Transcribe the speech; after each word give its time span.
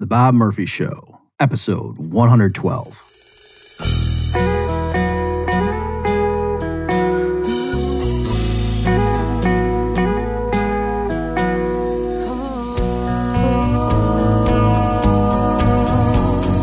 The 0.00 0.06
Bob 0.06 0.34
Murphy 0.34 0.64
Show, 0.64 1.18
episode 1.40 1.98
112. 1.98 3.04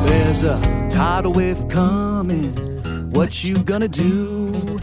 There's 0.07 0.43
a 0.45 0.87
tidal 0.89 1.33
wave 1.33 1.67
coming. 1.67 2.53
What 3.11 3.43
you 3.43 3.57
gonna 3.63 3.89
do? 3.89 4.79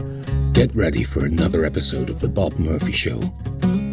Get 0.53 0.75
ready 0.75 1.05
for 1.05 1.25
another 1.25 1.65
episode 1.65 2.11
of 2.11 2.21
The 2.21 2.29
Bob 2.29 2.59
Murphy 2.59 2.93
Show, 2.93 3.21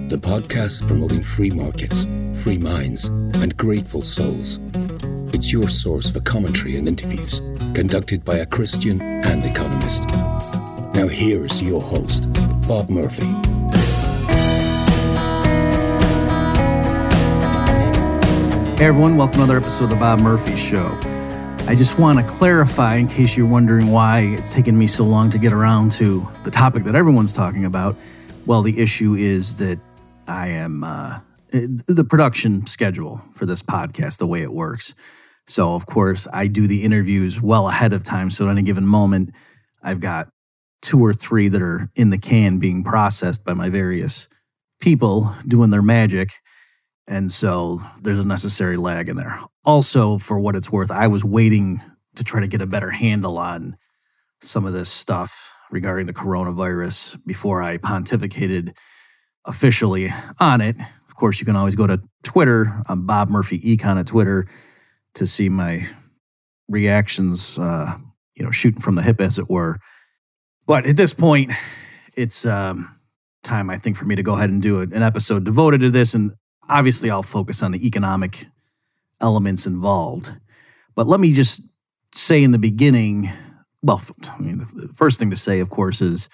the 0.10 0.18
podcast 0.18 0.88
promoting 0.88 1.22
free 1.22 1.52
markets, 1.52 2.08
free 2.34 2.58
minds, 2.58 3.06
and 3.06 3.56
grateful 3.58 4.02
souls. 4.02 4.58
It's 5.36 5.52
your 5.52 5.70
source 5.70 6.10
for 6.10 6.20
commentary 6.22 6.78
and 6.78 6.88
interviews 6.88 7.42
conducted 7.76 8.26
by 8.26 8.38
a 8.38 8.46
Christian 8.48 9.00
and 9.04 9.46
economist. 9.46 10.08
Now, 10.96 11.08
here's 11.08 11.62
your 11.62 11.80
host, 11.80 12.28
Bob 12.68 12.90
Murphy. 12.90 13.28
Hey 18.78 18.86
everyone, 18.86 19.16
welcome 19.16 19.38
to 19.38 19.44
another 19.44 19.58
episode 19.58 19.84
of 19.84 19.90
The 19.92 19.96
Bob 19.98 20.22
Murphy 20.22 20.56
Show. 20.56 20.88
I 21.68 21.76
just 21.78 22.00
want 22.00 22.18
to 22.18 22.26
clarify, 22.26 22.96
in 22.96 23.06
case 23.06 23.38
you're 23.38 23.46
wondering 23.46 23.92
why 23.92 24.22
it's 24.22 24.52
taken 24.52 24.76
me 24.76 24.88
so 24.88 25.04
long 25.04 25.30
to 25.30 25.38
get 25.38 25.54
around 25.54 25.92
to 25.92 26.28
the 26.44 26.50
topic 26.50 26.84
that 26.86 26.96
everyone's 26.96 27.32
talking 27.32 27.66
about. 27.66 27.96
Well, 28.48 28.64
the 28.64 28.80
issue 28.82 29.14
is 29.14 29.58
that 29.58 29.78
I 30.30 30.48
am 30.48 30.84
uh, 30.84 31.20
the 31.52 32.06
production 32.08 32.66
schedule 32.68 33.22
for 33.34 33.46
this 33.46 33.62
podcast, 33.62 34.18
the 34.18 34.28
way 34.28 34.42
it 34.42 34.54
works. 34.54 34.94
So, 35.48 35.74
of 35.74 35.86
course, 35.86 36.28
I 36.32 36.48
do 36.48 36.68
the 36.68 36.84
interviews 36.84 37.42
well 37.42 37.68
ahead 37.68 37.94
of 37.94 38.04
time. 38.04 38.30
So, 38.30 38.48
at 38.48 38.52
any 38.52 38.64
given 38.64 38.86
moment, 38.86 39.32
I've 39.82 40.00
got 40.00 40.30
two 40.82 41.04
or 41.04 41.14
three 41.14 41.48
that 41.50 41.62
are 41.62 41.90
in 41.96 42.10
the 42.10 42.18
can 42.18 42.60
being 42.60 42.84
processed 42.84 43.44
by 43.44 43.54
my 43.54 43.70
various 43.70 44.28
people 44.80 45.36
doing 45.48 45.70
their 45.70 45.82
magic. 45.82 46.32
And 47.08 47.32
so 47.32 47.82
there's 48.02 48.20
a 48.20 48.28
necessary 48.28 48.78
lag 48.78 49.10
in 49.10 49.16
there. 49.16 49.40
Also, 49.66 50.18
for 50.18 50.40
what 50.40 50.56
it's 50.56 50.72
worth, 50.72 50.92
I 50.92 51.08
was 51.08 51.26
waiting 51.26 51.82
to 52.16 52.24
try 52.24 52.40
to 52.40 52.48
get 52.48 52.62
a 52.62 52.68
better 52.68 52.92
handle 52.92 53.38
on 53.38 53.78
some 54.42 54.66
of 54.66 54.74
this 54.74 54.90
stuff 54.90 55.52
regarding 55.72 56.08
the 56.08 56.14
coronavirus 56.14 57.20
before 57.26 57.62
I 57.62 57.78
pontificated 57.78 58.76
officially 59.50 60.10
on 60.40 60.62
it. 60.62 60.78
Of 61.08 61.16
course, 61.16 61.40
you 61.40 61.46
can 61.46 61.58
always 61.58 61.76
go 61.76 61.88
to 61.88 62.02
Twitter. 62.24 62.82
I'm 62.88 63.06
Bob 63.06 63.30
Murphy 63.30 63.60
Econ 63.60 64.00
at 64.00 64.08
Twitter 64.08 64.48
to 65.16 65.28
see 65.28 65.50
my 65.50 65.86
reactions, 66.70 67.58
uh, 67.58 67.98
you 68.36 68.46
know, 68.46 68.52
shooting 68.52 68.80
from 68.80 68.96
the 68.96 69.02
hip, 69.02 69.20
as 69.20 69.38
it 69.40 69.50
were. 69.50 69.80
But 70.66 70.86
at 70.86 70.96
this 70.96 71.14
point, 71.14 71.52
it's 72.16 72.46
um, 72.46 72.96
time, 73.44 73.70
I 73.70 73.78
think, 73.78 73.98
for 73.98 74.06
me 74.06 74.16
to 74.16 74.24
go 74.24 74.36
ahead 74.36 74.52
and 74.52 74.62
do 74.62 74.80
an 74.80 75.04
episode 75.04 75.44
devoted 75.44 75.82
to 75.82 75.90
this. 75.90 76.14
And 76.14 76.32
obviously, 76.70 77.10
I'll 77.10 77.24
focus 77.24 77.64
on 77.64 77.72
the 77.72 77.86
economic 77.86 78.46
elements 79.20 79.66
involved. 79.66 80.32
But 80.96 81.08
let 81.08 81.20
me 81.20 81.34
just 81.34 81.62
say 82.14 82.44
in 82.44 82.52
the 82.52 82.58
beginning 82.60 83.30
well, 83.82 84.02
I 84.30 84.42
mean, 84.42 84.68
the 84.74 84.90
first 84.90 85.20
thing 85.20 85.30
to 85.30 85.38
say, 85.38 85.60
of 85.60 85.70
course, 85.70 86.02
is 86.02 86.30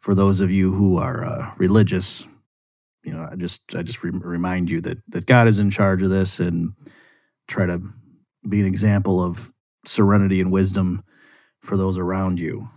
for 0.00 0.14
those 0.14 0.40
of 0.40 0.50
you 0.50 0.72
who 0.72 0.98
are 0.98 1.24
uh, 1.24 1.52
religious, 1.56 2.26
you 3.02 3.12
know, 3.12 3.28
I 3.30 3.36
just 3.36 3.74
I 3.74 3.82
just 3.82 4.02
re- 4.02 4.12
remind 4.12 4.70
you 4.70 4.80
that 4.82 4.98
that 5.08 5.26
God 5.26 5.48
is 5.48 5.58
in 5.58 5.70
charge 5.70 6.02
of 6.02 6.10
this, 6.10 6.40
and 6.40 6.72
try 7.48 7.66
to 7.66 7.82
be 8.48 8.60
an 8.60 8.66
example 8.66 9.22
of 9.22 9.52
serenity 9.84 10.40
and 10.40 10.52
wisdom 10.52 11.02
for 11.60 11.76
those 11.76 11.98
around 11.98 12.38
you, 12.38 12.68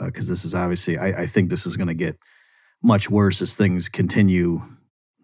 because 0.00 0.28
uh, 0.28 0.32
this 0.32 0.44
is 0.44 0.54
obviously 0.54 0.98
I, 0.98 1.22
I 1.22 1.26
think 1.26 1.50
this 1.50 1.66
is 1.66 1.76
going 1.76 1.88
to 1.88 1.94
get 1.94 2.16
much 2.82 3.10
worse 3.10 3.42
as 3.42 3.56
things 3.56 3.88
continue 3.88 4.60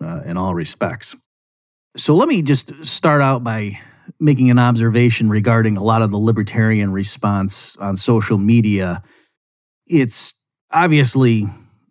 uh, 0.00 0.22
in 0.24 0.36
all 0.36 0.54
respects. 0.54 1.16
So 1.96 2.14
let 2.14 2.28
me 2.28 2.42
just 2.42 2.84
start 2.84 3.20
out 3.20 3.42
by 3.42 3.80
making 4.20 4.50
an 4.50 4.58
observation 4.58 5.28
regarding 5.28 5.76
a 5.76 5.82
lot 5.82 6.02
of 6.02 6.10
the 6.10 6.18
libertarian 6.18 6.92
response 6.92 7.76
on 7.76 7.96
social 7.96 8.38
media. 8.38 9.02
It's 9.86 10.34
obviously 10.70 11.46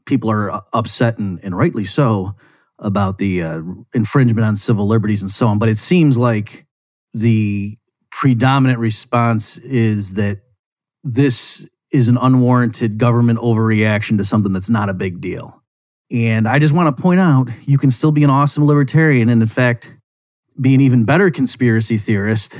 people 0.06 0.32
are 0.32 0.64
upset 0.74 1.18
and, 1.18 1.40
and 1.44 1.56
rightly 1.56 1.84
so 1.84 2.36
about 2.80 3.18
the 3.18 3.42
uh, 3.44 3.62
infringement 3.94 4.46
on 4.46 4.56
civil 4.56 4.88
liberties 4.88 5.22
and 5.22 5.32
so 5.32 5.48
on. 5.48 5.60
But 5.60 5.70
it 5.70 5.78
seems 5.78 6.18
like 6.18 6.66
the 7.14 7.78
predominant 8.12 8.80
response 8.80 9.58
is 9.60 10.14
that 10.14 10.40
this 11.04 11.68
is 11.92 12.10
an 12.10 12.18
unwarranted 12.18 12.98
government 12.98 13.40
overreaction 13.40 14.18
to 14.18 14.24
something 14.24 14.54
that's 14.54 14.70
not 14.70 14.90
a 14.90 14.94
big 14.94 15.22
deal. 15.22 15.62
And 16.12 16.48
I 16.48 16.60
just 16.60 16.74
want 16.74 16.96
to 16.96 17.02
point 17.02 17.20
out 17.20 17.50
you 17.66 17.78
can 17.78 17.92
still 17.92 18.12
be 18.12 18.24
an 18.24 18.30
awesome 18.30 18.66
libertarian. 18.66 19.30
And 19.30 19.42
in 19.42 19.48
fact, 19.48 19.96
be 20.60 20.74
an 20.74 20.82
even 20.82 21.04
better 21.04 21.30
conspiracy 21.30 21.98
theorist 21.98 22.60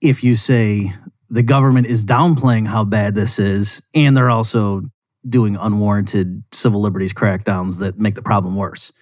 if 0.00 0.22
you 0.22 0.34
say 0.34 0.92
the 1.28 1.42
government 1.42 1.86
is 1.86 2.04
downplaying 2.04 2.66
how 2.66 2.84
bad 2.84 3.14
this 3.14 3.38
is 3.38 3.82
and 3.94 4.16
they're 4.16 4.30
also 4.30 4.82
doing 5.28 5.56
unwarranted 5.56 6.42
civil 6.52 6.80
liberties 6.80 7.12
crackdowns 7.12 7.80
that 7.80 7.98
make 7.98 8.14
the 8.14 8.22
problem 8.22 8.54
worse. 8.54 8.92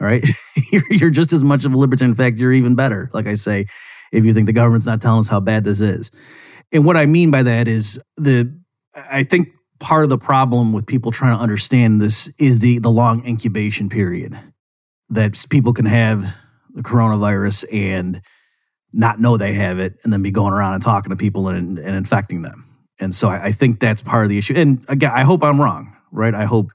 All 0.00 0.06
right. 0.06 0.24
you're 0.90 1.10
just 1.10 1.32
as 1.32 1.44
much 1.44 1.64
of 1.64 1.72
a 1.72 1.78
libertarian. 1.78 2.12
In 2.12 2.16
fact, 2.16 2.38
you're 2.38 2.52
even 2.52 2.74
better, 2.74 3.10
like 3.12 3.26
I 3.26 3.34
say, 3.34 3.66
if 4.12 4.24
you 4.24 4.32
think 4.32 4.46
the 4.46 4.52
government's 4.52 4.86
not 4.86 5.00
telling 5.00 5.20
us 5.20 5.28
how 5.28 5.40
bad 5.40 5.64
this 5.64 5.80
is. 5.80 6.10
And 6.72 6.84
what 6.84 6.96
I 6.96 7.06
mean 7.06 7.30
by 7.30 7.42
that 7.42 7.68
is 7.68 8.00
the, 8.16 8.54
I 8.94 9.22
think 9.22 9.48
part 9.80 10.04
of 10.04 10.10
the 10.10 10.18
problem 10.18 10.72
with 10.72 10.86
people 10.86 11.10
trying 11.12 11.36
to 11.36 11.42
understand 11.42 12.00
this 12.00 12.32
is 12.38 12.60
the 12.60 12.78
the 12.80 12.90
long 12.90 13.24
incubation 13.24 13.88
period 13.88 14.38
that 15.10 15.46
people 15.50 15.72
can 15.72 15.86
have 15.86 16.24
the 16.74 16.82
coronavirus 16.82 17.64
and 17.72 18.20
not 18.92 19.20
know 19.20 19.36
they 19.36 19.52
have 19.52 19.78
it 19.78 19.94
and 20.02 20.12
then 20.12 20.22
be 20.22 20.30
going 20.30 20.52
around 20.52 20.74
and 20.74 20.82
talking 20.82 21.10
to 21.10 21.16
people 21.16 21.48
and, 21.48 21.78
and 21.78 21.96
infecting 21.96 22.42
them. 22.42 22.64
And 22.98 23.14
so 23.14 23.28
I, 23.28 23.44
I, 23.44 23.52
think 23.52 23.80
that's 23.80 24.02
part 24.02 24.24
of 24.24 24.28
the 24.28 24.38
issue. 24.38 24.54
And 24.54 24.84
again, 24.88 25.12
I 25.14 25.22
hope 25.22 25.44
I'm 25.44 25.60
wrong, 25.60 25.94
right? 26.10 26.34
I 26.34 26.44
hope 26.44 26.72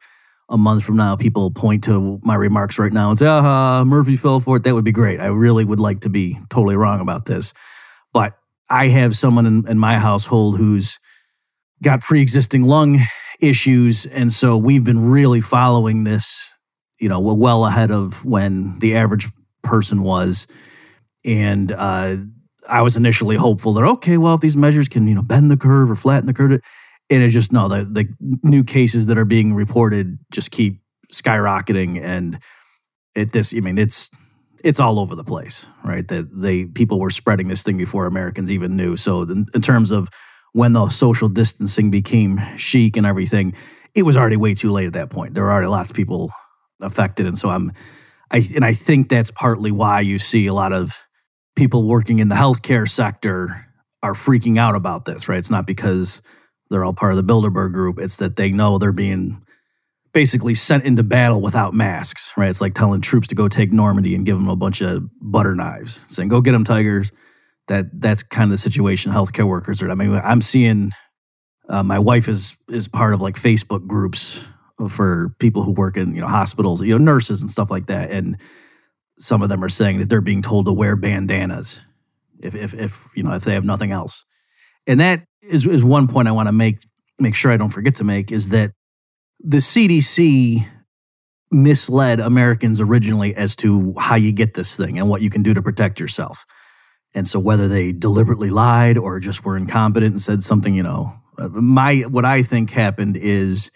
a 0.53 0.57
month 0.57 0.83
from 0.83 0.95
now 0.95 1.15
people 1.15 1.49
point 1.49 1.83
to 1.83 2.19
my 2.23 2.35
remarks 2.35 2.77
right 2.77 2.93
now 2.93 3.09
and 3.09 3.17
say, 3.17 3.25
aha, 3.25 3.83
Murphy 3.83 4.15
fell 4.15 4.39
for 4.39 4.57
it. 4.57 4.63
That 4.63 4.75
would 4.75 4.85
be 4.85 4.91
great. 4.91 5.19
I 5.19 5.25
really 5.25 5.65
would 5.65 5.79
like 5.79 6.01
to 6.01 6.09
be 6.09 6.37
totally 6.51 6.75
wrong 6.75 7.01
about 7.01 7.25
this. 7.25 7.53
But 8.13 8.37
I 8.69 8.89
have 8.89 9.17
someone 9.17 9.47
in, 9.47 9.67
in 9.67 9.79
my 9.79 9.97
household 9.97 10.57
who's 10.57 10.99
got 11.81 12.01
pre 12.01 12.21
existing 12.21 12.61
lung 12.63 12.99
issues. 13.41 14.05
And 14.05 14.31
so 14.31 14.55
we've 14.55 14.83
been 14.83 15.09
really 15.09 15.41
following 15.41 16.03
this, 16.03 16.53
you 16.99 17.09
know, 17.09 17.19
well 17.19 17.65
ahead 17.65 17.89
of 17.89 18.23
when 18.23 18.77
the 18.77 18.95
average 18.95 19.27
person 19.63 20.03
was. 20.03 20.45
And 21.25 21.71
uh, 21.71 22.17
I 22.69 22.83
was 22.83 22.95
initially 22.95 23.37
hopeful 23.37 23.73
that, 23.73 23.83
okay, 23.83 24.17
well, 24.17 24.35
if 24.35 24.41
these 24.41 24.55
measures 24.55 24.87
can, 24.87 25.07
you 25.07 25.15
know, 25.15 25.23
bend 25.23 25.49
the 25.49 25.57
curve 25.57 25.89
or 25.89 25.95
flatten 25.95 26.27
the 26.27 26.33
curve, 26.33 26.61
and 27.13 27.23
it's 27.23 27.33
just 27.33 27.51
no, 27.51 27.67
the, 27.67 27.83
the 27.83 28.07
new 28.43 28.63
cases 28.63 29.07
that 29.07 29.17
are 29.17 29.25
being 29.25 29.53
reported 29.53 30.17
just 30.31 30.51
keep 30.51 30.81
skyrocketing. 31.11 32.01
And 32.01 32.39
it 33.15 33.31
this, 33.31 33.53
I 33.55 33.59
mean, 33.59 33.77
it's 33.77 34.09
it's 34.63 34.79
all 34.79 34.99
over 34.99 35.15
the 35.15 35.23
place, 35.23 35.67
right? 35.83 36.07
That 36.07 36.29
they 36.33 36.65
people 36.65 36.99
were 36.99 37.09
spreading 37.09 37.47
this 37.47 37.63
thing 37.63 37.77
before 37.77 38.05
Americans 38.05 38.51
even 38.51 38.75
knew. 38.75 38.97
So 38.97 39.21
in, 39.21 39.45
in 39.53 39.61
terms 39.61 39.91
of 39.91 40.09
when 40.53 40.73
the 40.73 40.89
social 40.89 41.29
distancing 41.29 41.91
became 41.91 42.39
chic 42.57 42.97
and 42.97 43.05
everything, 43.05 43.53
it 43.93 44.03
was 44.03 44.17
already 44.17 44.37
way 44.37 44.53
too 44.53 44.71
late 44.71 44.87
at 44.87 44.93
that 44.93 45.09
point. 45.09 45.33
There 45.33 45.43
were 45.43 45.51
already 45.51 45.67
lots 45.67 45.91
of 45.91 45.95
people 45.95 46.31
affected, 46.81 47.27
and 47.27 47.37
so 47.37 47.49
I'm 47.49 47.71
I, 48.31 48.41
and 48.55 48.65
I 48.65 48.73
think 48.73 49.09
that's 49.09 49.29
partly 49.29 49.71
why 49.71 49.99
you 49.99 50.17
see 50.17 50.47
a 50.47 50.53
lot 50.53 50.73
of 50.73 51.03
people 51.55 51.87
working 51.87 52.17
in 52.17 52.29
the 52.29 52.35
healthcare 52.35 52.89
sector 52.89 53.67
are 54.01 54.13
freaking 54.13 54.57
out 54.57 54.75
about 54.75 55.05
this, 55.05 55.29
right? 55.29 55.37
It's 55.37 55.51
not 55.51 55.67
because 55.67 56.23
they're 56.73 56.83
all 56.83 56.93
part 56.93 57.13
of 57.13 57.17
the 57.17 57.33
Bilderberg 57.33 57.71
group. 57.71 57.99
It's 57.99 58.17
that 58.17 58.35
they 58.35 58.51
know 58.51 58.79
they're 58.79 58.91
being 58.91 59.45
basically 60.11 60.55
sent 60.55 60.83
into 60.83 61.03
battle 61.03 61.39
without 61.39 61.73
masks, 61.73 62.33
right? 62.35 62.49
It's 62.49 62.61
like 62.61 62.73
telling 62.73 63.01
troops 63.01 63.27
to 63.27 63.35
go 63.35 63.47
take 63.47 63.71
Normandy 63.71 64.15
and 64.15 64.25
give 64.25 64.37
them 64.37 64.49
a 64.49 64.55
bunch 64.55 64.81
of 64.81 65.07
butter 65.21 65.55
knives, 65.55 66.03
saying, 66.07 66.29
go 66.29 66.41
get 66.41 66.51
them, 66.51 66.63
Tigers. 66.63 67.11
That 67.67 68.01
That's 68.01 68.23
kind 68.23 68.45
of 68.45 68.51
the 68.51 68.57
situation 68.57 69.11
healthcare 69.11 69.47
workers 69.47 69.81
are. 69.81 69.89
I 69.89 69.95
mean, 69.95 70.19
I'm 70.23 70.41
seeing 70.41 70.91
uh, 71.69 71.83
my 71.83 71.99
wife 71.99 72.27
is 72.27 72.57
is 72.69 72.87
part 72.87 73.13
of 73.13 73.21
like 73.21 73.35
Facebook 73.35 73.87
groups 73.87 74.45
for 74.89 75.33
people 75.39 75.63
who 75.63 75.71
work 75.71 75.95
in 75.95 76.13
you 76.13 76.21
know 76.21 76.27
hospitals, 76.27 76.81
you 76.81 76.97
know 76.97 76.97
nurses 76.97 77.41
and 77.41 77.49
stuff 77.49 77.71
like 77.71 77.85
that, 77.85 78.11
and 78.11 78.37
some 79.17 79.41
of 79.41 79.49
them 79.49 79.63
are 79.63 79.69
saying 79.69 79.99
that 79.99 80.09
they're 80.09 80.19
being 80.19 80.41
told 80.41 80.65
to 80.65 80.73
wear 80.73 80.97
bandanas 80.97 81.81
if 82.39 82.53
if, 82.53 82.73
if 82.73 83.07
you 83.15 83.23
know 83.23 83.33
if 83.33 83.45
they 83.45 83.53
have 83.53 83.63
nothing 83.63 83.91
else, 83.91 84.25
and 84.85 84.99
that 84.99 85.25
is 85.43 85.65
is 85.65 85.83
one 85.83 86.07
point 86.07 86.27
I 86.27 86.31
want 86.31 86.47
to 86.47 86.51
make 86.51 86.85
make 87.19 87.35
sure 87.35 87.51
I 87.51 87.57
don't 87.57 87.69
forget 87.69 87.95
to 87.95 88.03
make 88.03 88.31
is 88.31 88.49
that 88.49 88.71
the 89.39 89.57
CDC 89.57 90.65
misled 91.51 92.19
Americans 92.19 92.81
originally 92.81 93.35
as 93.35 93.55
to 93.57 93.93
how 93.99 94.15
you 94.15 94.31
get 94.31 94.55
this 94.55 94.75
thing 94.75 94.97
and 94.97 95.09
what 95.09 95.21
you 95.21 95.29
can 95.29 95.43
do 95.43 95.53
to 95.53 95.61
protect 95.61 95.99
yourself. 95.99 96.45
And 97.13 97.27
so 97.27 97.39
whether 97.39 97.67
they 97.67 97.91
deliberately 97.91 98.49
lied 98.49 98.97
or 98.97 99.19
just 99.19 99.45
were 99.45 99.55
incompetent 99.55 100.13
and 100.13 100.21
said 100.21 100.41
something, 100.41 100.73
you 100.73 100.81
know, 100.81 101.13
uh, 101.37 101.49
my 101.49 101.97
what 102.09 102.25
I 102.25 102.41
think 102.41 102.71
happened 102.71 103.17
is 103.17 103.69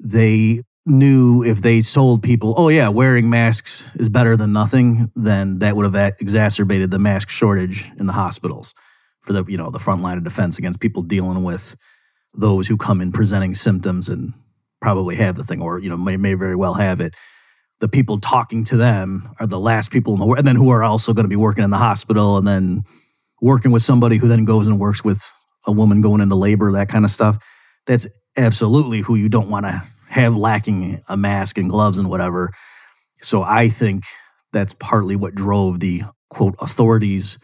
they 0.00 0.62
knew 0.86 1.42
if 1.42 1.60
they 1.60 1.80
told 1.80 2.22
people, 2.22 2.54
"Oh 2.56 2.68
yeah, 2.68 2.88
wearing 2.88 3.28
masks 3.28 3.90
is 3.96 4.08
better 4.08 4.36
than 4.36 4.52
nothing," 4.52 5.10
then 5.16 5.58
that 5.58 5.74
would 5.74 5.92
have 5.92 6.14
exacerbated 6.20 6.90
the 6.90 6.98
mask 6.98 7.30
shortage 7.30 7.90
in 7.98 8.06
the 8.06 8.12
hospitals 8.12 8.74
for 9.28 9.34
the 9.34 9.44
you 9.46 9.58
know 9.58 9.70
the 9.70 9.78
front 9.78 10.02
line 10.02 10.16
of 10.16 10.24
defense 10.24 10.58
against 10.58 10.80
people 10.80 11.02
dealing 11.02 11.44
with 11.44 11.76
those 12.32 12.66
who 12.66 12.78
come 12.78 13.02
in 13.02 13.12
presenting 13.12 13.54
symptoms 13.54 14.08
and 14.08 14.32
probably 14.80 15.16
have 15.16 15.36
the 15.36 15.44
thing 15.44 15.60
or 15.60 15.78
you 15.78 15.90
know 15.90 15.98
may, 15.98 16.16
may 16.16 16.32
very 16.32 16.56
well 16.56 16.74
have 16.74 17.00
it. 17.00 17.14
The 17.80 17.88
people 17.88 18.18
talking 18.18 18.64
to 18.64 18.76
them 18.76 19.28
are 19.38 19.46
the 19.46 19.60
last 19.60 19.92
people 19.92 20.14
in 20.14 20.18
the 20.18 20.26
world 20.26 20.38
and 20.38 20.48
then 20.48 20.56
who 20.56 20.70
are 20.70 20.82
also 20.82 21.12
going 21.12 21.24
to 21.24 21.28
be 21.28 21.36
working 21.36 21.62
in 21.62 21.70
the 21.70 21.76
hospital 21.76 22.38
and 22.38 22.46
then 22.46 22.82
working 23.42 23.70
with 23.70 23.82
somebody 23.82 24.16
who 24.16 24.28
then 24.28 24.46
goes 24.46 24.66
and 24.66 24.80
works 24.80 25.04
with 25.04 25.22
a 25.66 25.72
woman 25.72 26.00
going 26.00 26.22
into 26.22 26.34
labor 26.34 26.72
that 26.72 26.88
kind 26.88 27.04
of 27.04 27.10
stuff. 27.10 27.36
That's 27.86 28.08
absolutely 28.36 29.00
who 29.00 29.14
you 29.14 29.28
don't 29.28 29.50
want 29.50 29.66
to 29.66 29.82
have 30.08 30.36
lacking 30.36 31.02
a 31.06 31.18
mask 31.18 31.58
and 31.58 31.68
gloves 31.68 31.98
and 31.98 32.08
whatever. 32.08 32.50
So 33.20 33.42
i 33.42 33.68
think 33.68 34.04
that's 34.54 34.72
partly 34.72 35.16
what 35.16 35.34
drove 35.34 35.80
the 35.80 36.04
quote 36.30 36.54
authorities 36.60 37.38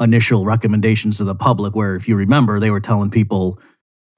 initial 0.00 0.44
recommendations 0.44 1.18
to 1.18 1.24
the 1.24 1.34
public 1.34 1.74
where 1.74 1.94
if 1.96 2.08
you 2.08 2.16
remember 2.16 2.58
they 2.58 2.70
were 2.70 2.80
telling 2.80 3.10
people 3.10 3.60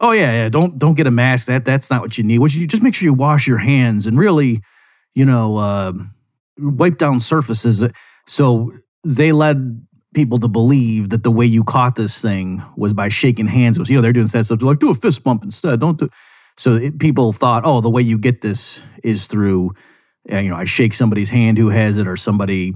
oh 0.00 0.12
yeah, 0.12 0.32
yeah 0.32 0.48
don't 0.48 0.78
don't 0.78 0.94
get 0.94 1.06
a 1.06 1.10
mask. 1.10 1.46
That 1.46 1.64
that's 1.64 1.90
not 1.90 2.02
what 2.02 2.18
you 2.18 2.24
need. 2.24 2.38
What 2.38 2.54
you 2.54 2.66
just 2.66 2.82
make 2.82 2.94
sure 2.94 3.06
you 3.06 3.14
wash 3.14 3.46
your 3.46 3.58
hands 3.58 4.06
and 4.06 4.18
really 4.18 4.62
you 5.14 5.24
know 5.24 5.56
uh, 5.56 5.92
wipe 6.58 6.98
down 6.98 7.20
surfaces. 7.20 7.90
So 8.26 8.72
they 9.04 9.32
led 9.32 9.86
people 10.14 10.38
to 10.38 10.48
believe 10.48 11.10
that 11.10 11.22
the 11.22 11.30
way 11.30 11.44
you 11.44 11.62
caught 11.62 11.96
this 11.96 12.20
thing 12.20 12.62
was 12.76 12.94
by 12.94 13.08
shaking 13.08 13.46
hands. 13.46 13.78
Was 13.78 13.90
you 13.90 13.96
know 13.96 14.02
they're 14.02 14.12
doing 14.12 14.26
that 14.28 14.44
stuff. 14.44 14.62
Like 14.62 14.78
do 14.78 14.90
a 14.90 14.94
fist 14.94 15.22
bump 15.24 15.44
instead. 15.44 15.80
Don't 15.80 15.98
do 15.98 16.08
so 16.56 16.74
it, 16.74 16.98
people 16.98 17.32
thought 17.32 17.62
oh 17.64 17.80
the 17.80 17.90
way 17.90 18.02
you 18.02 18.18
get 18.18 18.40
this 18.40 18.80
is 19.02 19.26
through 19.26 19.74
you 20.28 20.48
know 20.48 20.56
i 20.56 20.64
shake 20.64 20.94
somebody's 20.94 21.30
hand 21.30 21.58
who 21.58 21.68
has 21.68 21.96
it 21.96 22.06
or 22.06 22.16
somebody 22.16 22.74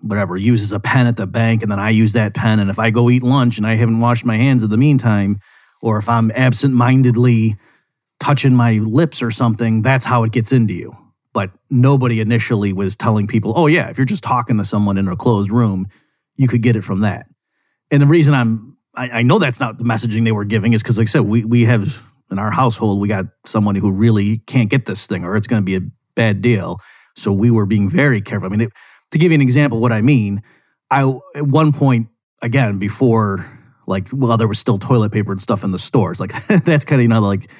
whatever 0.00 0.36
uses 0.36 0.72
a 0.72 0.80
pen 0.80 1.06
at 1.06 1.16
the 1.16 1.26
bank 1.26 1.62
and 1.62 1.70
then 1.70 1.78
I 1.78 1.90
use 1.90 2.12
that 2.12 2.34
pen 2.34 2.60
and 2.60 2.70
if 2.70 2.78
I 2.78 2.90
go 2.90 3.10
eat 3.10 3.22
lunch 3.22 3.58
and 3.58 3.66
I 3.66 3.74
haven't 3.74 4.00
washed 4.00 4.24
my 4.24 4.36
hands 4.36 4.62
in 4.62 4.70
the 4.70 4.76
meantime 4.76 5.38
or 5.82 5.98
if 5.98 6.08
I'm 6.08 6.30
absent-mindedly 6.32 7.56
touching 8.20 8.54
my 8.54 8.72
lips 8.72 9.22
or 9.22 9.30
something 9.30 9.82
that's 9.82 10.04
how 10.04 10.24
it 10.24 10.32
gets 10.32 10.52
into 10.52 10.74
you. 10.74 10.96
But 11.32 11.50
nobody 11.70 12.20
initially 12.20 12.72
was 12.72 12.96
telling 12.96 13.26
people 13.26 13.52
oh 13.56 13.66
yeah 13.66 13.88
if 13.88 13.98
you're 13.98 14.04
just 14.04 14.24
talking 14.24 14.58
to 14.58 14.64
someone 14.64 14.98
in 14.98 15.08
a 15.08 15.16
closed 15.16 15.50
room 15.50 15.88
you 16.36 16.48
could 16.48 16.62
get 16.62 16.76
it 16.76 16.82
from 16.82 17.00
that. 17.00 17.26
And 17.90 18.02
the 18.02 18.06
reason 18.06 18.34
I'm 18.34 18.76
I, 18.94 19.10
I 19.10 19.22
know 19.22 19.38
that's 19.38 19.60
not 19.60 19.78
the 19.78 19.84
messaging 19.84 20.24
they 20.24 20.32
were 20.32 20.44
giving 20.44 20.72
is 20.72 20.82
because 20.82 20.98
like 20.98 21.08
I 21.08 21.10
said 21.10 21.22
we 21.22 21.44
we 21.44 21.64
have 21.64 22.02
in 22.30 22.38
our 22.38 22.50
household 22.50 23.00
we 23.00 23.08
got 23.08 23.26
someone 23.44 23.74
who 23.74 23.90
really 23.90 24.38
can't 24.46 24.70
get 24.70 24.86
this 24.86 25.06
thing 25.06 25.24
or 25.24 25.36
it's 25.36 25.46
going 25.46 25.62
to 25.62 25.64
be 25.64 25.76
a 25.76 25.88
bad 26.14 26.42
deal. 26.42 26.80
So 27.14 27.32
we 27.32 27.50
were 27.50 27.66
being 27.66 27.88
very 27.88 28.20
careful. 28.20 28.46
I 28.46 28.50
mean 28.50 28.62
it, 28.62 28.72
to 29.16 29.24
give 29.24 29.32
you 29.32 29.36
an 29.36 29.42
example, 29.42 29.80
what 29.80 29.92
I 29.92 30.00
mean, 30.00 30.42
I 30.90 31.02
at 31.34 31.46
one 31.46 31.72
point 31.72 32.08
again 32.42 32.78
before 32.78 33.46
like 33.86 34.08
well 34.12 34.36
there 34.36 34.48
was 34.48 34.58
still 34.58 34.78
toilet 34.78 35.10
paper 35.10 35.32
and 35.32 35.40
stuff 35.40 35.64
in 35.64 35.72
the 35.72 35.78
stores 35.78 36.20
like 36.20 36.32
that's 36.64 36.84
kind 36.84 37.00
of 37.00 37.02
you 37.02 37.08
know 37.08 37.20
like 37.20 37.50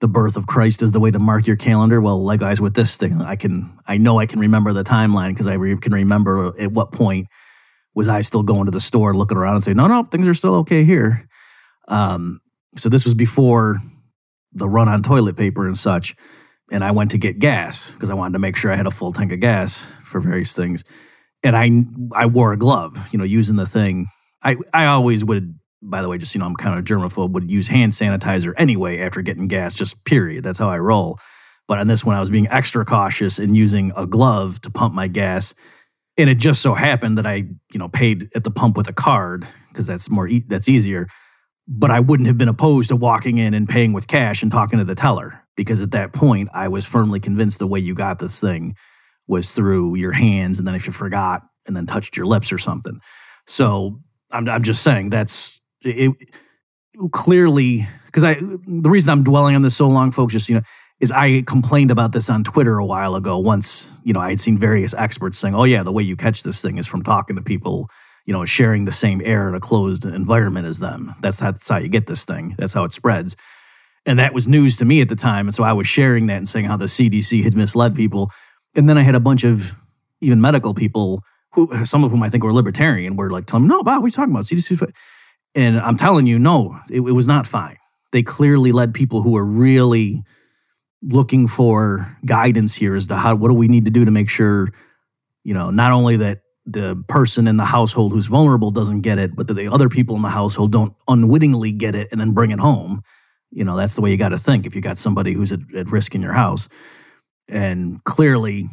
the 0.00 0.08
birth 0.08 0.36
of 0.36 0.46
Christ 0.46 0.82
is 0.82 0.92
the 0.92 1.00
way 1.00 1.10
to 1.10 1.18
mark 1.18 1.46
your 1.46 1.56
calendar. 1.56 2.00
Well, 2.00 2.22
likewise 2.22 2.60
with 2.60 2.74
this 2.74 2.96
thing, 2.96 3.20
I 3.20 3.36
can 3.36 3.70
I 3.86 3.96
know 3.96 4.18
I 4.18 4.26
can 4.26 4.38
remember 4.38 4.72
the 4.72 4.84
timeline 4.84 5.30
because 5.30 5.48
I 5.48 5.54
re- 5.54 5.76
can 5.76 5.92
remember 5.92 6.52
at 6.60 6.72
what 6.72 6.92
point 6.92 7.26
was 7.94 8.08
I 8.08 8.20
still 8.20 8.44
going 8.44 8.66
to 8.66 8.70
the 8.70 8.80
store 8.80 9.14
looking 9.14 9.36
around 9.36 9.56
and 9.56 9.64
say 9.64 9.74
no 9.74 9.88
no 9.88 10.04
things 10.04 10.28
are 10.28 10.34
still 10.34 10.54
okay 10.56 10.84
here. 10.84 11.28
Um, 11.88 12.40
so 12.76 12.88
this 12.88 13.04
was 13.04 13.14
before 13.14 13.78
the 14.52 14.68
run 14.68 14.88
on 14.88 15.02
toilet 15.02 15.36
paper 15.36 15.66
and 15.66 15.76
such, 15.76 16.14
and 16.70 16.84
I 16.84 16.90
went 16.90 17.10
to 17.12 17.18
get 17.18 17.38
gas 17.38 17.92
because 17.92 18.10
I 18.10 18.14
wanted 18.14 18.34
to 18.34 18.38
make 18.38 18.56
sure 18.56 18.70
I 18.70 18.76
had 18.76 18.86
a 18.86 18.90
full 18.90 19.12
tank 19.12 19.32
of 19.32 19.40
gas 19.40 19.86
for 20.04 20.20
various 20.20 20.52
things. 20.52 20.84
And 21.42 21.56
I 21.56 21.70
I 22.14 22.26
wore 22.26 22.52
a 22.52 22.56
glove, 22.56 23.08
you 23.12 23.18
know, 23.18 23.24
using 23.24 23.56
the 23.56 23.66
thing. 23.66 24.06
I 24.42 24.56
I 24.72 24.86
always 24.86 25.24
would 25.24 25.58
by 25.80 26.02
the 26.02 26.08
way, 26.08 26.18
just 26.18 26.34
you 26.34 26.40
know, 26.40 26.46
I'm 26.46 26.56
kind 26.56 26.78
of 26.78 26.84
germaphobe, 26.84 27.30
would 27.32 27.50
use 27.50 27.68
hand 27.68 27.92
sanitizer 27.92 28.52
anyway 28.56 28.98
after 28.98 29.22
getting 29.22 29.46
gas, 29.46 29.74
just 29.74 30.04
period. 30.04 30.44
That's 30.44 30.58
how 30.58 30.68
I 30.68 30.78
roll. 30.78 31.18
But 31.68 31.78
on 31.78 31.86
this 31.86 32.04
one, 32.04 32.16
I 32.16 32.20
was 32.20 32.30
being 32.30 32.48
extra 32.48 32.84
cautious 32.84 33.38
and 33.38 33.56
using 33.56 33.92
a 33.96 34.06
glove 34.06 34.60
to 34.62 34.70
pump 34.70 34.94
my 34.94 35.06
gas. 35.06 35.54
And 36.16 36.28
it 36.28 36.38
just 36.38 36.62
so 36.62 36.74
happened 36.74 37.18
that 37.18 37.26
I, 37.26 37.34
you 37.72 37.78
know, 37.78 37.88
paid 37.88 38.28
at 38.34 38.42
the 38.42 38.50
pump 38.50 38.76
with 38.76 38.88
a 38.88 38.92
card 38.92 39.46
because 39.68 39.86
that's 39.86 40.10
more 40.10 40.26
e- 40.26 40.44
that's 40.48 40.68
easier. 40.68 41.06
But 41.68 41.90
I 41.90 42.00
wouldn't 42.00 42.26
have 42.26 42.38
been 42.38 42.48
opposed 42.48 42.88
to 42.88 42.96
walking 42.96 43.36
in 43.38 43.54
and 43.54 43.68
paying 43.68 43.92
with 43.92 44.08
cash 44.08 44.42
and 44.42 44.50
talking 44.50 44.78
to 44.78 44.84
the 44.84 44.94
teller 44.94 45.44
because 45.58 45.82
at 45.82 45.90
that 45.90 46.12
point 46.12 46.48
I 46.54 46.68
was 46.68 46.86
firmly 46.86 47.18
convinced 47.18 47.58
the 47.58 47.66
way 47.66 47.80
you 47.80 47.92
got 47.92 48.20
this 48.20 48.40
thing 48.40 48.76
was 49.26 49.52
through 49.52 49.96
your 49.96 50.12
hands, 50.12 50.58
and 50.60 50.66
then 50.66 50.76
if 50.76 50.86
you 50.86 50.92
forgot 50.92 51.42
and 51.66 51.76
then 51.76 51.84
touched 51.84 52.16
your 52.16 52.26
lips 52.26 52.52
or 52.52 52.58
something. 52.58 53.00
So 53.44 53.98
I'm, 54.30 54.48
I'm 54.48 54.62
just 54.62 54.84
saying 54.84 55.10
that's 55.10 55.60
it, 55.82 56.14
clearly 57.10 57.88
because 58.06 58.22
I 58.22 58.34
the 58.34 58.88
reason 58.88 59.10
I'm 59.10 59.24
dwelling 59.24 59.56
on 59.56 59.62
this 59.62 59.76
so 59.76 59.88
long, 59.88 60.12
folks, 60.12 60.32
just 60.32 60.48
you 60.48 60.54
know, 60.54 60.62
is 61.00 61.10
I 61.10 61.42
complained 61.42 61.90
about 61.90 62.12
this 62.12 62.30
on 62.30 62.44
Twitter 62.44 62.78
a 62.78 62.86
while 62.86 63.16
ago. 63.16 63.36
Once 63.36 63.92
you 64.04 64.12
know, 64.12 64.20
I 64.20 64.30
had 64.30 64.38
seen 64.38 64.58
various 64.58 64.94
experts 64.94 65.38
saying, 65.38 65.56
"Oh 65.56 65.64
yeah, 65.64 65.82
the 65.82 65.92
way 65.92 66.04
you 66.04 66.14
catch 66.14 66.44
this 66.44 66.62
thing 66.62 66.78
is 66.78 66.86
from 66.86 67.02
talking 67.02 67.34
to 67.34 67.42
people." 67.42 67.90
You 68.26 68.34
know, 68.34 68.44
sharing 68.44 68.84
the 68.84 68.92
same 68.92 69.22
air 69.24 69.48
in 69.48 69.54
a 69.54 69.60
closed 69.60 70.04
environment 70.04 70.66
as 70.66 70.78
them. 70.78 71.14
That's 71.20 71.38
that's 71.38 71.68
how 71.68 71.78
you 71.78 71.88
get 71.88 72.06
this 72.06 72.26
thing. 72.26 72.54
That's 72.58 72.74
how 72.74 72.84
it 72.84 72.92
spreads. 72.92 73.36
And 74.08 74.18
that 74.18 74.32
was 74.32 74.48
news 74.48 74.78
to 74.78 74.86
me 74.86 75.02
at 75.02 75.10
the 75.10 75.16
time. 75.16 75.46
And 75.46 75.54
so 75.54 75.62
I 75.64 75.74
was 75.74 75.86
sharing 75.86 76.28
that 76.28 76.38
and 76.38 76.48
saying 76.48 76.64
how 76.64 76.78
the 76.78 76.86
CDC 76.86 77.44
had 77.44 77.54
misled 77.54 77.94
people. 77.94 78.32
And 78.74 78.88
then 78.88 78.96
I 78.96 79.02
had 79.02 79.14
a 79.14 79.20
bunch 79.20 79.44
of 79.44 79.72
even 80.22 80.40
medical 80.40 80.72
people 80.72 81.22
who, 81.52 81.84
some 81.84 82.04
of 82.04 82.10
whom 82.10 82.22
I 82.22 82.30
think 82.30 82.42
were 82.42 82.54
libertarian, 82.54 83.16
were 83.16 83.30
like 83.30 83.44
telling 83.44 83.64
me, 83.64 83.68
no, 83.68 83.82
Bob, 83.82 84.00
what 84.00 84.04
are 84.04 84.08
you 84.08 84.12
talking 84.12 84.32
about? 84.32 84.44
CDC. 84.44 84.90
And 85.54 85.78
I'm 85.78 85.98
telling 85.98 86.26
you, 86.26 86.38
no, 86.38 86.78
it, 86.90 87.00
it 87.00 87.12
was 87.12 87.28
not 87.28 87.46
fine. 87.46 87.76
They 88.12 88.22
clearly 88.22 88.72
led 88.72 88.94
people 88.94 89.20
who 89.20 89.32
were 89.32 89.44
really 89.44 90.22
looking 91.02 91.46
for 91.46 92.16
guidance 92.24 92.74
here 92.74 92.96
as 92.96 93.08
to 93.08 93.16
how, 93.16 93.34
what 93.34 93.48
do 93.48 93.54
we 93.54 93.68
need 93.68 93.84
to 93.84 93.90
do 93.90 94.06
to 94.06 94.10
make 94.10 94.30
sure, 94.30 94.70
you 95.44 95.52
know, 95.52 95.68
not 95.68 95.92
only 95.92 96.16
that 96.16 96.40
the 96.64 97.04
person 97.08 97.46
in 97.46 97.58
the 97.58 97.64
household 97.66 98.12
who's 98.12 98.26
vulnerable 98.26 98.70
doesn't 98.70 99.02
get 99.02 99.18
it, 99.18 99.36
but 99.36 99.48
that 99.48 99.54
the 99.54 99.68
other 99.68 99.90
people 99.90 100.16
in 100.16 100.22
the 100.22 100.30
household 100.30 100.72
don't 100.72 100.94
unwittingly 101.08 101.72
get 101.72 101.94
it 101.94 102.08
and 102.10 102.18
then 102.18 102.32
bring 102.32 102.50
it 102.50 102.58
home. 102.58 103.02
You 103.50 103.64
know, 103.64 103.76
that's 103.76 103.94
the 103.94 104.02
way 104.02 104.10
you 104.10 104.16
got 104.16 104.30
to 104.30 104.38
think 104.38 104.66
if 104.66 104.74
you 104.74 104.80
got 104.80 104.98
somebody 104.98 105.32
who's 105.32 105.52
at, 105.52 105.60
at 105.74 105.90
risk 105.90 106.14
in 106.14 106.22
your 106.22 106.32
house. 106.32 106.68
And 107.48 108.02
clearly, 108.04 108.68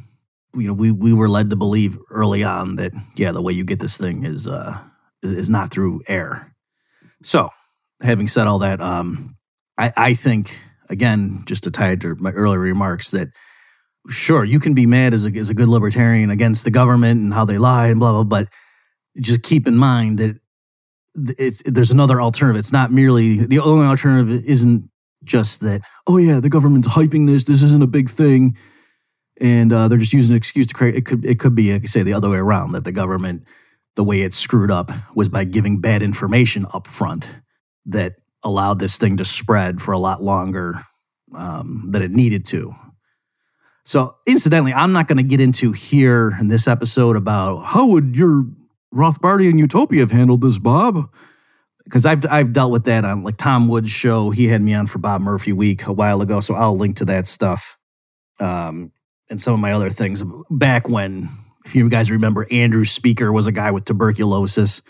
you 0.53 0.67
know, 0.67 0.73
we 0.73 0.91
we 0.91 1.13
were 1.13 1.29
led 1.29 1.49
to 1.49 1.55
believe 1.55 1.97
early 2.09 2.43
on 2.43 2.75
that 2.75 2.91
yeah, 3.15 3.31
the 3.31 3.41
way 3.41 3.53
you 3.53 3.63
get 3.63 3.79
this 3.79 3.97
thing 3.97 4.23
is 4.23 4.47
uh 4.47 4.77
is 5.23 5.49
not 5.49 5.71
through 5.71 6.01
air. 6.07 6.53
So, 7.23 7.49
having 8.01 8.27
said 8.27 8.47
all 8.47 8.59
that, 8.59 8.81
um, 8.81 9.37
I, 9.77 9.91
I 9.95 10.13
think 10.13 10.57
again, 10.89 11.43
just 11.45 11.63
to 11.63 11.71
tie 11.71 11.91
it 11.91 12.01
to 12.01 12.15
my 12.15 12.31
earlier 12.31 12.59
remarks, 12.59 13.11
that 13.11 13.29
sure 14.09 14.43
you 14.43 14.59
can 14.59 14.73
be 14.73 14.85
mad 14.85 15.13
as 15.13 15.25
a 15.25 15.31
as 15.31 15.49
a 15.49 15.53
good 15.53 15.69
libertarian 15.69 16.29
against 16.29 16.63
the 16.63 16.71
government 16.71 17.21
and 17.21 17.33
how 17.33 17.45
they 17.45 17.57
lie 17.57 17.87
and 17.87 17.99
blah 17.99 18.11
blah, 18.11 18.23
but 18.23 18.49
just 19.19 19.43
keep 19.43 19.67
in 19.67 19.77
mind 19.77 20.19
that 20.19 20.37
it's, 21.15 21.63
there's 21.65 21.91
another 21.91 22.21
alternative. 22.21 22.59
It's 22.59 22.71
not 22.71 22.91
merely 22.91 23.37
the 23.37 23.59
only 23.59 23.85
alternative 23.85 24.43
isn't 24.45 24.89
just 25.23 25.61
that, 25.61 25.81
oh 26.07 26.17
yeah, 26.17 26.39
the 26.39 26.49
government's 26.49 26.87
hyping 26.87 27.27
this. 27.27 27.45
This 27.45 27.61
isn't 27.61 27.83
a 27.83 27.87
big 27.87 28.09
thing, 28.09 28.57
and 29.41 29.73
uh, 29.73 29.87
they're 29.87 29.97
just 29.97 30.13
using 30.13 30.31
an 30.31 30.37
excuse 30.37 30.67
to 30.67 30.73
create. 30.73 30.95
It 30.95 31.05
could 31.05 31.25
it 31.25 31.39
could 31.39 31.55
be, 31.55 31.73
like 31.73 31.87
say, 31.87 32.03
the 32.03 32.13
other 32.13 32.29
way 32.29 32.37
around. 32.37 32.73
That 32.73 32.83
the 32.83 32.91
government, 32.91 33.43
the 33.95 34.03
way 34.03 34.21
it 34.21 34.33
screwed 34.33 34.71
up, 34.71 34.91
was 35.15 35.29
by 35.29 35.43
giving 35.43 35.81
bad 35.81 36.03
information 36.03 36.65
up 36.73 36.87
front 36.87 37.29
that 37.87 38.15
allowed 38.43 38.79
this 38.79 38.97
thing 38.97 39.17
to 39.17 39.25
spread 39.25 39.81
for 39.81 39.91
a 39.91 39.99
lot 39.99 40.21
longer 40.21 40.79
um, 41.33 41.89
than 41.91 42.01
it 42.01 42.11
needed 42.11 42.45
to. 42.45 42.73
So, 43.83 44.15
incidentally, 44.25 44.73
I'm 44.73 44.93
not 44.93 45.07
going 45.07 45.17
to 45.17 45.23
get 45.23 45.39
into 45.39 45.71
here 45.71 46.35
in 46.39 46.47
this 46.47 46.67
episode 46.67 47.15
about 47.15 47.59
how 47.59 47.85
would 47.85 48.15
your 48.15 48.45
Rothbardian 48.95 49.59
utopia 49.59 49.99
have 50.01 50.11
handled 50.11 50.41
this, 50.41 50.57
Bob 50.57 51.09
because 51.85 52.05
I've 52.05 52.25
I've 52.29 52.51
dealt 52.51 52.71
with 52.71 52.83
that 52.85 53.05
on 53.05 53.23
like 53.23 53.37
Tom 53.37 53.67
Woods' 53.67 53.91
show. 53.91 54.31
He 54.31 54.47
had 54.47 54.61
me 54.61 54.73
on 54.73 54.87
for 54.87 54.97
Bob 54.99 55.21
Murphy 55.21 55.53
Week 55.53 55.85
a 55.87 55.93
while 55.93 56.21
ago, 56.21 56.41
so 56.41 56.53
I'll 56.53 56.77
link 56.77 56.97
to 56.97 57.05
that 57.05 57.27
stuff. 57.27 57.77
Um, 58.39 58.91
and 59.29 59.39
some 59.39 59.53
of 59.53 59.59
my 59.59 59.71
other 59.71 59.89
things 59.89 60.23
back 60.49 60.89
when, 60.89 61.29
if 61.65 61.75
you 61.75 61.89
guys 61.89 62.11
remember, 62.11 62.45
Andrew 62.51 62.85
Speaker 62.85 63.31
was 63.31 63.47
a 63.47 63.51
guy 63.51 63.71
with 63.71 63.85
tuberculosis 63.85 64.81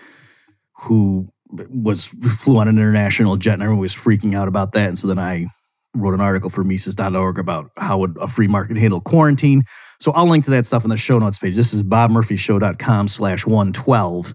who 0.82 1.30
was 1.70 2.08
flew 2.08 2.58
on 2.58 2.68
an 2.68 2.78
international 2.78 3.38
jet, 3.38 3.54
and 3.54 3.62
everyone 3.62 3.82
was 3.82 3.94
freaking 3.94 4.36
out 4.36 4.48
about 4.48 4.74
that. 4.74 4.90
And 4.90 4.98
so 4.98 5.08
then 5.08 5.20
I 5.20 5.48
wrote 5.94 6.14
an 6.14 6.22
article 6.22 6.50
for 6.50 6.64
Mises.org 6.64 7.40
about 7.40 7.72
how 7.78 8.00
would 8.00 8.18
a 8.20 8.28
free 8.28 8.48
market 8.48 8.78
handle 8.78 9.00
quarantine. 9.00 9.64
So 10.00 10.12
I'll 10.12 10.28
link 10.28 10.46
to 10.46 10.52
that 10.52 10.66
stuff 10.66 10.84
in 10.84 10.90
the 10.90 10.98
show 10.98 11.20
notes 11.20 11.40
page. 11.40 11.56
This 11.56 11.74
is 11.74 11.84
bobmurphyshow.com 11.84 13.08
slash 13.08 13.46
112 13.46 14.34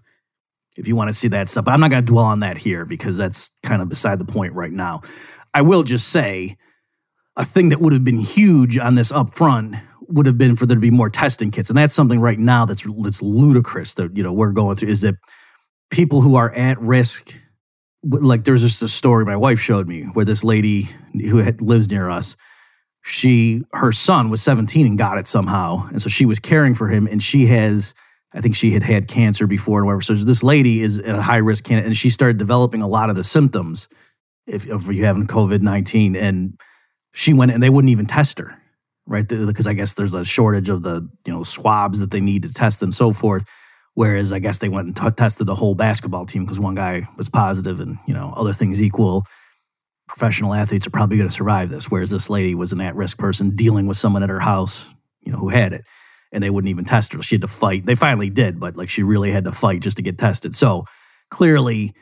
if 0.76 0.88
you 0.88 0.96
want 0.96 1.08
to 1.08 1.14
see 1.14 1.28
that 1.28 1.48
stuff. 1.48 1.64
But 1.64 1.72
I'm 1.72 1.80
not 1.80 1.90
going 1.90 2.04
to 2.04 2.12
dwell 2.12 2.24
on 2.24 2.40
that 2.40 2.56
here 2.56 2.84
because 2.84 3.16
that's 3.16 3.50
kind 3.62 3.82
of 3.82 3.88
beside 3.88 4.18
the 4.18 4.24
point 4.24 4.54
right 4.54 4.72
now. 4.72 5.02
I 5.52 5.62
will 5.62 5.82
just 5.82 6.08
say 6.08 6.56
a 7.36 7.44
thing 7.44 7.70
that 7.70 7.80
would 7.80 7.92
have 7.92 8.04
been 8.04 8.18
huge 8.18 8.78
on 8.78 8.94
this 8.94 9.12
up 9.12 9.36
front 9.36 9.76
would 10.08 10.26
have 10.26 10.38
been 10.38 10.56
for 10.56 10.66
there 10.66 10.76
to 10.76 10.80
be 10.80 10.90
more 10.90 11.10
testing 11.10 11.50
kits. 11.50 11.70
And 11.70 11.76
that's 11.78 11.94
something 11.94 12.20
right 12.20 12.38
now 12.38 12.64
that's 12.64 12.84
that's 13.02 13.22
ludicrous 13.22 13.94
that 13.94 14.16
you 14.16 14.22
know 14.22 14.32
we're 14.32 14.52
going 14.52 14.76
through 14.76 14.88
is 14.88 15.02
that 15.02 15.14
people 15.90 16.20
who 16.20 16.36
are 16.36 16.52
at 16.52 16.80
risk 16.80 17.34
like 18.02 18.44
there's 18.44 18.62
just 18.62 18.82
a 18.82 18.88
story 18.88 19.24
my 19.24 19.36
wife 19.36 19.60
showed 19.60 19.86
me 19.86 20.04
where 20.14 20.24
this 20.24 20.42
lady 20.42 20.88
who 21.12 21.36
had, 21.38 21.60
lives 21.60 21.90
near 21.90 22.08
us 22.08 22.36
she 23.02 23.62
her 23.72 23.92
son 23.92 24.30
was 24.30 24.42
17 24.42 24.86
and 24.86 24.98
got 24.98 25.18
it 25.18 25.26
somehow. 25.26 25.88
And 25.88 26.02
so 26.02 26.08
she 26.08 26.26
was 26.26 26.38
caring 26.38 26.74
for 26.74 26.88
him 26.88 27.06
and 27.06 27.22
she 27.22 27.46
has 27.46 27.94
i 28.32 28.40
think 28.40 28.54
she 28.54 28.70
had 28.70 28.82
had 28.82 29.08
cancer 29.08 29.46
before 29.46 29.78
and 29.78 29.86
whatever. 29.86 30.02
So 30.02 30.14
this 30.14 30.42
lady 30.42 30.80
is 30.80 31.00
a 31.00 31.20
high 31.20 31.38
risk 31.38 31.64
candidate 31.64 31.86
and 31.86 31.96
she 31.96 32.10
started 32.10 32.36
developing 32.36 32.82
a 32.82 32.88
lot 32.88 33.10
of 33.10 33.16
the 33.16 33.24
symptoms 33.24 33.88
if, 34.46 34.66
if 34.66 34.86
you 34.88 35.04
having 35.04 35.26
covid-19 35.26 36.16
and 36.16 36.58
she 37.12 37.32
went 37.32 37.52
and 37.52 37.62
they 37.62 37.70
wouldn't 37.70 37.90
even 37.90 38.06
test 38.06 38.38
her 38.38 38.60
right? 39.10 39.26
Because 39.26 39.66
i 39.66 39.74
guess 39.74 39.94
there's 39.94 40.14
a 40.14 40.24
shortage 40.24 40.68
of 40.68 40.82
the 40.82 41.06
you 41.26 41.32
know 41.32 41.42
swabs 41.42 41.98
that 41.98 42.10
they 42.10 42.20
need 42.20 42.44
to 42.44 42.54
test 42.54 42.82
and 42.82 42.94
so 42.94 43.12
forth. 43.12 43.44
Whereas 43.94 44.32
I 44.32 44.38
guess 44.38 44.58
they 44.58 44.68
went 44.68 44.86
and 44.86 44.96
t- 44.96 45.10
tested 45.10 45.48
the 45.48 45.54
whole 45.54 45.74
basketball 45.74 46.24
team 46.24 46.44
because 46.44 46.60
one 46.60 46.76
guy 46.76 47.08
was 47.16 47.28
positive, 47.28 47.80
and 47.80 47.98
you 48.06 48.14
know, 48.14 48.32
other 48.36 48.52
things 48.52 48.80
equal, 48.80 49.24
professional 50.10 50.52
athletes 50.52 50.88
are 50.88 50.90
probably 50.90 51.16
going 51.16 51.28
to 51.28 51.34
survive 51.34 51.70
this. 51.70 51.88
Whereas 51.88 52.10
this 52.10 52.28
lady 52.28 52.56
was 52.56 52.72
an 52.72 52.80
at-risk 52.80 53.16
person 53.16 53.54
dealing 53.54 53.86
with 53.86 53.96
someone 53.96 54.24
at 54.24 54.28
her 54.28 54.40
house, 54.40 54.92
you 55.20 55.30
know, 55.30 55.38
who 55.38 55.48
had 55.48 55.72
it, 55.72 55.84
and 56.32 56.42
they 56.42 56.50
wouldn't 56.50 56.68
even 56.68 56.84
test 56.84 57.12
her. 57.12 57.22
She 57.22 57.36
had 57.36 57.42
to 57.42 57.48
fight. 57.48 57.86
They 57.86 57.94
finally 57.94 58.28
did, 58.28 58.58
but 58.58 58.76
like 58.76 58.88
she 58.90 59.04
really 59.04 59.30
had 59.30 59.44
to 59.44 59.52
fight 59.52 59.82
just 59.82 59.98
to 59.98 60.02
get 60.02 60.18
tested. 60.18 60.56
So 60.56 60.84
clearly, 61.30 61.94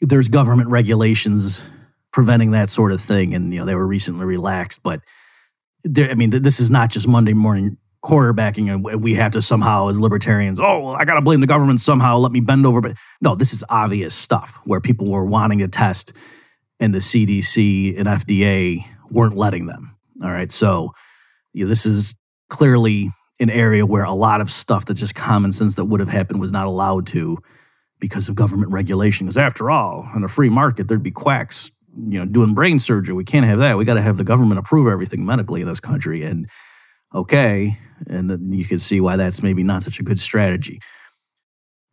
there's 0.00 0.28
government 0.28 0.70
regulations 0.70 1.68
preventing 2.12 2.52
that 2.52 2.68
sort 2.68 2.92
of 2.92 3.00
thing, 3.00 3.34
and 3.34 3.52
you 3.52 3.58
know, 3.58 3.66
they 3.66 3.74
were 3.74 3.86
recently 3.86 4.24
relaxed, 4.24 4.80
but. 4.82 5.00
There, 5.84 6.10
I 6.10 6.14
mean, 6.14 6.30
this 6.30 6.58
is 6.58 6.68
not 6.68 6.90
just 6.90 7.06
Monday 7.06 7.34
morning 7.34 7.76
quarterbacking 8.02 8.72
and 8.72 9.02
we 9.02 9.14
have 9.14 9.32
to 9.32 9.42
somehow 9.42 9.88
as 9.88 9.98
libertarians 9.98 10.60
oh 10.60 10.80
well, 10.80 10.94
i 10.94 11.04
gotta 11.04 11.20
blame 11.20 11.40
the 11.40 11.46
government 11.46 11.80
somehow 11.80 12.16
let 12.16 12.30
me 12.30 12.38
bend 12.38 12.64
over 12.64 12.80
but 12.80 12.94
no 13.20 13.34
this 13.34 13.52
is 13.52 13.64
obvious 13.68 14.14
stuff 14.14 14.60
where 14.64 14.80
people 14.80 15.08
were 15.08 15.24
wanting 15.24 15.58
to 15.58 15.66
test 15.66 16.12
and 16.80 16.94
the 16.94 16.98
cdc 16.98 17.98
and 17.98 18.08
fda 18.08 18.80
weren't 19.10 19.36
letting 19.36 19.66
them. 19.66 19.96
All 20.22 20.30
right 20.30 20.50
so 20.50 20.92
this 21.54 21.86
is 21.86 22.14
clearly 22.48 23.10
an 23.40 23.50
area 23.50 23.84
where 23.84 24.04
a 24.04 24.12
lot 24.12 24.40
of 24.40 24.50
stuff 24.50 24.86
that 24.86 24.94
just 24.94 25.14
common 25.14 25.52
sense 25.52 25.74
that 25.76 25.84
would 25.84 26.00
have 26.00 26.08
happened 26.08 26.40
was 26.40 26.52
not 26.52 26.66
allowed 26.66 27.06
to 27.06 27.38
because 27.98 28.28
of 28.28 28.34
government 28.34 28.70
regulation. 28.70 29.26
Because 29.26 29.38
after 29.38 29.70
all 29.70 30.08
in 30.14 30.24
a 30.24 30.28
free 30.28 30.50
market 30.50 30.88
there'd 30.88 31.02
be 31.02 31.10
quacks 31.10 31.70
you 31.96 32.18
know 32.18 32.26
doing 32.26 32.54
brain 32.54 32.78
surgery. 32.78 33.14
We 33.14 33.24
can't 33.24 33.46
have 33.46 33.58
that. 33.60 33.78
We 33.78 33.84
got 33.84 33.94
to 33.94 34.02
have 34.02 34.16
the 34.16 34.24
government 34.24 34.58
approve 34.58 34.86
everything 34.86 35.24
medically 35.24 35.62
in 35.62 35.68
this 35.68 35.80
country. 35.80 36.22
And 36.22 36.48
okay 37.14 37.78
and 38.06 38.28
then 38.28 38.52
you 38.52 38.64
can 38.64 38.78
see 38.78 39.00
why 39.00 39.16
that's 39.16 39.42
maybe 39.42 39.62
not 39.62 39.82
such 39.82 40.00
a 40.00 40.02
good 40.02 40.18
strategy. 40.18 40.80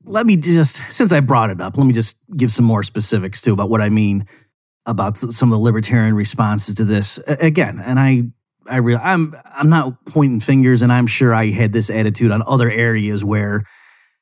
Let 0.05 0.25
me 0.25 0.35
just, 0.35 0.75
since 0.91 1.13
I 1.13 1.21
brought 1.21 1.49
it 1.49 1.61
up, 1.61 1.77
let 1.77 1.87
me 1.87 1.93
just 1.93 2.17
give 2.35 2.51
some 2.51 2.65
more 2.65 2.83
specifics 2.83 3.41
too 3.41 3.53
about 3.53 3.69
what 3.69 3.81
I 3.81 3.89
mean 3.89 4.27
about 4.85 5.17
some 5.17 5.51
of 5.51 5.57
the 5.57 5.63
libertarian 5.63 6.15
responses 6.15 6.75
to 6.75 6.83
this. 6.83 7.17
Again, 7.27 7.79
and 7.79 7.99
I, 7.99 8.23
I 8.67 8.77
real, 8.77 8.99
I'm, 9.01 9.35
I'm 9.45 9.69
not 9.69 10.05
pointing 10.05 10.39
fingers, 10.39 10.81
and 10.81 10.91
I'm 10.91 11.07
sure 11.07 11.33
I 11.33 11.47
had 11.47 11.73
this 11.73 11.89
attitude 11.89 12.31
on 12.31 12.43
other 12.45 12.69
areas 12.69 13.23
where 13.23 13.63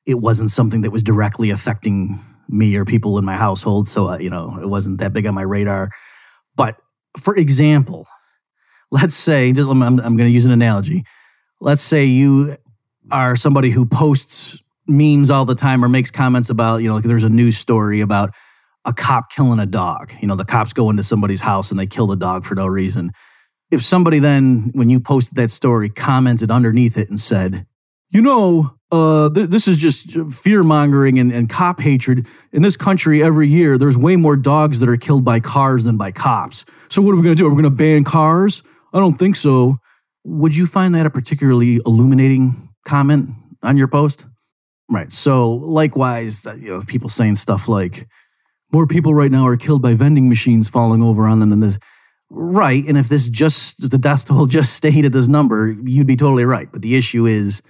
it 0.06 0.16
wasn't 0.16 0.52
something 0.52 0.82
that 0.82 0.92
was 0.92 1.04
directly 1.04 1.50
affecting 1.50 2.20
me 2.48 2.76
or 2.76 2.86
people 2.86 3.18
in 3.18 3.26
my 3.26 3.36
household. 3.36 3.88
So, 3.88 4.10
uh, 4.10 4.18
you 4.18 4.30
know, 4.30 4.60
it 4.62 4.68
wasn't 4.68 5.00
that 5.00 5.14
big 5.14 5.26
on 5.26 5.34
my 5.34 5.42
radar. 5.42 5.90
But 6.56 6.76
for 7.20 7.36
example, 7.36 8.08
let's 8.92 9.16
say, 9.16 9.54
just, 9.54 9.70
I'm, 9.70 9.82
I'm 9.82 9.98
going 9.98 10.18
to 10.18 10.30
use 10.30 10.46
an 10.46 10.52
analogy 10.52 11.06
let's 11.62 11.82
say 11.82 12.04
you 12.04 12.56
are 13.12 13.36
somebody 13.38 13.70
who 13.70 13.86
posts 13.86 14.62
memes 14.88 15.30
all 15.30 15.46
the 15.46 15.56
time 15.56 15.86
or 15.86 15.88
makes 15.88 16.12
comments 16.12 16.50
about, 16.50 16.82
you 16.82 16.90
know, 16.90 16.96
like 16.96 17.06
there's 17.06 17.24
a 17.24 17.30
news 17.30 17.58
story 17.58 18.02
about 18.02 18.32
a 18.86 18.94
cop 18.94 19.30
killing 19.30 19.60
a 19.60 19.66
dog. 19.66 20.12
You 20.22 20.28
know, 20.28 20.36
the 20.36 20.46
cops 20.46 20.74
go 20.74 20.90
into 20.90 21.04
somebody's 21.04 21.42
house 21.42 21.72
and 21.72 21.80
they 21.80 21.88
kill 21.88 22.08
the 22.08 22.16
dog 22.16 22.46
for 22.46 22.56
no 22.56 22.66
reason. 22.66 23.12
If 23.70 23.84
somebody 23.84 24.20
then, 24.20 24.72
when 24.74 24.90
you 24.90 25.00
posted 25.00 25.38
that 25.38 25.52
story, 25.52 25.90
commented 25.90 26.52
underneath 26.52 26.98
it 26.98 27.10
and 27.10 27.20
said, 27.20 27.66
you 28.10 28.22
know, 28.22 28.76
uh, 28.92 29.30
th- 29.30 29.50
this 29.50 29.68
is 29.68 29.78
just 29.78 30.18
fear 30.32 30.64
mongering 30.64 31.18
and, 31.18 31.32
and 31.32 31.50
cop 31.50 31.80
hatred. 31.80 32.28
In 32.52 32.62
this 32.62 32.76
country, 32.76 33.24
every 33.24 33.48
year, 33.48 33.78
there's 33.78 33.98
way 33.98 34.18
more 34.18 34.36
dogs 34.36 34.82
that 34.82 34.90
are 34.90 34.98
killed 34.98 35.24
by 35.24 35.40
cars 35.40 35.86
than 35.86 35.98
by 35.98 36.12
cops. 36.12 36.66
So, 36.90 37.02
what 37.02 37.12
are 37.12 37.16
we 37.16 37.22
going 37.22 37.36
to 37.36 37.42
do? 37.42 37.48
Are 37.48 37.50
we 37.50 37.56
going 37.62 37.64
to 37.64 37.70
ban 37.70 38.04
cars? 38.04 38.64
I 38.94 39.00
don't 39.00 39.18
think 39.18 39.38
so. 39.38 39.78
Would 40.26 40.56
you 40.56 40.66
find 40.66 40.94
that 40.96 41.06
a 41.06 41.10
particularly 41.10 41.80
illuminating 41.86 42.70
comment 42.86 43.30
on 43.64 43.78
your 43.78 43.88
post? 43.88 44.26
Right. 44.90 45.12
So, 45.14 45.54
likewise, 45.54 46.46
you 46.60 46.72
know, 46.72 46.82
people 46.82 47.08
saying 47.08 47.38
stuff 47.38 47.70
like, 47.70 48.10
more 48.72 48.88
people 48.88 49.14
right 49.14 49.32
now 49.32 49.46
are 49.46 49.58
killed 49.58 49.82
by 49.82 49.94
vending 49.94 50.30
machines 50.30 50.70
falling 50.70 51.02
over 51.02 51.28
on 51.28 51.40
them 51.40 51.50
than 51.50 51.60
this. 51.60 51.78
Right. 52.30 52.86
And 52.88 52.98
if 52.98 53.10
this 53.10 53.28
just, 53.28 53.90
the 53.90 53.98
death 53.98 54.26
toll 54.26 54.46
just 54.48 54.74
stayed 54.74 55.06
at 55.06 55.14
this 55.14 55.28
number, 55.28 55.76
you'd 55.84 56.08
be 56.08 56.16
totally 56.16 56.46
right. 56.46 56.72
But 56.72 56.82
the 56.82 56.96
issue 56.96 57.26
is 57.26 57.62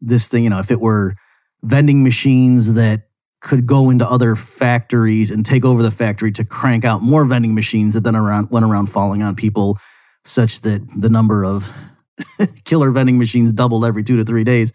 this 0.00 0.28
thing, 0.28 0.44
you 0.44 0.50
know, 0.50 0.58
if 0.58 0.70
it 0.70 0.80
were 0.80 1.14
vending 1.62 2.02
machines 2.02 2.74
that 2.74 3.02
could 3.40 3.66
go 3.66 3.90
into 3.90 4.08
other 4.08 4.36
factories 4.36 5.30
and 5.30 5.44
take 5.44 5.64
over 5.64 5.82
the 5.82 5.90
factory 5.90 6.30
to 6.32 6.44
crank 6.44 6.84
out 6.84 7.02
more 7.02 7.24
vending 7.24 7.54
machines 7.54 7.94
that 7.94 8.04
then 8.04 8.14
around 8.14 8.50
went 8.50 8.64
around 8.64 8.86
falling 8.86 9.22
on 9.22 9.34
people 9.34 9.78
such 10.24 10.60
that 10.60 10.80
the 10.96 11.08
number 11.08 11.44
of 11.44 11.68
killer 12.64 12.90
vending 12.90 13.18
machines 13.18 13.52
doubled 13.52 13.84
every 13.84 14.04
two 14.04 14.16
to 14.16 14.24
three 14.24 14.44
days, 14.44 14.72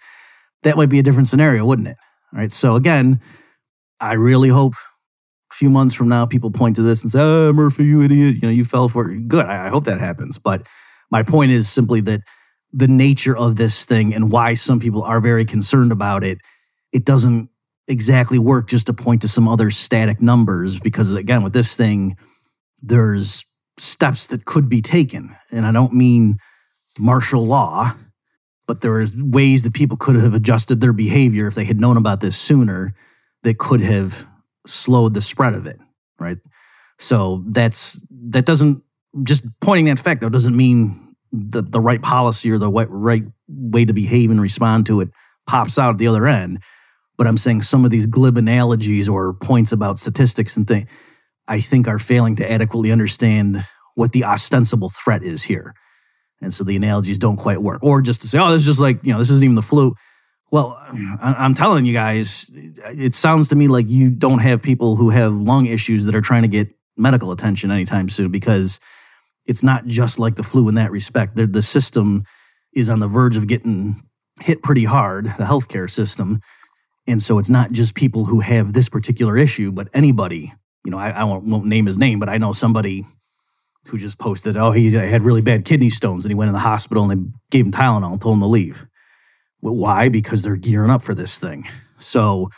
that 0.63 0.75
might 0.75 0.89
be 0.89 0.99
a 0.99 1.03
different 1.03 1.27
scenario, 1.27 1.65
wouldn't 1.65 1.87
it? 1.87 1.97
All 2.33 2.39
right. 2.39 2.51
So 2.51 2.75
again, 2.75 3.21
I 3.99 4.13
really 4.13 4.49
hope 4.49 4.73
few 5.57 5.69
months 5.69 5.95
from 5.95 6.07
now 6.07 6.25
people 6.25 6.51
point 6.51 6.75
to 6.75 6.83
this 6.83 7.01
and 7.01 7.11
say, 7.11 7.19
"Oh, 7.19 7.51
Murphy, 7.51 7.85
you 7.85 8.01
idiot! 8.01 8.35
You 8.35 8.41
know, 8.43 8.49
you 8.49 8.63
fell 8.63 8.89
for 8.89 9.09
it." 9.11 9.27
Good. 9.27 9.45
I, 9.45 9.65
I 9.65 9.69
hope 9.69 9.85
that 9.85 9.99
happens. 9.99 10.37
But 10.37 10.67
my 11.09 11.23
point 11.23 11.51
is 11.51 11.67
simply 11.67 12.01
that 12.01 12.21
the 12.71 12.87
nature 12.87 13.35
of 13.35 13.55
this 13.55 13.85
thing 13.85 14.13
and 14.13 14.31
why 14.31 14.53
some 14.53 14.79
people 14.79 15.03
are 15.03 15.19
very 15.19 15.45
concerned 15.45 15.91
about 15.91 16.23
it, 16.23 16.39
it 16.91 17.05
doesn't 17.05 17.49
exactly 17.87 18.37
work 18.37 18.67
just 18.67 18.85
to 18.87 18.93
point 18.93 19.21
to 19.21 19.27
some 19.27 19.47
other 19.47 19.71
static 19.71 20.21
numbers 20.21 20.79
because 20.79 21.13
again, 21.13 21.41
with 21.41 21.53
this 21.53 21.75
thing, 21.75 22.17
there's 22.81 23.45
steps 23.77 24.27
that 24.27 24.45
could 24.45 24.69
be 24.69 24.81
taken. 24.81 25.35
And 25.51 25.65
I 25.65 25.71
don't 25.71 25.93
mean 25.93 26.37
martial 26.99 27.45
law, 27.45 27.93
but 28.67 28.81
there 28.81 28.99
are 28.99 29.05
ways 29.15 29.63
that 29.63 29.73
people 29.73 29.97
could 29.97 30.15
have 30.15 30.33
adjusted 30.33 30.81
their 30.81 30.93
behavior 30.93 31.47
if 31.47 31.55
they 31.55 31.65
had 31.65 31.79
known 31.79 31.97
about 31.97 32.21
this 32.21 32.37
sooner 32.37 32.93
that 33.43 33.57
could 33.57 33.81
have 33.81 34.27
slowed 34.67 35.13
the 35.13 35.21
spread 35.21 35.53
of 35.53 35.67
it, 35.67 35.79
right? 36.19 36.37
So 36.99 37.43
that's 37.47 37.99
that 38.29 38.45
doesn't 38.45 38.83
just 39.23 39.47
pointing 39.61 39.85
that 39.85 39.99
fact 39.99 40.21
though 40.21 40.29
doesn't 40.29 40.55
mean 40.55 41.15
the 41.31 41.61
the 41.61 41.81
right 41.81 42.01
policy 42.01 42.51
or 42.51 42.57
the 42.57 42.69
right, 42.69 42.87
right 42.89 43.23
way 43.47 43.85
to 43.85 43.93
behave 43.93 44.31
and 44.31 44.41
respond 44.41 44.85
to 44.87 45.01
it 45.01 45.09
pops 45.45 45.77
out 45.77 45.91
at 45.91 45.97
the 45.97 46.07
other 46.07 46.27
end. 46.27 46.59
But 47.17 47.27
I'm 47.27 47.37
saying 47.37 47.63
some 47.63 47.85
of 47.85 47.91
these 47.91 48.05
glib 48.05 48.37
analogies 48.37 49.09
or 49.09 49.33
points 49.33 49.71
about 49.71 49.97
statistics 49.97 50.55
and 50.57 50.67
things 50.67 50.89
I 51.47 51.61
think 51.61 51.87
are 51.87 51.99
failing 51.99 52.35
to 52.35 52.51
adequately 52.51 52.91
understand 52.91 53.65
what 53.95 54.11
the 54.11 54.25
ostensible 54.25 54.89
threat 54.89 55.23
is 55.23 55.43
here. 55.43 55.73
And 56.41 56.53
so 56.53 56.63
the 56.63 56.75
analogies 56.75 57.17
don't 57.17 57.37
quite 57.37 57.63
work. 57.63 57.81
Or 57.81 58.01
just 58.01 58.21
to 58.21 58.27
say, 58.27 58.37
oh, 58.37 58.51
this 58.51 58.61
is 58.61 58.67
just 58.67 58.79
like, 58.79 59.03
you 59.03 59.11
know, 59.11 59.19
this 59.19 59.31
isn't 59.31 59.43
even 59.43 59.55
the 59.55 59.61
flu. 59.61 59.95
Well, 60.49 60.81
I'm 61.21 61.53
telling 61.55 61.85
you 61.85 61.93
guys, 61.93 62.49
it 62.53 63.13
sounds 63.13 63.49
to 63.49 63.55
me 63.55 63.67
like 63.67 63.89
you 63.89 64.09
don't 64.09 64.39
have 64.39 64.61
people 64.63 64.95
who 64.95 65.09
have 65.09 65.33
lung 65.33 65.65
issues 65.65 66.05
that 66.05 66.15
are 66.15 66.21
trying 66.21 66.43
to 66.43 66.47
get 66.47 66.69
medical 66.95 67.31
attention 67.31 67.69
anytime 67.69 68.07
soon 68.07 68.31
because 68.31 68.79
it's 69.45 69.61
not 69.61 69.85
just 69.87 70.19
like 70.19 70.35
the 70.35 70.43
flu 70.43 70.69
in 70.69 70.75
that 70.75 70.91
respect. 70.91 71.35
The 71.35 71.61
system 71.61 72.23
is 72.73 72.89
on 72.89 72.99
the 72.99 73.07
verge 73.07 73.35
of 73.35 73.47
getting 73.47 73.95
hit 74.39 74.63
pretty 74.63 74.85
hard, 74.85 75.25
the 75.25 75.43
healthcare 75.43 75.89
system. 75.89 76.39
And 77.07 77.21
so 77.21 77.39
it's 77.39 77.49
not 77.49 77.71
just 77.73 77.93
people 77.93 78.25
who 78.25 78.39
have 78.39 78.71
this 78.71 78.87
particular 78.87 79.37
issue, 79.37 79.71
but 79.71 79.89
anybody 79.93 80.53
you 80.87 80.91
know, 80.91 80.97
I, 80.97 81.09
I 81.09 81.23
won't, 81.25 81.45
won't 81.45 81.65
name 81.65 81.85
his 81.85 81.97
name, 81.97 82.17
but 82.17 82.29
I 82.29 82.37
know 82.37 82.53
somebody 82.53 83.03
who 83.87 83.97
just 83.97 84.17
posted, 84.17 84.55
oh, 84.55 84.71
he 84.71 84.93
had 84.93 85.21
really 85.21 85.41
bad 85.41 85.65
kidney 85.65 85.89
stones 85.89 86.23
and 86.23 86.31
he 86.31 86.35
went 86.35 86.47
in 86.47 86.53
the 86.53 86.59
hospital 86.59 87.03
and 87.03 87.11
they 87.11 87.31
gave 87.51 87.65
him 87.65 87.73
Tylenol 87.73 88.13
and 88.13 88.21
told 88.21 88.37
him 88.37 88.39
to 88.39 88.47
leave. 88.47 88.86
Why? 89.61 90.09
Because 90.09 90.43
they're 90.43 90.57
gearing 90.57 90.91
up 90.91 91.03
for 91.03 91.15
this 91.15 91.39
thing. 91.39 91.67
So, 91.99 92.49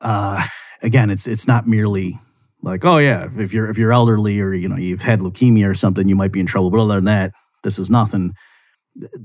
uh, 0.00 0.46
again, 0.82 1.10
it's 1.10 1.26
it's 1.26 1.48
not 1.48 1.66
merely 1.66 2.18
like, 2.62 2.84
oh 2.84 2.98
yeah, 2.98 3.28
if 3.38 3.52
you're 3.54 3.70
if 3.70 3.78
you're 3.78 3.92
elderly 3.92 4.40
or 4.40 4.54
you 4.54 4.68
know 4.68 4.76
you've 4.76 5.02
had 5.02 5.20
leukemia 5.20 5.68
or 5.68 5.74
something, 5.74 6.08
you 6.08 6.16
might 6.16 6.32
be 6.32 6.40
in 6.40 6.46
trouble. 6.46 6.70
But 6.70 6.80
other 6.80 6.96
than 6.96 7.04
that, 7.06 7.32
this 7.64 7.78
is 7.78 7.90
nothing. 7.90 8.32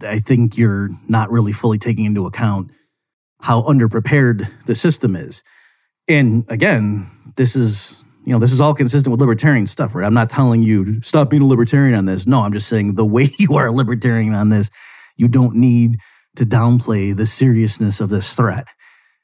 I 0.03 0.19
think 0.19 0.57
you're 0.57 0.89
not 1.09 1.31
really 1.31 1.53
fully 1.53 1.79
taking 1.79 2.05
into 2.05 2.25
account 2.27 2.71
how 3.41 3.63
underprepared 3.63 4.47
the 4.67 4.75
system 4.75 5.15
is 5.15 5.39
And 6.09 6.45
again, 6.49 7.07
this 7.37 7.57
is 7.57 8.03
you 8.25 8.33
know 8.33 8.39
this 8.39 8.53
is 8.53 8.61
all 8.61 8.75
consistent 8.75 9.11
with 9.11 9.21
libertarian 9.21 9.67
stuff, 9.67 9.95
right? 9.95 10.05
I'm 10.05 10.15
not 10.15 10.29
telling 10.31 10.63
you 10.63 11.01
stop 11.03 11.31
being 11.31 11.43
a 11.43 11.47
libertarian 11.47 11.95
on 11.95 12.05
this. 12.05 12.27
No, 12.27 12.41
I'm 12.41 12.53
just 12.53 12.69
saying 12.69 12.95
the 12.95 13.05
way 13.17 13.29
you 13.39 13.55
are 13.57 13.67
a 13.67 13.73
libertarian 13.73 14.35
on 14.35 14.49
this, 14.49 14.71
you 15.17 15.29
don't 15.29 15.55
need 15.55 15.97
to 16.37 16.45
downplay 16.45 17.15
the 17.15 17.25
seriousness 17.25 17.99
of 17.99 18.09
this 18.09 18.33
threat. 18.33 18.67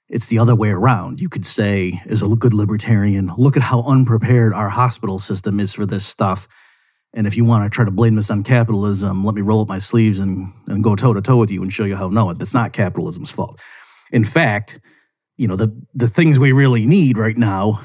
It's 0.09 0.27
the 0.27 0.39
other 0.39 0.55
way 0.55 0.69
around. 0.69 1.21
You 1.21 1.29
could 1.29 1.45
say, 1.45 2.01
as 2.07 2.21
a 2.21 2.27
good 2.27 2.53
libertarian, 2.53 3.31
look 3.37 3.55
at 3.55 3.63
how 3.63 3.83
unprepared 3.83 4.53
our 4.53 4.69
hospital 4.69 5.17
system 5.17 5.59
is 5.59 5.73
for 5.73 5.85
this 5.85 6.05
stuff. 6.05 6.47
And 7.13 7.27
if 7.27 7.37
you 7.37 7.45
want 7.45 7.71
to 7.71 7.75
try 7.75 7.85
to 7.85 7.91
blame 7.91 8.15
this 8.15 8.31
on 8.31 8.43
capitalism, 8.43 9.23
let 9.23 9.35
me 9.35 9.41
roll 9.41 9.61
up 9.61 9.69
my 9.69 9.79
sleeves 9.79 10.19
and, 10.19 10.51
and 10.67 10.83
go 10.83 10.95
toe 10.95 11.13
to 11.13 11.21
toe 11.21 11.37
with 11.37 11.51
you 11.51 11.61
and 11.61 11.71
show 11.71 11.85
you 11.85 11.95
how 11.95 12.09
no, 12.09 12.33
that's 12.33 12.53
not 12.53 12.73
capitalism's 12.73 13.29
fault. 13.29 13.61
In 14.11 14.23
fact, 14.23 14.79
you 15.37 15.47
know, 15.47 15.55
the 15.55 15.69
the 15.93 16.07
things 16.07 16.39
we 16.39 16.51
really 16.51 16.85
need 16.85 17.17
right 17.17 17.37
now 17.37 17.79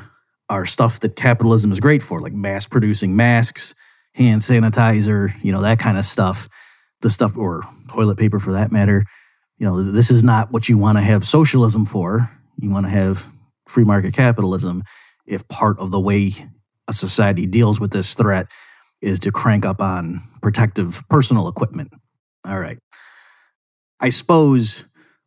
are 0.49 0.67
stuff 0.67 1.01
that 1.01 1.17
capitalism 1.17 1.71
is 1.71 1.81
great 1.81 2.03
for, 2.03 2.21
like 2.21 2.33
mass 2.33 2.67
producing 2.67 3.17
masks, 3.17 3.75
hand 4.15 4.41
sanitizer, 4.41 5.33
you 5.43 5.53
know, 5.53 5.63
that 5.63 5.79
kind 5.79 5.99
of 5.99 6.05
stuff. 6.05 6.49
The 7.01 7.11
stuff 7.11 7.37
or 7.37 7.63
toilet 7.89 8.19
paper 8.19 8.41
for 8.41 8.53
that 8.53 8.73
matter. 8.73 9.05
You 9.59 9.67
know, 9.67 9.83
this 9.83 10.11
is 10.11 10.23
not 10.23 10.53
what 10.53 10.69
you 10.69 10.79
want 10.79 10.99
to 10.99 11.03
have 11.03 11.27
socialism 11.27 11.85
for. 11.85 12.31
You 12.59 12.71
want 12.71 12.87
to 12.87 12.91
have 12.91 13.25
free 13.67 13.85
market 13.85 14.15
capitalism 14.15 14.85
if 15.27 15.47
part 15.49 15.79
of 15.79 15.91
the 15.91 16.01
way 16.01 16.33
a 16.87 16.93
society 16.93 17.47
deals 17.47 17.81
with 17.81 17.91
this 17.91 18.15
threat 18.15 18.47
is 19.01 19.21
to 19.21 19.33
crank 19.33 19.65
up 19.65 19.81
on 19.81 20.21
protective 20.43 21.03
personal 21.09 21.49
equipment. 21.49 21.93
All 22.45 22.59
right. 22.59 22.79
I 24.01 24.09
suppose 24.09 24.85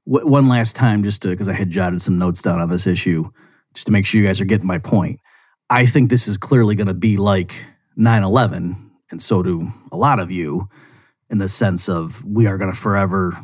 w- 0.08 0.26
one 0.26 0.48
last 0.48 0.76
time, 0.76 1.04
just 1.04 1.22
because 1.22 1.48
I 1.48 1.54
had 1.54 1.70
jotted 1.70 2.02
some 2.02 2.18
notes 2.18 2.42
down 2.42 2.60
on 2.60 2.70
this 2.70 2.88
issue, 2.88 3.30
just 3.74 3.88
to 3.88 3.94
make 3.94 4.06
sure 4.06 4.20
you 4.20 4.28
guys 4.28 4.42
are 4.42 4.46
getting 4.46 4.68
my 4.68 4.80
point. 4.80 5.20
I 5.70 5.86
think 5.86 6.10
this 6.10 6.28
is 6.28 6.38
clearly 6.38 6.76
going 6.76 6.88
to 6.88 6.94
be 6.94 7.18
like 7.18 7.66
9 7.96 8.24
11, 8.24 8.92
and 9.12 9.22
so 9.22 9.44
do 9.44 9.70
a 9.92 9.98
lot 9.98 10.20
of 10.20 10.32
you, 10.32 10.68
in 11.30 11.38
the 11.38 11.48
sense 11.48 11.88
of 11.88 12.24
we 12.26 12.48
are 12.48 12.58
going 12.58 12.72
to 12.72 12.78
forever 12.78 13.38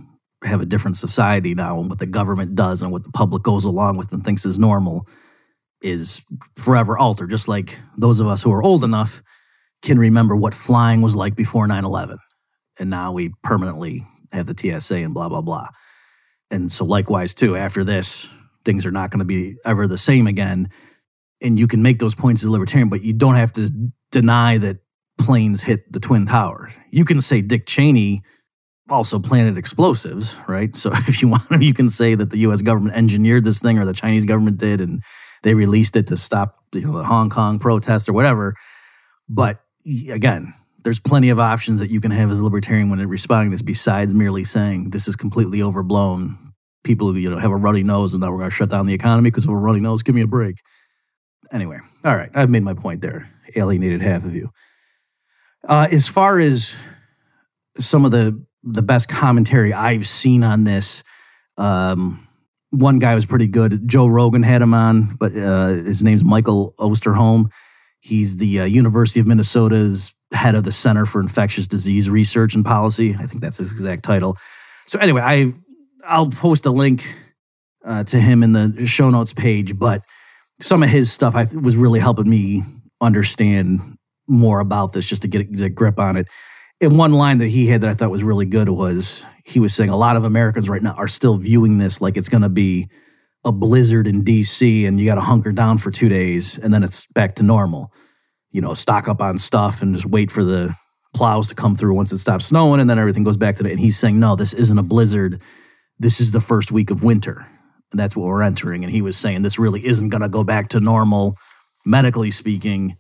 have 0.48 0.62
a 0.62 0.66
different 0.66 0.98
society 0.98 1.54
now, 1.54 1.80
and 1.80 1.90
what 1.90 2.00
the 2.00 2.06
government 2.06 2.56
does 2.56 2.82
and 2.82 2.92
what 2.92 3.04
the 3.04 3.12
public 3.12 3.44
goes 3.44 3.66
along 3.66 3.98
with 3.98 4.12
and 4.12 4.24
thinks 4.24 4.46
is 4.46 4.58
normal 4.58 5.08
is 5.82 6.26
forever 6.56 6.98
altered. 6.98 7.30
Just 7.30 7.48
like 7.48 7.80
those 7.98 8.20
of 8.20 8.28
us 8.28 8.42
who 8.42 8.52
are 8.52 8.64
old 8.64 8.84
enough 8.84 9.22
can 9.82 10.00
remember 10.00 10.36
what 10.36 10.54
flying 10.54 11.02
was 11.02 11.16
like 11.16 11.36
before 11.36 11.68
9 11.68 11.86
11. 11.86 12.18
And 12.80 12.90
now 12.90 13.12
we 13.12 13.32
permanently 13.44 14.06
have 14.32 14.48
the 14.48 14.56
TSA 14.58 14.96
and 14.96 15.14
blah, 15.14 15.30
blah, 15.30 15.42
blah. 15.42 15.68
And 16.50 16.72
so, 16.72 16.86
likewise, 16.86 17.34
too, 17.34 17.56
after 17.56 17.84
this, 17.84 18.30
things 18.66 18.86
are 18.86 18.92
not 18.92 19.12
going 19.12 19.20
to 19.20 19.26
be 19.26 19.56
ever 19.66 19.88
the 19.88 19.98
same 19.98 20.28
again. 20.28 20.70
And 21.42 21.60
you 21.60 21.68
can 21.68 21.82
make 21.82 22.00
those 22.00 22.16
points 22.16 22.42
as 22.42 22.48
a 22.48 22.52
libertarian, 22.52 22.90
but 22.90 23.04
you 23.04 23.14
don't 23.14 23.36
have 23.36 23.54
to 23.54 23.72
deny 24.12 24.58
that 24.58 24.78
planes 25.18 25.64
hit 25.64 25.92
the 25.92 26.00
Twin 26.00 26.26
Towers. 26.26 26.72
You 26.92 27.06
can 27.06 27.22
say 27.22 27.42
Dick 27.42 27.66
Cheney 27.66 28.24
also 28.90 29.20
planted 29.20 29.58
explosives, 29.58 30.38
right? 30.48 30.76
So 30.76 30.92
if 30.94 31.22
you 31.22 31.28
want, 31.28 31.62
you 31.62 31.74
can 31.74 31.90
say 31.90 32.16
that 32.16 32.32
the 32.32 32.40
U.S. 32.40 32.62
government 32.62 32.96
engineered 32.96 33.44
this 33.44 33.60
thing 33.60 33.78
or 33.78 33.86
the 33.86 33.94
Chinese 33.94 34.26
government 34.26 34.58
did, 34.58 34.82
and 34.82 35.02
they 35.44 35.54
released 35.54 35.96
it 35.96 36.08
to 36.08 36.18
stop 36.18 36.64
you 36.74 36.82
know, 36.82 36.98
the 36.98 37.04
Hong 37.04 37.30
Kong 37.30 37.60
protest 37.60 38.10
or 38.10 38.14
whatever. 38.14 38.56
But 39.30 39.62
again, 40.10 40.54
there's 40.84 41.00
plenty 41.00 41.30
of 41.30 41.40
options 41.40 41.80
that 41.80 41.90
you 41.90 42.00
can 42.00 42.12
have 42.12 42.32
as 42.32 42.40
a 42.40 42.44
libertarian 42.44 42.90
when 42.90 43.06
responding 43.08 43.52
to 43.52 43.56
this 43.56 43.62
besides 43.62 44.14
merely 44.14 44.44
saying 44.44 44.92
this 44.92 45.08
is 45.08 45.16
completely 45.16 45.62
overblown. 45.62 46.54
People 46.84 47.18
you 47.18 47.30
know 47.30 47.38
have 47.38 47.52
a 47.52 47.56
runny 47.56 47.84
nose 47.84 48.14
and 48.14 48.22
now 48.22 48.32
we're 48.32 48.38
going 48.38 48.50
to 48.50 48.56
shut 48.56 48.70
down 48.70 48.86
the 48.86 48.94
economy 48.94 49.30
because 49.30 49.44
of 49.44 49.52
a 49.52 49.56
runny 49.56 49.82
nose. 49.82 50.04
Give 50.04 50.16
me 50.16 50.22
a 50.22 50.28
break. 50.28 50.62
Anyway, 51.52 51.80
all 52.06 52.16
right, 52.16 52.30
I've 52.34 52.50
made 52.50 52.64
my 52.64 52.74
point 52.74 53.02
there. 53.02 53.28
Alienated 53.56 54.02
half 54.02 54.24
of 54.24 54.34
you. 54.34 54.50
Uh, 55.68 55.88
as 55.92 56.08
far 56.08 56.40
as 56.40 56.76
some 57.78 58.06
of 58.06 58.12
the 58.12 58.42
the 58.72 58.82
best 58.82 59.08
commentary 59.08 59.74
I've 59.74 60.08
seen 60.08 60.44
on 60.44 60.64
this, 60.64 61.04
um, 61.58 62.28
one 62.72 63.00
guy 63.00 63.16
was 63.16 63.26
pretty 63.26 63.48
good. 63.48 63.88
Joe 63.88 64.08
Rogan 64.08 64.44
had 64.44 64.62
him 64.62 64.74
on, 64.74 65.16
but 65.16 65.36
uh, 65.36 65.70
his 65.70 66.04
name's 66.04 66.24
Michael 66.24 66.74
Osterholm. 66.78 67.50
He's 68.02 68.38
the 68.38 68.62
uh, 68.62 68.66
University 68.66 69.20
of 69.20 69.28
Minnesota's 69.28 70.14
head 70.34 70.56
of 70.56 70.64
the 70.64 70.72
Center 70.72 71.06
for 71.06 71.22
Infectious 71.22 71.68
Disease 71.68 72.10
Research 72.10 72.56
and 72.56 72.66
Policy. 72.66 73.16
I 73.18 73.26
think 73.26 73.42
that's 73.42 73.58
his 73.58 73.72
exact 73.72 74.04
title. 74.04 74.38
So 74.86 75.00
anyway, 75.00 75.22
I 75.22 75.54
I'll 76.04 76.30
post 76.30 76.66
a 76.66 76.72
link 76.72 77.08
uh, 77.86 78.04
to 78.06 78.20
him 78.20 78.44
in 78.44 78.54
the 78.54 78.86
show 78.86 79.10
notes 79.10 79.34
page. 79.34 79.78
But 79.80 80.02
some 80.60 80.84
of 80.84 80.90
his 80.90 81.12
stuff 81.12 81.36
I 81.36 81.48
was 81.54 81.76
really 81.78 82.00
helping 82.00 82.30
me 82.30 82.64
understand 83.00 83.80
more 84.28 84.60
about 84.60 84.92
this, 84.92 85.06
just 85.06 85.22
to 85.22 85.28
get, 85.28 85.52
get 85.52 85.66
a 85.66 85.70
grip 85.70 86.00
on 86.00 86.18
it. 86.18 86.28
And 86.80 86.98
one 86.98 87.14
line 87.14 87.40
that 87.40 87.48
he 87.48 87.68
had 87.68 87.82
that 87.82 87.90
I 87.90 87.94
thought 87.94 88.12
was 88.12 88.24
really 88.24 88.46
good 88.46 88.70
was 88.70 89.26
he 89.44 89.60
was 89.60 89.74
saying 89.74 89.90
a 89.90 89.98
lot 89.98 90.16
of 90.16 90.24
Americans 90.24 90.70
right 90.70 90.82
now 90.82 90.94
are 90.94 91.08
still 91.08 91.38
viewing 91.38 91.80
this 91.80 92.02
like 92.02 92.18
it's 92.18 92.30
going 92.30 92.44
to 92.44 92.50
be 92.50 92.90
a 93.44 93.52
blizzard 93.52 94.08
in 94.08 94.24
DC 94.24 94.88
and 94.88 95.00
you 95.00 95.06
got 95.06 95.16
to 95.16 95.22
hunker 95.22 95.52
down 95.52 95.78
for 95.78 95.90
two 95.90 96.10
days 96.10 96.58
and 96.58 96.74
then 96.74 96.84
it's 96.84 97.06
back 97.08 97.36
to 97.36 97.44
normal. 97.44 97.92
You 98.52 98.62
know, 98.62 98.74
stock 98.74 99.08
up 99.08 99.22
on 99.22 99.38
stuff 99.38 99.82
and 99.82 99.96
just 99.96 100.06
wait 100.06 100.32
for 100.32 100.44
the 100.44 100.76
plows 101.14 101.48
to 101.48 101.56
come 101.56 101.76
through 101.76 101.96
once 101.96 102.12
it 102.12 102.20
stops 102.20 102.46
snowing 102.46 102.80
and 102.80 102.90
then 102.90 103.00
everything 103.00 103.24
goes 103.24 103.38
back 103.38 103.56
to 103.56 103.64
the. 103.64 103.72
And 103.72 103.80
he's 103.80 103.98
saying, 103.98 104.20
no, 104.20 104.36
this 104.36 104.54
isn't 104.54 104.78
a 104.78 104.84
blizzard. 104.84 105.42
This 105.98 106.20
is 106.20 106.32
the 106.32 106.42
first 106.42 106.72
week 106.72 106.92
of 106.92 107.04
winter. 107.04 107.46
And 107.92 108.00
that's 108.00 108.16
what 108.16 108.28
we're 108.28 108.44
entering. 108.44 108.84
And 108.84 108.92
he 108.92 109.02
was 109.02 109.18
saying 109.18 109.42
this 109.42 109.58
really 109.58 109.86
isn't 109.86 110.10
going 110.10 110.22
to 110.22 110.30
go 110.30 110.44
back 110.44 110.70
to 110.70 110.80
normal, 110.80 111.36
medically 111.86 112.32
speaking, 112.32 112.96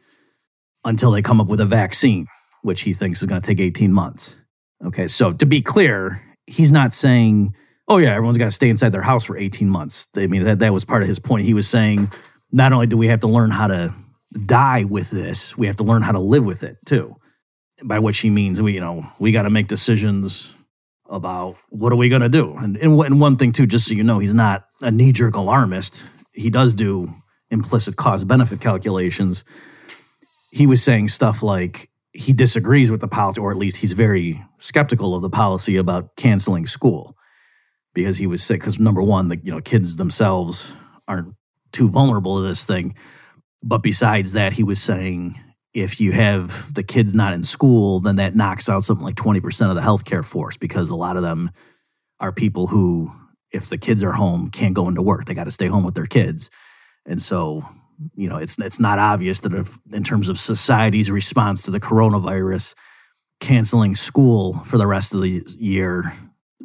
until 0.86 1.12
they 1.12 1.22
come 1.22 1.42
up 1.42 1.48
with 1.48 1.60
a 1.60 1.66
vaccine, 1.66 2.28
which 2.68 2.82
he 2.82 2.94
thinks 2.94 3.22
is 3.22 3.26
going 3.26 3.42
to 3.42 3.48
take 3.48 3.60
18 3.60 3.92
months. 3.92 4.38
Okay. 4.86 5.08
So 5.08 5.34
to 5.34 5.46
be 5.48 5.62
clear, 5.62 6.22
he's 6.46 6.72
not 6.72 6.94
saying 6.94 7.56
oh 7.88 7.98
yeah, 7.98 8.14
everyone's 8.14 8.38
got 8.38 8.46
to 8.46 8.52
stay 8.52 8.70
inside 8.70 8.90
their 8.90 9.02
house 9.02 9.24
for 9.24 9.38
18 9.38 9.70
months. 9.70 10.08
I 10.16 10.28
mean, 10.28 10.44
that, 10.44 10.60
that 10.60 10.74
was 10.74 10.86
part 10.86 11.02
of 11.02 11.08
his 11.08 11.20
point. 11.20 11.46
He 11.46 11.54
was 11.54 11.68
saying 11.68 12.12
not 12.52 12.74
only 12.74 12.88
do 12.88 12.98
we 12.98 13.08
have 13.08 13.22
to 13.22 13.28
learn 13.28 13.50
how 13.50 13.68
to 13.68 13.94
die 14.46 14.84
with 14.84 15.10
this, 15.10 15.58
we 15.58 15.68
have 15.68 15.78
to 15.78 15.84
learn 15.84 16.02
how 16.02 16.12
to 16.12 16.20
live 16.20 16.46
with 16.46 16.64
it 16.64 16.78
too. 16.86 17.16
By 17.84 18.00
which 18.00 18.20
he 18.20 18.30
means 18.30 18.62
we, 18.62 18.74
you 18.74 18.80
know, 18.80 19.06
we 19.20 19.32
got 19.32 19.44
to 19.44 19.50
make 19.50 19.68
decisions 19.68 20.54
about 21.10 21.56
what 21.70 21.94
are 21.94 21.98
we 21.98 22.10
going 22.10 22.24
to 22.24 22.30
do. 22.30 22.54
And, 22.58 22.76
and, 22.78 23.00
and 23.00 23.22
one 23.22 23.38
thing 23.38 23.52
too, 23.52 23.68
just 23.68 23.88
so 23.88 23.94
you 23.94 24.04
know, 24.04 24.20
he's 24.20 24.34
not 24.34 24.66
a 24.82 24.92
knee 24.92 25.12
jerk 25.12 25.36
alarmist. 25.36 26.04
He 26.34 26.50
does 26.50 26.74
do 26.74 27.10
implicit 27.50 27.96
cost 27.96 28.28
benefit 28.28 28.60
calculations. 28.60 29.46
He 30.52 30.66
was 30.66 30.84
saying 30.84 31.10
stuff 31.10 31.44
like 31.44 31.90
he 32.18 32.34
disagrees 32.34 32.90
with 32.90 33.00
the 33.00 33.08
policy, 33.08 33.40
or 33.40 33.52
at 33.52 33.58
least 33.58 33.78
he's 33.78 33.94
very 33.94 34.44
skeptical 34.58 35.14
of 35.14 35.22
the 35.22 35.30
policy 35.30 35.78
about 35.78 36.16
canceling 36.16 36.66
school 36.66 37.16
because 37.94 38.18
he 38.18 38.26
was 38.26 38.44
sick. 38.44 38.60
Because 38.60 38.80
number 38.80 39.04
one, 39.04 39.28
the 39.28 39.38
you 39.38 39.52
know 39.52 39.62
kids 39.62 39.98
themselves 39.98 40.74
aren't 41.08 41.36
too 41.72 41.90
vulnerable 41.90 42.42
to 42.42 42.48
this 42.48 42.66
thing. 42.66 42.96
But 43.62 43.84
besides 43.84 44.34
that, 44.34 44.54
he 44.54 44.64
was 44.64 44.82
saying 44.82 45.40
if 45.74 46.02
you 46.02 46.12
have 46.12 46.74
the 46.74 46.82
kids 46.82 47.14
not 47.14 47.34
in 47.34 47.44
school, 47.44 48.00
then 48.00 48.16
that 48.16 48.36
knocks 48.36 48.68
out 48.68 48.84
something 48.84 49.06
like 49.06 49.16
20% 49.16 49.70
of 49.70 49.76
the 49.76 49.82
healthcare 49.82 50.26
force 50.26 50.58
because 50.58 50.90
a 50.90 50.96
lot 50.96 51.18
of 51.18 51.24
them 51.24 51.52
are 52.20 52.32
people 52.32 52.66
who, 52.66 53.12
if 53.52 53.70
the 53.70 53.78
kids 53.78 54.02
are 54.02 54.14
home, 54.14 54.50
can't 54.50 54.74
go 54.74 54.88
into 54.88 55.04
work. 55.04 55.26
They 55.26 55.36
got 55.36 55.44
to 55.44 55.52
stay 55.52 55.68
home 55.68 55.84
with 55.84 55.94
their 55.94 56.08
kids. 56.08 56.50
And 57.06 57.22
so, 57.22 57.64
you 58.16 58.30
know, 58.30 58.38
it's 58.38 58.60
it's 58.60 58.80
not 58.80 59.00
obvious 59.00 59.42
that 59.42 59.54
if, 59.54 59.78
in 59.92 60.04
terms 60.04 60.30
of 60.30 60.40
society's 60.40 61.10
response 61.10 61.64
to 61.64 61.72
the 61.72 61.80
coronavirus, 61.80 62.76
canceling 63.40 63.96
school 63.96 64.60
for 64.66 64.78
the 64.78 64.88
rest 64.88 65.14
of 65.14 65.22
the 65.22 65.44
year 65.60 66.14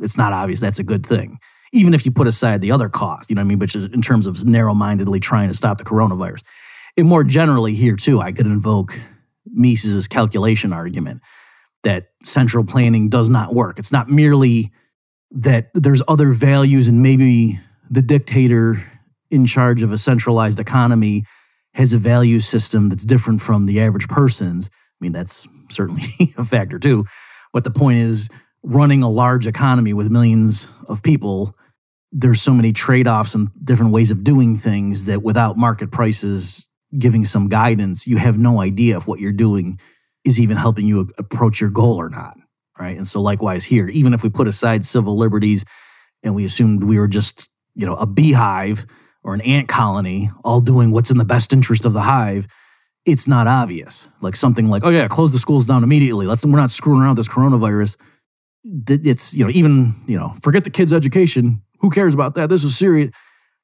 it's 0.03 0.17
not 0.17 0.33
obvious 0.33 0.61
that's 0.61 0.79
a 0.79 0.85
good 0.85 1.07
thing. 1.07 1.39
Even 1.73 1.95
if 1.95 2.05
you 2.05 2.13
put 2.13 2.27
aside 2.27 2.61
the 2.61 2.73
other 2.73 2.89
cost, 2.89 3.31
you 3.31 3.37
know 3.37 3.41
what 3.41 3.47
I 3.47 3.57
mean, 3.57 3.63
is 3.63 3.75
in 3.77 4.03
terms 4.03 4.27
of 4.27 4.45
narrow 4.45 4.75
mindedly 4.75 5.21
trying 5.21 5.49
to 5.49 5.55
stop 5.55 5.79
the 5.79 5.85
coronavirus. 5.85 6.43
And 6.97 7.09
more 7.09 7.25
generally, 7.25 7.75
here 7.75 7.97
too, 7.97 8.21
I 8.21 8.33
could 8.33 8.47
invoke 8.47 8.99
Mises's 9.47 10.07
calculation 10.07 10.73
argument 10.73 11.23
that 11.83 12.11
central 12.25 12.65
planning 12.65 13.09
does 13.09 13.31
not 13.31 13.55
work. 13.55 13.79
It's 13.79 13.93
not 13.93 14.09
merely 14.09 14.71
that 15.31 15.71
there's 15.73 16.03
other 16.07 16.33
values 16.33 16.89
and 16.89 17.03
maybe 17.03 17.59
the 17.91 18.03
dictator 18.03 18.77
in 19.33 19.47
charge 19.47 19.83
of 19.83 19.91
a 19.91 19.99
centralized 19.99 20.61
economy 20.61 21.25
has 21.75 21.93
a 21.93 21.99
value 21.99 22.39
system 22.39 22.91
that's 22.91 23.05
different 23.05 23.41
from 23.41 23.67
the 23.67 23.81
average 23.81 24.07
person's. 24.09 24.67
I 24.67 24.99
mean, 25.01 25.13
that's 25.13 25.49
certainly 25.71 26.03
a 26.37 26.45
factor 26.45 26.79
too. 26.79 27.07
But 27.53 27.65
the 27.65 27.71
point 27.71 27.99
is, 27.99 28.29
running 28.63 29.03
a 29.03 29.11
large 29.11 29.47
economy 29.47 29.93
with 29.93 30.11
millions 30.11 30.71
of 30.87 31.03
people, 31.03 31.57
there's 32.13 32.43
so 32.43 32.53
many 32.53 32.73
trade 32.73 33.09
offs 33.09 33.35
and 33.35 33.49
different 33.65 33.93
ways 33.93 34.11
of 34.11 34.23
doing 34.23 34.57
things 34.57 35.07
that 35.07 35.23
without 35.23 35.57
market 35.57 35.91
prices 35.91 36.67
giving 36.99 37.25
some 37.25 37.49
guidance, 37.49 38.07
you 38.07 38.19
have 38.19 38.39
no 38.39 38.61
idea 38.61 38.99
if 38.99 39.07
what 39.07 39.19
you're 39.19 39.33
doing 39.33 39.81
is 40.25 40.39
even 40.39 40.59
helping 40.59 40.87
you 40.87 41.11
approach 41.19 41.61
your 41.61 41.71
goal 41.71 41.95
or 41.95 42.11
not. 42.11 42.37
Right. 42.79 42.97
And 42.97 43.07
so, 43.07 43.21
likewise, 43.21 43.65
here, 43.65 43.89
even 43.89 44.15
if 44.15 44.23
we 44.23 44.29
put 44.29 44.49
aside 44.49 44.85
civil 44.85 45.17
liberties 45.17 45.65
and 46.23 46.35
we 46.35 46.45
assumed 46.45 46.85
we 46.85 46.99
were 46.99 47.09
just, 47.09 47.49
you 47.75 47.87
know, 47.87 47.95
a 47.95 48.07
beehive 48.07 48.87
or 49.25 49.35
an 49.35 49.41
ant 49.43 49.69
colony 49.69 50.31
all 50.45 50.61
doing 50.61 50.91
what's 50.91 51.11
in 51.11 51.19
the 51.19 51.25
best 51.25 51.53
interest 51.53 51.85
of 51.85 51.93
the 51.93 52.01
hive, 52.01 52.47
it's 53.05 53.27
not 53.27 53.47
obvious. 53.47 54.09
Like 54.21 54.37
something 54.37 54.69
like, 54.69 54.85
oh 54.85 54.91
yeah, 54.91 55.09
close 55.09 55.33
the 55.33 55.39
schools 55.39 55.67
down 55.67 55.83
immediately. 55.83 56.27
Let's 56.27 56.45
we're 56.45 56.57
not 56.57 56.71
screwing 56.71 57.01
around 57.01 57.17
with 57.17 57.27
this 57.27 57.35
coronavirus. 57.35 57.97
It's 58.89 59.35
you 59.35 59.45
know 59.45 59.51
even 59.51 59.95
you 60.07 60.17
know 60.17 60.35
forget 60.43 60.65
the 60.65 60.71
kids' 60.71 60.93
education. 60.93 61.63
Who 61.81 61.91
cares 61.91 62.15
about 62.15 62.37
that? 62.37 62.49
This 62.49 62.63
is 62.63 62.77
serious. 62.77 63.11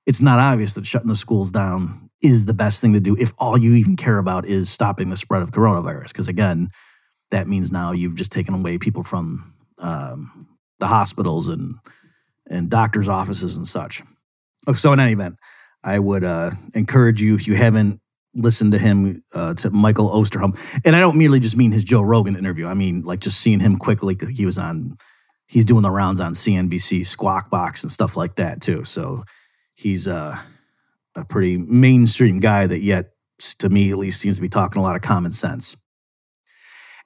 It's 0.07 0.21
not 0.21 0.39
obvious 0.39 0.75
that 0.75 0.87
shutting 0.87 1.09
the 1.09 1.17
schools 1.17 1.51
down 1.51 2.11
is 2.21 2.47
the 2.47 2.55
best 2.55 2.81
thing 2.81 2.95
to 2.95 3.01
do 3.01 3.17
if 3.17 3.33
all 3.39 3.57
you 3.57 3.75
even 3.75 3.95
care 3.95 4.19
about 4.19 4.45
is 4.45 4.71
stopping 4.71 5.11
the 5.11 5.17
spread 5.17 5.43
of 5.43 5.53
coronavirus. 5.53 6.09
Because 6.09 6.27
again, 6.27 6.71
that 7.31 7.47
means 7.47 7.71
now 7.71 7.93
you've 7.93 8.17
just 8.17 8.33
taken 8.33 8.55
away 8.55 8.79
people 8.79 9.05
from 9.05 9.55
um, 9.79 10.49
the 10.81 10.87
hospitals 10.87 11.49
and 11.49 11.77
and 12.51 12.71
doctors' 12.71 13.09
offices 13.09 13.57
and 13.57 13.69
such. 13.69 14.03
So 14.77 14.93
in 14.93 15.01
any 15.01 15.13
event, 15.13 15.37
I 15.83 15.99
would 15.99 16.25
uh, 16.25 16.51
encourage 16.75 17.23
you 17.23 17.35
if 17.35 17.47
you 17.47 17.55
haven't 17.55 18.01
listened 18.35 18.73
to 18.73 18.79
him 18.79 19.23
uh, 19.35 19.55
to 19.55 19.71
Michael 19.71 20.09
Osterholm, 20.09 20.59
and 20.85 20.95
I 20.95 21.01
don't 21.01 21.17
merely 21.17 21.41
just 21.41 21.57
mean 21.57 21.73
his 21.73 21.85
Joe 21.85 22.03
Rogan 22.03 22.37
interview. 22.37 22.67
I 22.67 22.75
mean 22.75 23.03
like 23.03 23.21
just 23.21 23.41
seeing 23.41 23.61
him 23.61 23.77
quickly. 23.77 24.17
He 24.33 24.47
was 24.47 24.59
on, 24.59 24.97
he's 25.47 25.65
doing 25.65 25.83
the 25.83 25.91
rounds 25.91 26.21
on 26.21 26.35
CNBC, 26.35 27.07
Squawk 27.07 27.51
Box, 27.51 27.83
and 27.83 27.93
stuff 27.93 28.17
like 28.17 28.37
that 28.37 28.61
too. 28.61 28.85
So 28.85 29.25
he's 29.75 30.07
uh, 30.07 30.37
a 31.15 31.25
pretty 31.25 31.57
mainstream 31.59 32.41
guy 32.41 32.67
that 32.67 32.81
yet, 32.81 33.11
to 33.59 33.69
me 33.69 33.91
at 33.91 33.99
least, 33.99 34.21
seems 34.21 34.37
to 34.37 34.43
be 34.43 34.49
talking 34.49 34.81
a 34.81 34.83
lot 34.83 34.97
of 34.97 35.03
common 35.03 35.33
sense. 35.33 35.77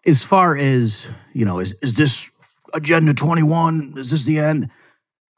As 0.04 0.24
far 0.24 0.56
as 0.56 1.08
you 1.32 1.44
know, 1.44 1.60
is 1.60 1.74
is 1.82 1.94
this 1.94 2.30
Agenda 2.74 3.14
Twenty 3.14 3.42
One? 3.42 3.94
Is 3.96 4.10
this 4.10 4.24
the 4.24 4.38
end? 4.38 4.70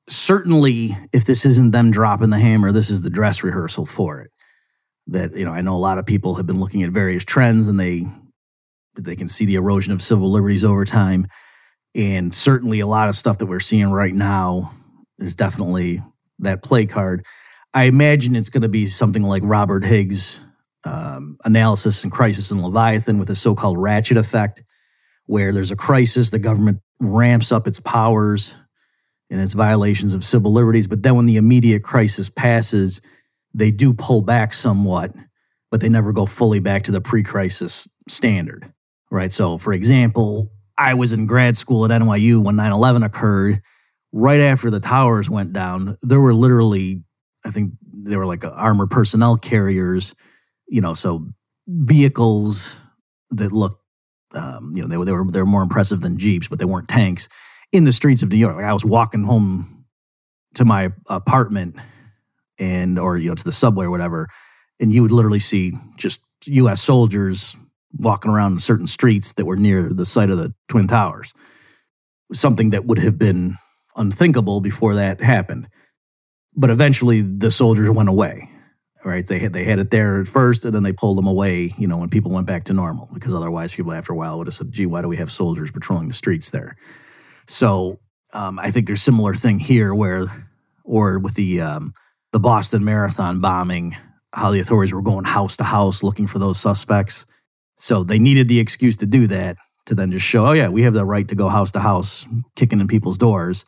Certainly 0.08 0.96
if 1.12 1.24
this 1.24 1.44
isn't 1.44 1.72
them 1.72 1.90
dropping 1.90 2.30
the 2.30 2.38
hammer, 2.38 2.72
this 2.72 2.90
is 2.90 3.02
the 3.02 3.10
dress 3.10 3.42
rehearsal 3.42 3.86
for 3.86 4.20
it. 4.20 4.30
That, 5.06 5.36
you 5.36 5.44
know, 5.44 5.52
I 5.52 5.60
know 5.60 5.76
a 5.76 5.78
lot 5.78 5.98
of 5.98 6.06
people 6.06 6.34
have 6.36 6.46
been 6.46 6.60
looking 6.60 6.82
at 6.82 6.90
various 6.90 7.24
trends 7.24 7.68
and 7.68 7.78
they 7.78 8.06
they 8.96 9.16
can 9.16 9.28
see 9.28 9.44
the 9.44 9.56
erosion 9.56 9.92
of 9.92 10.02
civil 10.02 10.30
liberties 10.30 10.64
over 10.64 10.84
time. 10.84 11.26
And 11.96 12.32
certainly 12.32 12.80
a 12.80 12.86
lot 12.86 13.08
of 13.08 13.16
stuff 13.16 13.38
that 13.38 13.46
we're 13.46 13.60
seeing 13.60 13.90
right 13.90 14.14
now 14.14 14.70
is 15.18 15.34
definitely 15.34 16.00
that 16.40 16.62
play 16.62 16.86
card. 16.86 17.26
I 17.72 17.84
imagine 17.84 18.36
it's 18.36 18.50
going 18.50 18.62
to 18.62 18.68
be 18.68 18.86
something 18.86 19.22
like 19.22 19.42
Robert 19.44 19.84
Higgs' 19.84 20.38
um, 20.84 21.38
analysis 21.44 22.04
and 22.04 22.12
crisis 22.12 22.52
in 22.52 22.62
Leviathan 22.62 23.18
with 23.18 23.30
a 23.30 23.36
so 23.36 23.56
called 23.56 23.78
ratchet 23.78 24.16
effect, 24.16 24.62
where 25.26 25.52
there's 25.52 25.72
a 25.72 25.76
crisis, 25.76 26.30
the 26.30 26.38
government 26.38 26.80
ramps 27.00 27.50
up 27.50 27.66
its 27.66 27.80
powers 27.80 28.54
and 29.34 29.42
its 29.42 29.52
violations 29.52 30.14
of 30.14 30.24
civil 30.24 30.52
liberties. 30.52 30.86
But 30.86 31.02
then 31.02 31.16
when 31.16 31.26
the 31.26 31.38
immediate 31.38 31.82
crisis 31.82 32.28
passes, 32.30 33.00
they 33.52 33.72
do 33.72 33.92
pull 33.92 34.22
back 34.22 34.54
somewhat, 34.54 35.12
but 35.72 35.80
they 35.80 35.88
never 35.88 36.12
go 36.12 36.24
fully 36.24 36.60
back 36.60 36.84
to 36.84 36.92
the 36.92 37.00
pre 37.00 37.24
crisis 37.24 37.88
standard, 38.08 38.72
right? 39.10 39.32
So, 39.32 39.58
for 39.58 39.72
example, 39.72 40.52
I 40.78 40.94
was 40.94 41.12
in 41.12 41.26
grad 41.26 41.56
school 41.56 41.84
at 41.84 41.90
NYU 41.90 42.44
when 42.44 42.54
9 42.54 42.70
11 42.70 43.02
occurred. 43.02 43.60
Right 44.12 44.38
after 44.38 44.70
the 44.70 44.78
towers 44.78 45.28
went 45.28 45.52
down, 45.52 45.98
there 46.00 46.20
were 46.20 46.32
literally, 46.32 47.02
I 47.44 47.50
think 47.50 47.72
they 47.92 48.16
were 48.16 48.26
like 48.26 48.44
armored 48.44 48.92
personnel 48.92 49.36
carriers, 49.36 50.14
you 50.68 50.80
know, 50.80 50.94
so 50.94 51.26
vehicles 51.66 52.76
that 53.30 53.50
looked, 53.50 53.82
um, 54.34 54.70
you 54.76 54.82
know, 54.82 54.86
they 54.86 55.04
they 55.04 55.12
were 55.12 55.28
they 55.28 55.40
were 55.40 55.46
more 55.46 55.62
impressive 55.62 56.02
than 56.02 56.18
jeeps, 56.18 56.46
but 56.46 56.60
they 56.60 56.64
weren't 56.64 56.88
tanks 56.88 57.28
in 57.74 57.82
the 57.82 57.92
streets 57.92 58.22
of 58.22 58.30
New 58.30 58.36
York. 58.36 58.54
Like 58.54 58.64
I 58.64 58.72
was 58.72 58.84
walking 58.84 59.24
home 59.24 59.84
to 60.54 60.64
my 60.64 60.92
apartment 61.08 61.74
and 62.58 63.00
or 63.00 63.18
you 63.18 63.28
know 63.28 63.34
to 63.34 63.44
the 63.44 63.52
subway 63.52 63.84
or 63.84 63.90
whatever, 63.90 64.28
and 64.80 64.92
you 64.92 65.02
would 65.02 65.10
literally 65.10 65.40
see 65.40 65.72
just 65.96 66.20
U.S. 66.46 66.80
soldiers 66.80 67.56
walking 67.92 68.30
around 68.30 68.62
certain 68.62 68.86
streets 68.86 69.32
that 69.34 69.44
were 69.44 69.56
near 69.56 69.88
the 69.88 70.06
site 70.06 70.30
of 70.30 70.38
the 70.38 70.54
twin 70.68 70.86
towers. 70.86 71.34
Something 72.32 72.70
that 72.70 72.86
would 72.86 73.00
have 73.00 73.18
been 73.18 73.56
unthinkable 73.96 74.60
before 74.60 74.94
that 74.94 75.20
happened. 75.20 75.68
But 76.56 76.70
eventually, 76.70 77.22
the 77.22 77.50
soldiers 77.50 77.90
went 77.90 78.08
away. 78.08 78.50
Right? 79.04 79.26
They 79.26 79.40
had 79.40 79.52
they 79.52 79.64
had 79.64 79.80
it 79.80 79.90
there 79.90 80.20
at 80.20 80.28
first, 80.28 80.64
and 80.64 80.72
then 80.72 80.84
they 80.84 80.92
pulled 80.92 81.18
them 81.18 81.26
away. 81.26 81.74
You 81.76 81.88
know, 81.88 81.98
when 81.98 82.08
people 82.08 82.30
went 82.30 82.46
back 82.46 82.64
to 82.64 82.72
normal, 82.72 83.10
because 83.12 83.34
otherwise, 83.34 83.74
people 83.74 83.92
after 83.92 84.12
a 84.12 84.16
while 84.16 84.38
would 84.38 84.46
have 84.46 84.54
said, 84.54 84.70
"Gee, 84.70 84.86
why 84.86 85.02
do 85.02 85.08
we 85.08 85.16
have 85.16 85.32
soldiers 85.32 85.72
patrolling 85.72 86.06
the 86.06 86.14
streets 86.14 86.50
there?" 86.50 86.76
So 87.46 88.00
um, 88.32 88.58
I 88.58 88.70
think 88.70 88.86
there's 88.86 89.02
similar 89.02 89.34
thing 89.34 89.58
here 89.58 89.94
where, 89.94 90.26
or 90.84 91.18
with 91.18 91.34
the 91.34 91.60
um, 91.60 91.94
the 92.32 92.40
Boston 92.40 92.84
Marathon 92.84 93.40
bombing, 93.40 93.96
how 94.32 94.50
the 94.50 94.60
authorities 94.60 94.92
were 94.92 95.02
going 95.02 95.24
house 95.24 95.56
to 95.58 95.64
house 95.64 96.02
looking 96.02 96.26
for 96.26 96.38
those 96.38 96.58
suspects. 96.58 97.26
So 97.76 98.04
they 98.04 98.18
needed 98.18 98.48
the 98.48 98.60
excuse 98.60 98.96
to 98.98 99.06
do 99.06 99.26
that 99.28 99.56
to 99.86 99.94
then 99.94 100.10
just 100.10 100.24
show, 100.26 100.46
oh 100.46 100.52
yeah, 100.52 100.68
we 100.68 100.82
have 100.82 100.94
the 100.94 101.04
right 101.04 101.26
to 101.28 101.34
go 101.34 101.48
house 101.48 101.70
to 101.72 101.80
house, 101.80 102.26
kicking 102.56 102.80
in 102.80 102.88
people's 102.88 103.18
doors, 103.18 103.64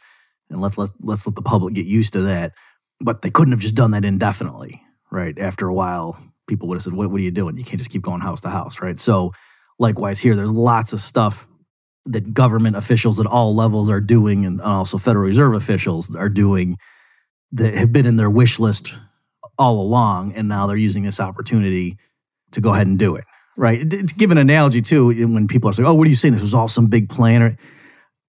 and 0.50 0.60
let's 0.60 0.78
let 0.78 0.90
let's 1.00 1.26
let 1.26 1.36
the 1.36 1.42
public 1.42 1.74
get 1.74 1.86
used 1.86 2.12
to 2.14 2.22
that. 2.22 2.52
But 3.00 3.22
they 3.22 3.30
couldn't 3.30 3.52
have 3.52 3.60
just 3.60 3.74
done 3.74 3.90
that 3.90 4.04
indefinitely, 4.04 4.82
right? 5.10 5.38
After 5.38 5.68
a 5.68 5.74
while, 5.74 6.18
people 6.46 6.68
would 6.68 6.76
have 6.76 6.82
said, 6.82 6.94
"What, 6.94 7.10
what 7.10 7.20
are 7.20 7.24
you 7.24 7.30
doing? 7.30 7.58
You 7.58 7.64
can't 7.64 7.78
just 7.78 7.90
keep 7.90 8.02
going 8.02 8.20
house 8.20 8.40
to 8.42 8.48
house, 8.48 8.80
right?" 8.80 8.98
So 8.98 9.32
likewise 9.78 10.18
here, 10.18 10.34
there's 10.34 10.52
lots 10.52 10.92
of 10.92 11.00
stuff 11.00 11.46
that 12.06 12.32
government 12.32 12.76
officials 12.76 13.20
at 13.20 13.26
all 13.26 13.54
levels 13.54 13.90
are 13.90 14.00
doing, 14.00 14.46
and 14.46 14.60
also 14.60 14.98
Federal 14.98 15.26
Reserve 15.26 15.54
officials 15.54 16.14
are 16.14 16.28
doing 16.28 16.78
that 17.52 17.74
have 17.74 17.92
been 17.92 18.06
in 18.06 18.16
their 18.16 18.30
wish 18.30 18.58
list 18.58 18.94
all 19.58 19.80
along, 19.80 20.34
and 20.34 20.48
now 20.48 20.66
they're 20.66 20.76
using 20.76 21.02
this 21.02 21.20
opportunity 21.20 21.96
to 22.52 22.60
go 22.60 22.72
ahead 22.72 22.86
and 22.86 22.98
do 22.98 23.16
it. 23.16 23.24
Right. 23.56 23.88
To 23.88 24.02
give 24.02 24.30
an 24.30 24.38
analogy 24.38 24.82
too, 24.82 25.08
when 25.26 25.48
people 25.48 25.70
are 25.70 25.72
saying, 25.72 25.86
"Oh, 25.86 25.94
what 25.94 26.06
are 26.06 26.10
you 26.10 26.16
saying? 26.16 26.34
This 26.34 26.42
was 26.42 26.54
all 26.54 26.68
some 26.68 26.86
big 26.86 27.08
plan?" 27.08 27.42
Or, 27.42 27.56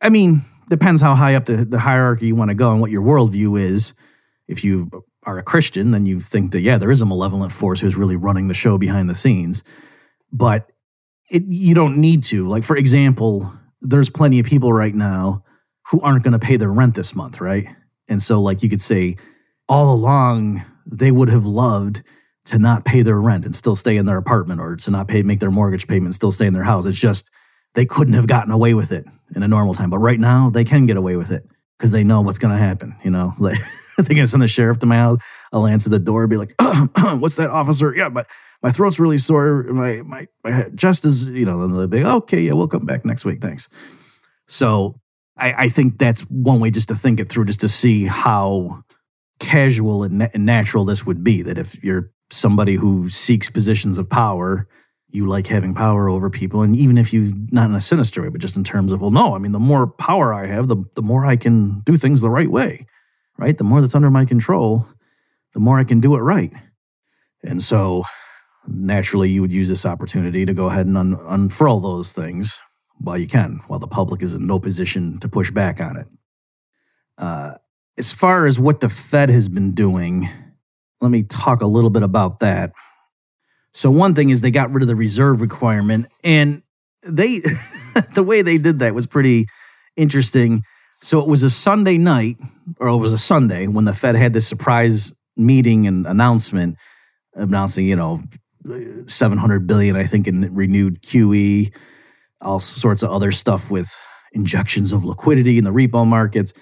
I 0.01 0.09
mean, 0.09 0.41
depends 0.69 1.01
how 1.01 1.15
high 1.15 1.35
up 1.35 1.45
the, 1.45 1.65
the 1.65 1.79
hierarchy 1.79 2.27
you 2.27 2.35
want 2.35 2.49
to 2.49 2.55
go 2.55 2.71
and 2.71 2.79
what 2.79 2.91
your 2.91 3.01
worldview 3.01 3.59
is. 3.59 3.93
If 4.47 4.63
you 4.63 4.89
are 5.23 5.37
a 5.37 5.43
Christian, 5.43 5.91
then 5.91 6.05
you 6.05 6.21
think 6.21 6.53
that 6.53 6.61
yeah, 6.61 6.77
there 6.77 6.91
is 6.91 7.01
a 7.01 7.05
malevolent 7.05 7.51
force 7.51 7.81
who's 7.81 7.97
really 7.97 8.15
running 8.15 8.47
the 8.47 8.53
show 8.53 8.77
behind 8.77 9.09
the 9.09 9.15
scenes. 9.15 9.63
But 10.31 10.71
it, 11.29 11.43
you 11.43 11.75
don't 11.75 11.97
need 11.97 12.23
to. 12.23 12.47
Like 12.47 12.63
for 12.63 12.77
example, 12.77 13.51
there's 13.81 14.09
plenty 14.09 14.39
of 14.39 14.45
people 14.45 14.73
right 14.73 14.93
now 14.93 15.43
who 15.89 16.01
aren't 16.01 16.23
going 16.23 16.33
to 16.33 16.39
pay 16.39 16.57
their 16.57 16.71
rent 16.71 16.95
this 16.95 17.15
month, 17.15 17.39
right? 17.39 17.67
And 18.07 18.21
so, 18.21 18.41
like, 18.41 18.63
you 18.63 18.69
could 18.69 18.81
say 18.81 19.15
all 19.69 19.93
along, 19.93 20.63
they 20.85 21.11
would 21.11 21.29
have 21.29 21.45
loved 21.45 22.03
to 22.45 22.57
not 22.57 22.85
pay 22.85 23.01
their 23.01 23.19
rent 23.19 23.45
and 23.45 23.55
still 23.55 23.75
stay 23.75 23.97
in 23.97 24.05
their 24.05 24.17
apartment 24.17 24.61
or 24.61 24.77
to 24.77 24.91
not 24.91 25.07
pay, 25.07 25.21
make 25.21 25.39
their 25.39 25.51
mortgage 25.51 25.87
payment 25.87 26.05
and 26.05 26.15
still 26.15 26.31
stay 26.31 26.47
in 26.47 26.53
their 26.53 26.63
house. 26.63 26.85
It's 26.85 26.99
just 26.99 27.29
they 27.73 27.85
couldn't 27.85 28.13
have 28.13 28.27
gotten 28.27 28.51
away 28.51 28.73
with 28.73 28.91
it 28.91 29.05
in 29.35 29.43
a 29.43 29.47
normal 29.47 29.73
time. 29.73 29.89
But 29.89 29.99
right 29.99 30.19
now, 30.19 30.49
they 30.49 30.63
can 30.63 30.85
get 30.85 30.97
away 30.97 31.17
with 31.17 31.31
it 31.31 31.45
because 31.77 31.91
they 31.91 32.03
know 32.03 32.21
what's 32.21 32.37
going 32.37 32.53
to 32.53 32.59
happen. 32.59 32.95
You 33.03 33.11
know, 33.11 33.33
like 33.39 33.57
they're 34.05 34.15
going 34.15 34.25
to 34.25 34.27
send 34.27 34.43
the 34.43 34.47
sheriff 34.47 34.79
to 34.79 34.85
my 34.85 34.97
house. 34.97 35.21
I'll 35.51 35.67
answer 35.67 35.89
the 35.89 35.99
door, 35.99 36.27
be 36.27 36.37
like, 36.37 36.53
"What's 37.19 37.35
that, 37.35 37.49
officer?" 37.49 37.95
Yeah, 37.95 38.09
but 38.09 38.27
my 38.61 38.71
throat's 38.71 38.99
really 38.99 39.17
sore. 39.17 39.63
My 39.63 40.01
my, 40.03 40.27
my 40.43 40.69
chest 40.75 41.05
is, 41.05 41.25
you 41.25 41.45
know, 41.45 41.67
they'll 41.67 41.87
be, 41.87 42.03
okay, 42.03 42.41
yeah, 42.41 42.53
we'll 42.53 42.67
come 42.67 42.85
back 42.85 43.05
next 43.05 43.25
week. 43.25 43.41
Thanks. 43.41 43.69
So 44.47 44.99
I, 45.37 45.53
I 45.65 45.69
think 45.69 45.97
that's 45.97 46.21
one 46.29 46.59
way 46.59 46.71
just 46.71 46.89
to 46.89 46.95
think 46.95 47.19
it 47.19 47.29
through, 47.29 47.45
just 47.45 47.61
to 47.61 47.69
see 47.69 48.05
how 48.05 48.83
casual 49.39 50.03
and, 50.03 50.19
na- 50.19 50.29
and 50.33 50.45
natural 50.45 50.85
this 50.85 51.05
would 51.05 51.23
be. 51.23 51.41
That 51.41 51.57
if 51.57 51.83
you're 51.83 52.11
somebody 52.29 52.75
who 52.75 53.09
seeks 53.09 53.49
positions 53.49 53.97
of 53.97 54.09
power, 54.09 54.67
you 55.09 55.25
like 55.25 55.47
having 55.47 55.73
power 55.73 56.09
over 56.09 56.29
people. 56.29 56.61
And 56.61 56.75
even 56.75 56.97
if 56.97 57.13
you, 57.13 57.33
not 57.51 57.69
in 57.69 57.75
a 57.75 57.79
sinister 57.79 58.21
way, 58.21 58.29
but 58.29 58.41
just 58.41 58.57
in 58.57 58.63
terms 58.63 58.91
of, 58.91 59.01
well, 59.01 59.11
no, 59.11 59.35
I 59.35 59.37
mean, 59.37 59.53
the 59.53 59.59
more 59.59 59.87
power 59.87 60.33
I 60.33 60.47
have, 60.47 60.67
the, 60.67 60.83
the 60.95 61.01
more 61.01 61.25
I 61.25 61.37
can 61.37 61.81
do 61.81 61.95
things 61.95 62.21
the 62.21 62.29
right 62.29 62.49
way, 62.49 62.85
right? 63.37 63.57
The 63.57 63.63
more 63.63 63.81
that's 63.81 63.95
under 63.95 64.09
my 64.09 64.25
control, 64.25 64.85
the 65.53 65.59
more 65.59 65.79
I 65.79 65.83
can 65.83 65.99
do 65.99 66.15
it 66.15 66.19
right. 66.19 66.51
And 67.43 67.61
so 67.61 68.03
naturally 68.67 69.29
you 69.29 69.41
would 69.41 69.51
use 69.51 69.69
this 69.69 69.85
opportunity 69.85 70.45
to 70.45 70.53
go 70.53 70.67
ahead 70.67 70.85
and 70.85 70.97
un- 70.97 71.19
unfurl 71.27 71.79
those 71.79 72.13
things 72.13 72.59
while 72.99 73.17
you 73.17 73.27
can, 73.27 73.59
while 73.67 73.79
the 73.79 73.87
public 73.87 74.21
is 74.21 74.33
in 74.33 74.47
no 74.47 74.59
position 74.59 75.19
to 75.19 75.29
push 75.29 75.51
back 75.51 75.79
on 75.79 75.97
it. 75.97 76.07
Uh, 77.17 77.53
as 77.97 78.11
far 78.11 78.45
as 78.45 78.59
what 78.59 78.79
the 78.79 78.89
Fed 78.89 79.29
has 79.29 79.49
been 79.49 79.73
doing, 79.73 80.29
let 81.01 81.09
me 81.09 81.23
talk 81.23 81.61
a 81.61 81.67
little 81.67 81.89
bit 81.89 82.03
about 82.03 82.39
that. 82.39 82.73
So, 83.73 83.91
one 83.91 84.15
thing 84.15 84.29
is 84.29 84.41
they 84.41 84.51
got 84.51 84.71
rid 84.71 84.81
of 84.81 84.87
the 84.87 84.95
reserve 84.95 85.41
requirement, 85.41 86.07
and 86.23 86.61
they, 87.03 87.39
the 88.15 88.23
way 88.25 88.41
they 88.41 88.57
did 88.57 88.79
that 88.79 88.95
was 88.95 89.07
pretty 89.07 89.47
interesting. 89.95 90.63
So, 91.01 91.19
it 91.19 91.27
was 91.27 91.43
a 91.43 91.49
Sunday 91.49 91.97
night, 91.97 92.37
or 92.79 92.87
it 92.87 92.97
was 92.97 93.13
a 93.13 93.17
Sunday 93.17 93.67
when 93.67 93.85
the 93.85 93.93
Fed 93.93 94.15
had 94.15 94.33
this 94.33 94.47
surprise 94.47 95.13
meeting 95.35 95.87
and 95.87 96.05
announcement 96.07 96.75
announcing, 97.33 97.85
you 97.85 97.95
know, 97.95 98.23
700 99.07 99.67
billion, 99.67 99.95
I 99.95 100.03
think, 100.03 100.27
in 100.27 100.53
renewed 100.55 101.01
QE, 101.01 101.73
all 102.41 102.59
sorts 102.59 103.03
of 103.03 103.11
other 103.11 103.31
stuff 103.31 103.69
with 103.69 103.95
injections 104.33 104.91
of 104.91 105.05
liquidity 105.05 105.57
in 105.57 105.63
the 105.63 105.71
repo 105.71 106.05
markets. 106.05 106.53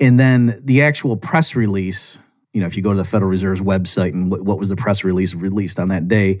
And 0.00 0.18
then 0.18 0.60
the 0.64 0.82
actual 0.82 1.16
press 1.16 1.54
release 1.54 2.18
you 2.54 2.60
know, 2.60 2.66
if 2.66 2.76
you 2.76 2.82
go 2.82 2.92
to 2.92 2.96
the 2.96 3.04
Federal 3.04 3.30
Reserve's 3.30 3.60
website 3.60 4.12
and 4.12 4.30
what, 4.30 4.42
what 4.42 4.58
was 4.58 4.68
the 4.68 4.76
press 4.76 5.04
release 5.04 5.34
released 5.34 5.80
on 5.80 5.88
that 5.88 6.06
day, 6.06 6.38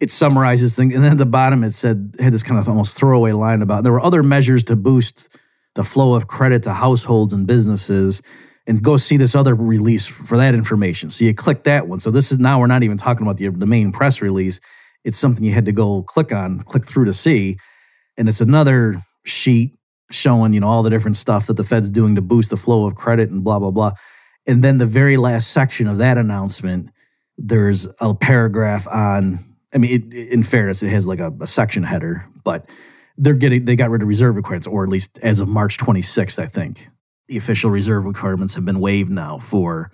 it 0.00 0.10
summarizes 0.10 0.74
things. 0.74 0.92
And 0.94 1.02
then 1.02 1.12
at 1.12 1.18
the 1.18 1.26
bottom, 1.26 1.62
it 1.62 1.70
said, 1.70 2.16
had 2.18 2.32
this 2.32 2.42
kind 2.42 2.58
of 2.58 2.68
almost 2.68 2.96
throwaway 2.96 3.32
line 3.32 3.62
about 3.62 3.84
there 3.84 3.92
were 3.92 4.04
other 4.04 4.24
measures 4.24 4.64
to 4.64 4.76
boost 4.76 5.28
the 5.74 5.84
flow 5.84 6.14
of 6.14 6.26
credit 6.26 6.62
to 6.64 6.72
households 6.72 7.32
and 7.32 7.46
businesses. 7.46 8.22
And 8.66 8.82
go 8.82 8.96
see 8.96 9.18
this 9.18 9.34
other 9.34 9.54
release 9.54 10.06
for 10.06 10.38
that 10.38 10.54
information. 10.54 11.10
So 11.10 11.24
you 11.26 11.34
click 11.34 11.64
that 11.64 11.86
one. 11.86 12.00
So 12.00 12.10
this 12.10 12.32
is 12.32 12.38
now 12.38 12.60
we're 12.60 12.66
not 12.66 12.82
even 12.82 12.96
talking 12.96 13.26
about 13.26 13.36
the, 13.36 13.48
the 13.48 13.66
main 13.66 13.92
press 13.92 14.22
release. 14.22 14.58
It's 15.04 15.18
something 15.18 15.44
you 15.44 15.52
had 15.52 15.66
to 15.66 15.72
go 15.72 16.02
click 16.02 16.32
on, 16.32 16.60
click 16.60 16.86
through 16.86 17.04
to 17.04 17.12
see. 17.12 17.58
And 18.16 18.26
it's 18.26 18.40
another 18.40 19.02
sheet 19.24 19.76
showing, 20.10 20.54
you 20.54 20.60
know, 20.60 20.68
all 20.68 20.82
the 20.82 20.90
different 20.90 21.18
stuff 21.18 21.46
that 21.46 21.58
the 21.58 21.64
Fed's 21.64 21.90
doing 21.90 22.14
to 22.14 22.22
boost 22.22 22.50
the 22.50 22.56
flow 22.56 22.86
of 22.86 22.94
credit 22.94 23.30
and 23.30 23.44
blah, 23.44 23.58
blah, 23.58 23.70
blah. 23.70 23.92
And 24.46 24.62
then 24.64 24.78
the 24.78 24.86
very 24.86 25.16
last 25.16 25.50
section 25.50 25.86
of 25.86 25.98
that 25.98 26.16
announcement, 26.16 26.90
there's 27.36 27.88
a 28.00 28.14
paragraph 28.14 28.86
on, 28.88 29.38
I 29.74 29.78
mean, 29.78 29.90
it, 29.90 30.14
in 30.14 30.42
fairness, 30.42 30.82
it 30.82 30.90
has 30.90 31.06
like 31.06 31.20
a, 31.20 31.32
a 31.40 31.46
section 31.46 31.82
header, 31.82 32.24
but 32.44 32.68
they're 33.16 33.34
getting, 33.34 33.64
they 33.64 33.76
got 33.76 33.90
rid 33.90 34.02
of 34.02 34.08
reserve 34.08 34.36
requirements, 34.36 34.66
or 34.66 34.82
at 34.84 34.90
least 34.90 35.18
as 35.22 35.40
of 35.40 35.48
March 35.48 35.78
26th, 35.78 36.38
I 36.38 36.46
think. 36.46 36.88
The 37.28 37.36
official 37.36 37.70
reserve 37.70 38.04
requirements 38.04 38.54
have 38.54 38.64
been 38.64 38.80
waived 38.80 39.10
now 39.10 39.38
for 39.38 39.90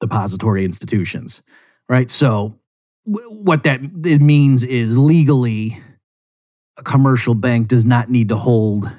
depository 0.00 0.64
institutions, 0.64 1.42
right? 1.88 2.10
So 2.10 2.58
what 3.04 3.62
that 3.62 3.80
it 4.04 4.20
means 4.20 4.64
is 4.64 4.98
legally 4.98 5.78
a 6.76 6.82
commercial 6.82 7.34
bank 7.34 7.68
does 7.68 7.84
not 7.84 8.08
need 8.08 8.28
to 8.28 8.36
hold 8.36 8.90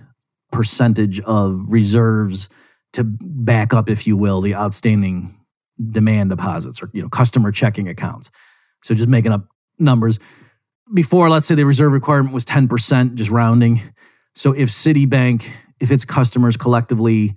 percentage 0.52 1.19
of 1.22 1.65
reserves 1.67 2.50
to 2.93 3.04
back 3.04 3.74
up, 3.74 3.89
if 3.89 4.08
you 4.08 4.17
will, 4.17 4.41
the 4.41 4.56
outstanding 4.56 5.34
demand 5.91 6.30
deposits 6.30 6.82
or 6.82 6.89
you 6.93 7.02
know 7.02 7.10
customer 7.10 7.52
checking 7.52 7.88
accounts. 7.88 8.32
So 8.84 8.95
just 8.95 9.10
making 9.10 9.32
up 9.32 9.48
numbers. 9.78 10.19
Before, 10.93 11.30
let's 11.30 11.45
say 11.45 11.56
the 11.56 11.65
reserve 11.65 11.91
requirement 11.91 12.34
was 12.34 12.45
10%, 12.45 13.15
just 13.15 13.30
rounding. 13.30 13.82
So 14.34 14.54
if 14.54 14.69
Citibank, 14.69 15.49
if 15.80 15.91
its 15.91 16.06
customers 16.06 16.58
collectively 16.58 17.36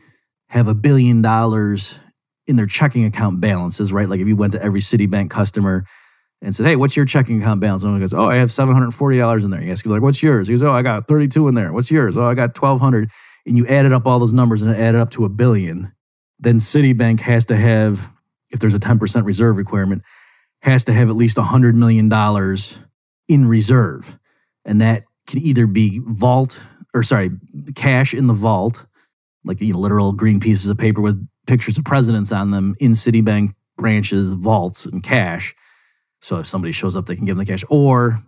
have 0.49 0.69
a 0.69 0.75
billion 0.75 1.23
dollars 1.23 1.99
in 2.47 2.57
their 2.57 2.67
checking 2.67 3.05
account 3.05 3.41
balances, 3.41 3.93
right? 3.93 4.09
Like 4.09 4.21
if 4.21 4.29
you 4.29 4.37
went 4.37 4.53
to 4.53 4.63
every 4.63 4.81
Citibank 4.81 5.31
customer 5.31 5.85
and 6.41 6.55
said, 6.55 6.67
Hey, 6.67 6.77
what's 6.77 6.97
your 6.97 7.07
checking 7.07 7.41
account 7.41 7.61
balance? 7.61 7.85
And 7.85 7.93
one 7.93 8.01
goes, 8.01 8.15
Oh, 8.15 8.29
I 8.29 8.37
have 8.37 8.51
$740 8.51 9.45
in 9.45 9.51
there. 9.51 9.63
You 9.63 9.73
ask, 9.73 9.87
like, 9.87 10.03
What's 10.03 10.23
yours? 10.23 10.49
He 10.49 10.55
goes, 10.55 10.63
Oh, 10.63 10.73
I 10.73 10.83
got 10.83 11.07
32 11.07 11.49
in 11.49 11.55
there. 11.55 11.73
What's 11.73 11.91
yours? 11.91 12.17
Oh, 12.17 12.25
I 12.25 12.35
got 12.35 12.57
1200 12.57 13.11
And 13.47 13.57
you 13.57 13.67
added 13.67 13.93
up 13.93 14.07
all 14.07 14.19
those 14.19 14.33
numbers 14.33 14.63
and 14.63 14.71
it 14.71 14.79
added 14.79 15.01
up 15.01 15.11
to 15.13 15.25
a 15.25 15.29
billion. 15.29 15.93
Then 16.39 16.59
Citibank 16.59 17.21
has 17.21 17.47
to 17.47 17.57
have, 17.57 18.09
if 18.51 18.59
there's 18.59 18.75
a 18.75 18.81
10% 18.81 19.25
reserve 19.25 19.57
requirement, 19.57 20.03
has 20.63 20.85
to 20.85 20.93
have 20.93 21.09
at 21.09 21.17
least 21.17 21.37
$100 21.37 21.75
million 21.75 22.09
in 23.33 23.47
reserve. 23.47 24.19
And 24.65 24.81
that 24.81 25.05
can 25.27 25.41
either 25.41 25.67
be 25.67 26.01
vault 26.05 26.63
or 26.95 27.03
sorry, 27.03 27.31
cash 27.75 28.13
in 28.13 28.27
the 28.27 28.35
vault, 28.35 28.87
like 29.45 29.61
you 29.61 29.73
know, 29.73 29.79
literal 29.79 30.13
green 30.13 30.41
pieces 30.41 30.69
of 30.69 30.77
paper 30.77 31.01
with 31.01 31.27
pictures 31.47 31.79
of 31.79 31.85
presidents 31.85 32.33
on 32.33 32.51
them 32.51 32.75
in 32.81 32.93
Citibank 32.93 33.55
branches, 33.77 34.35
vaults, 34.35 34.85
and 34.87 35.03
cash 35.03 35.55
so 36.23 36.39
if 36.39 36.47
somebody 36.47 36.73
shows 36.73 36.97
up, 36.97 37.07
they 37.07 37.17
can 37.17 37.27
give 37.27 37.37
them 37.37 37.45
the 37.45 37.53
cash. 37.53 37.65
Or 37.69 38.19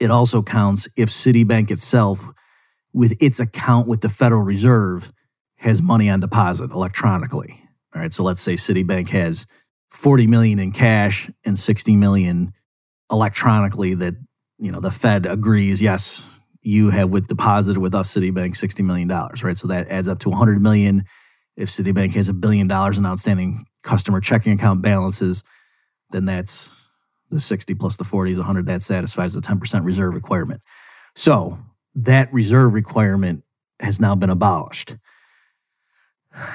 it 0.00 0.10
also 0.10 0.42
counts 0.42 0.88
if 0.96 1.08
Citibank 1.08 1.70
itself, 1.70 2.20
with 2.92 3.16
its 3.22 3.40
account 3.40 3.86
with 3.86 4.00
the 4.00 4.08
Federal 4.08 4.42
Reserve, 4.42 5.12
has 5.56 5.80
money 5.80 6.10
on 6.10 6.20
deposit 6.20 6.72
electronically. 6.72 7.58
All 7.94 8.02
right. 8.02 8.12
So 8.12 8.24
let's 8.24 8.42
say 8.42 8.54
Citibank 8.54 9.08
has 9.10 9.46
40 9.90 10.26
million 10.26 10.58
in 10.58 10.72
cash 10.72 11.30
and 11.44 11.56
60 11.58 11.94
million 11.96 12.52
electronically 13.10 13.94
that, 13.94 14.14
you 14.58 14.72
know, 14.72 14.80
the 14.80 14.90
Fed 14.90 15.26
agrees, 15.26 15.82
yes, 15.82 16.28
you 16.62 16.90
have 16.90 17.10
with 17.10 17.28
deposited 17.28 17.78
with 17.78 17.94
us 17.94 18.12
Citibank 18.12 18.56
60 18.56 18.82
million 18.82 19.08
dollars, 19.08 19.44
right? 19.44 19.56
So 19.56 19.68
that 19.68 19.88
adds 19.88 20.08
up 20.08 20.18
to 20.20 20.30
100 20.30 20.60
million. 20.60 21.04
If 21.56 21.68
Citibank 21.68 22.14
has 22.14 22.28
a 22.28 22.34
billion 22.34 22.68
dollars 22.68 22.98
in 22.98 23.06
outstanding 23.06 23.64
customer 23.82 24.20
checking 24.20 24.52
account 24.52 24.82
balances, 24.82 25.42
then 26.10 26.24
that's 26.24 26.86
the 27.30 27.40
60 27.40 27.74
plus 27.74 27.96
the 27.96 28.04
40 28.04 28.32
is 28.32 28.38
100 28.38 28.66
that 28.66 28.82
satisfies 28.82 29.34
the 29.34 29.40
10% 29.40 29.84
reserve 29.84 30.14
requirement 30.14 30.62
so 31.14 31.58
that 31.94 32.32
reserve 32.32 32.72
requirement 32.72 33.42
has 33.80 34.00
now 34.00 34.14
been 34.14 34.30
abolished 34.30 34.96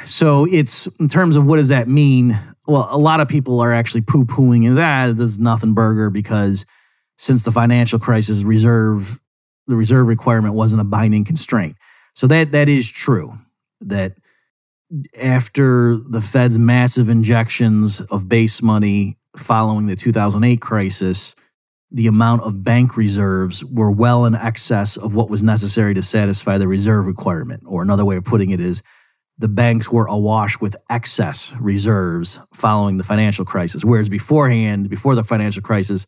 so 0.03 0.47
it's 0.49 0.87
in 0.99 1.07
terms 1.07 1.35
of 1.35 1.45
what 1.45 1.57
does 1.57 1.69
that 1.69 1.87
mean 1.87 2.37
well 2.67 2.87
a 2.91 2.97
lot 2.97 3.19
of 3.19 3.27
people 3.27 3.59
are 3.59 3.73
actually 3.73 4.01
poo-pooing 4.01 4.67
and 4.67 4.79
ah 4.79 5.11
this 5.11 5.31
is 5.31 5.39
nothing 5.39 5.73
burger 5.73 6.09
because 6.09 6.65
since 7.21 7.43
the 7.43 7.51
financial 7.51 7.99
crisis 7.99 8.43
reserve 8.43 9.19
the 9.67 9.75
reserve 9.75 10.07
requirement 10.07 10.55
wasn't 10.55 10.81
a 10.81 10.83
binding 10.83 11.23
constraint 11.23 11.75
so 12.15 12.27
that 12.27 12.51
that 12.51 12.67
is 12.67 12.89
true 12.89 13.33
that 13.79 14.13
after 15.21 15.95
the 15.95 16.21
fed's 16.21 16.57
massive 16.57 17.09
injections 17.09 18.01
of 18.01 18.27
base 18.27 18.61
money 18.61 19.17
following 19.37 19.87
the 19.87 19.95
2008 19.95 20.59
crisis, 20.61 21.35
the 21.89 22.07
amount 22.07 22.41
of 22.43 22.63
bank 22.63 22.97
reserves 22.97 23.63
were 23.65 23.91
well 23.91 24.25
in 24.25 24.35
excess 24.35 24.97
of 24.97 25.13
what 25.13 25.29
was 25.29 25.43
necessary 25.43 25.93
to 25.93 26.03
satisfy 26.03 26.57
the 26.57 26.67
reserve 26.67 27.05
requirement. 27.05 27.63
Or 27.65 27.81
another 27.81 28.05
way 28.05 28.17
of 28.17 28.25
putting 28.25 28.49
it 28.51 28.59
is 28.59 28.83
the 29.37 29.47
banks 29.47 29.89
were 29.89 30.05
awash 30.05 30.59
with 30.59 30.75
excess 30.89 31.53
reserves 31.59 32.39
following 32.53 32.97
the 32.97 33.03
financial 33.03 33.45
crisis. 33.45 33.83
Whereas 33.83 34.09
beforehand, 34.09 34.89
before 34.89 35.15
the 35.15 35.23
financial 35.23 35.61
crisis, 35.61 36.05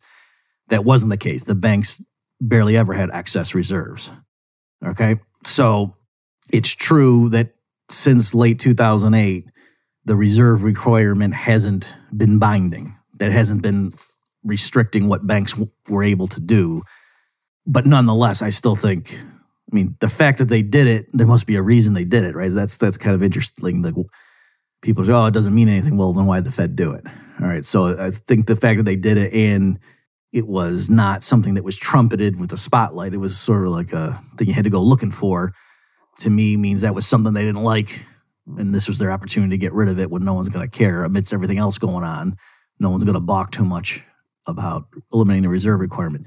that 0.68 0.84
wasn't 0.84 1.10
the 1.10 1.16
case. 1.16 1.44
The 1.44 1.54
banks 1.54 2.02
barely 2.40 2.76
ever 2.76 2.94
had 2.94 3.10
excess 3.12 3.54
reserves. 3.54 4.10
Okay. 4.84 5.16
So 5.44 5.96
it's 6.50 6.70
true 6.70 7.28
that 7.30 7.54
since 7.90 8.34
late 8.34 8.58
2008, 8.58 9.46
the 10.04 10.16
reserve 10.16 10.62
requirement 10.62 11.34
hasn't 11.34 11.96
been 12.14 12.38
binding 12.38 12.94
that 13.18 13.32
hasn't 13.32 13.62
been 13.62 13.92
restricting 14.42 15.08
what 15.08 15.26
banks 15.26 15.52
w- 15.52 15.70
were 15.88 16.02
able 16.02 16.26
to 16.28 16.40
do. 16.40 16.82
But 17.66 17.86
nonetheless, 17.86 18.42
I 18.42 18.50
still 18.50 18.76
think, 18.76 19.18
I 19.18 19.74
mean, 19.74 19.96
the 20.00 20.08
fact 20.08 20.38
that 20.38 20.48
they 20.48 20.62
did 20.62 20.86
it, 20.86 21.06
there 21.12 21.26
must 21.26 21.46
be 21.46 21.56
a 21.56 21.62
reason 21.62 21.94
they 21.94 22.04
did 22.04 22.24
it, 22.24 22.34
right? 22.34 22.52
That's 22.52 22.76
that's 22.76 22.98
kind 22.98 23.14
of 23.14 23.22
interesting. 23.22 23.82
Like 23.82 23.94
people 24.82 25.04
say, 25.04 25.12
oh, 25.12 25.26
it 25.26 25.34
doesn't 25.34 25.54
mean 25.54 25.68
anything. 25.68 25.96
Well, 25.96 26.12
then 26.12 26.26
why 26.26 26.38
did 26.38 26.44
the 26.44 26.52
Fed 26.52 26.76
do 26.76 26.92
it? 26.92 27.06
All 27.40 27.46
right. 27.46 27.64
So 27.64 27.98
I 27.98 28.10
think 28.10 28.46
the 28.46 28.56
fact 28.56 28.76
that 28.76 28.84
they 28.84 28.96
did 28.96 29.16
it 29.16 29.32
and 29.32 29.78
it 30.34 30.46
was 30.46 30.90
not 30.90 31.22
something 31.22 31.54
that 31.54 31.64
was 31.64 31.76
trumpeted 31.76 32.38
with 32.38 32.52
a 32.52 32.56
spotlight. 32.56 33.14
It 33.14 33.18
was 33.18 33.38
sort 33.38 33.64
of 33.64 33.72
like 33.72 33.92
a 33.92 34.20
thing 34.36 34.48
you 34.48 34.54
had 34.54 34.64
to 34.64 34.70
go 34.70 34.82
looking 34.82 35.12
for. 35.12 35.54
To 36.20 36.30
me, 36.30 36.56
means 36.56 36.82
that 36.82 36.94
was 36.94 37.06
something 37.06 37.32
they 37.32 37.44
didn't 37.44 37.62
like, 37.62 38.04
and 38.46 38.74
this 38.74 38.86
was 38.86 38.98
their 38.98 39.10
opportunity 39.10 39.50
to 39.50 39.58
get 39.58 39.72
rid 39.72 39.88
of 39.88 39.98
it 39.98 40.10
when 40.10 40.24
no 40.24 40.34
one's 40.34 40.48
going 40.48 40.68
to 40.68 40.78
care 40.78 41.04
amidst 41.04 41.32
everything 41.32 41.58
else 41.58 41.78
going 41.78 42.04
on 42.04 42.36
no 42.78 42.90
one's 42.90 43.04
going 43.04 43.14
to 43.14 43.20
balk 43.20 43.52
too 43.52 43.64
much 43.64 44.02
about 44.46 44.86
eliminating 45.12 45.44
the 45.44 45.48
reserve 45.48 45.80
requirement. 45.80 46.26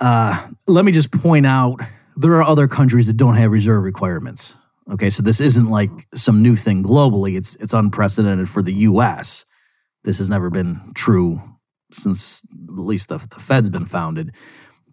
Uh, 0.00 0.48
let 0.66 0.84
me 0.84 0.92
just 0.92 1.12
point 1.12 1.46
out 1.46 1.80
there 2.16 2.32
are 2.32 2.42
other 2.42 2.68
countries 2.68 3.06
that 3.06 3.16
don't 3.16 3.34
have 3.34 3.50
reserve 3.50 3.84
requirements. 3.84 4.56
Okay, 4.90 5.10
so 5.10 5.22
this 5.22 5.40
isn't 5.40 5.68
like 5.70 5.90
some 6.14 6.42
new 6.42 6.56
thing 6.56 6.82
globally. 6.82 7.36
It's 7.36 7.54
it's 7.56 7.72
unprecedented 7.72 8.48
for 8.48 8.62
the 8.62 8.74
U.S. 8.74 9.44
This 10.04 10.18
has 10.18 10.28
never 10.28 10.50
been 10.50 10.92
true 10.94 11.40
since 11.94 12.42
at 12.68 12.74
least 12.74 13.08
the, 13.08 13.18
the 13.18 13.40
Fed's 13.40 13.70
been 13.70 13.86
founded. 13.86 14.32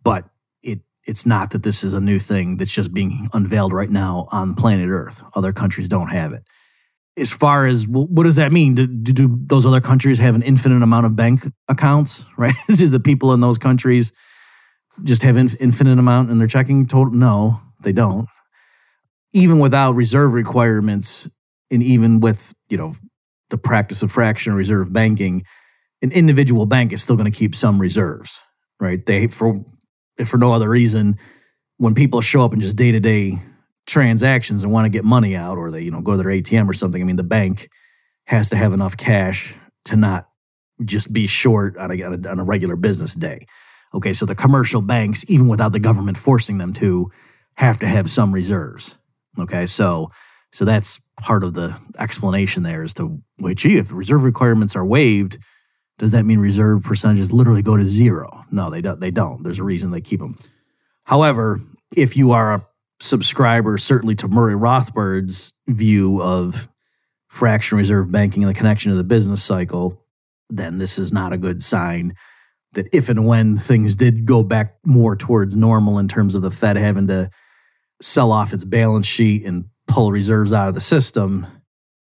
But 0.04 0.26
it 0.64 0.82
it's 1.06 1.26
not 1.26 1.52
that 1.52 1.64
this 1.64 1.84
is 1.84 1.94
a 1.94 2.00
new 2.00 2.20
thing 2.20 2.58
that's 2.58 2.74
just 2.74 2.94
being 2.94 3.30
unveiled 3.34 3.74
right 3.74 3.90
now 3.90 4.28
on 4.32 4.54
planet 4.56 4.90
Earth. 4.90 5.24
Other 5.36 5.54
countries 5.54 5.90
don't 5.90 6.10
have 6.10 6.34
it 6.34 6.44
as 7.18 7.32
far 7.32 7.66
as 7.66 7.88
what 7.88 8.24
does 8.24 8.38
that 8.38 8.52
mean? 8.52 8.76
Do, 8.76 8.88
do, 8.88 9.40
those 9.46 9.66
other 9.66 9.82
countries 9.82 10.20
have 10.20 10.36
an 10.36 10.42
infinite 10.42 10.82
amount 10.82 11.06
of 11.06 11.16
bank 11.16 11.42
accounts? 11.68 12.26
Right? 12.38 12.56
Is 12.70 12.92
the 12.92 13.00
people 13.00 13.34
in 13.34 13.40
those 13.40 13.60
countries 13.60 14.14
just 15.04 15.22
have 15.22 15.36
an 15.36 15.50
infinite 15.60 16.00
amount 16.00 16.32
in 16.32 16.40
their 16.40 16.48
checking 16.48 16.88
total? 16.88 17.14
No, 17.14 17.60
they 17.84 17.92
don't. 17.92 18.28
Even 19.34 19.60
without 19.60 19.94
reserve 19.94 20.34
requirements, 20.34 21.30
and 21.70 21.84
even 21.84 22.20
with 22.20 22.54
you 22.70 22.78
know 22.78 22.96
the 23.52 23.58
practice 23.58 24.02
of 24.02 24.12
fractional 24.12 24.58
reserve 24.58 24.92
banking, 24.92 25.44
an 26.02 26.12
individual 26.12 26.66
bank 26.66 26.94
is 26.94 27.02
still 27.02 27.16
going 27.16 27.32
to 27.32 27.38
keep 27.38 27.56
some 27.56 27.80
reserves, 27.80 28.42
right? 28.80 29.06
They 29.06 29.28
for 29.28 29.64
for 30.26 30.38
no 30.38 30.54
other 30.54 30.70
reason, 30.70 31.18
when 31.78 31.96
people 31.96 32.22
show 32.22 32.44
up 32.44 32.54
and 32.54 32.62
just 32.62 32.78
day 32.78 32.92
to 32.92 33.00
day 33.00 33.38
transactions 33.88 34.64
and 34.64 34.72
want 34.72 34.86
to 34.86 34.90
get 34.90 35.04
money 35.04 35.36
out 35.36 35.58
or 35.58 35.72
they 35.72 35.82
you 35.82 35.92
know 35.92 36.02
go 36.02 36.12
to 36.12 36.18
their 36.18 36.28
ATM 36.28 36.70
or 36.70 36.74
something 36.74 37.02
I 37.02 37.06
mean 37.06 37.16
the 37.16 37.24
bank 37.24 37.70
has 38.28 38.50
to 38.50 38.56
have 38.56 38.74
enough 38.74 38.96
cash 38.96 39.56
to 39.86 39.96
not 39.96 40.30
just 40.86 41.12
be 41.12 41.28
short 41.28 41.78
on 41.78 41.92
a, 41.92 42.30
on 42.30 42.40
a 42.40 42.44
regular 42.44 42.76
business 42.76 43.16
day 43.16 43.46
okay 43.94 44.14
so 44.14 44.26
the 44.26 44.36
commercial 44.36 44.82
banks 44.82 45.26
even 45.28 45.48
without 45.48 45.72
the 45.72 45.80
government 45.80 46.18
forcing 46.18 46.60
them 46.60 46.74
to 46.74 47.12
have 47.56 47.80
to 47.80 47.88
have 47.88 48.10
some 48.10 48.32
reserves 48.32 48.98
okay 49.40 49.66
so 49.66 50.12
So 50.52 50.66
that's 50.66 51.00
part 51.18 51.44
of 51.44 51.54
the 51.54 51.78
explanation 51.98 52.64
there 52.64 52.84
as 52.84 52.94
to, 52.96 53.22
wait, 53.40 53.58
gee, 53.58 53.78
if 53.78 53.92
reserve 53.92 54.24
requirements 54.24 54.76
are 54.76 54.86
waived, 54.86 55.38
does 56.02 56.14
that 56.14 56.26
mean 56.26 56.40
reserve 56.40 56.82
percentages 56.82 57.32
literally 57.32 57.62
go 57.62 57.78
to 57.78 57.86
zero? 57.86 58.44
No, 58.50 58.72
they 58.72 58.82
don't. 58.82 59.00
They 59.00 59.12
don't. 59.12 59.44
There's 59.44 59.60
a 59.60 59.64
reason 59.64 59.92
they 59.92 60.02
keep 60.02 60.20
them. 60.20 60.36
However, 61.04 61.60
if 61.96 62.18
you 62.18 62.32
are 62.32 62.56
a 62.56 62.68
subscriber, 63.00 63.78
certainly 63.78 64.16
to 64.16 64.28
Murray 64.28 64.56
Rothbard's 64.56 65.54
view 65.68 66.20
of 66.20 66.68
fraction 67.28 67.78
reserve 67.78 68.12
banking 68.12 68.42
and 68.42 68.50
the 68.50 68.58
connection 68.58 68.90
to 68.90 68.98
the 68.98 69.04
business 69.04 69.44
cycle, 69.44 70.04
then 70.50 70.80
this 70.80 70.98
is 70.98 71.14
not 71.14 71.34
a 71.34 71.38
good 71.38 71.62
sign 71.62 72.16
that 72.74 72.88
if 72.92 73.08
and 73.08 73.28
when 73.28 73.56
things 73.56 73.96
did 73.96 74.26
go 74.26 74.42
back 74.42 74.78
more 74.84 75.16
towards 75.16 75.56
normal 75.56 76.00
in 76.00 76.08
terms 76.08 76.34
of 76.34 76.42
the 76.42 76.50
Fed 76.50 76.78
having 76.78 77.06
to 77.10 77.30
sell 78.02 78.32
off 78.32 78.54
its 78.54 78.66
balance 78.66 79.06
sheet 79.06 79.46
and 79.46 79.66
pull 79.88 80.12
reserves 80.12 80.52
out 80.52 80.68
of 80.68 80.74
the 80.74 80.82
system, 80.82 81.46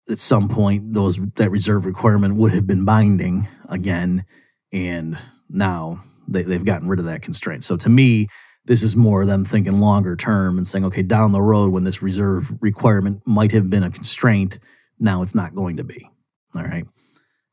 at 0.10 0.20
some 0.20 0.48
point 0.48 0.94
those 0.94 1.18
that 1.36 1.50
reserve 1.50 1.86
requirement 1.86 2.36
would 2.36 2.54
have 2.54 2.68
been 2.68 2.86
binding 2.86 3.48
again. 3.70 4.26
And 4.72 5.18
now 5.50 6.02
they, 6.28 6.44
they've 6.44 6.66
gotten 6.66 6.88
rid 6.88 7.00
of 7.00 7.06
that 7.06 7.22
constraint. 7.22 7.64
So 7.64 7.78
to 7.78 7.90
me, 7.90 8.28
this 8.66 8.82
is 8.82 8.96
more 8.96 9.26
them 9.26 9.46
thinking 9.46 9.80
longer 9.80 10.16
term 10.16 10.58
and 10.58 10.68
saying, 10.68 10.86
okay, 10.86 11.04
down 11.04 11.32
the 11.32 11.42
road 11.42 11.72
when 11.72 11.84
this 11.84 12.02
reserve 12.02 12.52
requirement 12.62 13.22
might 13.26 13.52
have 13.52 13.70
been 13.70 13.84
a 13.84 13.92
constraint, 13.92 14.60
now 15.00 15.22
it's 15.22 15.36
not 15.36 15.54
going 15.54 15.78
to 15.78 15.84
be. 15.84 16.10
All 16.56 16.64
right. 16.64 16.86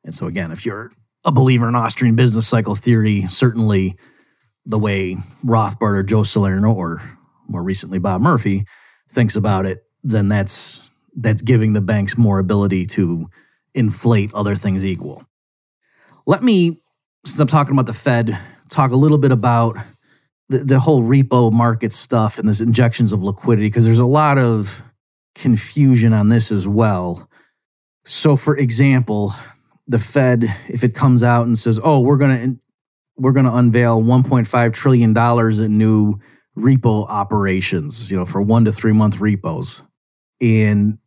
And 0.05 0.15
so 0.15 0.27
again, 0.27 0.53
if 0.53 0.65
you're 0.65 0.91
a 1.25 1.33
believer 1.33 1.69
in 1.69 1.75
Austrian 1.75 2.17
business 2.17 2.49
cycle 2.49 2.75
theory, 2.75 3.27
certainly 3.27 3.97
the 4.65 4.79
way 4.79 5.17
Rothbard 5.45 5.99
or 5.99 6.03
Joe 6.03 6.23
Salerno 6.23 6.73
or 6.73 7.03
more 7.47 7.63
recently 7.63 7.99
Bob 7.99 8.23
Murphy 8.23 8.65
thinks 9.11 9.37
about 9.37 9.67
it, 9.67 9.85
then 10.03 10.29
that's 10.29 10.81
that's 11.15 11.43
giving 11.43 11.73
the 11.73 11.81
banks 11.81 12.17
more 12.17 12.39
ability 12.39 12.87
to 12.87 13.29
inflate 13.75 14.33
other 14.35 14.55
things 14.55 14.85
equal. 14.85 15.25
Let 16.27 16.43
me, 16.43 16.81
since 17.25 17.41
I'm 17.41 17.47
talking 17.47 17.73
about 17.73 17.87
the 17.87 17.93
Fed, 17.93 18.39
talk 18.69 18.93
a 18.93 18.97
little 18.97 19.19
bit 19.19 19.33
about 19.33 19.77
the, 20.49 20.59
the 20.59 20.81
whole 20.81 21.03
repo 21.03 21.53
market 21.53 21.93
stuff 21.93 22.39
and 22.39 22.49
this 22.49 22.61
injections 22.61 23.13
of 23.13 23.23
liquidity, 23.23 23.69
because 23.69 23.85
there's 23.85 23.99
a 23.99 24.07
lot 24.07 24.39
of 24.39 24.83
confusion 25.35 26.13
on 26.13 26.29
this 26.29 26.53
as 26.53 26.69
well. 26.69 27.29
So, 28.05 28.37
for 28.37 28.57
example, 28.57 29.33
the 29.87 29.99
Fed, 29.99 30.55
if 30.69 30.85
it 30.85 30.95
comes 30.95 31.23
out 31.23 31.47
and 31.47 31.59
says, 31.59 31.81
"Oh, 31.83 32.01
we're 32.01 32.17
going 32.17 32.37
to 32.37 32.61
we're 33.17 33.33
going 33.33 33.47
to 33.47 33.55
unveil 33.55 34.03
1.5 34.03 34.73
trillion 34.73 35.13
dollars 35.13 35.59
in 35.59 35.79
new 35.79 36.19
repo 36.57 37.07
operations, 37.09 38.11
you 38.11 38.17
know, 38.17 38.27
for 38.27 38.41
one 38.41 38.65
to 38.65 38.73
three 38.73 38.93
month 38.93 39.21
repos," 39.21 39.83
and 40.41 40.99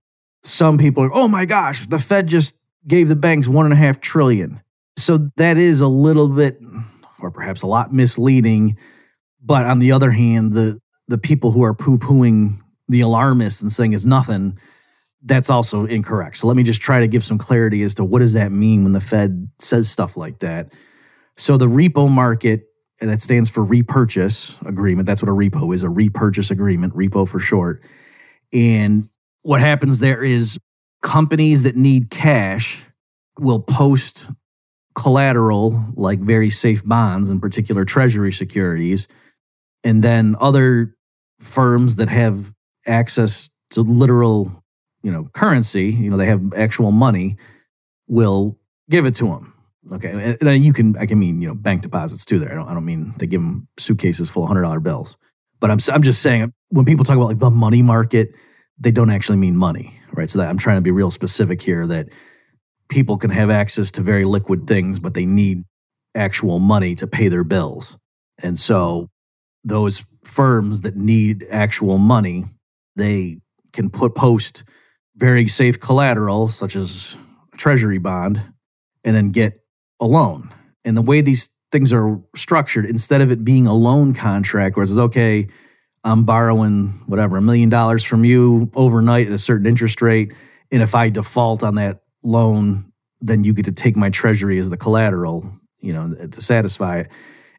some 0.45 0.77
people 0.77 1.03
are, 1.03 1.13
"Oh 1.13 1.27
my 1.27 1.45
gosh, 1.45 1.86
the 1.88 1.99
Fed 1.99 2.27
just 2.27 2.55
gave 2.88 3.08
the 3.08 3.15
banks 3.15 3.47
one 3.47 3.65
and 3.65 3.73
a 3.73 3.77
half 3.77 3.99
trillion. 3.99 4.62
So 4.97 5.29
that 5.38 5.58
is 5.58 5.81
a 5.81 5.88
little 5.88 6.29
bit, 6.29 6.60
or 7.19 7.31
perhaps 7.31 7.62
a 7.62 7.67
lot, 7.67 7.93
misleading. 7.93 8.77
But 9.41 9.65
on 9.65 9.79
the 9.79 9.91
other 9.91 10.12
hand, 10.12 10.53
the 10.53 10.79
the 11.08 11.17
people 11.17 11.51
who 11.51 11.63
are 11.63 11.73
poo 11.73 11.97
pooing 11.97 12.55
the 12.88 13.01
alarmists 13.01 13.62
and 13.62 13.71
saying 13.71 13.93
it's 13.93 14.05
nothing 14.05 14.58
that's 15.23 15.49
also 15.49 15.86
incorrect. 15.86 16.38
So 16.38 16.47
let 16.47 16.55
me 16.55 16.63
just 16.63 16.81
try 16.81 16.99
to 16.99 17.08
give 17.08 17.23
some 17.23 17.38
clarity 17.38 17.81
as 17.81 17.95
to 17.95 18.03
what 18.03 18.19
does 18.19 18.34
that 18.34 18.51
mean 18.51 18.84
when 18.84 18.93
the 18.93 19.01
Fed 19.01 19.49
says 19.60 19.89
stuff 19.89 20.15
like 20.15 20.39
that. 20.39 20.71
So 21.38 21.58
the 21.58 21.67
repo 21.67 22.10
market, 22.10 22.67
and 23.01 23.10
that 23.10 23.21
stands 23.21 23.49
for 23.49 23.63
repurchase 23.63 24.55
agreement. 24.65 25.08
That's 25.08 25.21
what 25.21 25.29
a 25.29 25.34
repo 25.34 25.73
is, 25.73 25.84
a 25.84 25.89
repurchase 25.89 26.51
agreement, 26.51 26.93
repo 26.93 27.27
for 27.27 27.39
short. 27.39 27.84
And 28.53 29.10
what 29.45 29.60
happens 29.60 29.99
there 29.99 30.23
is 30.23 30.60
companies 31.03 31.63
that 31.63 31.75
need 31.75 32.10
cash 32.10 32.84
will 33.39 33.60
post 33.60 34.27
collateral 34.95 35.86
like 35.93 36.19
very 36.19 36.49
safe 36.49 36.84
bonds, 36.84 37.29
in 37.29 37.39
particular 37.39 37.86
treasury 37.86 38.34
securities, 38.34 39.08
and 39.84 40.03
then 40.03 40.36
other 40.39 40.95
firms 41.39 41.97
that 41.97 42.10
have 42.10 42.51
access 42.88 43.49
to 43.69 43.81
literal 43.81 44.63
you 45.03 45.12
know 45.12 45.25
currency 45.34 45.91
you 45.91 46.10
know 46.10 46.17
they 46.17 46.25
have 46.25 46.53
actual 46.53 46.91
money 46.91 47.36
will 48.08 48.58
give 48.89 49.05
it 49.05 49.15
to 49.15 49.25
them 49.25 49.53
okay. 49.91 50.36
And, 50.39 50.63
you 50.63 50.71
can 50.71 50.95
i 50.97 51.05
can 51.05 51.19
mean 51.19 51.41
you 51.41 51.47
know 51.47 51.55
bank 51.55 51.81
deposits 51.81 52.25
too 52.25 52.39
there. 52.39 52.51
I 52.51 52.55
don't, 52.55 52.67
I 52.67 52.73
don't 52.73 52.86
mean 52.86 53.13
they 53.17 53.27
give 53.27 53.41
them 53.41 53.67
suitcases 53.77 54.29
full 54.29 54.43
of 54.43 54.47
hundred 54.47 54.63
dollar 54.63 54.79
bills. 54.79 55.17
But 55.60 55.71
I'm, 55.71 55.79
I'm 55.91 56.01
just 56.01 56.21
saying 56.21 56.53
when 56.69 56.86
people 56.86 57.05
talk 57.05 57.17
about 57.17 57.27
like 57.27 57.39
the 57.39 57.49
money 57.49 57.81
market 57.81 58.36
they 58.77 58.91
don't 58.91 59.09
actually 59.09 59.38
mean 59.38 59.55
money 59.55 59.93
right 60.13 60.29
so 60.29 60.39
that 60.39 60.49
i'm 60.49 60.57
trying 60.57 60.77
to 60.77 60.81
be 60.81 60.91
real 60.91 61.11
specific 61.11 61.61
here 61.61 61.85
that 61.88 62.07
people 62.89 63.17
can 63.17 63.29
have 63.29 63.49
access 63.49 63.91
to 63.91 64.01
very 64.01 64.25
liquid 64.25 64.67
things 64.67 64.99
but 64.99 65.13
they 65.13 65.25
need 65.25 65.63
actual 66.15 66.59
money 66.59 66.95
to 66.95 67.07
pay 67.07 67.27
their 67.27 67.43
bills 67.43 67.97
and 68.41 68.57
so 68.59 69.09
those 69.63 70.05
firms 70.23 70.81
that 70.81 70.95
need 70.95 71.45
actual 71.49 71.97
money 71.97 72.45
they 72.95 73.39
can 73.73 73.89
put 73.89 74.15
post 74.15 74.63
very 75.17 75.47
safe 75.47 75.79
collateral, 75.79 76.47
such 76.47 76.75
as 76.75 77.17
a 77.53 77.57
treasury 77.57 77.97
bond, 77.97 78.41
and 79.03 79.15
then 79.15 79.31
get 79.31 79.59
a 79.99 80.05
loan. 80.05 80.49
And 80.83 80.95
the 80.95 81.01
way 81.01 81.21
these 81.21 81.49
things 81.71 81.93
are 81.93 82.19
structured, 82.35 82.85
instead 82.85 83.21
of 83.21 83.31
it 83.31 83.43
being 83.43 83.67
a 83.67 83.73
loan 83.73 84.13
contract 84.13 84.75
where 84.75 84.83
it 84.83 84.88
says, 84.88 84.97
okay, 84.97 85.47
I'm 86.05 86.23
borrowing 86.23 86.89
whatever, 87.07 87.35
a 87.37 87.41
million 87.41 87.69
dollars 87.69 88.05
from 88.05 88.23
you 88.23 88.71
overnight 88.75 89.27
at 89.27 89.33
a 89.33 89.39
certain 89.39 89.67
interest 89.67 90.01
rate. 90.01 90.33
And 90.71 90.81
if 90.81 90.95
I 90.95 91.09
default 91.09 91.63
on 91.63 91.75
that 91.75 92.03
loan, 92.23 92.91
then 93.19 93.43
you 93.43 93.53
get 93.53 93.65
to 93.65 93.71
take 93.73 93.97
my 93.97 94.09
treasury 94.09 94.57
as 94.59 94.69
the 94.69 94.77
collateral, 94.77 95.51
you 95.79 95.93
know, 95.93 96.13
to 96.27 96.41
satisfy 96.41 96.99
it. 96.99 97.09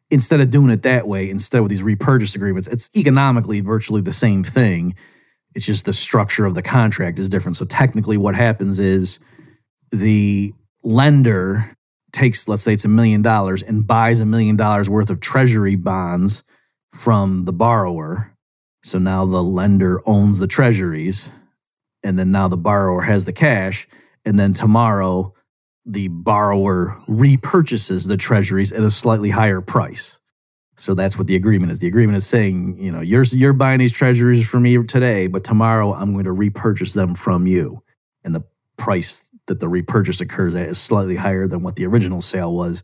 Instead 0.09 0.39
of 0.39 0.49
doing 0.49 0.71
it 0.71 0.83
that 0.83 1.07
way, 1.07 1.29
instead 1.29 1.59
with 1.59 1.69
these 1.69 1.83
repurchase 1.83 2.33
agreements, 2.33 2.67
it's 2.67 2.89
economically 2.95 3.59
virtually 3.59 4.01
the 4.01 4.13
same 4.13 4.43
thing 4.43 4.95
it's 5.57 5.65
just 5.65 5.85
the 5.85 5.93
structure 5.93 6.45
of 6.45 6.53
the 6.53 6.61
contract 6.61 7.17
is 7.17 7.29
different. 7.29 7.57
So 7.57 7.65
technically, 7.65 8.15
what 8.15 8.35
happens 8.35 8.79
is 8.79 9.17
the 9.89 10.53
lender 10.83 11.75
takes, 12.11 12.47
let's 12.47 12.61
say 12.61 12.73
it's 12.73 12.85
a 12.85 12.89
million 12.89 13.23
dollars, 13.23 13.63
and 13.63 13.87
buys 13.87 14.19
a 14.19 14.25
million 14.25 14.55
dollars 14.55 14.87
worth 14.87 15.09
of 15.09 15.19
treasury 15.19 15.73
bonds 15.73 16.43
from 16.93 17.45
the 17.45 17.53
borrower. 17.53 18.36
So 18.87 18.99
now 18.99 19.25
the 19.25 19.43
lender 19.43 20.01
owns 20.05 20.39
the 20.39 20.47
treasuries, 20.47 21.29
and 22.03 22.17
then 22.17 22.31
now 22.31 22.47
the 22.47 22.55
borrower 22.55 23.01
has 23.01 23.25
the 23.25 23.33
cash. 23.33 23.85
And 24.23 24.39
then 24.39 24.53
tomorrow, 24.53 25.33
the 25.85 26.07
borrower 26.07 26.97
repurchases 27.05 28.07
the 28.07 28.15
treasuries 28.15 28.71
at 28.71 28.83
a 28.83 28.89
slightly 28.89 29.29
higher 29.29 29.59
price. 29.59 30.19
So 30.77 30.93
that's 30.93 31.17
what 31.17 31.27
the 31.27 31.35
agreement 31.35 31.73
is. 31.73 31.79
The 31.79 31.87
agreement 31.87 32.17
is 32.17 32.27
saying, 32.27 32.77
you 32.77 32.93
know, 32.93 33.01
you're 33.01 33.23
you're 33.23 33.51
buying 33.51 33.79
these 33.79 33.91
treasuries 33.91 34.47
from 34.47 34.63
me 34.63 34.81
today, 34.83 35.27
but 35.27 35.43
tomorrow 35.43 35.93
I'm 35.93 36.13
going 36.13 36.23
to 36.23 36.31
repurchase 36.31 36.93
them 36.93 37.13
from 37.13 37.45
you, 37.45 37.83
and 38.23 38.33
the 38.33 38.45
price 38.77 39.29
that 39.47 39.59
the 39.59 39.67
repurchase 39.67 40.21
occurs 40.21 40.55
at 40.55 40.69
is 40.69 40.79
slightly 40.79 41.17
higher 41.17 41.45
than 41.45 41.61
what 41.61 41.75
the 41.75 41.85
original 41.85 42.21
sale 42.21 42.55
was. 42.55 42.83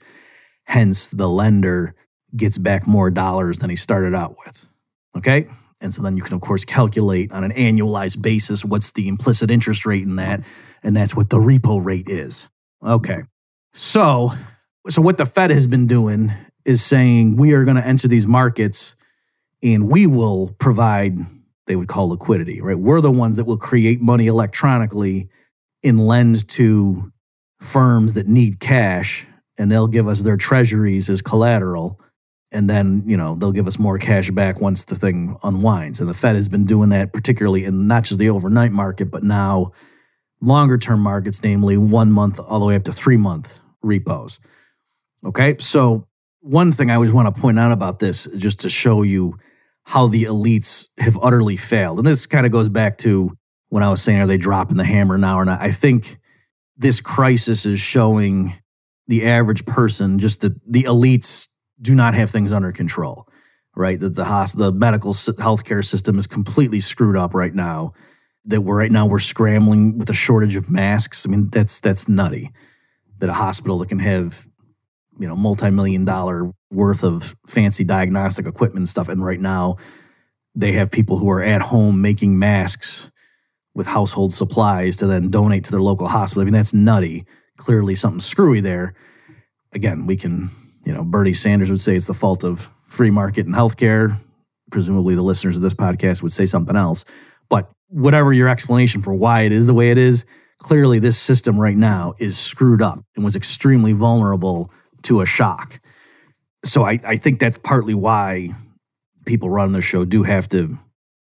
Hence, 0.65 1.07
the 1.07 1.29
lender 1.29 1.95
gets 2.35 2.57
back 2.57 2.87
more 2.87 3.09
dollars 3.09 3.59
than 3.59 3.69
he 3.69 3.77
started 3.77 4.13
out 4.13 4.35
with. 4.45 4.65
Okay, 5.15 5.47
and 5.83 5.93
so 5.93 6.01
then 6.01 6.17
you 6.17 6.23
can 6.23 6.33
of 6.33 6.41
course 6.41 6.65
calculate 6.65 7.31
on 7.31 7.43
an 7.43 7.51
annualized 7.51 8.21
basis 8.21 8.65
what's 8.65 8.91
the 8.91 9.07
implicit 9.07 9.51
interest 9.51 9.85
rate 9.85 10.03
in 10.03 10.15
that, 10.15 10.41
and 10.81 10.95
that's 10.95 11.15
what 11.15 11.29
the 11.29 11.37
repo 11.37 11.83
rate 11.83 12.09
is. 12.09 12.49
Okay, 12.83 13.23
so 13.73 14.31
so 14.89 15.01
what 15.01 15.17
the 15.17 15.25
Fed 15.25 15.51
has 15.51 15.67
been 15.67 15.87
doing 15.87 16.31
is 16.65 16.83
saying 16.83 17.35
we 17.35 17.53
are 17.53 17.63
going 17.63 17.77
to 17.77 17.85
enter 17.85 18.07
these 18.07 18.27
markets 18.27 18.95
and 19.61 19.89
we 19.89 20.07
will 20.07 20.55
provide 20.59 21.17
they 21.67 21.75
would 21.75 21.87
call 21.87 22.09
liquidity 22.09 22.61
right? 22.61 22.77
We're 22.77 23.01
the 23.01 23.11
ones 23.11 23.37
that 23.37 23.45
will 23.45 23.57
create 23.57 24.01
money 24.01 24.27
electronically 24.27 25.29
and 25.83 26.05
lend 26.05 26.47
to 26.49 27.11
firms 27.59 28.13
that 28.13 28.27
need 28.27 28.59
cash 28.59 29.25
and 29.57 29.71
they'll 29.71 29.87
give 29.87 30.07
us 30.07 30.21
their 30.21 30.37
treasuries 30.37 31.09
as 31.09 31.21
collateral 31.21 31.99
and 32.53 32.69
then 32.69 33.03
you 33.05 33.17
know 33.17 33.35
they'll 33.35 33.51
give 33.51 33.67
us 33.67 33.79
more 33.79 33.97
cash 33.97 34.29
back 34.31 34.61
once 34.61 34.83
the 34.85 34.95
thing 34.95 35.37
unwinds 35.43 35.99
and 35.99 36.09
the 36.09 36.13
fed 36.13 36.35
has 36.35 36.47
been 36.47 36.65
doing 36.65 36.89
that 36.89 37.11
particularly 37.13 37.65
in 37.65 37.87
not 37.87 38.03
just 38.03 38.19
the 38.19 38.29
overnight 38.29 38.71
market 38.71 39.11
but 39.11 39.23
now 39.23 39.71
longer 40.41 40.77
term 40.77 40.99
markets 40.99 41.43
namely 41.43 41.77
one 41.77 42.11
month 42.11 42.39
all 42.39 42.59
the 42.59 42.65
way 42.65 42.75
up 42.75 42.83
to 42.83 42.91
three 42.91 43.17
month 43.17 43.59
repos 43.81 44.39
okay 45.25 45.55
so 45.59 46.07
one 46.43 46.73
thing 46.73 46.91
I 46.91 46.95
always 46.95 47.13
want 47.13 47.33
to 47.33 47.41
point 47.41 47.57
out 47.57 47.71
about 47.71 47.99
this, 47.99 48.27
just 48.35 48.59
to 48.61 48.69
show 48.69 49.01
you 49.01 49.37
how 49.85 50.07
the 50.07 50.25
elites 50.25 50.89
have 50.97 51.17
utterly 51.21 51.55
failed. 51.55 51.99
And 51.99 52.07
this 52.07 52.25
kind 52.25 52.45
of 52.45 52.51
goes 52.51 52.69
back 52.69 52.97
to 52.99 53.35
when 53.69 53.81
I 53.81 53.89
was 53.89 54.03
saying, 54.03 54.21
are 54.21 54.27
they 54.27 54.37
dropping 54.37 54.77
the 54.77 54.83
hammer 54.83 55.17
now 55.17 55.39
or 55.39 55.45
not? 55.45 55.61
I 55.61 55.71
think 55.71 56.19
this 56.77 56.99
crisis 56.99 57.65
is 57.65 57.79
showing 57.79 58.53
the 59.07 59.25
average 59.25 59.65
person 59.65 60.19
just 60.19 60.41
that 60.41 60.53
the 60.69 60.83
elites 60.83 61.47
do 61.81 61.95
not 61.95 62.13
have 62.13 62.29
things 62.29 62.51
under 62.53 62.71
control, 62.71 63.27
right? 63.75 63.99
That 63.99 64.15
the 64.15 64.25
hospital, 64.25 64.71
the 64.71 64.77
medical 64.77 65.13
healthcare 65.13 65.83
system 65.83 66.17
is 66.17 66.27
completely 66.27 66.79
screwed 66.79 67.17
up 67.17 67.33
right 67.33 67.53
now. 67.53 67.93
that 68.45 68.61
we're 68.61 68.77
right 68.77 68.91
now 68.91 69.05
we're 69.05 69.19
scrambling 69.19 69.97
with 69.97 70.09
a 70.09 70.13
shortage 70.13 70.55
of 70.55 70.69
masks. 70.69 71.25
I 71.25 71.29
mean, 71.29 71.49
that's 71.49 71.79
that's 71.79 72.07
nutty. 72.07 72.51
That 73.19 73.29
a 73.29 73.33
hospital 73.33 73.77
that 73.79 73.89
can 73.89 73.99
have, 73.99 74.45
you 75.19 75.27
know, 75.27 75.35
multi-million 75.35 76.05
dollar 76.05 76.51
worth 76.71 77.03
of 77.03 77.35
fancy 77.47 77.83
diagnostic 77.83 78.45
equipment 78.45 78.81
and 78.81 78.89
stuff, 78.89 79.07
and 79.07 79.23
right 79.23 79.39
now 79.39 79.77
they 80.55 80.73
have 80.73 80.91
people 80.91 81.17
who 81.17 81.29
are 81.29 81.41
at 81.41 81.61
home 81.61 82.01
making 82.01 82.37
masks 82.37 83.11
with 83.73 83.87
household 83.87 84.33
supplies 84.33 84.97
to 84.97 85.07
then 85.07 85.29
donate 85.29 85.63
to 85.63 85.71
their 85.71 85.81
local 85.81 86.07
hospital. 86.07 86.41
I 86.41 86.45
mean, 86.45 86.53
that's 86.53 86.73
nutty. 86.73 87.25
Clearly 87.57 87.95
something 87.95 88.19
screwy 88.19 88.59
there. 88.59 88.93
Again, 89.71 90.05
we 90.05 90.15
can, 90.15 90.49
you 90.83 90.93
know, 90.93 91.03
Bernie 91.03 91.33
Sanders 91.33 91.69
would 91.69 91.81
say 91.81 91.95
it's 91.95 92.07
the 92.07 92.13
fault 92.13 92.43
of 92.43 92.69
free 92.83 93.11
market 93.11 93.45
and 93.45 93.55
healthcare. 93.55 94.15
Presumably 94.71 95.15
the 95.15 95.21
listeners 95.21 95.55
of 95.55 95.61
this 95.61 95.73
podcast 95.73 96.21
would 96.21 96.31
say 96.31 96.45
something 96.45 96.75
else. 96.75 97.05
But 97.49 97.69
whatever 97.87 98.33
your 98.33 98.49
explanation 98.49 99.01
for 99.01 99.13
why 99.13 99.41
it 99.41 99.51
is 99.51 99.67
the 99.67 99.73
way 99.73 99.91
it 99.91 99.97
is, 99.97 100.25
clearly 100.57 100.99
this 100.99 101.17
system 101.17 101.59
right 101.59 101.75
now 101.75 102.13
is 102.19 102.37
screwed 102.37 102.81
up 102.81 102.99
and 103.15 103.23
was 103.23 103.35
extremely 103.35 103.93
vulnerable 103.93 104.71
to 105.03 105.21
a 105.21 105.25
shock. 105.25 105.79
So 106.65 106.83
I, 106.83 106.99
I 107.05 107.17
think 107.17 107.39
that's 107.39 107.57
partly 107.57 107.93
why 107.93 108.51
people 109.25 109.49
running 109.49 109.73
the 109.73 109.81
show 109.81 110.05
do 110.05 110.23
have 110.23 110.47
to 110.49 110.77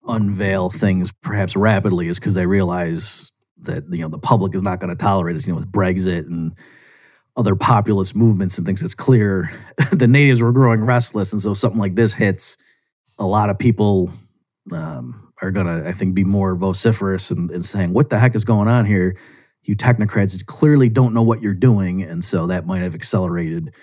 unveil 0.07 0.69
things 0.69 1.11
perhaps 1.23 1.55
rapidly 1.55 2.07
is 2.07 2.19
because 2.19 2.35
they 2.35 2.45
realize 2.45 3.31
that 3.57 3.83
you 3.91 4.01
know 4.01 4.07
the 4.07 4.19
public 4.19 4.53
is 4.53 4.61
not 4.61 4.79
going 4.79 4.91
to 4.91 4.95
tolerate 4.95 5.35
this. 5.35 5.47
You 5.47 5.53
know, 5.53 5.59
with 5.59 5.71
Brexit 5.71 6.27
and 6.27 6.53
other 7.37 7.55
populist 7.55 8.15
movements 8.15 8.57
and 8.57 8.65
things, 8.65 8.81
it's 8.81 8.95
clear 8.95 9.51
the 9.91 10.07
natives 10.07 10.41
were 10.41 10.51
growing 10.51 10.81
restless, 10.81 11.33
and 11.33 11.41
so 11.41 11.53
something 11.53 11.79
like 11.79 11.95
this 11.95 12.13
hits, 12.13 12.57
a 13.19 13.25
lot 13.25 13.49
of 13.49 13.59
people 13.59 14.11
um, 14.71 15.31
are 15.41 15.51
going 15.51 15.67
to, 15.67 15.87
I 15.87 15.91
think, 15.91 16.15
be 16.15 16.23
more 16.23 16.55
vociferous 16.55 17.31
and, 17.31 17.51
and 17.51 17.65
saying, 17.65 17.93
"What 17.93 18.09
the 18.09 18.19
heck 18.19 18.35
is 18.35 18.45
going 18.45 18.67
on 18.67 18.85
here?" 18.85 19.17
You 19.63 19.75
technocrats 19.75 20.45
clearly 20.45 20.89
don't 20.89 21.13
know 21.13 21.23
what 21.23 21.41
you're 21.41 21.53
doing, 21.53 22.03
and 22.03 22.23
so 22.23 22.47
that 22.47 22.65
might 22.65 22.83
have 22.83 22.95
accelerated 22.95 23.73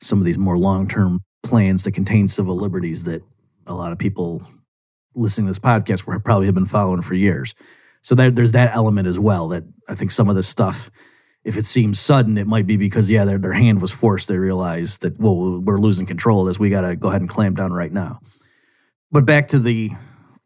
some 0.00 0.18
of 0.18 0.24
these 0.24 0.38
more 0.38 0.58
long-term 0.58 1.20
plans 1.42 1.82
to 1.84 1.90
contain 1.90 2.28
civil 2.28 2.56
liberties 2.56 3.04
that 3.04 3.22
a 3.66 3.74
lot 3.74 3.92
of 3.92 3.98
people 3.98 4.42
listening 5.14 5.46
to 5.46 5.50
this 5.50 5.58
podcast 5.58 6.06
were 6.06 6.18
probably 6.18 6.46
have 6.46 6.54
been 6.54 6.66
following 6.66 7.02
for 7.02 7.14
years. 7.14 7.54
So 8.02 8.14
that, 8.14 8.36
there's 8.36 8.52
that 8.52 8.74
element 8.74 9.08
as 9.08 9.18
well. 9.18 9.48
That 9.48 9.64
I 9.88 9.94
think 9.94 10.10
some 10.10 10.28
of 10.28 10.36
this 10.36 10.46
stuff, 10.46 10.90
if 11.46 11.56
it 11.56 11.64
seems 11.64 12.00
sudden, 12.00 12.36
it 12.38 12.46
might 12.46 12.66
be 12.66 12.76
because 12.76 13.08
yeah, 13.08 13.24
their 13.24 13.38
their 13.38 13.52
hand 13.52 13.80
was 13.80 13.92
forced. 13.92 14.28
They 14.28 14.36
realized 14.36 15.02
that 15.02 15.18
well, 15.18 15.60
we're 15.60 15.78
losing 15.78 16.04
control 16.04 16.40
of 16.40 16.46
this. 16.48 16.58
We 16.58 16.70
got 16.70 16.82
to 16.82 16.96
go 16.96 17.08
ahead 17.08 17.20
and 17.20 17.30
clamp 17.30 17.56
down 17.56 17.72
right 17.72 17.92
now. 17.92 18.20
But 19.12 19.24
back 19.24 19.48
to 19.48 19.58
the 19.58 19.90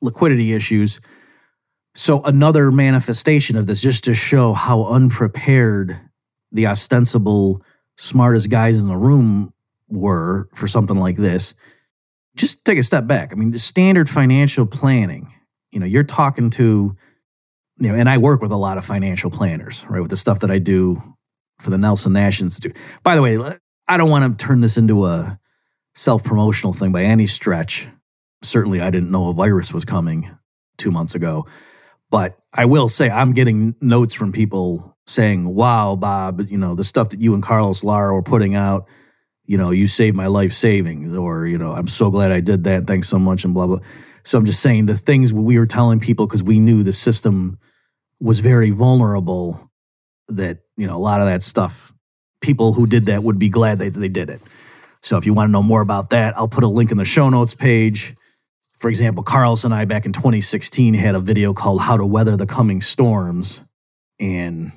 liquidity 0.03 0.53
issues. 0.53 1.01
So 1.95 2.23
another 2.23 2.71
manifestation 2.71 3.57
of 3.57 3.67
this, 3.67 3.81
just 3.81 4.05
to 4.05 4.15
show 4.15 4.53
how 4.53 4.85
unprepared 4.85 5.99
the 6.53 6.67
ostensible 6.67 7.65
smartest 7.97 8.51
guys 8.51 8.79
in 8.79 8.87
the 8.87 8.97
room 8.97 9.53
were 9.89 10.49
for 10.55 10.69
something 10.69 10.97
like 10.97 11.17
this 11.17 11.55
just 12.37 12.65
take 12.65 12.79
a 12.79 12.83
step 12.83 13.07
back. 13.07 13.33
I 13.33 13.37
mean, 13.37 13.57
standard 13.59 14.09
financial 14.09 14.67
planning, 14.67 15.35
you 15.71 15.81
know, 15.81 15.87
you're 15.87 16.05
talking 16.05 16.51
to, 16.51 16.97
you 17.81 17.91
know, 17.91 17.95
and 17.97 18.09
I 18.09 18.18
work 18.18 18.41
with 18.41 18.53
a 18.53 18.57
lot 18.57 18.78
of 18.78 18.85
financial 18.85 19.31
planners, 19.31 19.85
right, 19.89 20.01
with 20.01 20.11
the 20.11 20.16
stuff 20.16 20.41
that 20.41 20.51
I 20.51 20.59
do 20.59 21.03
for 21.59 21.70
the 21.70 21.78
Nelson 21.78 22.12
Nash 22.12 22.41
Institute. 22.41 22.76
By 23.03 23.16
the 23.16 23.22
way, 23.22 23.39
I 23.89 23.97
don't 23.97 24.11
want 24.11 24.39
to 24.39 24.45
turn 24.45 24.61
this 24.61 24.76
into 24.76 25.07
a 25.07 25.39
self 25.95 26.22
promotional 26.22 26.72
thing 26.72 26.93
by 26.93 27.03
any 27.03 27.26
stretch. 27.26 27.89
Certainly, 28.43 28.81
I 28.81 28.91
didn't 28.91 29.11
know 29.11 29.28
a 29.28 29.35
virus 29.35 29.72
was 29.72 29.85
coming 29.85 30.31
two 30.78 30.91
months 30.91 31.14
ago. 31.14 31.47
But 32.11 32.39
I 32.53 32.64
will 32.64 32.89
say, 32.89 33.09
I'm 33.09 33.33
getting 33.33 33.74
notes 33.81 34.14
from 34.14 34.33
people 34.33 34.97
saying, 35.07 35.45
wow, 35.55 35.97
Bob, 35.97 36.41
you 36.51 36.59
know, 36.59 36.74
the 36.74 36.85
stuff 36.85 37.11
that 37.11 37.20
you 37.20 37.35
and 37.35 37.43
Carlos 37.43 37.85
Lara 37.85 38.14
were 38.14 38.22
putting 38.22 38.55
out 38.55 38.89
you 39.51 39.57
know, 39.57 39.72
you 39.72 39.89
saved 39.89 40.16
my 40.16 40.28
life 40.28 40.53
savings, 40.53 41.12
or, 41.16 41.45
you 41.45 41.59
know, 41.59 41.72
I'm 41.72 41.89
so 41.89 42.09
glad 42.09 42.31
I 42.31 42.39
did 42.39 42.62
that. 42.64 42.87
Thanks 42.87 43.09
so 43.09 43.18
much, 43.18 43.45
and 43.45 43.53
blah, 43.53 43.66
blah. 43.66 43.81
So 44.22 44.39
I'm 44.39 44.47
just 44.47 44.61
saying 44.61 44.87
the 44.87 44.97
things 44.97 45.33
we 45.33 45.59
were 45.59 45.66
telling 45.66 45.99
people 45.99 46.28
because 46.28 46.41
we 46.41 46.61
knew 46.61 46.85
the 46.85 46.93
system 46.93 47.59
was 48.21 48.41
very 48.41 48.71
vulnerable 48.71 49.71
that, 50.29 50.59
you 50.77 50.87
know, 50.87 50.97
a 50.97 50.99
lot 50.99 51.21
of 51.21 51.27
that 51.27 51.43
stuff, 51.43 51.93
people 52.41 52.73
who 52.73 52.87
did 52.87 53.07
that 53.07 53.23
would 53.23 53.39
be 53.39 53.49
glad 53.49 53.79
they, 53.79 53.89
they 53.89 54.09
did 54.09 54.31
it. 54.31 54.43
So 55.03 55.16
if 55.16 55.27
you 55.27 55.33
want 55.33 55.49
to 55.49 55.53
know 55.53 55.62
more 55.62 55.81
about 55.81 56.11
that, 56.11 56.37
I'll 56.37 56.49
put 56.49 56.64
a 56.64 56.68
link 56.68 56.91
in 56.91 56.99
the 56.99 57.05
show 57.05 57.31
notes 57.31 57.55
page. 57.55 58.14
For 58.79 58.89
example, 58.89 59.23
Carlos 59.23 59.64
and 59.64 59.75
I 59.75 59.85
back 59.85 60.07
in 60.07 60.12
2016 60.12 60.95
had 60.95 61.14
a 61.14 61.21
video 61.21 61.55
called 61.55 61.81
How 61.81 61.97
to 61.97 62.05
Weather 62.05 62.37
the 62.37 62.47
Coming 62.47 62.83
Storms. 62.83 63.62
And 64.18 64.73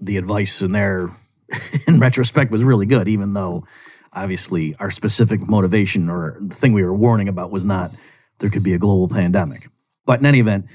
the 0.00 0.16
advice 0.16 0.62
in 0.62 0.72
there, 0.72 1.10
in 1.86 2.00
retrospect, 2.00 2.50
was 2.50 2.64
really 2.64 2.86
good, 2.86 3.06
even 3.06 3.32
though 3.32 3.64
obviously 4.12 4.74
our 4.80 4.90
specific 4.90 5.40
motivation 5.40 6.08
or 6.08 6.36
the 6.40 6.54
thing 6.54 6.72
we 6.72 6.82
were 6.82 6.94
warning 6.94 7.28
about 7.28 7.52
was 7.52 7.64
not 7.64 7.92
there 8.38 8.50
could 8.50 8.62
be 8.62 8.74
a 8.74 8.78
global 8.78 9.08
pandemic. 9.08 9.68
But 10.04 10.20
in 10.20 10.26
any 10.26 10.40
event, 10.40 10.66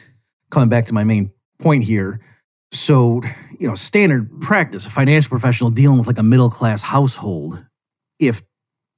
coming 0.50 0.70
back 0.70 0.86
to 0.86 0.94
my 0.94 1.04
main 1.04 1.32
point 1.60 1.84
here, 1.84 2.22
so 2.72 3.22
you 3.60 3.68
know, 3.68 3.76
standard 3.76 4.42
practice, 4.42 4.86
a 4.86 4.92
financial 4.92 5.30
professional 5.30 5.70
dealing 5.70 5.98
with 5.98 6.08
like 6.08 6.18
a 6.18 6.24
middle 6.24 6.50
class 6.50 6.82
household, 6.82 7.64
if 8.20 8.42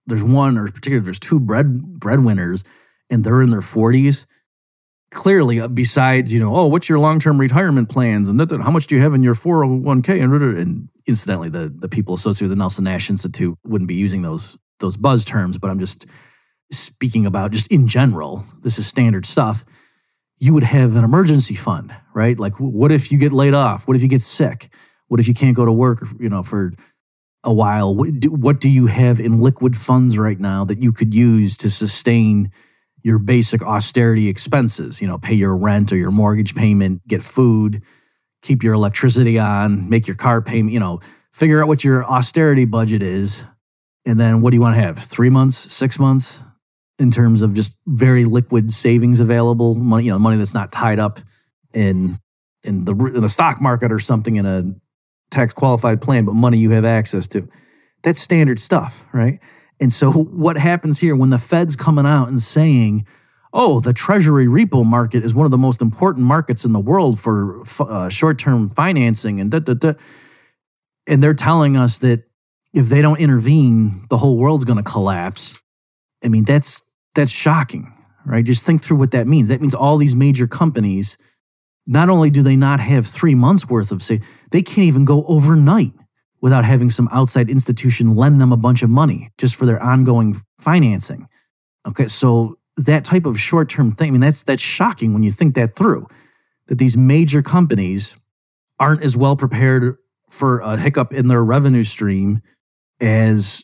there's 0.07 0.23
one 0.23 0.57
or 0.57 0.67
particularly 0.67 1.05
there's 1.05 1.19
two 1.19 1.39
bread 1.39 1.99
breadwinners 1.99 2.63
and 3.09 3.23
they're 3.23 3.41
in 3.41 3.49
their 3.49 3.61
40s, 3.61 4.25
clearly 5.11 5.61
uh, 5.61 5.67
besides 5.67 6.33
you 6.33 6.39
know 6.39 6.55
oh 6.55 6.65
what's 6.65 6.89
your 6.89 6.99
long-term 6.99 7.39
retirement 7.39 7.89
plans? 7.89 8.27
and 8.27 8.39
how 8.61 8.71
much 8.71 8.87
do 8.87 8.95
you 8.95 9.01
have 9.01 9.13
in 9.13 9.23
your 9.23 9.35
401k 9.35 10.21
and, 10.21 10.33
and 10.57 10.89
incidentally 11.05 11.49
the 11.49 11.73
the 11.73 11.89
people 11.89 12.13
associated 12.13 12.49
with 12.49 12.57
the 12.57 12.61
Nelson 12.61 12.83
Nash 12.83 13.09
Institute 13.09 13.57
wouldn't 13.63 13.87
be 13.87 13.95
using 13.95 14.21
those 14.21 14.57
those 14.79 14.97
buzz 14.97 15.23
terms 15.23 15.57
but 15.57 15.69
I'm 15.69 15.79
just 15.79 16.07
speaking 16.71 17.25
about 17.25 17.51
just 17.51 17.71
in 17.71 17.87
general 17.87 18.43
this 18.61 18.77
is 18.77 18.87
standard 18.87 19.25
stuff 19.25 19.63
you 20.39 20.53
would 20.53 20.63
have 20.63 20.95
an 20.95 21.03
emergency 21.03 21.55
fund 21.55 21.93
right? 22.17 22.39
Like 22.39 22.59
what 22.59 22.91
if 22.91 23.11
you 23.11 23.19
get 23.19 23.31
laid 23.31 23.53
off? 23.53 23.87
What 23.87 23.95
if 23.95 24.01
you 24.01 24.07
get 24.07 24.23
sick? 24.23 24.69
What 25.07 25.19
if 25.19 25.27
you 25.27 25.35
can't 25.35 25.55
go 25.55 25.65
to 25.65 25.71
work 25.71 26.03
you 26.19 26.29
know 26.29 26.41
for 26.41 26.73
a 27.43 27.53
while? 27.53 27.93
What 27.93 28.19
do, 28.19 28.31
what 28.31 28.59
do 28.59 28.67
you 28.67 28.87
have 28.87 29.19
in 29.19 29.39
liquid 29.39 29.77
funds 29.77 30.17
right 30.17 30.39
now 30.39 30.65
that 30.65 30.81
you 30.81 30.91
could 30.91 31.13
use 31.13 31.57
to 31.57 31.69
sustain 31.69 32.51
your 33.03 33.19
basic 33.19 33.61
austerity 33.61 34.27
expenses, 34.29 34.99
you 34.99 35.07
know, 35.07 35.19
pay 35.19 35.35
your 35.35 35.55
rent 35.55 35.93
or 35.93 35.95
your 35.95 36.09
mortgage 36.09 36.55
payment, 36.55 37.07
get 37.07 37.21
food, 37.21 37.83
keep 38.41 38.63
your 38.63 38.73
electricity 38.73 39.37
on, 39.37 39.87
make 39.87 40.07
your 40.07 40.15
car 40.15 40.41
payment, 40.41 40.73
you 40.73 40.79
know, 40.79 40.99
figure 41.31 41.61
out 41.61 41.67
what 41.67 41.83
your 41.83 42.03
austerity 42.03 42.65
budget 42.65 43.03
is. 43.03 43.45
And 44.07 44.19
then 44.19 44.41
what 44.41 44.49
do 44.49 44.55
you 44.55 44.61
want 44.61 44.75
to 44.75 44.81
have? 44.81 44.97
Three 44.97 45.29
months, 45.29 45.71
six 45.71 45.99
months 45.99 46.41
in 46.99 47.11
terms 47.11 47.41
of 47.41 47.53
just 47.53 47.77
very 47.85 48.25
liquid 48.25 48.71
savings 48.71 49.19
available, 49.19 49.75
money, 49.75 50.05
you 50.05 50.11
know, 50.11 50.19
money 50.19 50.37
that's 50.37 50.53
not 50.53 50.71
tied 50.71 50.99
up 50.99 51.19
in 51.73 52.19
in 52.63 52.85
the 52.85 52.93
in 52.93 53.21
the 53.21 53.29
stock 53.29 53.61
market 53.61 53.91
or 53.91 53.99
something 53.99 54.35
in 54.35 54.45
a 54.45 54.73
tax 55.29 55.53
qualified 55.53 56.01
plan, 56.01 56.25
but 56.25 56.33
money 56.33 56.57
you 56.57 56.71
have 56.71 56.85
access 56.85 57.27
to. 57.27 57.47
That's 58.03 58.21
standard 58.21 58.59
stuff, 58.59 59.05
right? 59.13 59.39
And 59.79 59.93
so, 59.93 60.11
what 60.11 60.57
happens 60.57 60.99
here 60.99 61.15
when 61.15 61.29
the 61.29 61.37
Fed's 61.37 61.75
coming 61.75 62.05
out 62.05 62.27
and 62.27 62.39
saying, 62.39 63.05
oh, 63.53 63.79
the 63.79 63.93
Treasury 63.93 64.45
repo 64.45 64.85
market 64.85 65.23
is 65.23 65.33
one 65.33 65.45
of 65.45 65.51
the 65.51 65.57
most 65.57 65.81
important 65.81 66.25
markets 66.25 66.65
in 66.65 66.73
the 66.73 66.79
world 66.79 67.19
for 67.19 67.63
uh, 67.79 68.09
short 68.09 68.39
term 68.39 68.69
financing, 68.69 69.39
and 69.39 69.51
da, 69.51 69.59
da, 69.59 69.73
da. 69.73 69.93
and 71.05 71.21
they're 71.21 71.33
telling 71.33 71.77
us 71.77 71.99
that 71.99 72.23
if 72.73 72.87
they 72.89 73.01
don't 73.01 73.19
intervene, 73.19 74.05
the 74.09 74.17
whole 74.17 74.37
world's 74.37 74.65
going 74.65 74.77
to 74.77 74.83
collapse. 74.83 75.59
I 76.23 76.27
mean, 76.27 76.43
that's 76.43 76.81
that's 77.17 77.31
shocking, 77.31 77.91
right? 78.25 78.45
Just 78.45 78.65
think 78.65 78.81
through 78.81 78.97
what 78.97 79.11
that 79.11 79.27
means. 79.27 79.49
That 79.49 79.59
means 79.59 79.75
all 79.75 79.97
these 79.97 80.15
major 80.15 80.47
companies, 80.47 81.17
not 81.85 82.09
only 82.09 82.29
do 82.29 82.41
they 82.41 82.55
not 82.55 82.79
have 82.79 83.07
three 83.07 83.35
months 83.35 83.67
worth 83.67 83.91
of 83.91 84.01
say, 84.01 84.21
they 84.51 84.61
can't 84.61 84.87
even 84.87 85.03
go 85.03 85.25
overnight 85.25 85.93
without 86.39 86.63
having 86.63 86.91
some 86.91 87.09
outside 87.11 87.49
institution 87.49 88.15
lend 88.15 88.39
them 88.39 88.51
a 88.53 88.57
bunch 88.57 88.83
of 88.83 88.89
money 88.89 89.31
just 89.37 89.55
for 89.55 89.65
their 89.65 89.81
ongoing 89.81 90.39
financing. 90.61 91.27
Okay, 91.87 92.07
so 92.07 92.59
that 92.77 93.03
type 93.03 93.25
of 93.25 93.39
short 93.39 93.67
term 93.67 93.93
thing, 93.93 94.09
I 94.09 94.11
mean, 94.11 94.21
that's, 94.21 94.43
that's 94.43 94.61
shocking 94.61 95.13
when 95.13 95.23
you 95.23 95.31
think 95.31 95.55
that 95.55 95.75
through, 95.75 96.07
that 96.67 96.77
these 96.77 96.95
major 96.95 97.41
companies 97.41 98.15
aren't 98.79 99.01
as 99.01 99.17
well 99.17 99.35
prepared 99.35 99.97
for 100.29 100.59
a 100.59 100.77
hiccup 100.77 101.13
in 101.13 101.29
their 101.29 101.43
revenue 101.43 101.83
stream 101.83 102.41
as 103.01 103.63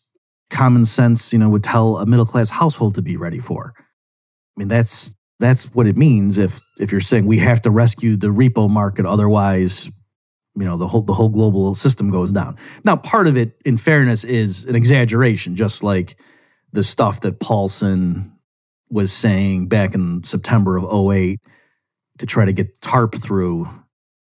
common 0.54 0.86
sense, 0.86 1.34
you 1.34 1.40
know, 1.40 1.50
would 1.50 1.64
tell 1.64 1.98
a 1.98 2.06
middle 2.06 2.26
class 2.26 2.50
household 2.50 2.96
to 2.96 3.02
be 3.02 3.18
ready 3.18 3.40
for. 3.40 3.74
I 3.78 4.60
mean, 4.60 4.68
that's 4.70 5.14
that's 5.40 5.74
what 5.74 5.88
it 5.88 5.98
means 5.98 6.38
if 6.38 6.62
if 6.80 6.92
you're 6.92 7.02
saying 7.02 7.26
we 7.26 7.40
have 7.40 7.62
to 7.64 7.72
rescue 7.72 8.16
the 8.16 8.28
repo 8.28 8.70
market, 8.70 9.06
otherwise 9.06 9.90
you 10.56 10.66
know 10.66 10.78
the 10.78 10.88
whole 10.88 11.02
the 11.02 11.14
whole 11.14 11.30
global 11.30 11.76
system 11.76 12.12
goes 12.12 12.32
down. 12.32 12.56
Now, 12.86 12.96
part 12.96 13.28
of 13.28 13.36
it, 13.36 13.60
in 13.66 13.78
fairness, 13.78 14.24
is 14.24 14.66
an 14.66 14.76
exaggeration, 14.76 15.56
just 15.56 15.84
like 15.84 16.18
the 16.72 16.84
stuff 16.84 17.22
that 17.22 17.40
Paulson 17.40 18.38
was 18.90 19.12
saying 19.12 19.68
back 19.68 19.96
in 19.96 20.24
September 20.24 20.78
of 20.78 21.12
08 21.12 21.40
to 22.20 22.26
try 22.26 22.46
to 22.46 22.54
get 22.54 22.80
TARP 22.80 23.16
through 23.16 23.68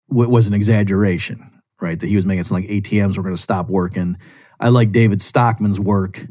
was 0.09 0.47
an 0.47 0.53
exaggeration, 0.53 1.61
right? 1.79 1.99
That 1.99 2.07
he 2.07 2.15
was 2.15 2.25
making 2.25 2.41
it 2.41 2.45
sound 2.45 2.63
like 2.63 2.71
ATMs 2.71 3.17
were 3.17 3.23
going 3.23 3.35
to 3.35 3.41
stop 3.41 3.69
working. 3.69 4.17
I 4.59 4.69
like 4.69 4.91
David 4.91 5.21
Stockman's 5.21 5.79
work, 5.79 6.25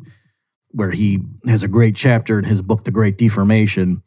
where 0.70 0.90
he 0.90 1.20
has 1.46 1.62
a 1.62 1.68
great 1.68 1.94
chapter 1.94 2.38
in 2.38 2.44
his 2.44 2.62
book, 2.62 2.84
The 2.84 2.90
Great 2.90 3.18
Deformation, 3.18 4.02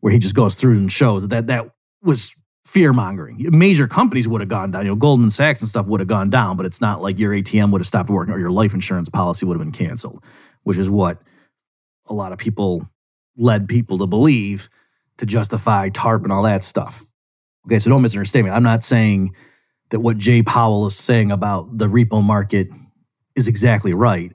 where 0.00 0.12
he 0.12 0.18
just 0.18 0.34
goes 0.34 0.54
through 0.54 0.76
and 0.76 0.92
shows 0.92 1.28
that 1.28 1.46
that 1.48 1.70
was 2.02 2.34
fear 2.66 2.92
mongering. 2.92 3.36
Major 3.50 3.86
companies 3.86 4.26
would 4.28 4.40
have 4.40 4.48
gone 4.48 4.70
down. 4.70 4.82
You 4.84 4.92
know, 4.92 4.96
Goldman 4.96 5.30
Sachs 5.30 5.60
and 5.60 5.68
stuff 5.68 5.86
would 5.86 6.00
have 6.00 6.08
gone 6.08 6.30
down, 6.30 6.56
but 6.56 6.66
it's 6.66 6.80
not 6.80 7.02
like 7.02 7.18
your 7.18 7.32
ATM 7.32 7.70
would 7.72 7.80
have 7.80 7.86
stopped 7.86 8.10
working 8.10 8.32
or 8.34 8.38
your 8.38 8.50
life 8.50 8.74
insurance 8.74 9.08
policy 9.08 9.44
would 9.46 9.58
have 9.58 9.64
been 9.64 9.72
canceled, 9.72 10.24
which 10.62 10.78
is 10.78 10.88
what 10.88 11.20
a 12.06 12.14
lot 12.14 12.32
of 12.32 12.38
people 12.38 12.86
led 13.36 13.68
people 13.68 13.98
to 13.98 14.06
believe 14.06 14.68
to 15.18 15.26
justify 15.26 15.88
TARP 15.88 16.22
and 16.24 16.32
all 16.32 16.42
that 16.42 16.64
stuff. 16.64 17.04
Okay, 17.66 17.78
so 17.78 17.90
don't 17.90 18.02
misunderstand 18.02 18.46
me. 18.46 18.52
I'm 18.52 18.62
not 18.62 18.82
saying 18.82 19.34
that 19.90 20.00
what 20.00 20.18
Jay 20.18 20.42
Powell 20.42 20.86
is 20.86 20.96
saying 20.96 21.32
about 21.32 21.78
the 21.78 21.86
repo 21.86 22.22
market 22.22 22.68
is 23.36 23.48
exactly 23.48 23.94
right. 23.94 24.32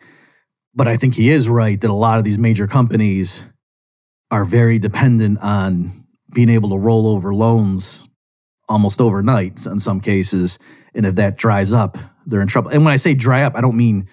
But 0.73 0.87
I 0.87 0.97
think 0.97 1.15
he 1.15 1.29
is 1.29 1.49
right 1.49 1.79
that 1.79 1.89
a 1.89 1.93
lot 1.93 2.17
of 2.17 2.23
these 2.23 2.37
major 2.37 2.67
companies 2.67 3.43
are 4.31 4.45
very 4.45 4.79
dependent 4.79 5.39
on 5.41 5.91
being 6.33 6.49
able 6.49 6.69
to 6.69 6.77
roll 6.77 7.07
over 7.07 7.33
loans 7.33 8.07
almost 8.67 9.01
overnight 9.01 9.65
in 9.65 9.79
some 9.79 9.99
cases. 9.99 10.59
And 10.93 11.05
if 11.05 11.15
that 11.15 11.37
dries 11.37 11.73
up, 11.73 11.97
they're 12.25 12.41
in 12.41 12.47
trouble. 12.47 12.69
And 12.69 12.85
when 12.85 12.93
I 12.93 12.97
say 12.97 13.15
dry 13.15 13.43
up, 13.43 13.55
I 13.55 13.61
don't 13.61 13.77
mean 13.77 14.07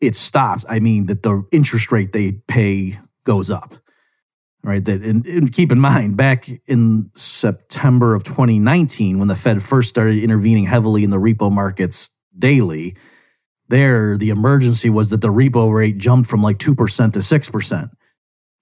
it 0.00 0.14
stops. 0.14 0.66
I 0.68 0.80
mean 0.80 1.06
that 1.06 1.22
the 1.22 1.46
interest 1.50 1.90
rate 1.90 2.12
they 2.12 2.32
pay 2.32 2.98
goes 3.24 3.50
up. 3.50 3.74
Right. 4.64 4.84
That 4.84 5.02
and, 5.02 5.26
and 5.26 5.52
keep 5.52 5.72
in 5.72 5.80
mind, 5.80 6.16
back 6.16 6.48
in 6.66 7.10
September 7.14 8.14
of 8.14 8.22
2019, 8.22 9.18
when 9.18 9.26
the 9.26 9.34
Fed 9.34 9.60
first 9.60 9.88
started 9.88 10.22
intervening 10.22 10.66
heavily 10.66 11.02
in 11.02 11.10
the 11.10 11.16
repo 11.16 11.50
markets 11.50 12.10
daily, 12.38 12.94
there 13.72 14.18
the 14.18 14.30
emergency 14.30 14.90
was 14.90 15.08
that 15.08 15.22
the 15.22 15.32
repo 15.32 15.72
rate 15.72 15.98
jumped 15.98 16.28
from 16.28 16.42
like 16.42 16.58
2% 16.58 17.12
to 17.14 17.18
6%. 17.18 17.90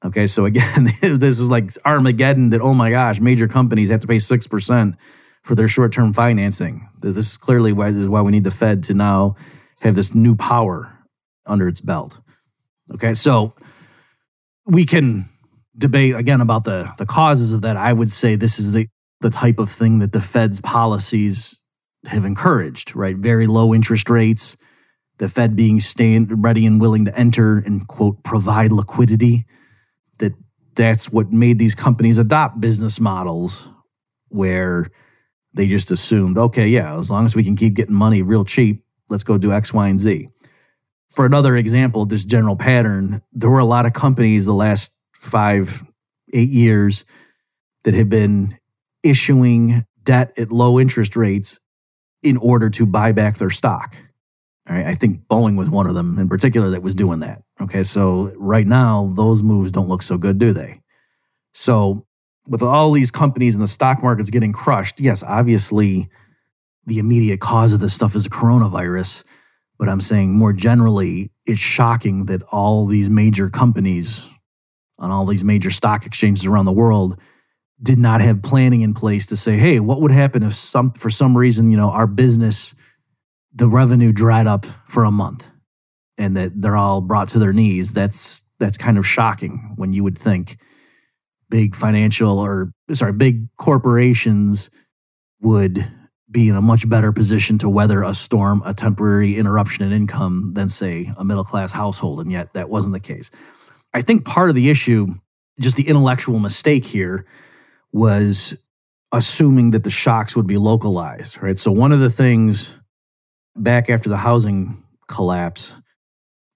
Okay, 0.03 0.27
so 0.27 0.45
again, 0.47 0.85
this 1.03 1.41
is 1.41 1.43
like 1.43 1.73
Armageddon 1.85 2.51
that, 2.51 2.61
oh 2.61 2.73
my 2.73 2.91
gosh, 2.91 3.21
major 3.21 3.49
companies 3.49 3.91
have 3.91 4.01
to 4.01 4.07
pay 4.07 4.17
6% 4.17 4.97
for 5.43 5.55
their 5.55 5.69
short 5.69 5.93
term 5.93 6.13
financing. 6.15 6.89
This 7.01 7.17
is 7.17 7.37
clearly 7.37 7.73
why, 7.73 7.91
this 7.91 8.05
is 8.05 8.09
why 8.09 8.23
we 8.23 8.31
need 8.31 8.45
the 8.45 8.51
Fed 8.51 8.85
to 8.85 8.95
now 8.95 9.37
have 9.81 9.97
this 9.97 10.15
new 10.15 10.37
power 10.37 10.97
under 11.45 11.67
its 11.69 11.81
belt. 11.81 12.21
Okay, 12.95 13.13
so 13.15 13.55
we 14.65 14.87
can 14.87 15.25
debate 15.77 16.15
again 16.15 16.41
about 16.41 16.65
the, 16.65 16.93
the 16.99 17.07
causes 17.07 17.53
of 17.53 17.63
that. 17.63 17.77
I 17.77 17.93
would 17.93 18.11
say 18.11 18.37
this 18.37 18.59
is 18.59 18.73
the, 18.73 18.87
the 19.21 19.31
type 19.31 19.59
of 19.59 19.71
thing 19.71 19.99
that 19.99 20.13
the 20.13 20.21
Fed's 20.21 20.61
policies 20.61 21.61
have 22.07 22.25
encouraged, 22.25 22.95
right? 22.95 23.17
Very 23.17 23.47
low 23.47 23.75
interest 23.75 24.09
rates, 24.09 24.57
the 25.21 25.29
Fed 25.29 25.55
being 25.55 25.81
stand 25.81 26.43
ready 26.43 26.65
and 26.65 26.81
willing 26.81 27.05
to 27.05 27.17
enter 27.17 27.59
and 27.59 27.87
quote 27.87 28.25
provide 28.25 28.73
liquidity. 28.73 29.45
That 30.19 30.33
that's 30.75 31.13
what 31.13 31.31
made 31.31 31.59
these 31.59 31.75
companies 31.75 32.19
adopt 32.19 32.61
business 32.61 32.99
models 32.99 33.69
where 34.29 34.87
they 35.53 35.69
just 35.69 35.91
assumed, 35.91 36.39
okay, 36.39 36.69
yeah, 36.69 36.99
as 36.99 37.11
long 37.11 37.27
as 37.27 37.37
we 37.37 37.45
can 37.45 37.55
keep 37.55 37.75
getting 37.75 37.95
money 37.95 38.23
real 38.23 38.47
cheap, 38.47 38.83
let's 39.11 39.23
go 39.23 39.37
do 39.37 39.53
X, 39.53 39.75
Y, 39.75 39.89
and 39.89 40.01
Z. 40.01 40.29
For 41.11 41.27
another 41.27 41.55
example, 41.55 42.07
this 42.07 42.25
general 42.25 42.57
pattern, 42.57 43.21
there 43.33 43.51
were 43.51 43.59
a 43.59 43.65
lot 43.65 43.85
of 43.85 43.93
companies 43.93 44.47
the 44.47 44.55
last 44.55 44.91
five, 45.13 45.85
eight 46.33 46.49
years 46.49 47.05
that 47.85 47.93
have 47.93 48.09
been 48.09 48.57
issuing 49.03 49.85
debt 50.03 50.33
at 50.39 50.51
low 50.51 50.81
interest 50.81 51.15
rates 51.15 51.61
in 52.23 52.39
order 52.39 52.71
to 52.71 52.87
buy 52.87 53.13
back 53.13 53.37
their 53.37 53.51
stock. 53.51 53.97
I 54.67 54.95
think 54.95 55.27
Boeing 55.27 55.57
was 55.57 55.69
one 55.69 55.87
of 55.87 55.95
them 55.95 56.19
in 56.19 56.29
particular 56.29 56.71
that 56.71 56.83
was 56.83 56.95
doing 56.95 57.21
that. 57.21 57.43
Okay, 57.61 57.83
so 57.83 58.33
right 58.37 58.67
now, 58.67 59.13
those 59.17 59.43
moves 59.43 59.73
don't 59.73 59.89
look 59.89 60.03
so 60.03 60.17
good, 60.17 60.39
do 60.39 60.53
they? 60.53 60.81
So 61.53 62.07
with 62.47 62.63
all 62.63 62.93
these 62.93 63.11
companies 63.11 63.55
and 63.55 63.65
the 63.65 63.69
stock 63.69 64.03
markets 64.03 64.31
getting 64.31 64.53
crushed, 64.53 65.01
yes, 65.01 65.23
obviously 65.23 66.09
the 66.87 66.99
immediate 66.99 67.41
cause 67.41 67.73
of 67.73 67.81
this 67.81 67.95
stuff 67.95 68.15
is 68.15 68.29
coronavirus. 68.29 69.25
But 69.79 69.89
I'm 69.89 70.01
saying 70.01 70.33
more 70.33 70.53
generally, 70.53 71.33
it's 71.47 71.61
shocking 71.61 72.27
that 72.27 72.43
all 72.53 72.87
these 72.87 73.09
major 73.09 73.49
companies 73.49 74.29
on 74.99 75.11
all 75.11 75.25
these 75.25 75.43
major 75.43 75.71
stock 75.71 76.05
exchanges 76.05 76.45
around 76.45 76.67
the 76.67 76.73
world 76.73 77.19
did 77.83 77.99
not 77.99 78.21
have 78.21 78.43
planning 78.43 78.83
in 78.83 78.93
place 78.93 79.25
to 79.27 79.37
say, 79.37 79.57
hey, 79.57 79.81
what 79.81 80.03
would 80.03 80.11
happen 80.11 80.43
if 80.43 80.53
some 80.53 80.93
for 80.93 81.09
some 81.09 81.37
reason, 81.37 81.71
you 81.71 81.77
know, 81.79 81.91
our 81.91 82.07
business, 82.07 82.75
the 83.53 83.69
revenue 83.69 84.13
dried 84.13 84.47
up 84.47 84.67
for 84.87 85.05
a 85.05 85.11
month 85.11 85.47
and 86.19 86.37
that 86.37 86.61
they're 86.61 86.77
all 86.77 87.01
brought 87.01 87.29
to 87.31 87.39
their 87.39 87.53
knees. 87.53 87.93
That's 87.93 88.45
that's 88.59 88.77
kind 88.77 88.99
of 88.99 89.07
shocking 89.07 89.73
when 89.77 89.93
you 89.93 90.05
would 90.05 90.19
think 90.19 90.59
big 91.49 91.75
financial 91.75 92.39
or 92.39 92.73
sorry, 92.93 93.13
big 93.13 93.49
corporations 93.57 94.71
would 95.41 95.85
be 96.31 96.49
in 96.49 96.55
a 96.55 96.63
much 96.63 96.89
better 96.89 97.13
position 97.13 97.59
to 97.59 97.69
weather 97.69 98.03
a 98.03 98.15
storm, 98.15 98.63
a 98.65 98.73
temporary 98.73 99.37
interruption 99.37 99.85
in 99.85 99.93
income 99.93 100.53
than 100.55 100.69
say 100.69 101.13
a 101.17 101.25
middle 101.25 101.43
class 101.43 101.73
household. 101.73 102.21
And 102.21 102.31
yet 102.31 102.55
that 102.55 102.69
wasn't 102.69 102.93
the 102.93 103.01
case. 103.01 103.31
I 103.93 104.03
think 104.03 104.25
part 104.25 104.49
of 104.49 104.55
the 104.55 104.71
issue, 104.71 105.09
just 105.59 105.77
the 105.77 105.89
intellectual 105.89 106.39
mistake 106.39 106.85
here, 106.85 107.27
was 107.93 108.57
assuming 109.11 109.73
that 109.73 109.83
the 109.83 109.91
shocks 109.91 110.37
would 110.37 110.47
be 110.47 110.57
localized, 110.57 111.43
right? 111.43 111.59
So 111.59 111.73
one 111.73 111.91
of 111.91 111.99
the 111.99 112.11
things 112.11 112.80
back 113.57 113.91
after 113.91 114.09
the 114.09 114.17
housing 114.17 114.77
collapse 115.09 115.75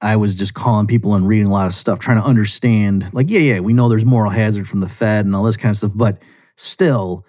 I 0.04 0.16
was 0.16 0.34
just 0.34 0.52
calling 0.52 0.86
people 0.86 1.14
and 1.14 1.26
reading 1.26 1.46
a 1.46 1.52
lot 1.52 1.66
of 1.66 1.72
stuff, 1.72 1.98
trying 1.98 2.20
to 2.20 2.26
understand, 2.26 3.12
like, 3.14 3.30
yeah, 3.30 3.40
yeah, 3.40 3.60
we 3.60 3.72
know 3.72 3.88
there's 3.88 4.04
moral 4.04 4.30
hazard 4.30 4.68
from 4.68 4.80
the 4.80 4.88
Fed 4.88 5.24
and 5.24 5.34
all 5.34 5.42
this 5.42 5.56
kind 5.56 5.70
of 5.70 5.78
stuff, 5.78 5.92
but 5.94 6.18
still, 6.56 7.24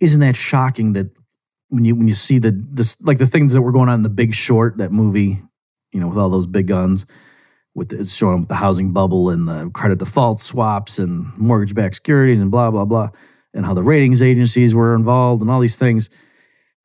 isn't 0.00 0.20
that 0.20 0.36
shocking 0.36 0.92
that 0.92 1.06
when 1.68 1.86
you 1.86 1.94
when 1.94 2.06
you 2.06 2.14
see 2.14 2.38
the 2.38 2.50
this 2.50 3.00
like 3.00 3.16
the 3.16 3.26
things 3.26 3.54
that 3.54 3.62
were 3.62 3.72
going 3.72 3.88
on 3.88 3.94
in 3.94 4.02
the 4.02 4.10
Big 4.10 4.34
Short, 4.34 4.76
that 4.76 4.92
movie, 4.92 5.38
you 5.92 6.00
know, 6.00 6.08
with 6.08 6.18
all 6.18 6.28
those 6.28 6.46
big 6.46 6.66
guns, 6.66 7.06
with 7.74 7.88
the, 7.88 8.00
it's 8.00 8.14
showing 8.14 8.44
the 8.44 8.54
housing 8.54 8.92
bubble 8.92 9.30
and 9.30 9.48
the 9.48 9.70
credit 9.70 9.98
default 9.98 10.40
swaps 10.40 10.98
and 10.98 11.26
mortgage-backed 11.38 11.94
securities 11.94 12.40
and 12.40 12.50
blah 12.50 12.70
blah 12.70 12.84
blah, 12.84 13.08
and 13.54 13.64
how 13.64 13.72
the 13.72 13.82
ratings 13.82 14.20
agencies 14.20 14.74
were 14.74 14.94
involved 14.94 15.40
and 15.40 15.50
all 15.50 15.60
these 15.60 15.78
things. 15.78 16.10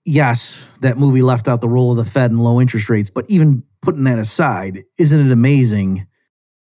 Yes, 0.05 0.67
that 0.81 0.99
movie 0.99 1.23
left 1.23 1.47
out 1.47 1.61
the 1.61 1.69
role 1.69 1.91
of 1.91 1.97
the 1.97 2.05
Fed 2.05 2.29
and 2.29 2.43
low 2.43 2.61
interest 2.61 2.89
rates, 2.89 3.09
but 3.09 3.25
even 3.27 3.63
putting 3.81 4.03
that 4.03 4.19
aside, 4.19 4.83
isn't 4.99 5.27
it 5.27 5.31
amazing 5.31 6.05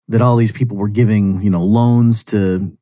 that 0.07 0.21
all 0.21 0.37
these 0.37 0.53
people 0.53 0.77
were 0.77 0.87
giving, 0.87 1.41
you 1.41 1.49
know, 1.49 1.63
loans 1.63 2.23
to 2.25 2.77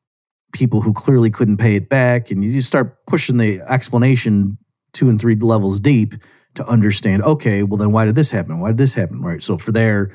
people 0.53 0.82
who 0.82 0.93
clearly 0.93 1.32
couldn't 1.32 1.57
pay 1.57 1.76
it 1.76 1.89
back? 1.89 2.30
And 2.30 2.43
you 2.43 2.51
just 2.51 2.68
start 2.68 3.05
pushing 3.07 3.38
the 3.38 3.62
explanation 3.62 4.59
two 4.93 5.09
and 5.09 5.20
three 5.20 5.36
levels 5.36 5.80
deep 5.80 6.14
to 6.55 6.66
understand, 6.66 7.24
okay, 7.24 7.64
well, 7.64 7.78
then 7.78 7.91
why 7.91 8.05
did 8.05 8.16
this 8.16 8.30
happen? 8.30 8.59
Why 8.59 8.70
did 8.70 8.78
this 8.78 8.93
happen? 8.93 9.22
Right. 9.22 9.41
So 9.41 9.57
for 9.57 9.72
there, 9.72 10.12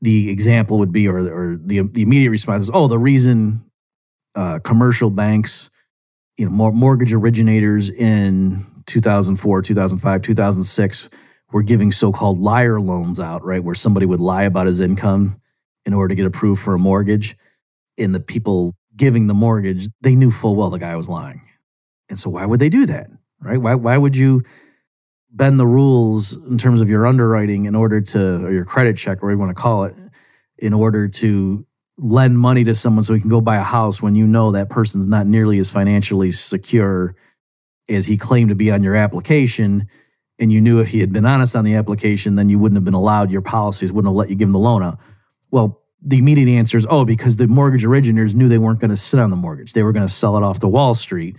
the 0.00 0.30
example 0.30 0.78
would 0.78 0.92
be, 0.92 1.08
or, 1.08 1.18
or 1.18 1.56
the, 1.56 1.82
the 1.82 2.02
immediate 2.02 2.30
response 2.30 2.64
is, 2.64 2.70
oh, 2.72 2.86
the 2.86 2.98
reason 2.98 3.68
uh, 4.34 4.60
commercial 4.60 5.10
banks, 5.10 5.68
you 6.36 6.48
know, 6.48 6.70
mortgage 6.70 7.12
originators 7.12 7.90
in 7.90 8.64
2004, 8.88 9.62
2005, 9.62 10.22
2006 10.22 11.08
were 11.52 11.62
giving 11.62 11.92
so-called 11.92 12.40
liar 12.40 12.80
loans 12.80 13.20
out, 13.20 13.44
right, 13.44 13.62
where 13.62 13.74
somebody 13.74 14.06
would 14.06 14.20
lie 14.20 14.42
about 14.42 14.66
his 14.66 14.80
income 14.80 15.40
in 15.86 15.94
order 15.94 16.08
to 16.08 16.14
get 16.14 16.26
approved 16.26 16.60
for 16.60 16.74
a 16.74 16.78
mortgage, 16.78 17.36
and 17.96 18.14
the 18.14 18.20
people 18.20 18.74
giving 18.96 19.26
the 19.26 19.34
mortgage, 19.34 19.88
they 20.00 20.14
knew 20.14 20.30
full 20.30 20.56
well 20.56 20.70
the 20.70 20.78
guy 20.78 20.96
was 20.96 21.08
lying. 21.08 21.40
And 22.08 22.18
so 22.18 22.30
why 22.30 22.44
would 22.44 22.60
they 22.60 22.68
do 22.68 22.86
that? 22.86 23.08
Right? 23.40 23.58
Why 23.58 23.74
why 23.76 23.96
would 23.96 24.16
you 24.16 24.42
bend 25.30 25.60
the 25.60 25.66
rules 25.66 26.34
in 26.34 26.58
terms 26.58 26.80
of 26.80 26.88
your 26.88 27.06
underwriting 27.06 27.66
in 27.66 27.74
order 27.74 28.00
to 28.00 28.44
or 28.44 28.50
your 28.50 28.64
credit 28.64 28.96
check 28.96 29.18
or 29.18 29.26
whatever 29.26 29.32
you 29.32 29.38
want 29.38 29.56
to 29.56 29.62
call 29.62 29.84
it 29.84 29.94
in 30.58 30.72
order 30.72 31.06
to 31.06 31.64
lend 31.98 32.38
money 32.38 32.64
to 32.64 32.74
someone 32.74 33.04
so 33.04 33.14
he 33.14 33.20
can 33.20 33.30
go 33.30 33.40
buy 33.40 33.56
a 33.56 33.62
house 33.62 34.00
when 34.02 34.14
you 34.14 34.26
know 34.26 34.52
that 34.52 34.70
person's 34.70 35.06
not 35.06 35.26
nearly 35.26 35.58
as 35.58 35.70
financially 35.70 36.32
secure 36.32 37.14
as 37.88 38.06
he 38.06 38.16
claimed 38.16 38.50
to 38.50 38.54
be 38.54 38.70
on 38.70 38.82
your 38.82 38.96
application 38.96 39.88
and 40.38 40.52
you 40.52 40.60
knew 40.60 40.80
if 40.80 40.88
he 40.88 41.00
had 41.00 41.12
been 41.12 41.26
honest 41.26 41.56
on 41.56 41.64
the 41.64 41.74
application, 41.74 42.36
then 42.36 42.48
you 42.48 42.58
wouldn't 42.58 42.76
have 42.76 42.84
been 42.84 42.94
allowed 42.94 43.30
your 43.30 43.42
policies, 43.42 43.90
wouldn't 43.90 44.10
have 44.10 44.16
let 44.16 44.30
you 44.30 44.36
give 44.36 44.48
him 44.48 44.52
the 44.52 44.58
loan 44.58 44.82
out. 44.82 44.98
Well, 45.50 45.82
the 46.00 46.18
immediate 46.18 46.48
answer 46.48 46.78
is, 46.78 46.86
oh, 46.88 47.04
because 47.04 47.36
the 47.36 47.48
mortgage 47.48 47.84
originators 47.84 48.34
knew 48.34 48.48
they 48.48 48.58
weren't 48.58 48.78
going 48.78 48.90
to 48.90 48.96
sit 48.96 49.18
on 49.18 49.30
the 49.30 49.36
mortgage. 49.36 49.72
They 49.72 49.82
were 49.82 49.92
going 49.92 50.06
to 50.06 50.12
sell 50.12 50.36
it 50.36 50.44
off 50.44 50.60
to 50.60 50.68
Wall 50.68 50.94
Street 50.94 51.36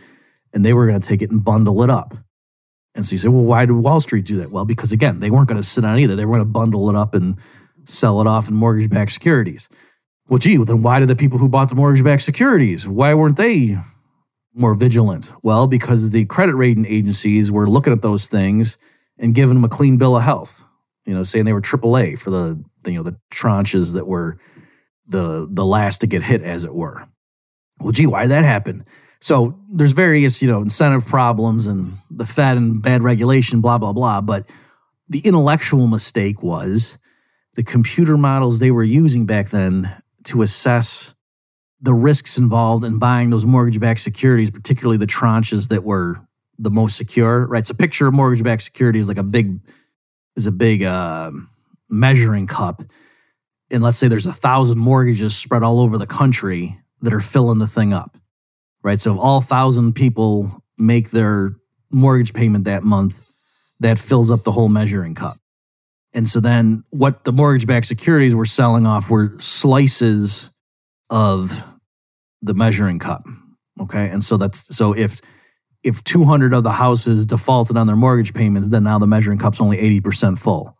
and 0.53 0.65
they 0.65 0.73
were 0.73 0.85
going 0.85 0.99
to 0.99 1.07
take 1.07 1.21
it 1.21 1.31
and 1.31 1.43
bundle 1.43 1.81
it 1.83 1.89
up. 1.89 2.13
And 2.95 3.05
so 3.05 3.13
you 3.13 3.17
say, 3.19 3.29
well, 3.29 3.43
why 3.43 3.65
did 3.65 3.73
Wall 3.73 4.01
Street 4.01 4.25
do 4.25 4.37
that? 4.37 4.51
Well, 4.51 4.65
because 4.65 4.91
again, 4.91 5.21
they 5.21 5.29
weren't 5.29 5.47
going 5.47 5.61
to 5.61 5.67
sit 5.67 5.85
on 5.85 5.97
it 5.97 6.01
either. 6.01 6.15
They 6.15 6.25
were 6.25 6.35
going 6.35 6.45
to 6.45 6.51
bundle 6.51 6.89
it 6.89 6.95
up 6.95 7.13
and 7.13 7.37
sell 7.85 8.19
it 8.19 8.27
off 8.27 8.49
in 8.49 8.55
mortgage 8.55 8.89
backed 8.89 9.13
securities. 9.13 9.69
Well, 10.27 10.39
gee, 10.39 10.57
then 10.57 10.81
why 10.81 10.99
did 10.99 11.07
the 11.07 11.15
people 11.15 11.37
who 11.37 11.47
bought 11.47 11.69
the 11.69 11.75
mortgage 11.75 12.03
backed 12.03 12.23
securities, 12.23 12.87
why 12.87 13.13
weren't 13.13 13.37
they 13.37 13.77
more 14.53 14.73
vigilant? 14.73 15.31
Well, 15.41 15.67
because 15.67 16.11
the 16.11 16.25
credit 16.25 16.55
rating 16.55 16.85
agencies 16.85 17.51
were 17.51 17.69
looking 17.69 17.93
at 17.93 18.01
those 18.01 18.27
things 18.27 18.77
and 19.17 19.35
giving 19.35 19.55
them 19.55 19.63
a 19.63 19.69
clean 19.69 19.97
bill 19.97 20.17
of 20.17 20.23
health. 20.23 20.63
You 21.05 21.15
know, 21.15 21.23
saying 21.23 21.45
they 21.45 21.53
were 21.53 21.61
AAA 21.61 22.19
for 22.19 22.29
the, 22.29 22.63
the 22.83 22.91
you 22.91 22.97
know 22.97 23.03
the 23.03 23.17
tranches 23.31 23.93
that 23.93 24.05
were 24.07 24.37
the 25.07 25.47
the 25.49 25.65
last 25.65 26.01
to 26.01 26.07
get 26.07 26.23
hit, 26.23 26.43
as 26.43 26.63
it 26.63 26.73
were. 26.73 27.07
Well, 27.79 27.91
gee, 27.91 28.05
why 28.05 28.23
did 28.23 28.31
that 28.31 28.43
happen? 28.43 28.85
So 29.21 29.59
there's 29.69 29.91
various, 29.91 30.41
you 30.41 30.47
know, 30.47 30.61
incentive 30.61 31.05
problems 31.05 31.67
and 31.67 31.93
the 32.09 32.25
Fed 32.25 32.57
and 32.57 32.81
bad 32.81 33.01
regulation, 33.01 33.61
blah, 33.61 33.77
blah, 33.77 33.93
blah. 33.93 34.21
But 34.21 34.49
the 35.09 35.19
intellectual 35.19 35.87
mistake 35.87 36.41
was 36.41 36.97
the 37.55 37.63
computer 37.63 38.17
models 38.17 38.59
they 38.59 38.71
were 38.71 38.83
using 38.83 39.25
back 39.25 39.49
then 39.49 39.91
to 40.25 40.41
assess 40.41 41.13
the 41.81 41.93
risks 41.93 42.37
involved 42.37 42.83
in 42.83 42.99
buying 42.99 43.29
those 43.29 43.45
mortgage-backed 43.45 43.99
securities, 43.99 44.51
particularly 44.51 44.97
the 44.97 45.07
tranches 45.07 45.69
that 45.69 45.83
were 45.83 46.19
the 46.57 46.69
most 46.69 46.97
secure, 46.97 47.45
right? 47.47 47.65
So 47.65 47.73
picture 47.73 48.07
a 48.07 48.11
mortgage-backed 48.11 48.61
security 48.61 48.99
is 48.99 49.07
like 49.07 49.17
a 49.17 49.23
big 49.23 49.59
is 50.35 50.47
a 50.47 50.51
big 50.51 50.83
uh, 50.83 51.31
measuring 51.89 52.47
cup. 52.47 52.83
And 53.71 53.83
let's 53.83 53.97
say 53.97 54.07
there's 54.07 54.25
a 54.25 54.33
thousand 54.33 54.77
mortgages 54.77 55.35
spread 55.35 55.63
all 55.63 55.79
over 55.79 55.97
the 55.97 56.07
country 56.07 56.79
that 57.01 57.13
are 57.13 57.19
filling 57.19 57.59
the 57.59 57.67
thing 57.67 57.93
up 57.93 58.17
right? 58.83 58.99
So 58.99 59.13
if 59.13 59.19
all 59.19 59.41
thousand 59.41 59.93
people 59.93 60.63
make 60.77 61.11
their 61.11 61.55
mortgage 61.91 62.33
payment 62.33 62.65
that 62.65 62.83
month, 62.83 63.21
that 63.79 63.99
fills 63.99 64.31
up 64.31 64.43
the 64.43 64.51
whole 64.51 64.69
measuring 64.69 65.15
cup. 65.15 65.37
And 66.13 66.27
so 66.27 66.39
then 66.39 66.83
what 66.89 67.23
the 67.23 67.31
mortgage 67.31 67.67
backed 67.67 67.85
securities 67.85 68.33
were 68.33 68.45
selling 68.45 68.85
off 68.85 69.09
were 69.09 69.35
slices 69.39 70.49
of 71.09 71.63
the 72.41 72.53
measuring 72.53 72.99
cup. 72.99 73.25
Okay. 73.79 74.09
And 74.09 74.23
so 74.23 74.37
that's 74.37 74.75
so 74.75 74.93
if 74.93 75.21
if 75.83 76.03
200 76.03 76.53
of 76.53 76.63
the 76.63 76.71
houses 76.71 77.25
defaulted 77.25 77.77
on 77.77 77.87
their 77.87 77.95
mortgage 77.95 78.33
payments, 78.33 78.69
then 78.69 78.83
now 78.83 78.99
the 78.99 79.07
measuring 79.07 79.37
cup's 79.37 79.61
only 79.61 79.77
80% 80.01 80.37
full. 80.37 80.77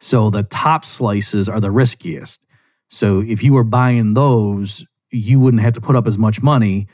So 0.00 0.30
the 0.30 0.44
top 0.44 0.84
slices 0.84 1.48
are 1.48 1.60
the 1.60 1.72
riskiest. 1.72 2.46
So 2.88 3.20
if 3.20 3.42
you 3.42 3.52
were 3.52 3.64
buying 3.64 4.14
those, 4.14 4.86
you 5.10 5.40
wouldn't 5.40 5.62
have 5.62 5.72
to 5.74 5.80
put 5.80 5.96
up 5.96 6.06
as 6.06 6.18
much 6.18 6.40
money 6.40 6.86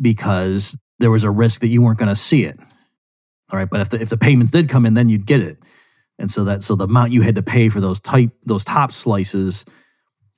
because 0.00 0.76
there 0.98 1.10
was 1.10 1.24
a 1.24 1.30
risk 1.30 1.60
that 1.60 1.68
you 1.68 1.82
weren't 1.82 1.98
going 1.98 2.08
to 2.08 2.16
see 2.16 2.44
it. 2.44 2.58
All 3.52 3.58
right, 3.58 3.68
but 3.68 3.80
if 3.80 3.90
the 3.90 4.00
if 4.00 4.08
the 4.08 4.16
payments 4.16 4.52
did 4.52 4.68
come 4.68 4.86
in, 4.86 4.94
then 4.94 5.08
you'd 5.08 5.26
get 5.26 5.42
it. 5.42 5.58
And 6.18 6.30
so 6.30 6.44
that 6.44 6.62
so 6.62 6.76
the 6.76 6.84
amount 6.84 7.12
you 7.12 7.22
had 7.22 7.34
to 7.34 7.42
pay 7.42 7.68
for 7.68 7.80
those 7.80 8.00
type 8.00 8.30
those 8.44 8.64
top 8.64 8.92
slices 8.92 9.64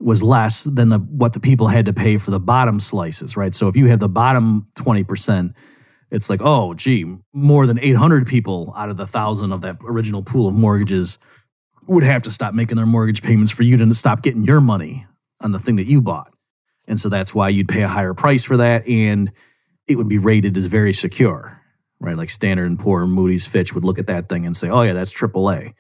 was 0.02 0.22
less 0.22 0.64
than 0.64 0.88
the 0.88 0.98
what 0.98 1.32
the 1.32 1.40
people 1.40 1.68
had 1.68 1.86
to 1.86 1.92
pay 1.92 2.16
for 2.16 2.30
the 2.30 2.40
bottom 2.40 2.80
slices, 2.80 3.36
right? 3.36 3.54
So 3.54 3.68
if 3.68 3.76
you 3.76 3.86
have 3.86 4.00
the 4.00 4.08
bottom 4.08 4.66
20%, 4.74 5.54
it's 6.10 6.28
like, 6.28 6.40
oh, 6.42 6.74
gee, 6.74 7.16
more 7.32 7.66
than 7.66 7.78
800 7.78 8.26
people 8.26 8.72
out 8.76 8.90
of 8.90 8.96
the 8.96 9.06
thousand 9.06 9.52
of 9.52 9.62
that 9.62 9.78
original 9.82 10.22
pool 10.22 10.48
of 10.48 10.54
mortgages 10.54 11.18
would 11.86 12.04
have 12.04 12.22
to 12.22 12.30
stop 12.30 12.54
making 12.54 12.76
their 12.76 12.86
mortgage 12.86 13.22
payments 13.22 13.50
for 13.50 13.62
you 13.62 13.76
to 13.76 13.94
stop 13.94 14.22
getting 14.22 14.44
your 14.44 14.60
money 14.60 15.06
on 15.40 15.52
the 15.52 15.58
thing 15.58 15.76
that 15.76 15.86
you 15.86 16.00
bought. 16.00 16.32
And 16.86 16.98
so 16.98 17.08
that's 17.08 17.34
why 17.34 17.48
you'd 17.48 17.68
pay 17.68 17.82
a 17.82 17.88
higher 17.88 18.14
price 18.14 18.44
for 18.44 18.56
that. 18.58 18.86
And 18.86 19.32
it 19.86 19.96
would 19.96 20.08
be 20.08 20.18
rated 20.18 20.56
as 20.56 20.66
very 20.66 20.92
secure, 20.92 21.60
right? 22.00 22.16
Like 22.16 22.30
Standard 22.30 22.66
and 22.66 22.78
Poor, 22.78 23.06
Moody's, 23.06 23.46
Fitch 23.46 23.74
would 23.74 23.84
look 23.84 23.98
at 23.98 24.06
that 24.06 24.28
thing 24.28 24.46
and 24.46 24.56
say, 24.56 24.68
"Oh 24.68 24.82
yeah, 24.82 24.92
that's 24.92 25.12
AAA." 25.12 25.74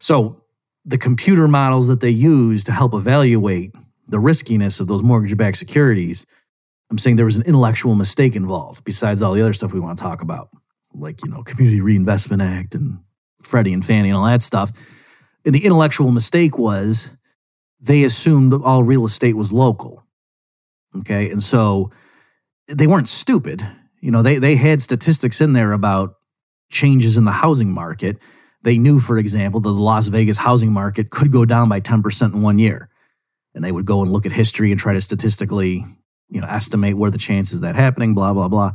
So 0.00 0.43
the 0.84 0.98
computer 0.98 1.48
models 1.48 1.88
that 1.88 2.00
they 2.00 2.10
use 2.10 2.64
to 2.64 2.72
help 2.72 2.94
evaluate 2.94 3.74
the 4.08 4.18
riskiness 4.18 4.80
of 4.80 4.86
those 4.86 5.02
mortgage-backed 5.02 5.56
securities, 5.56 6.26
I'm 6.90 6.98
saying 6.98 7.16
there 7.16 7.24
was 7.24 7.38
an 7.38 7.46
intellectual 7.46 7.94
mistake 7.94 8.36
involved. 8.36 8.84
Besides 8.84 9.22
all 9.22 9.32
the 9.32 9.42
other 9.42 9.54
stuff 9.54 9.72
we 9.72 9.80
want 9.80 9.98
to 9.98 10.02
talk 10.02 10.20
about, 10.20 10.50
like 10.92 11.24
you 11.24 11.30
know, 11.30 11.42
Community 11.42 11.80
Reinvestment 11.80 12.42
Act 12.42 12.74
and 12.74 12.98
Freddie 13.42 13.72
and 13.72 13.84
Fannie 13.84 14.10
and 14.10 14.18
all 14.18 14.26
that 14.26 14.42
stuff. 14.42 14.72
And 15.44 15.54
the 15.54 15.64
intellectual 15.64 16.10
mistake 16.10 16.58
was 16.58 17.10
they 17.80 18.04
assumed 18.04 18.54
all 18.54 18.82
real 18.82 19.04
estate 19.04 19.36
was 19.36 19.52
local. 19.52 20.04
Okay, 20.96 21.30
and 21.30 21.42
so 21.42 21.90
they 22.68 22.86
weren't 22.86 23.08
stupid. 23.08 23.66
You 24.00 24.10
know, 24.10 24.22
they 24.22 24.38
they 24.38 24.56
had 24.56 24.80
statistics 24.80 25.40
in 25.40 25.54
there 25.54 25.72
about 25.72 26.14
changes 26.70 27.16
in 27.16 27.24
the 27.24 27.32
housing 27.32 27.70
market. 27.70 28.18
They 28.64 28.78
knew, 28.78 28.98
for 28.98 29.18
example, 29.18 29.60
that 29.60 29.68
the 29.68 29.74
Las 29.74 30.08
Vegas 30.08 30.38
housing 30.38 30.72
market 30.72 31.10
could 31.10 31.30
go 31.30 31.44
down 31.44 31.68
by 31.68 31.80
10% 31.80 32.32
in 32.32 32.40
one 32.40 32.58
year. 32.58 32.88
And 33.54 33.62
they 33.62 33.70
would 33.70 33.84
go 33.84 34.02
and 34.02 34.10
look 34.10 34.24
at 34.24 34.32
history 34.32 34.70
and 34.70 34.80
try 34.80 34.94
to 34.94 35.02
statistically, 35.02 35.84
you 36.30 36.40
know, 36.40 36.46
estimate 36.46 36.96
where 36.96 37.10
the 37.10 37.18
chances 37.18 37.56
of 37.56 37.60
that 37.60 37.76
happening, 37.76 38.14
blah, 38.14 38.32
blah, 38.32 38.48
blah. 38.48 38.72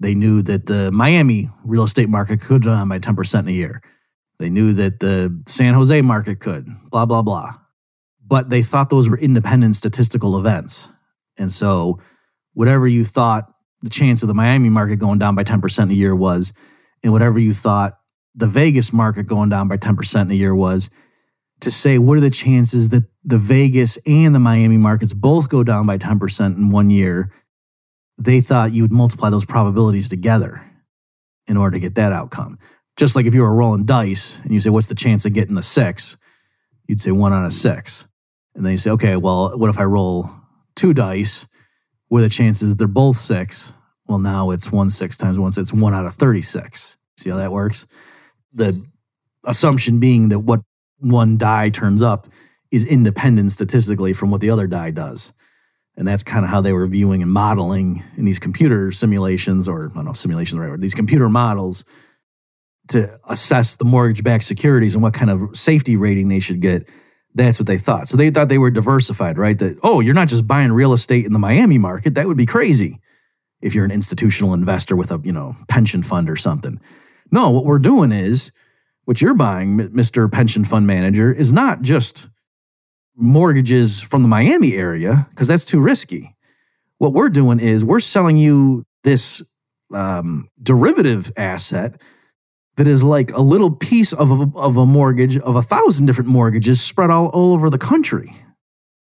They 0.00 0.14
knew 0.14 0.42
that 0.42 0.66
the 0.66 0.90
Miami 0.90 1.48
real 1.64 1.84
estate 1.84 2.08
market 2.08 2.40
could 2.40 2.64
go 2.64 2.70
down 2.70 2.88
by 2.88 2.98
10% 2.98 3.38
in 3.38 3.48
a 3.48 3.52
year. 3.52 3.80
They 4.40 4.50
knew 4.50 4.72
that 4.72 4.98
the 4.98 5.40
San 5.46 5.72
Jose 5.74 6.02
market 6.02 6.40
could, 6.40 6.66
blah, 6.90 7.06
blah, 7.06 7.22
blah. 7.22 7.54
But 8.26 8.50
they 8.50 8.62
thought 8.62 8.90
those 8.90 9.08
were 9.08 9.18
independent 9.18 9.76
statistical 9.76 10.36
events. 10.36 10.88
And 11.38 11.50
so 11.50 12.00
whatever 12.54 12.88
you 12.88 13.04
thought 13.04 13.52
the 13.82 13.90
chance 13.90 14.22
of 14.22 14.28
the 14.28 14.34
Miami 14.34 14.68
market 14.68 14.96
going 14.96 15.20
down 15.20 15.36
by 15.36 15.44
10% 15.44 15.90
a 15.90 15.94
year 15.94 16.14
was, 16.14 16.52
and 17.04 17.12
whatever 17.12 17.38
you 17.38 17.52
thought 17.52 17.98
the 18.34 18.46
Vegas 18.46 18.92
market 18.92 19.24
going 19.24 19.48
down 19.48 19.68
by 19.68 19.76
10% 19.76 20.22
in 20.22 20.30
a 20.30 20.34
year 20.34 20.54
was, 20.54 20.90
to 21.60 21.70
say 21.70 21.98
what 21.98 22.18
are 22.18 22.22
the 22.22 22.30
chances 22.30 22.88
that 22.90 23.04
the 23.24 23.38
Vegas 23.38 23.96
and 24.04 24.34
the 24.34 24.40
Miami 24.40 24.76
markets 24.76 25.12
both 25.12 25.48
go 25.48 25.62
down 25.62 25.86
by 25.86 25.96
10% 25.96 26.56
in 26.56 26.70
one 26.70 26.90
year, 26.90 27.32
they 28.18 28.40
thought 28.40 28.72
you 28.72 28.82
would 28.82 28.92
multiply 28.92 29.30
those 29.30 29.44
probabilities 29.44 30.08
together 30.08 30.60
in 31.46 31.56
order 31.56 31.76
to 31.76 31.80
get 31.80 31.94
that 31.94 32.12
outcome. 32.12 32.58
Just 32.96 33.16
like 33.16 33.26
if 33.26 33.34
you 33.34 33.42
were 33.42 33.54
rolling 33.54 33.84
dice 33.84 34.38
and 34.42 34.52
you 34.52 34.60
say, 34.60 34.70
What's 34.70 34.88
the 34.88 34.94
chance 34.94 35.24
of 35.24 35.32
getting 35.32 35.56
a 35.56 35.62
six? 35.62 36.16
You'd 36.86 37.00
say 37.00 37.10
one 37.10 37.32
out 37.32 37.46
of 37.46 37.52
six. 37.52 38.06
And 38.54 38.64
then 38.64 38.72
you 38.72 38.78
say, 38.78 38.90
Okay, 38.90 39.16
well, 39.16 39.56
what 39.56 39.70
if 39.70 39.78
I 39.78 39.84
roll 39.84 40.30
two 40.74 40.92
dice 40.92 41.46
What 42.08 42.18
are 42.18 42.22
the 42.22 42.28
chances 42.28 42.68
that 42.68 42.78
they're 42.78 42.88
both 42.88 43.16
six, 43.16 43.72
well, 44.06 44.18
now 44.18 44.50
it's 44.50 44.70
one 44.70 44.90
six 44.90 45.16
times 45.16 45.38
one, 45.38 45.52
so 45.52 45.60
it's 45.60 45.72
one 45.72 45.94
out 45.94 46.04
of 46.04 46.14
36. 46.14 46.96
See 47.16 47.30
how 47.30 47.36
that 47.36 47.52
works? 47.52 47.86
The 48.52 48.84
assumption 49.44 49.98
being 50.00 50.28
that 50.30 50.40
what 50.40 50.60
one 50.98 51.36
die 51.36 51.70
turns 51.70 52.02
up 52.02 52.28
is 52.70 52.86
independent 52.86 53.52
statistically 53.52 54.12
from 54.12 54.30
what 54.30 54.40
the 54.40 54.50
other 54.50 54.66
die 54.66 54.90
does. 54.90 55.32
And 55.96 56.08
that's 56.08 56.22
kind 56.22 56.44
of 56.44 56.50
how 56.50 56.62
they 56.62 56.72
were 56.72 56.86
viewing 56.86 57.22
and 57.22 57.30
modeling 57.30 58.02
in 58.16 58.24
these 58.24 58.38
computer 58.38 58.92
simulations, 58.92 59.68
or 59.68 59.90
I 59.90 59.94
don't 59.94 60.04
know 60.06 60.12
if 60.12 60.16
simulations 60.16 60.58
right 60.58 60.70
word, 60.70 60.80
these 60.80 60.94
computer 60.94 61.28
models 61.28 61.84
to 62.88 63.18
assess 63.28 63.76
the 63.76 63.84
mortgage 63.84 64.24
backed 64.24 64.44
securities 64.44 64.94
and 64.94 65.02
what 65.02 65.14
kind 65.14 65.30
of 65.30 65.56
safety 65.56 65.96
rating 65.96 66.28
they 66.28 66.40
should 66.40 66.60
get 66.60 66.88
that's 67.34 67.58
what 67.58 67.66
they 67.66 67.78
thought. 67.78 68.08
So 68.08 68.16
they 68.16 68.30
thought 68.30 68.48
they 68.48 68.58
were 68.58 68.70
diversified, 68.70 69.38
right? 69.38 69.58
That, 69.58 69.78
oh, 69.82 70.00
you're 70.00 70.14
not 70.14 70.28
just 70.28 70.46
buying 70.46 70.72
real 70.72 70.92
estate 70.92 71.24
in 71.24 71.32
the 71.32 71.38
Miami 71.38 71.78
market. 71.78 72.14
That 72.14 72.26
would 72.26 72.36
be 72.36 72.46
crazy 72.46 73.00
if 73.60 73.74
you're 73.74 73.84
an 73.84 73.90
institutional 73.90 74.54
investor 74.54 74.96
with 74.96 75.10
a, 75.10 75.20
you 75.24 75.32
know, 75.32 75.56
pension 75.68 76.02
fund 76.02 76.28
or 76.28 76.36
something. 76.36 76.80
No, 77.32 77.48
what 77.48 77.64
we're 77.64 77.78
doing 77.78 78.12
is 78.12 78.52
what 79.06 79.20
you're 79.20 79.34
buying, 79.34 79.78
Mr. 79.78 80.30
Pension 80.30 80.64
Fund 80.64 80.86
Manager, 80.86 81.32
is 81.32 81.52
not 81.52 81.80
just 81.80 82.28
mortgages 83.16 84.00
from 84.00 84.22
the 84.22 84.28
Miami 84.28 84.74
area, 84.74 85.26
because 85.30 85.48
that's 85.48 85.64
too 85.64 85.80
risky. 85.80 86.36
What 86.98 87.14
we're 87.14 87.30
doing 87.30 87.58
is 87.58 87.84
we're 87.84 88.00
selling 88.00 88.36
you 88.36 88.84
this 89.02 89.42
um, 89.92 90.48
derivative 90.62 91.32
asset 91.36 92.00
that 92.76 92.86
is 92.86 93.02
like 93.02 93.32
a 93.32 93.40
little 93.40 93.70
piece 93.70 94.12
of 94.12 94.30
a, 94.30 94.46
of 94.54 94.76
a 94.76 94.86
mortgage 94.86 95.36
of 95.38 95.56
a 95.56 95.62
thousand 95.62 96.06
different 96.06 96.30
mortgages 96.30 96.80
spread 96.80 97.10
all, 97.10 97.28
all 97.28 97.52
over 97.54 97.68
the 97.70 97.78
country. 97.78 98.34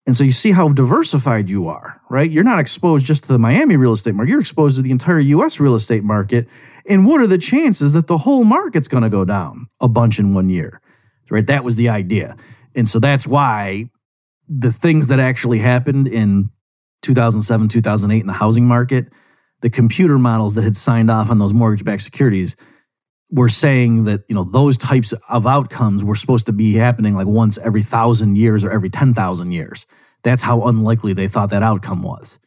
And 0.06 0.16
so 0.16 0.24
you 0.24 0.34
see 0.34 0.52
how 0.52 0.70
diversified 0.70 1.50
you 1.50 1.68
are, 1.70 2.02
right? 2.10 2.30
You're 2.30 2.44
not 2.44 2.60
exposed 2.60 3.06
just 3.06 3.24
to 3.24 3.30
the 3.30 3.40
Miami 3.40 3.78
real 3.78 3.94
estate 3.94 4.14
market, 4.14 4.32
you're 4.32 4.42
exposed 4.42 4.76
to 4.76 4.82
the 4.82 4.92
entire 4.92 5.20
US 5.20 5.60
real 5.60 5.76
estate 5.76 6.04
market. 6.04 6.48
And 6.90 7.08
what 7.08 7.22
are 7.22 7.28
the 7.28 7.38
chances 7.38 7.94
that 7.94 8.08
the 8.08 8.18
whole 8.18 8.44
market's 8.44 8.90
going 8.90 9.04
to 9.04 9.10
go 9.10 9.24
down 9.24 9.68
a 9.80 9.88
bunch 9.88 10.20
in 10.20 10.34
one 10.34 10.50
year? 10.50 10.82
Right? 11.30 11.48
That 11.48 11.64
was 11.64 11.76
the 11.78 11.90
idea. 11.90 12.36
And 12.76 12.88
so 12.88 13.00
that's 13.00 13.26
why 13.26 13.90
the 14.50 14.74
things 14.74 15.08
that 15.08 15.20
actually 15.20 15.60
happened 15.60 16.08
in 16.08 16.50
2007, 17.02 17.70
2008 17.70 18.20
in 18.20 18.28
the 18.28 18.34
housing 18.34 18.68
market, 18.68 19.08
the 19.62 19.70
computer 19.70 20.20
models 20.20 20.56
that 20.56 20.64
had 20.64 20.76
signed 20.76 21.10
off 21.10 21.30
on 21.30 21.40
those 21.40 21.54
mortgage 21.54 21.86
backed 21.86 22.02
securities 22.02 22.58
were 23.34 23.50
saying 23.50 24.04
that 24.04 24.24
you 24.30 24.36
know 24.36 24.44
those 24.44 24.78
types 24.78 25.12
of 25.28 25.48
outcomes 25.48 26.04
were 26.04 26.16
supposed 26.16 26.46
to 26.46 26.54
be 26.54 26.74
happening 26.74 27.16
like 27.16 27.26
once 27.26 27.58
every 27.58 27.82
thousand 27.82 28.38
years 28.38 28.64
or 28.64 28.72
every 28.72 28.90
ten 28.90 29.14
thousand 29.14 29.52
years. 29.52 29.88
That's 30.24 30.44
how 30.44 30.68
unlikely 30.68 31.14
they 31.14 31.28
thought 31.28 31.50
that 31.50 31.64
outcome 31.64 32.04
was, 32.04 32.40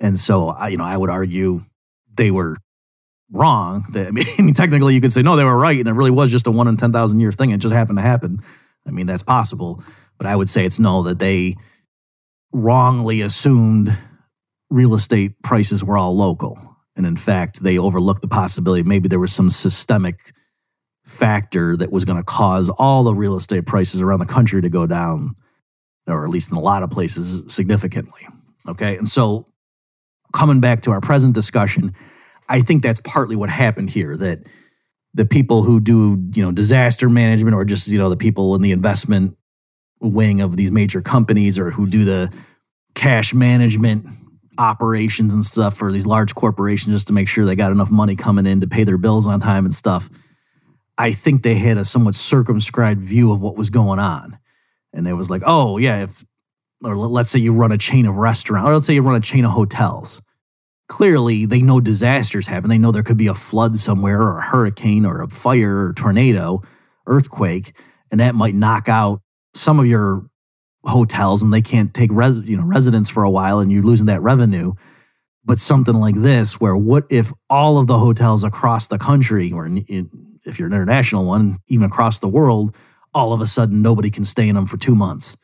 and 0.00 0.18
so 0.18 0.48
I, 0.48 0.68
you 0.68 0.78
know 0.78 0.84
I 0.84 0.96
would 0.96 1.10
argue 1.10 1.60
they 2.14 2.30
were 2.30 2.56
wrong. 3.30 3.84
I 3.94 4.10
mean, 4.10 4.54
technically 4.54 4.94
you 4.94 5.02
could 5.02 5.12
say 5.12 5.22
no, 5.22 5.36
they 5.36 5.44
were 5.44 5.56
right, 5.56 5.78
and 5.78 5.88
it 5.88 5.92
really 5.92 6.10
was 6.10 6.30
just 6.30 6.46
a 6.46 6.50
one 6.50 6.66
in 6.66 6.78
ten 6.78 6.92
thousand 6.92 7.20
year 7.20 7.30
thing. 7.30 7.50
It 7.50 7.58
just 7.58 7.74
happened 7.74 7.98
to 7.98 8.02
happen. 8.02 8.40
I 8.86 8.90
mean, 8.90 9.06
that's 9.06 9.22
possible, 9.22 9.84
but 10.16 10.26
I 10.26 10.34
would 10.34 10.48
say 10.48 10.64
it's 10.64 10.78
no 10.78 11.02
that 11.02 11.18
they 11.18 11.56
wrongly 12.52 13.20
assumed 13.20 13.96
real 14.70 14.94
estate 14.94 15.40
prices 15.42 15.84
were 15.84 15.98
all 15.98 16.16
local 16.16 16.71
And 16.96 17.06
in 17.06 17.16
fact, 17.16 17.62
they 17.62 17.78
overlooked 17.78 18.22
the 18.22 18.28
possibility 18.28 18.82
maybe 18.82 19.08
there 19.08 19.18
was 19.18 19.32
some 19.32 19.50
systemic 19.50 20.32
factor 21.04 21.76
that 21.76 21.90
was 21.90 22.04
going 22.04 22.18
to 22.18 22.24
cause 22.24 22.68
all 22.68 23.04
the 23.04 23.14
real 23.14 23.36
estate 23.36 23.66
prices 23.66 24.00
around 24.00 24.20
the 24.20 24.26
country 24.26 24.62
to 24.62 24.68
go 24.68 24.86
down, 24.86 25.34
or 26.06 26.24
at 26.24 26.30
least 26.30 26.50
in 26.50 26.56
a 26.56 26.60
lot 26.60 26.82
of 26.82 26.90
places, 26.90 27.42
significantly. 27.52 28.26
Okay. 28.68 28.96
And 28.96 29.08
so, 29.08 29.48
coming 30.32 30.60
back 30.60 30.82
to 30.82 30.92
our 30.92 31.00
present 31.00 31.34
discussion, 31.34 31.94
I 32.48 32.60
think 32.60 32.82
that's 32.82 33.00
partly 33.00 33.36
what 33.36 33.50
happened 33.50 33.90
here 33.90 34.16
that 34.16 34.46
the 35.14 35.26
people 35.26 35.62
who 35.62 35.80
do, 35.80 36.22
you 36.34 36.42
know, 36.42 36.52
disaster 36.52 37.10
management 37.10 37.54
or 37.54 37.64
just, 37.64 37.88
you 37.88 37.98
know, 37.98 38.08
the 38.08 38.16
people 38.16 38.54
in 38.54 38.62
the 38.62 38.72
investment 38.72 39.36
wing 40.00 40.40
of 40.40 40.56
these 40.56 40.70
major 40.70 41.00
companies 41.00 41.58
or 41.58 41.70
who 41.70 41.86
do 41.86 42.04
the 42.04 42.32
cash 42.94 43.34
management 43.34 44.06
operations 44.58 45.32
and 45.32 45.44
stuff 45.44 45.76
for 45.76 45.90
these 45.90 46.06
large 46.06 46.34
corporations 46.34 46.94
just 46.94 47.06
to 47.08 47.12
make 47.12 47.28
sure 47.28 47.44
they 47.44 47.56
got 47.56 47.72
enough 47.72 47.90
money 47.90 48.16
coming 48.16 48.46
in 48.46 48.60
to 48.60 48.66
pay 48.66 48.84
their 48.84 48.98
bills 48.98 49.26
on 49.26 49.40
time 49.40 49.64
and 49.64 49.74
stuff. 49.74 50.08
I 50.98 51.12
think 51.12 51.42
they 51.42 51.54
had 51.54 51.78
a 51.78 51.84
somewhat 51.84 52.14
circumscribed 52.14 53.02
view 53.02 53.32
of 53.32 53.40
what 53.40 53.56
was 53.56 53.70
going 53.70 53.98
on. 53.98 54.38
And 54.92 55.08
it 55.08 55.14
was 55.14 55.30
like, 55.30 55.42
oh, 55.46 55.78
yeah, 55.78 56.02
if, 56.02 56.24
or 56.84 56.96
let's 56.96 57.30
say 57.30 57.38
you 57.38 57.54
run 57.54 57.72
a 57.72 57.78
chain 57.78 58.06
of 58.06 58.16
restaurants, 58.16 58.68
or 58.68 58.74
let's 58.74 58.86
say 58.86 58.94
you 58.94 59.02
run 59.02 59.16
a 59.16 59.20
chain 59.20 59.44
of 59.44 59.52
hotels. 59.52 60.20
Clearly, 60.88 61.46
they 61.46 61.62
know 61.62 61.80
disasters 61.80 62.46
happen. 62.46 62.68
They 62.68 62.76
know 62.76 62.92
there 62.92 63.02
could 63.02 63.16
be 63.16 63.28
a 63.28 63.34
flood 63.34 63.78
somewhere, 63.78 64.20
or 64.20 64.38
a 64.38 64.42
hurricane, 64.42 65.06
or 65.06 65.22
a 65.22 65.28
fire, 65.28 65.86
or 65.86 65.92
tornado, 65.94 66.60
earthquake, 67.06 67.74
and 68.10 68.20
that 68.20 68.34
might 68.34 68.54
knock 68.54 68.88
out 68.88 69.22
some 69.54 69.80
of 69.80 69.86
your 69.86 70.26
hotels 70.84 71.42
and 71.42 71.52
they 71.52 71.62
can't 71.62 71.94
take 71.94 72.10
res, 72.12 72.34
you 72.48 72.56
know 72.56 72.64
residents 72.64 73.08
for 73.08 73.22
a 73.22 73.30
while 73.30 73.60
and 73.60 73.70
you're 73.70 73.82
losing 73.82 74.06
that 74.06 74.22
revenue. 74.22 74.72
But 75.44 75.58
something 75.58 75.94
like 75.94 76.14
this 76.14 76.60
where 76.60 76.76
what 76.76 77.04
if 77.10 77.32
all 77.50 77.78
of 77.78 77.86
the 77.86 77.98
hotels 77.98 78.44
across 78.44 78.88
the 78.88 78.98
country 78.98 79.52
or 79.52 79.66
in, 79.66 79.78
in, 79.78 80.38
if 80.44 80.58
you're 80.58 80.68
an 80.68 80.74
international 80.74 81.26
one 81.26 81.58
even 81.68 81.84
across 81.84 82.20
the 82.20 82.28
world 82.28 82.76
all 83.14 83.32
of 83.32 83.40
a 83.40 83.46
sudden 83.46 83.82
nobody 83.82 84.10
can 84.10 84.24
stay 84.24 84.48
in 84.48 84.54
them 84.54 84.66
for 84.66 84.76
2 84.76 84.94
months? 84.94 85.36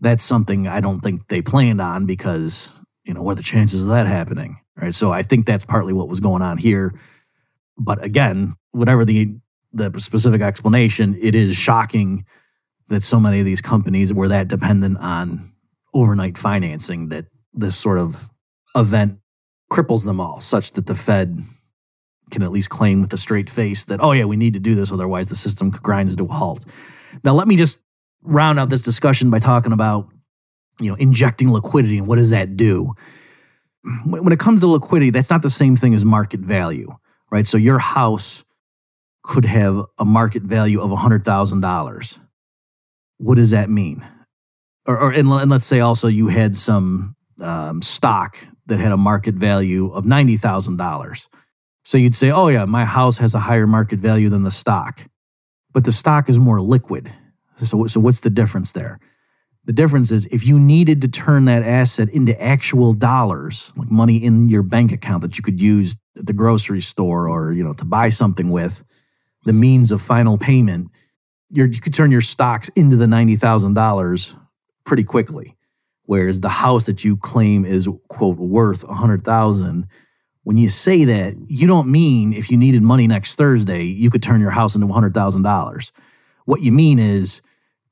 That's 0.00 0.24
something 0.24 0.66
i 0.66 0.80
don't 0.80 1.00
think 1.00 1.28
they 1.28 1.42
planned 1.42 1.80
on 1.80 2.06
because 2.06 2.70
you 3.04 3.14
know 3.14 3.22
what 3.22 3.32
are 3.32 3.36
the 3.36 3.42
chances 3.42 3.82
of 3.82 3.88
that 3.90 4.06
happening 4.06 4.58
right? 4.76 4.94
So 4.94 5.12
i 5.12 5.22
think 5.22 5.46
that's 5.46 5.64
partly 5.64 5.92
what 5.92 6.08
was 6.08 6.20
going 6.20 6.42
on 6.42 6.58
here. 6.58 6.94
But 7.76 8.04
again 8.04 8.54
whatever 8.72 9.04
the 9.04 9.34
the 9.72 9.92
specific 9.98 10.42
explanation 10.42 11.16
it 11.20 11.34
is 11.34 11.56
shocking 11.56 12.24
that 12.90 13.02
so 13.02 13.18
many 13.18 13.38
of 13.38 13.44
these 13.44 13.60
companies 13.60 14.12
were 14.12 14.28
that 14.28 14.48
dependent 14.48 14.98
on 14.98 15.40
overnight 15.94 16.36
financing 16.36 17.08
that 17.08 17.26
this 17.54 17.76
sort 17.76 17.98
of 17.98 18.30
event 18.76 19.18
cripples 19.72 20.04
them 20.04 20.20
all, 20.20 20.40
such 20.40 20.72
that 20.72 20.86
the 20.86 20.94
Fed 20.94 21.40
can 22.30 22.42
at 22.42 22.52
least 22.52 22.70
claim 22.70 23.00
with 23.00 23.12
a 23.12 23.18
straight 23.18 23.50
face 23.50 23.84
that, 23.84 24.00
oh, 24.02 24.12
yeah, 24.12 24.24
we 24.24 24.36
need 24.36 24.54
to 24.54 24.60
do 24.60 24.74
this, 24.74 24.92
otherwise 24.92 25.28
the 25.28 25.36
system 25.36 25.70
grinds 25.70 26.14
to 26.14 26.24
a 26.24 26.28
halt. 26.28 26.64
Now, 27.24 27.32
let 27.32 27.48
me 27.48 27.56
just 27.56 27.78
round 28.22 28.58
out 28.58 28.70
this 28.70 28.82
discussion 28.82 29.30
by 29.30 29.38
talking 29.38 29.72
about 29.72 30.08
you 30.78 30.90
know 30.90 30.96
injecting 30.96 31.50
liquidity 31.50 31.98
and 31.98 32.06
what 32.06 32.16
does 32.16 32.30
that 32.30 32.56
do? 32.56 32.94
When 34.04 34.32
it 34.32 34.38
comes 34.38 34.60
to 34.60 34.66
liquidity 34.66 35.10
that's 35.10 35.30
not 35.30 35.40
the 35.40 35.50
same 35.50 35.74
thing 35.74 35.94
as 35.94 36.04
market 36.04 36.40
value 36.40 36.94
right? 37.30 37.46
So 37.46 37.56
your 37.56 37.78
house 37.78 38.44
could 39.22 39.44
have 39.44 39.84
a 39.98 40.04
market 40.04 40.42
value 40.42 40.80
of 40.80 40.90
$100000 40.90 42.18
what 43.20 43.36
does 43.36 43.50
that 43.50 43.68
mean? 43.68 44.04
Or, 44.86 44.98
or 44.98 45.12
and, 45.12 45.28
and 45.28 45.50
let's 45.50 45.66
say 45.66 45.80
also 45.80 46.08
you 46.08 46.28
had 46.28 46.56
some 46.56 47.14
um, 47.40 47.82
stock 47.82 48.38
that 48.66 48.80
had 48.80 48.92
a 48.92 48.96
market 48.96 49.34
value 49.34 49.92
of 49.92 50.06
ninety 50.06 50.36
thousand 50.36 50.78
dollars. 50.78 51.28
So 51.84 51.98
you'd 51.98 52.14
say, 52.14 52.30
"Oh 52.30 52.48
yeah, 52.48 52.64
my 52.64 52.84
house 52.84 53.18
has 53.18 53.34
a 53.34 53.38
higher 53.40 53.66
market 53.66 53.98
value 53.98 54.30
than 54.30 54.42
the 54.42 54.50
stock," 54.50 55.04
but 55.72 55.84
the 55.84 55.92
stock 55.92 56.28
is 56.28 56.38
more 56.38 56.60
liquid. 56.60 57.12
So, 57.56 57.86
so 57.86 58.00
what's 58.00 58.20
the 58.20 58.30
difference 58.30 58.72
there? 58.72 58.98
The 59.66 59.74
difference 59.74 60.10
is 60.10 60.24
if 60.26 60.46
you 60.46 60.58
needed 60.58 61.02
to 61.02 61.08
turn 61.08 61.44
that 61.44 61.62
asset 61.62 62.08
into 62.08 62.40
actual 62.42 62.94
dollars, 62.94 63.70
like 63.76 63.90
money 63.90 64.16
in 64.16 64.48
your 64.48 64.62
bank 64.62 64.92
account 64.92 65.20
that 65.22 65.36
you 65.36 65.44
could 65.44 65.60
use 65.60 65.96
at 66.16 66.26
the 66.26 66.32
grocery 66.32 66.80
store 66.80 67.28
or 67.28 67.52
you 67.52 67.62
know 67.62 67.74
to 67.74 67.84
buy 67.84 68.08
something 68.08 68.50
with, 68.50 68.82
the 69.44 69.52
means 69.52 69.92
of 69.92 70.00
final 70.00 70.38
payment, 70.38 70.90
you 71.50 71.68
could 71.80 71.94
turn 71.94 72.10
your 72.10 72.20
stocks 72.20 72.68
into 72.70 72.96
the 72.96 73.06
$90,000 73.06 74.36
pretty 74.84 75.04
quickly. 75.04 75.56
Whereas 76.04 76.40
the 76.40 76.48
house 76.48 76.84
that 76.84 77.04
you 77.04 77.16
claim 77.16 77.64
is 77.64 77.88
quote 78.08 78.38
worth 78.38 78.84
100,000, 78.84 79.86
when 80.42 80.56
you 80.56 80.68
say 80.68 81.04
that, 81.04 81.34
you 81.46 81.66
don't 81.66 81.88
mean 81.88 82.32
if 82.32 82.50
you 82.50 82.56
needed 82.56 82.82
money 82.82 83.06
next 83.06 83.36
Thursday, 83.36 83.84
you 83.84 84.10
could 84.10 84.22
turn 84.22 84.40
your 84.40 84.50
house 84.50 84.74
into 84.74 84.86
$100,000. 84.86 85.92
What 86.46 86.62
you 86.62 86.72
mean 86.72 86.98
is 86.98 87.42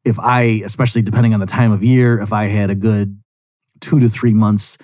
if 0.04 0.18
I, 0.18 0.62
especially 0.64 1.02
depending 1.02 1.34
on 1.34 1.40
the 1.40 1.46
time 1.46 1.70
of 1.70 1.84
year, 1.84 2.18
if 2.20 2.32
I 2.32 2.46
had 2.46 2.70
a 2.70 2.74
good 2.74 3.20
two 3.80 4.00
to 4.00 4.08
three 4.08 4.32
months 4.32 4.78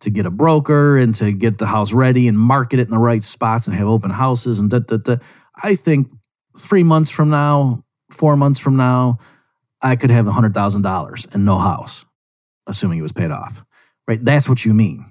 to 0.00 0.10
get 0.10 0.26
a 0.26 0.30
broker 0.30 0.96
and 0.96 1.14
to 1.14 1.32
get 1.32 1.58
the 1.58 1.66
house 1.66 1.92
ready 1.92 2.26
and 2.26 2.38
market 2.38 2.80
it 2.80 2.88
in 2.88 2.90
the 2.90 2.98
right 2.98 3.22
spots 3.22 3.68
and 3.68 3.76
have 3.76 3.86
open 3.86 4.10
houses 4.10 4.58
and 4.58 4.70
da, 4.70 4.80
da, 4.80 4.96
da, 4.96 5.16
I 5.62 5.76
think 5.76 6.08
three 6.58 6.82
months 6.82 7.10
from 7.10 7.30
now, 7.30 7.84
four 8.12 8.36
months 8.36 8.58
from 8.58 8.76
now, 8.76 9.18
I 9.80 9.96
could 9.96 10.10
have 10.10 10.26
$100,000 10.26 11.34
and 11.34 11.44
no 11.44 11.58
house, 11.58 12.04
assuming 12.66 12.98
it 12.98 13.02
was 13.02 13.12
paid 13.12 13.30
off, 13.30 13.64
right? 14.06 14.24
That's 14.24 14.48
what 14.48 14.64
you 14.64 14.74
mean. 14.74 15.06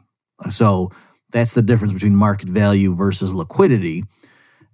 So 0.49 0.91
that's 1.31 1.53
the 1.53 1.61
difference 1.61 1.93
between 1.93 2.15
market 2.15 2.49
value 2.49 2.95
versus 2.95 3.33
liquidity. 3.33 4.03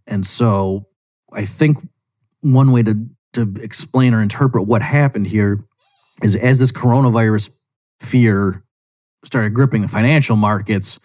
And 0.06 0.26
so 0.26 0.88
I 1.34 1.46
think 1.46 1.78
one 2.42 2.72
way 2.72 2.84
to, 2.84 3.08
to 3.34 3.54
explain 3.60 4.14
or 4.14 4.22
interpret 4.22 4.66
what 4.66 4.82
happened 4.82 5.28
here 5.28 5.66
is 6.24 6.36
as 6.36 6.60
this 6.60 6.72
coronavirus 6.72 7.50
fear 8.00 8.64
started 9.24 9.54
gripping 9.54 9.82
the 9.82 9.88
financial 9.88 10.36
markets, 10.36 11.00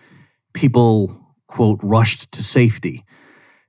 people, 0.53 1.35
quote, 1.49 1.81
rushed 1.83 2.31
to 2.33 2.43
safety. 2.43 3.05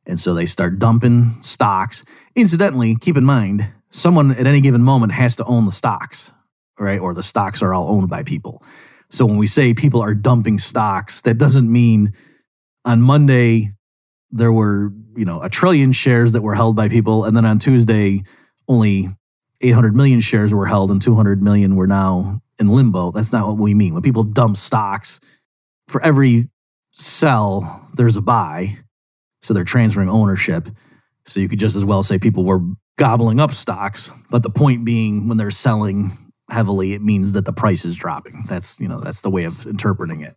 And 0.05 0.19
so 0.19 0.33
they 0.33 0.45
start 0.45 0.79
dumping 0.79 1.31
stocks. 1.41 2.03
Incidentally, 2.35 2.95
keep 2.95 3.17
in 3.17 3.23
mind, 3.23 3.67
someone 3.89 4.31
at 4.31 4.47
any 4.47 4.61
given 4.61 4.81
moment 4.81 5.13
has 5.13 5.35
to 5.37 5.45
own 5.45 5.65
the 5.65 5.71
stocks, 5.71 6.31
right? 6.79 6.99
Or 6.99 7.13
the 7.13 7.23
stocks 7.23 7.61
are 7.61 7.73
all 7.73 7.89
owned 7.89 8.09
by 8.09 8.23
people. 8.23 8.63
So 9.09 9.25
when 9.25 9.37
we 9.37 9.47
say 9.47 9.73
people 9.73 10.01
are 10.01 10.13
dumping 10.13 10.59
stocks, 10.59 11.21
that 11.21 11.37
doesn't 11.37 11.71
mean 11.71 12.13
on 12.83 13.01
Monday 13.01 13.71
there 14.31 14.51
were, 14.51 14.91
you 15.15 15.25
know, 15.25 15.41
a 15.41 15.49
trillion 15.49 15.91
shares 15.91 16.33
that 16.33 16.41
were 16.41 16.55
held 16.55 16.75
by 16.75 16.89
people 16.89 17.23
and 17.23 17.37
then 17.37 17.45
on 17.45 17.59
Tuesday 17.59 18.23
only 18.67 19.07
800 19.61 19.95
million 19.95 20.19
shares 20.19 20.53
were 20.53 20.65
held 20.65 20.91
and 20.91 21.01
200 21.01 21.41
million 21.41 21.75
were 21.75 21.87
now 21.87 22.41
in 22.59 22.67
limbo. 22.67 23.11
That's 23.11 23.31
not 23.31 23.47
what 23.47 23.57
we 23.57 23.73
mean. 23.73 23.93
When 23.93 24.03
people 24.03 24.23
dump 24.23 24.57
stocks, 24.57 25.19
for 25.87 26.01
every 26.01 26.49
sell, 26.91 27.89
there's 27.93 28.17
a 28.17 28.21
buy. 28.21 28.77
So 29.43 29.53
they're 29.53 29.65
transferring 29.65 30.09
ownership. 30.09 30.69
So 31.25 31.39
you 31.39 31.47
could 31.47 31.59
just 31.59 31.75
as 31.75 31.85
well 31.85 32.01
say 32.01 32.17
people 32.17 32.45
were 32.45 32.61
gobbling 32.97 33.39
up 33.39 33.51
stocks. 33.51 34.09
But 34.31 34.41
the 34.41 34.49
point 34.49 34.85
being, 34.85 35.27
when 35.27 35.37
they're 35.37 35.51
selling 35.51 36.11
heavily, 36.49 36.93
it 36.93 37.01
means 37.01 37.33
that 37.33 37.45
the 37.45 37.53
price 37.53 37.85
is 37.85 37.95
dropping. 37.95 38.45
That's, 38.47 38.79
you 38.79 38.87
know, 38.87 38.99
that's 38.99 39.21
the 39.21 39.29
way 39.29 39.43
of 39.43 39.67
interpreting 39.67 40.21
it. 40.21 40.35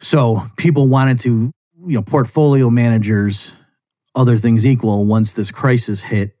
So 0.00 0.42
people 0.56 0.88
wanted 0.88 1.18
to, 1.20 1.50
you 1.86 1.94
know, 1.94 2.02
portfolio 2.02 2.70
managers, 2.70 3.52
other 4.14 4.36
things 4.36 4.64
equal, 4.64 5.04
once 5.04 5.32
this 5.32 5.50
crisis 5.50 6.02
hit, 6.02 6.36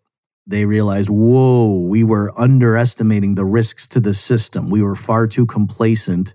they 0.46 0.64
realized, 0.64 1.10
whoa, 1.10 1.80
we 1.80 2.04
were 2.04 2.32
underestimating 2.38 3.34
the 3.34 3.44
risks 3.44 3.88
to 3.88 4.00
the 4.00 4.14
system. 4.14 4.70
We 4.70 4.82
were 4.82 4.94
far 4.94 5.26
too 5.26 5.44
complacent. 5.44 6.34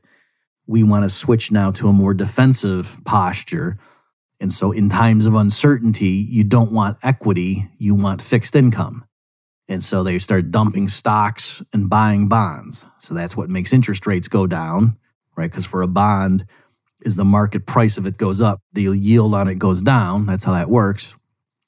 We 0.67 0.83
want 0.83 1.03
to 1.03 1.09
switch 1.09 1.49
now 1.51 1.71
to 1.71 1.87
a 1.87 1.93
more 1.93 2.13
defensive 2.13 2.99
posture 3.05 3.77
and 4.41 4.51
so, 4.51 4.71
in 4.71 4.89
times 4.89 5.27
of 5.27 5.35
uncertainty, 5.35 6.07
you 6.07 6.43
don't 6.43 6.71
want 6.71 6.97
equity, 7.03 7.69
you 7.77 7.93
want 7.93 8.23
fixed 8.23 8.55
income. 8.55 9.05
And 9.69 9.83
so 9.83 10.03
they 10.03 10.17
start 10.17 10.51
dumping 10.51 10.87
stocks 10.87 11.63
and 11.71 11.89
buying 11.89 12.27
bonds. 12.27 12.83
So 12.99 13.13
that's 13.13 13.37
what 13.37 13.49
makes 13.49 13.71
interest 13.71 14.07
rates 14.07 14.27
go 14.27 14.47
down, 14.47 14.97
right? 15.37 15.49
Because 15.49 15.65
for 15.65 15.83
a 15.83 15.87
bond, 15.87 16.45
is 17.03 17.15
the 17.15 17.23
market 17.23 17.67
price 17.67 17.97
of 17.97 18.05
it 18.07 18.17
goes 18.17 18.41
up, 18.41 18.59
the 18.73 18.83
yield 18.83 19.35
on 19.35 19.47
it 19.47 19.59
goes 19.59 19.81
down. 19.81 20.25
That's 20.25 20.43
how 20.43 20.53
that 20.53 20.69
works. 20.69 21.15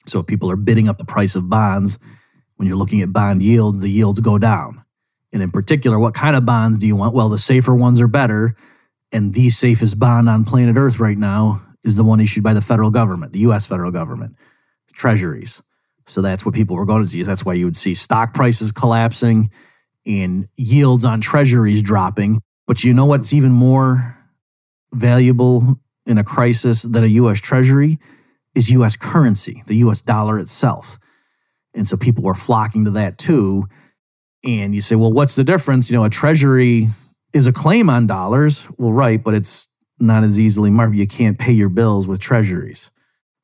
So 0.07 0.23
people 0.23 0.49
are 0.49 0.55
bidding 0.55 0.89
up 0.89 0.97
the 0.97 1.05
price 1.05 1.35
of 1.35 1.49
bonds. 1.49 1.99
When 2.55 2.67
you're 2.67 2.77
looking 2.77 3.01
at 3.01 3.13
bond 3.13 3.41
yields, 3.43 3.79
the 3.79 3.89
yields 3.89 4.19
go 4.19 4.37
down. 4.37 4.83
And 5.31 5.41
in 5.41 5.51
particular, 5.51 5.99
what 5.99 6.13
kind 6.13 6.35
of 6.35 6.45
bonds 6.45 6.79
do 6.79 6.87
you 6.87 6.95
want? 6.95 7.15
Well, 7.15 7.29
the 7.29 7.37
safer 7.37 7.73
ones 7.73 8.01
are 8.01 8.07
better. 8.07 8.55
And 9.11 9.33
the 9.33 9.51
safest 9.51 9.99
bond 9.99 10.27
on 10.27 10.43
planet 10.43 10.75
Earth 10.75 10.99
right 10.99 11.17
now 11.17 11.61
is 11.83 11.95
the 11.95 12.03
one 12.03 12.19
issued 12.19 12.43
by 12.43 12.53
the 12.53 12.61
federal 12.61 12.89
government, 12.89 13.33
the 13.33 13.39
US 13.39 13.65
federal 13.65 13.91
government, 13.91 14.35
treasuries. 14.93 15.61
So 16.05 16.21
that's 16.21 16.45
what 16.45 16.55
people 16.55 16.75
were 16.75 16.85
going 16.85 17.03
to 17.03 17.09
see. 17.09 17.23
That's 17.23 17.45
why 17.45 17.53
you 17.53 17.65
would 17.65 17.75
see 17.75 17.93
stock 17.93 18.33
prices 18.33 18.71
collapsing 18.71 19.51
and 20.05 20.47
yields 20.57 21.05
on 21.05 21.21
treasuries 21.21 21.81
dropping. 21.81 22.41
But 22.67 22.83
you 22.83 22.93
know 22.93 23.05
what's 23.05 23.33
even 23.33 23.51
more 23.51 24.17
valuable 24.93 25.79
in 26.05 26.17
a 26.17 26.23
crisis 26.23 26.81
than 26.81 27.03
a 27.03 27.07
US 27.07 27.39
Treasury 27.39 27.99
is 28.55 28.69
US 28.69 28.95
currency, 28.95 29.63
the 29.67 29.77
US 29.77 30.01
dollar 30.01 30.39
itself. 30.39 30.99
And 31.73 31.87
so 31.87 31.97
people 31.97 32.23
were 32.23 32.35
flocking 32.35 32.85
to 32.85 32.91
that 32.91 33.17
too. 33.17 33.67
And 34.45 34.75
you 34.75 34.81
say, 34.81 34.95
well, 34.95 35.11
what's 35.11 35.35
the 35.35 35.43
difference? 35.43 35.89
You 35.89 35.97
know, 35.97 36.03
a 36.03 36.09
treasury 36.09 36.89
is 37.33 37.47
a 37.47 37.53
claim 37.53 37.89
on 37.89 38.07
dollars. 38.07 38.67
Well, 38.77 38.91
right, 38.91 39.23
but 39.23 39.33
it's 39.33 39.69
not 39.99 40.23
as 40.23 40.39
easily 40.39 40.69
marked. 40.69 40.95
You 40.95 41.07
can't 41.07 41.37
pay 41.39 41.51
your 41.51 41.69
bills 41.69 42.07
with 42.07 42.19
treasuries. 42.19 42.91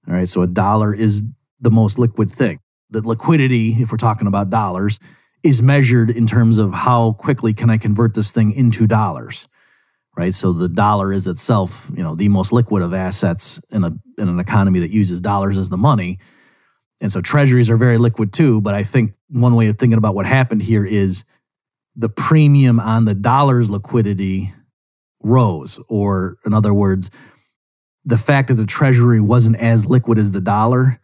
All 0.07 0.13
right. 0.13 0.27
So 0.27 0.41
a 0.41 0.47
dollar 0.47 0.93
is 0.93 1.21
the 1.59 1.71
most 1.71 1.99
liquid 1.99 2.31
thing. 2.31 2.59
The 2.89 3.05
liquidity, 3.07 3.73
if 3.73 3.91
we're 3.91 3.97
talking 3.97 4.27
about 4.27 4.49
dollars, 4.49 4.99
is 5.43 5.61
measured 5.61 6.09
in 6.09 6.27
terms 6.27 6.57
of 6.57 6.73
how 6.73 7.13
quickly 7.13 7.53
can 7.53 7.69
I 7.69 7.77
convert 7.77 8.13
this 8.13 8.31
thing 8.31 8.51
into 8.51 8.87
dollars. 8.87 9.47
Right. 10.17 10.33
So 10.33 10.51
the 10.51 10.67
dollar 10.67 11.13
is 11.13 11.27
itself, 11.27 11.89
you 11.95 12.03
know, 12.03 12.15
the 12.15 12.27
most 12.27 12.51
liquid 12.51 12.83
of 12.83 12.93
assets 12.93 13.61
in 13.71 13.83
a 13.83 13.91
in 14.17 14.27
an 14.27 14.39
economy 14.39 14.79
that 14.79 14.91
uses 14.91 15.21
dollars 15.21 15.57
as 15.57 15.69
the 15.69 15.77
money. 15.77 16.19
And 16.99 17.11
so 17.11 17.21
treasuries 17.21 17.69
are 17.69 17.77
very 17.77 17.97
liquid 17.97 18.33
too. 18.33 18.59
But 18.59 18.73
I 18.73 18.83
think 18.83 19.13
one 19.29 19.55
way 19.55 19.67
of 19.67 19.77
thinking 19.77 19.97
about 19.97 20.15
what 20.15 20.25
happened 20.25 20.61
here 20.61 20.83
is 20.85 21.23
the 21.95 22.09
premium 22.09 22.79
on 22.79 23.05
the 23.05 23.13
dollar's 23.13 23.69
liquidity 23.69 24.51
rose, 25.21 25.79
or 25.87 26.37
in 26.45 26.53
other 26.53 26.73
words, 26.73 27.09
the 28.05 28.17
fact 28.17 28.47
that 28.47 28.55
the 28.55 28.65
treasury 28.65 29.21
wasn't 29.21 29.57
as 29.57 29.85
liquid 29.85 30.17
as 30.17 30.31
the 30.31 30.41
dollar 30.41 30.99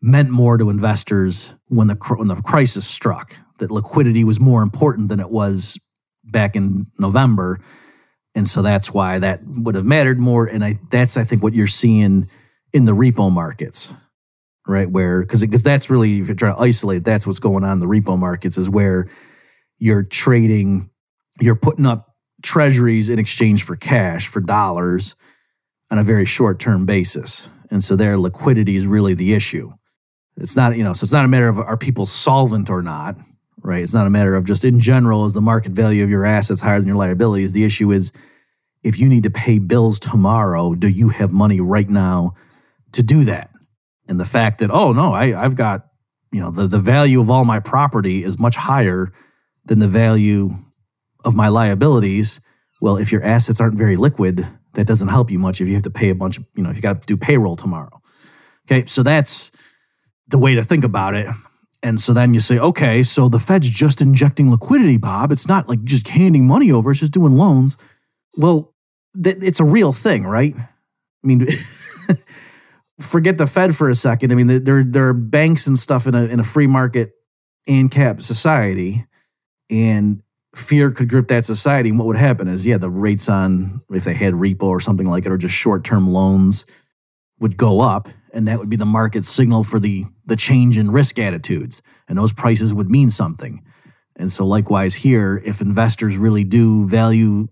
meant 0.00 0.30
more 0.30 0.56
to 0.56 0.70
investors 0.70 1.54
when 1.68 1.88
the 1.88 1.94
when 2.16 2.28
the 2.28 2.36
crisis 2.36 2.86
struck. 2.86 3.34
That 3.58 3.70
liquidity 3.70 4.22
was 4.22 4.38
more 4.38 4.62
important 4.62 5.08
than 5.08 5.18
it 5.18 5.30
was 5.30 5.78
back 6.22 6.54
in 6.54 6.86
November, 6.98 7.60
and 8.34 8.46
so 8.46 8.62
that's 8.62 8.92
why 8.92 9.18
that 9.18 9.40
would 9.44 9.74
have 9.74 9.84
mattered 9.84 10.20
more. 10.20 10.46
And 10.46 10.64
I 10.64 10.78
that's 10.90 11.16
I 11.16 11.24
think 11.24 11.42
what 11.42 11.54
you're 11.54 11.66
seeing 11.66 12.28
in 12.72 12.84
the 12.84 12.92
repo 12.92 13.32
markets, 13.32 13.92
right? 14.66 14.88
Where 14.88 15.22
because 15.22 15.40
because 15.40 15.64
that's 15.64 15.90
really 15.90 16.20
if 16.20 16.28
you're 16.28 16.36
trying 16.36 16.54
to 16.54 16.62
isolate, 16.62 17.04
that's 17.04 17.26
what's 17.26 17.40
going 17.40 17.64
on 17.64 17.72
in 17.72 17.80
the 17.80 17.86
repo 17.86 18.18
markets 18.18 18.58
is 18.58 18.68
where 18.68 19.08
you're 19.78 20.04
trading, 20.04 20.90
you're 21.40 21.56
putting 21.56 21.86
up 21.86 22.07
treasuries 22.42 23.08
in 23.08 23.18
exchange 23.18 23.64
for 23.64 23.76
cash 23.76 24.28
for 24.28 24.40
dollars 24.40 25.14
on 25.90 25.98
a 25.98 26.04
very 26.04 26.24
short 26.24 26.58
term 26.58 26.86
basis. 26.86 27.48
And 27.70 27.82
so 27.82 27.96
their 27.96 28.18
liquidity 28.18 28.76
is 28.76 28.86
really 28.86 29.14
the 29.14 29.34
issue. 29.34 29.72
It's 30.36 30.56
not, 30.56 30.76
you 30.76 30.84
know, 30.84 30.92
so 30.92 31.04
it's 31.04 31.12
not 31.12 31.24
a 31.24 31.28
matter 31.28 31.48
of 31.48 31.58
are 31.58 31.76
people 31.76 32.06
solvent 32.06 32.70
or 32.70 32.82
not, 32.82 33.16
right? 33.62 33.82
It's 33.82 33.94
not 33.94 34.06
a 34.06 34.10
matter 34.10 34.34
of 34.34 34.44
just 34.44 34.64
in 34.64 34.80
general, 34.80 35.26
is 35.26 35.34
the 35.34 35.40
market 35.40 35.72
value 35.72 36.04
of 36.04 36.10
your 36.10 36.24
assets 36.24 36.60
higher 36.60 36.78
than 36.78 36.86
your 36.86 36.96
liabilities? 36.96 37.52
The 37.52 37.64
issue 37.64 37.90
is 37.90 38.12
if 38.82 38.98
you 38.98 39.08
need 39.08 39.24
to 39.24 39.30
pay 39.30 39.58
bills 39.58 39.98
tomorrow, 39.98 40.74
do 40.74 40.88
you 40.88 41.08
have 41.08 41.32
money 41.32 41.60
right 41.60 41.88
now 41.88 42.34
to 42.92 43.02
do 43.02 43.24
that? 43.24 43.50
And 44.06 44.20
the 44.20 44.24
fact 44.24 44.60
that, 44.60 44.70
oh 44.70 44.92
no, 44.92 45.12
I, 45.12 45.38
I've 45.42 45.56
got, 45.56 45.88
you 46.30 46.40
know, 46.40 46.50
the, 46.50 46.66
the 46.66 46.78
value 46.78 47.20
of 47.20 47.30
all 47.30 47.44
my 47.44 47.58
property 47.58 48.22
is 48.22 48.38
much 48.38 48.56
higher 48.56 49.12
than 49.64 49.80
the 49.80 49.88
value 49.88 50.54
of 51.24 51.34
my 51.34 51.48
liabilities. 51.48 52.40
Well, 52.80 52.96
if 52.96 53.12
your 53.12 53.22
assets 53.22 53.60
aren't 53.60 53.76
very 53.76 53.96
liquid, 53.96 54.46
that 54.74 54.86
doesn't 54.86 55.08
help 55.08 55.30
you 55.30 55.38
much 55.38 55.60
if 55.60 55.68
you 55.68 55.74
have 55.74 55.82
to 55.84 55.90
pay 55.90 56.10
a 56.10 56.14
bunch 56.14 56.38
of, 56.38 56.44
you 56.54 56.62
know, 56.62 56.70
if 56.70 56.76
you 56.76 56.82
got 56.82 57.02
to 57.02 57.06
do 57.06 57.16
payroll 57.16 57.56
tomorrow. 57.56 58.00
Okay. 58.66 58.86
So 58.86 59.02
that's 59.02 59.50
the 60.28 60.38
way 60.38 60.54
to 60.54 60.62
think 60.62 60.84
about 60.84 61.14
it. 61.14 61.26
And 61.82 62.00
so 62.00 62.12
then 62.12 62.34
you 62.34 62.40
say, 62.40 62.58
okay, 62.58 63.02
so 63.02 63.28
the 63.28 63.38
Fed's 63.38 63.70
just 63.70 64.00
injecting 64.00 64.50
liquidity, 64.50 64.96
Bob. 64.96 65.30
It's 65.32 65.46
not 65.46 65.68
like 65.68 65.84
just 65.84 66.08
handing 66.08 66.46
money 66.46 66.72
over, 66.72 66.90
it's 66.90 67.00
just 67.00 67.12
doing 67.12 67.36
loans. 67.36 67.76
Well, 68.36 68.74
th- 69.22 69.38
it's 69.42 69.60
a 69.60 69.64
real 69.64 69.92
thing, 69.92 70.24
right? 70.24 70.54
I 70.56 71.26
mean, 71.26 71.46
forget 73.00 73.38
the 73.38 73.46
Fed 73.46 73.76
for 73.76 73.88
a 73.88 73.94
second. 73.94 74.32
I 74.32 74.34
mean, 74.34 74.64
there, 74.64 74.84
there 74.84 75.08
are 75.08 75.14
banks 75.14 75.66
and 75.66 75.78
stuff 75.78 76.06
in 76.06 76.14
a, 76.14 76.24
in 76.24 76.40
a 76.40 76.44
free 76.44 76.66
market 76.66 77.12
and 77.66 77.90
cap 77.90 78.22
society, 78.22 79.04
and 79.70 80.22
fear 80.54 80.90
could 80.90 81.08
grip 81.08 81.28
that 81.28 81.44
society. 81.44 81.90
And 81.90 81.98
what 81.98 82.06
would 82.06 82.16
happen 82.16 82.48
is, 82.48 82.64
yeah, 82.64 82.78
the 82.78 82.90
rates 82.90 83.28
on, 83.28 83.82
if 83.90 84.04
they 84.04 84.14
had 84.14 84.34
repo 84.34 84.64
or 84.64 84.80
something 84.80 85.06
like 85.06 85.26
it, 85.26 85.32
or 85.32 85.38
just 85.38 85.54
short 85.54 85.84
term 85.84 86.10
loans 86.10 86.66
would 87.38 87.56
go 87.56 87.80
up. 87.80 88.08
And 88.32 88.46
that 88.48 88.58
would 88.58 88.68
be 88.68 88.76
the 88.76 88.84
market 88.84 89.24
signal 89.24 89.64
for 89.64 89.78
the, 89.78 90.04
the 90.26 90.36
change 90.36 90.78
in 90.78 90.90
risk 90.90 91.18
attitudes. 91.18 91.82
And 92.08 92.18
those 92.18 92.32
prices 92.32 92.74
would 92.74 92.90
mean 92.90 93.10
something. 93.10 93.64
And 94.16 94.32
so, 94.32 94.44
likewise, 94.44 94.96
here, 94.96 95.40
if 95.44 95.60
investors 95.60 96.16
really 96.16 96.44
do 96.44 96.88
value 96.88 97.48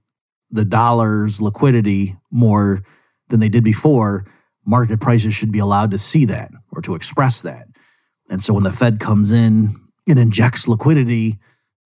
the 0.50 0.64
dollar's 0.64 1.40
liquidity 1.40 2.16
more 2.30 2.82
than 3.28 3.40
they 3.40 3.48
did 3.48 3.62
before, 3.62 4.26
market 4.64 5.00
prices 5.00 5.34
should 5.34 5.52
be 5.52 5.60
allowed 5.60 5.92
to 5.92 5.98
see 5.98 6.24
that 6.24 6.50
or 6.72 6.82
to 6.82 6.94
express 6.94 7.40
that. 7.42 7.68
And 8.28 8.42
so, 8.42 8.52
when 8.52 8.64
the 8.64 8.72
Fed 8.72 8.98
comes 8.98 9.30
in 9.30 9.76
and 10.08 10.18
injects 10.18 10.66
liquidity, 10.66 11.38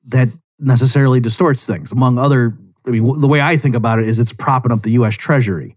that 0.06 0.28
necessarily 0.60 1.20
distorts 1.20 1.66
things. 1.66 1.92
Among 1.92 2.18
other, 2.18 2.56
I 2.86 2.90
mean, 2.90 3.20
the 3.20 3.28
way 3.28 3.40
I 3.40 3.56
think 3.56 3.74
about 3.74 3.98
it 3.98 4.08
is 4.08 4.18
it's 4.18 4.32
propping 4.32 4.72
up 4.72 4.82
the 4.82 4.92
U.S. 4.92 5.16
Treasury. 5.16 5.74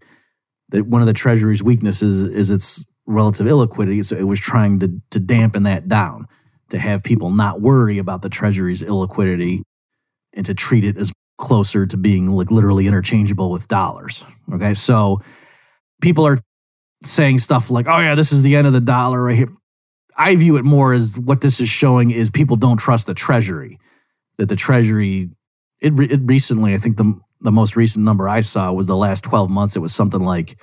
That 0.70 0.86
one 0.86 1.00
of 1.00 1.06
the 1.06 1.12
Treasury's 1.12 1.62
weaknesses 1.62 2.22
is 2.22 2.50
its 2.50 2.84
relative 3.06 3.46
illiquidity. 3.46 4.04
So 4.04 4.16
it 4.16 4.24
was 4.24 4.40
trying 4.40 4.80
to 4.80 5.00
to 5.10 5.20
dampen 5.20 5.64
that 5.64 5.88
down, 5.88 6.26
to 6.70 6.78
have 6.78 7.02
people 7.02 7.30
not 7.30 7.60
worry 7.60 7.98
about 7.98 8.22
the 8.22 8.30
Treasury's 8.30 8.82
illiquidity, 8.82 9.62
and 10.32 10.46
to 10.46 10.54
treat 10.54 10.84
it 10.84 10.96
as 10.96 11.12
closer 11.36 11.86
to 11.86 11.96
being 11.96 12.28
like 12.30 12.50
literally 12.50 12.86
interchangeable 12.86 13.50
with 13.50 13.68
dollars. 13.68 14.24
Okay, 14.52 14.74
so 14.74 15.20
people 16.00 16.26
are 16.26 16.38
saying 17.02 17.38
stuff 17.38 17.70
like, 17.70 17.86
"Oh 17.88 17.98
yeah, 17.98 18.14
this 18.14 18.32
is 18.32 18.42
the 18.42 18.56
end 18.56 18.66
of 18.66 18.72
the 18.72 18.80
dollar 18.80 19.22
right 19.22 19.36
here." 19.36 19.52
I 20.16 20.36
view 20.36 20.56
it 20.56 20.64
more 20.64 20.92
as 20.92 21.18
what 21.18 21.40
this 21.40 21.60
is 21.60 21.68
showing 21.68 22.10
is 22.10 22.30
people 22.30 22.56
don't 22.56 22.76
trust 22.76 23.06
the 23.06 23.14
Treasury 23.14 23.78
that 24.38 24.48
the 24.48 24.56
Treasury, 24.56 25.30
it, 25.80 25.92
it 25.98 26.20
recently, 26.24 26.74
I 26.74 26.78
think 26.78 26.96
the 26.96 27.18
the 27.44 27.52
most 27.52 27.76
recent 27.76 28.04
number 28.04 28.28
I 28.28 28.40
saw 28.40 28.72
was 28.72 28.86
the 28.86 28.96
last 28.96 29.22
12 29.22 29.50
months. 29.50 29.76
It 29.76 29.80
was 29.80 29.94
something 29.94 30.20
like 30.20 30.58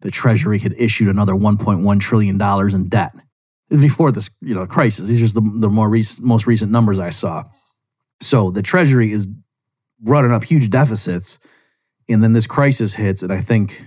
the 0.00 0.10
Treasury 0.10 0.58
had 0.58 0.74
issued 0.78 1.08
another 1.08 1.34
1.1 1.34 2.00
trillion 2.00 2.38
dollars 2.38 2.72
in 2.74 2.88
debt 2.88 3.12
before 3.68 4.10
this, 4.10 4.30
you 4.40 4.54
know, 4.54 4.66
crisis. 4.66 5.06
These 5.06 5.18
are 5.20 5.24
just 5.24 5.34
the, 5.34 5.42
the 5.42 5.68
more 5.68 5.88
recent, 5.88 6.26
most 6.26 6.46
recent 6.46 6.72
numbers 6.72 6.98
I 6.98 7.10
saw. 7.10 7.44
So 8.20 8.50
the 8.50 8.62
Treasury 8.62 9.12
is 9.12 9.28
running 10.02 10.32
up 10.32 10.44
huge 10.44 10.70
deficits, 10.70 11.38
and 12.08 12.22
then 12.22 12.32
this 12.32 12.46
crisis 12.46 12.94
hits, 12.94 13.22
and 13.22 13.32
I 13.32 13.40
think 13.40 13.84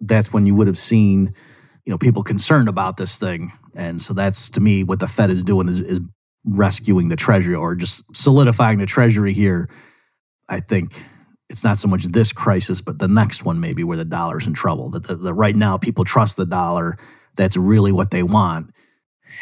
that's 0.00 0.32
when 0.32 0.46
you 0.46 0.54
would 0.54 0.66
have 0.66 0.78
seen, 0.78 1.32
you 1.84 1.90
know, 1.90 1.98
people 1.98 2.22
concerned 2.22 2.68
about 2.68 2.96
this 2.96 3.18
thing. 3.18 3.52
And 3.74 4.02
so 4.02 4.14
that's 4.14 4.50
to 4.50 4.60
me 4.60 4.84
what 4.84 5.00
the 5.00 5.06
Fed 5.06 5.30
is 5.30 5.42
doing 5.42 5.68
is, 5.68 5.80
is 5.80 6.00
rescuing 6.44 7.08
the 7.08 7.16
treasury 7.16 7.54
or 7.54 7.74
just 7.74 8.04
solidifying 8.14 8.78
the 8.78 8.86
treasury 8.86 9.32
here. 9.32 9.68
I 10.48 10.60
think 10.60 10.92
it's 11.48 11.64
not 11.64 11.78
so 11.78 11.88
much 11.88 12.04
this 12.04 12.32
crisis, 12.32 12.80
but 12.80 12.98
the 12.98 13.08
next 13.08 13.44
one 13.44 13.60
maybe 13.60 13.84
where 13.84 13.96
the 13.96 14.04
dollar's 14.04 14.46
in 14.46 14.52
trouble. 14.52 14.90
That 14.90 15.04
the, 15.04 15.32
right 15.32 15.56
now 15.56 15.78
people 15.78 16.04
trust 16.04 16.36
the 16.36 16.46
dollar. 16.46 16.98
That's 17.36 17.56
really 17.56 17.92
what 17.92 18.10
they 18.10 18.22
want. 18.22 18.70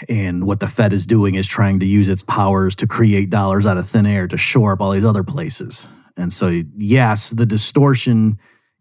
And 0.09 0.47
what 0.47 0.61
the 0.61 0.69
Fed 0.69 0.93
is 0.93 1.07
doing 1.07 1.35
is 1.35 1.47
trying 1.47 1.81
to 1.81 1.87
use 1.87 2.09
its 2.09 2.23
powers 2.23 2.77
to 2.77 2.87
create 2.87 3.31
dollars 3.31 3.67
out 3.67 3.77
of 3.77 3.89
thin 3.89 4.07
air 4.07 4.27
to 4.29 4.39
shore 4.39 4.73
up 4.73 4.81
all 4.81 4.93
these 4.93 5.05
other 5.05 5.25
places. 5.25 5.87
And 6.17 6.33
so, 6.33 6.63
yes, 6.77 7.31
the 7.31 7.47
distortion 7.47 8.39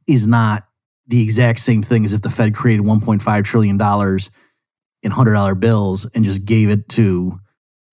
is 0.08 0.28
not 0.28 0.68
the 1.08 1.22
exact 1.22 1.60
same 1.60 1.84
thing 1.84 2.06
as 2.06 2.14
if 2.14 2.22
the 2.22 2.30
Fed 2.30 2.56
created 2.56 2.86
$1.5 2.86 3.44
trillion 3.44 3.76
in 5.04 5.12
$100 5.12 5.60
bills 5.60 6.10
and 6.14 6.24
just 6.24 6.46
gave 6.46 6.70
it 6.70 6.88
to 6.90 7.40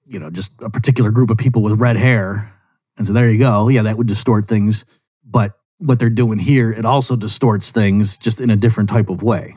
you 0.09 0.19
know, 0.19 0.31
just 0.31 0.53
a 0.61 0.71
particular 0.71 1.11
group 1.11 1.31
of 1.31 1.37
people 1.37 1.63
with 1.63 1.81
red 1.81 1.97
hair. 1.97 2.51
And 2.97 3.07
so 3.07 3.13
there 3.13 3.31
you 3.31 3.39
go. 3.39 3.69
Yeah, 3.69 3.83
that 3.83 3.97
would 3.97 4.07
distort 4.07 4.49
things. 4.49 4.85
But 5.25 5.53
what 5.79 5.99
they're 5.99 6.11
doing 6.11 6.39
here, 6.39 6.73
it 6.73 6.85
also 6.85 7.15
distorts 7.15 7.71
things 7.71 8.19
just 8.19 8.41
in 8.41 8.51
a 8.51 8.57
different 8.57 8.89
type 8.89 9.11
of 9.11 9.23
way. 9.23 9.55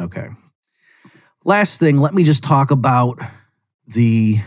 Okay. 0.00 0.28
Last 1.44 1.78
thing, 1.78 1.98
let 1.98 2.14
me 2.14 2.24
just 2.24 2.42
talk 2.42 2.70
about 2.70 3.20
the, 3.86 4.38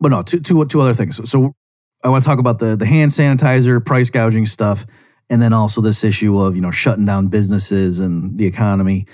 but 0.00 0.10
no, 0.10 0.22
two, 0.22 0.40
two, 0.40 0.64
two 0.66 0.80
other 0.80 0.94
things. 0.94 1.16
So, 1.16 1.24
so 1.24 1.54
I 2.02 2.08
want 2.08 2.22
to 2.22 2.28
talk 2.28 2.38
about 2.38 2.58
the, 2.58 2.76
the 2.76 2.86
hand 2.86 3.10
sanitizer, 3.10 3.84
price 3.84 4.10
gouging 4.10 4.46
stuff, 4.46 4.84
and 5.30 5.40
then 5.40 5.52
also 5.52 5.80
this 5.80 6.04
issue 6.04 6.38
of, 6.38 6.54
you 6.54 6.60
know, 6.60 6.70
shutting 6.70 7.06
down 7.06 7.28
businesses 7.28 7.98
and 7.98 8.36
the 8.36 8.46
economy. 8.46 9.06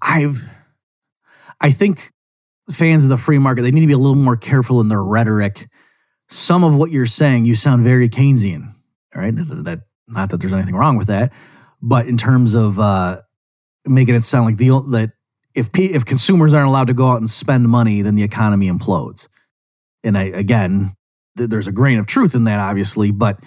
I've, 0.00 0.48
I 1.60 1.70
think 1.70 2.12
fans 2.70 3.04
of 3.04 3.10
the 3.10 3.16
free 3.18 3.38
market, 3.38 3.62
they 3.62 3.70
need 3.70 3.80
to 3.80 3.86
be 3.86 3.92
a 3.92 3.98
little 3.98 4.14
more 4.16 4.36
careful 4.36 4.80
in 4.80 4.88
their 4.88 5.02
rhetoric. 5.02 5.68
Some 6.28 6.64
of 6.64 6.74
what 6.74 6.90
you're 6.90 7.06
saying, 7.06 7.46
you 7.46 7.54
sound 7.54 7.84
very 7.84 8.08
Keynesian. 8.08 8.72
All 9.14 9.22
right, 9.22 9.34
that, 9.34 9.82
not 10.08 10.30
that 10.30 10.40
there's 10.40 10.52
anything 10.52 10.74
wrong 10.74 10.96
with 10.96 11.06
that, 11.06 11.32
but 11.80 12.06
in 12.06 12.16
terms 12.16 12.54
of 12.54 12.78
uh, 12.78 13.20
making 13.84 14.14
it 14.14 14.24
sound 14.24 14.46
like 14.46 14.56
the 14.56 14.68
that 14.90 15.12
if 15.54 15.70
if 15.78 16.04
consumers 16.04 16.52
aren't 16.52 16.68
allowed 16.68 16.88
to 16.88 16.94
go 16.94 17.08
out 17.08 17.18
and 17.18 17.30
spend 17.30 17.68
money, 17.68 18.02
then 18.02 18.14
the 18.14 18.22
economy 18.22 18.70
implodes. 18.70 19.28
And 20.04 20.18
I 20.18 20.24
again, 20.24 20.92
th- 21.38 21.48
there's 21.48 21.66
a 21.66 21.72
grain 21.72 21.98
of 21.98 22.06
truth 22.06 22.34
in 22.34 22.44
that, 22.44 22.60
obviously, 22.60 23.10
but 23.10 23.40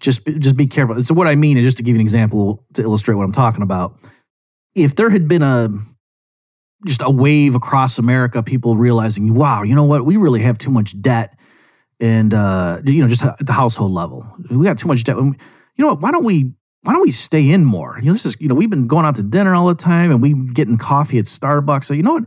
just 0.00 0.26
just 0.26 0.56
be 0.56 0.66
careful. 0.66 1.00
So 1.02 1.14
what 1.14 1.28
I 1.28 1.36
mean 1.36 1.56
is 1.56 1.64
just 1.64 1.76
to 1.76 1.82
give 1.82 1.94
you 1.94 2.00
an 2.00 2.06
example 2.06 2.64
to 2.74 2.82
illustrate 2.82 3.14
what 3.14 3.24
I'm 3.24 3.32
talking 3.32 3.62
about. 3.62 3.96
if 4.74 4.96
there 4.96 5.10
had 5.10 5.28
been 5.28 5.42
a 5.42 5.68
just 6.84 7.02
a 7.02 7.10
wave 7.10 7.54
across 7.54 7.98
America, 7.98 8.42
people 8.42 8.76
realizing, 8.76 9.34
wow, 9.34 9.62
you 9.62 9.74
know 9.74 9.84
what, 9.84 10.04
we 10.04 10.16
really 10.16 10.40
have 10.40 10.58
too 10.58 10.70
much 10.70 11.00
debt, 11.00 11.38
and 12.00 12.34
uh, 12.34 12.80
you 12.84 13.02
know, 13.02 13.08
just 13.08 13.24
at 13.24 13.46
the 13.46 13.52
household 13.52 13.92
level, 13.92 14.26
we 14.50 14.64
got 14.64 14.78
too 14.78 14.88
much 14.88 15.04
debt. 15.04 15.16
You 15.16 15.34
know 15.78 15.88
what? 15.88 16.00
Why 16.00 16.10
don't 16.10 16.24
we? 16.24 16.52
Why 16.84 16.92
don't 16.92 17.02
we 17.02 17.12
stay 17.12 17.48
in 17.48 17.64
more? 17.64 17.96
You 18.00 18.06
know, 18.06 18.12
this 18.12 18.26
is 18.26 18.36
you 18.40 18.48
know, 18.48 18.56
we've 18.56 18.70
been 18.70 18.88
going 18.88 19.06
out 19.06 19.14
to 19.16 19.22
dinner 19.22 19.54
all 19.54 19.66
the 19.68 19.74
time, 19.76 20.10
and 20.10 20.20
we 20.20 20.34
getting 20.34 20.78
coffee 20.78 21.18
at 21.18 21.26
Starbucks. 21.26 21.84
So 21.84 21.94
you 21.94 22.02
know 22.02 22.14
what? 22.14 22.24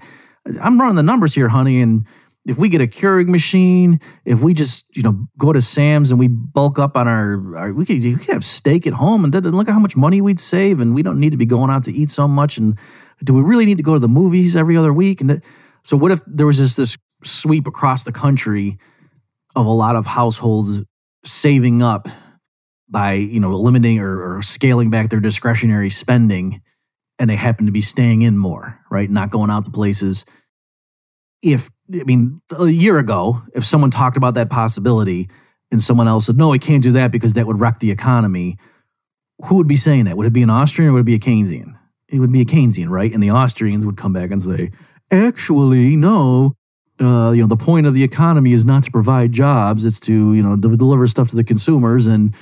I'm 0.62 0.80
running 0.80 0.96
the 0.96 1.04
numbers 1.04 1.36
here, 1.36 1.50
honey, 1.50 1.82
and 1.82 2.06
if 2.46 2.58
we 2.58 2.70
get 2.70 2.80
a 2.80 2.88
Keurig 2.88 3.28
machine, 3.28 4.00
if 4.24 4.40
we 4.40 4.54
just 4.54 4.86
you 4.96 5.04
know 5.04 5.28
go 5.38 5.52
to 5.52 5.62
Sam's 5.62 6.12
and 6.12 6.20
we 6.20 6.28
bulk 6.28 6.80
up 6.80 6.96
on 6.96 7.08
our, 7.08 7.58
our 7.58 7.74
we 7.74 7.86
could 7.86 8.02
you 8.02 8.18
could 8.18 8.34
have 8.34 8.46
steak 8.46 8.88
at 8.88 8.94
home 8.94 9.24
and 9.24 9.34
then 9.34 9.44
look 9.44 9.68
at 9.68 9.74
how 9.74 9.80
much 9.80 9.98
money 9.98 10.22
we'd 10.22 10.40
save, 10.40 10.80
and 10.80 10.94
we 10.96 11.04
don't 11.04 11.20
need 11.20 11.32
to 11.32 11.38
be 11.38 11.46
going 11.46 11.70
out 11.70 11.84
to 11.86 11.92
eat 11.92 12.12
so 12.12 12.28
much. 12.28 12.58
And 12.58 12.78
do 13.24 13.34
we 13.34 13.42
really 13.42 13.66
need 13.66 13.78
to 13.78 13.84
go 13.84 13.94
to 13.94 14.00
the 14.00 14.08
movies 14.08 14.56
every 14.56 14.78
other 14.78 14.94
week? 14.94 15.22
And 15.22 15.42
so, 15.84 15.98
what 15.98 16.12
if 16.12 16.22
there 16.28 16.46
was 16.46 16.58
just 16.58 16.78
this 16.78 16.98
sweep 17.24 17.68
across 17.68 18.04
the 18.04 18.12
country 18.12 18.78
of 19.56 19.66
a 19.66 19.72
lot 19.72 19.96
of 19.96 20.06
households 20.06 20.84
saving 21.24 21.82
up 21.82 22.08
by 22.90 23.14
you 23.14 23.40
know 23.40 23.52
limiting 23.52 24.00
or, 24.00 24.38
or 24.38 24.42
scaling 24.42 24.90
back 24.90 25.10
their 25.10 25.20
discretionary 25.20 25.90
spending, 25.90 26.62
and 27.20 27.30
they 27.30 27.36
happen 27.36 27.66
to 27.66 27.72
be 27.72 27.82
staying 27.82 28.22
in 28.22 28.38
more, 28.38 28.80
right? 28.92 29.10
Not 29.10 29.32
going 29.32 29.50
out 29.50 29.66
to 29.66 29.72
places. 29.72 30.26
If 31.42 31.70
I 31.94 32.04
mean, 32.04 32.42
a 32.58 32.68
year 32.68 32.98
ago, 32.98 33.42
if 33.54 33.64
someone 33.64 33.92
talked 33.92 34.18
about 34.18 34.34
that 34.36 34.50
possibility 34.50 35.30
and 35.72 35.82
someone 35.82 36.08
else 36.08 36.26
said, 36.26 36.38
no, 36.38 36.54
I 36.54 36.58
can't 36.58 36.84
do 36.84 36.94
that 36.94 37.12
because 37.12 37.34
that 37.34 37.46
would 37.46 37.60
wreck 37.60 37.80
the 37.80 37.92
economy, 37.92 38.58
who 39.46 39.56
would 39.56 39.68
be 39.68 39.76
saying 39.76 40.06
that? 40.06 40.18
Would 40.18 40.28
it 40.28 40.34
be 40.34 40.44
an 40.44 40.50
Austrian 40.50 40.90
or 40.90 40.94
would 40.94 41.02
it 41.02 41.06
be 41.06 41.16
a 41.16 41.20
Keynesian? 41.20 41.78
It 42.16 42.20
would 42.20 42.32
be 42.32 42.42
a 42.42 42.46
Keynesian, 42.46 42.90
right? 42.90 43.12
And 43.12 43.22
the 43.22 43.32
Austrians 43.32 43.86
would 43.86 43.98
come 43.98 44.14
back 44.14 44.32
and 44.32 44.42
say, 44.42 44.72
actually, 45.12 45.96
no. 45.96 46.56
Uh, 47.00 47.32
you 47.32 47.42
know, 47.42 47.48
the 47.48 47.58
point 47.58 47.86
of 47.86 47.94
the 47.94 48.04
economy 48.04 48.54
is 48.54 48.66
not 48.66 48.84
to 48.86 48.92
provide 48.92 49.34
jobs; 49.34 49.84
it's 49.84 50.00
to 50.00 50.34
you 50.34 50.42
know 50.42 50.56
to 50.56 50.78
deliver 50.78 51.06
stuff 51.08 51.28
to 51.30 51.36
the 51.36 51.44
consumers. 51.44 52.08
And 52.08 52.34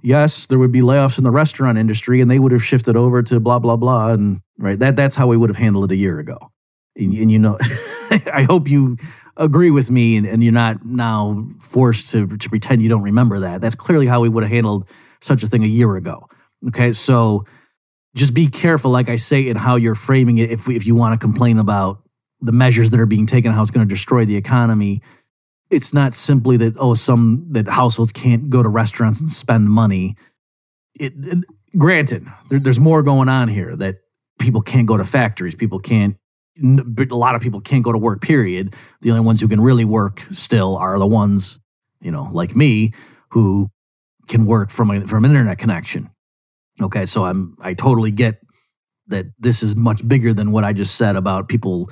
yes, 0.00 0.46
there 0.46 0.60
would 0.60 0.70
be 0.70 0.80
layoffs 0.80 1.18
in 1.18 1.24
the 1.24 1.32
restaurant 1.32 1.76
industry, 1.76 2.20
and 2.20 2.30
they 2.30 2.38
would 2.38 2.52
have 2.52 2.62
shifted 2.62 2.94
over 2.94 3.20
to 3.24 3.40
blah 3.40 3.58
blah 3.58 3.76
blah. 3.76 4.10
And 4.10 4.42
right, 4.58 4.78
that 4.78 4.94
that's 4.94 5.16
how 5.16 5.26
we 5.26 5.36
would 5.36 5.50
have 5.50 5.56
handled 5.56 5.90
it 5.90 5.94
a 5.94 5.98
year 5.98 6.20
ago. 6.20 6.38
And, 6.94 7.12
and 7.14 7.32
you 7.32 7.38
know, 7.40 7.58
I 8.32 8.46
hope 8.48 8.68
you 8.68 8.96
agree 9.36 9.72
with 9.72 9.90
me, 9.90 10.16
and, 10.16 10.24
and 10.24 10.44
you're 10.44 10.52
not 10.52 10.86
now 10.86 11.48
forced 11.60 12.12
to 12.12 12.28
to 12.28 12.48
pretend 12.48 12.82
you 12.82 12.88
don't 12.88 13.02
remember 13.02 13.40
that. 13.40 13.60
That's 13.60 13.74
clearly 13.74 14.06
how 14.06 14.20
we 14.20 14.28
would 14.28 14.44
have 14.44 14.52
handled 14.52 14.88
such 15.20 15.42
a 15.42 15.48
thing 15.48 15.64
a 15.64 15.66
year 15.66 15.96
ago. 15.96 16.28
Okay, 16.68 16.92
so 16.92 17.44
just 18.14 18.34
be 18.34 18.48
careful, 18.48 18.90
like 18.90 19.08
I 19.08 19.16
say, 19.16 19.48
in 19.48 19.56
how 19.56 19.76
you're 19.76 19.94
framing 19.94 20.38
it. 20.38 20.50
If 20.50 20.68
if 20.68 20.86
you 20.86 20.94
want 20.94 21.18
to 21.18 21.24
complain 21.24 21.58
about 21.58 22.02
the 22.40 22.52
measures 22.52 22.90
that 22.90 23.00
are 23.00 23.06
being 23.06 23.26
taken, 23.26 23.52
how 23.52 23.62
it's 23.62 23.70
going 23.70 23.86
to 23.86 23.94
destroy 23.94 24.24
the 24.24 24.36
economy, 24.36 25.02
it's 25.70 25.94
not 25.94 26.14
simply 26.14 26.56
that 26.58 26.76
oh, 26.78 26.94
some 26.94 27.46
that 27.50 27.68
households 27.68 28.12
can't 28.12 28.50
go 28.50 28.62
to 28.62 28.68
restaurants 28.68 29.20
and 29.20 29.30
spend 29.30 29.70
money. 29.70 30.16
It, 30.98 31.12
it 31.18 31.44
granted, 31.76 32.26
there, 32.48 32.58
there's 32.58 32.80
more 32.80 33.02
going 33.02 33.28
on 33.28 33.48
here 33.48 33.76
that 33.76 33.98
people 34.38 34.60
can't 34.60 34.86
go 34.86 34.96
to 34.96 35.04
factories, 35.04 35.54
people 35.54 35.78
can't. 35.78 36.16
A 36.62 37.14
lot 37.14 37.36
of 37.36 37.40
people 37.40 37.60
can't 37.60 37.84
go 37.84 37.92
to 37.92 37.96
work. 37.96 38.20
Period. 38.20 38.74
The 39.00 39.10
only 39.10 39.24
ones 39.24 39.40
who 39.40 39.48
can 39.48 39.60
really 39.62 39.86
work 39.86 40.26
still 40.30 40.76
are 40.76 40.98
the 40.98 41.06
ones, 41.06 41.58
you 42.02 42.10
know, 42.10 42.28
like 42.32 42.54
me, 42.54 42.92
who 43.30 43.70
can 44.28 44.44
work 44.44 44.70
from 44.70 44.90
a, 44.90 45.06
from 45.06 45.24
an 45.24 45.30
internet 45.30 45.58
connection. 45.58 46.10
Okay, 46.80 47.06
so 47.06 47.24
I'm 47.24 47.56
I 47.60 47.74
totally 47.74 48.10
get 48.10 48.40
that 49.08 49.26
this 49.38 49.62
is 49.62 49.76
much 49.76 50.06
bigger 50.06 50.32
than 50.32 50.52
what 50.52 50.64
I 50.64 50.72
just 50.72 50.96
said 50.96 51.16
about 51.16 51.48
people 51.48 51.90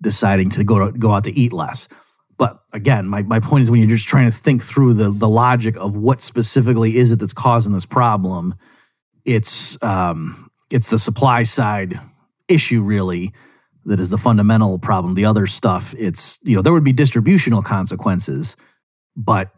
deciding 0.00 0.50
to 0.50 0.64
go 0.64 0.86
to, 0.86 0.98
go 0.98 1.12
out 1.12 1.24
to 1.24 1.32
eat 1.32 1.52
less. 1.52 1.88
But 2.36 2.60
again, 2.72 3.06
my, 3.08 3.22
my 3.22 3.40
point 3.40 3.64
is 3.64 3.70
when 3.70 3.80
you're 3.80 3.88
just 3.88 4.08
trying 4.08 4.30
to 4.30 4.36
think 4.36 4.62
through 4.62 4.94
the 4.94 5.10
the 5.10 5.28
logic 5.28 5.76
of 5.76 5.96
what 5.96 6.22
specifically 6.22 6.96
is 6.96 7.12
it 7.12 7.20
that's 7.20 7.32
causing 7.32 7.72
this 7.72 7.86
problem, 7.86 8.54
it's 9.24 9.80
um, 9.82 10.50
it's 10.70 10.88
the 10.88 10.98
supply 10.98 11.42
side 11.42 12.00
issue 12.48 12.82
really 12.82 13.32
that 13.84 14.00
is 14.00 14.10
the 14.10 14.18
fundamental 14.18 14.78
problem. 14.78 15.14
The 15.14 15.24
other 15.24 15.46
stuff, 15.46 15.94
it's 15.98 16.38
you 16.42 16.56
know 16.56 16.62
there 16.62 16.72
would 16.72 16.84
be 16.84 16.92
distributional 16.92 17.62
consequences, 17.62 18.56
but 19.16 19.50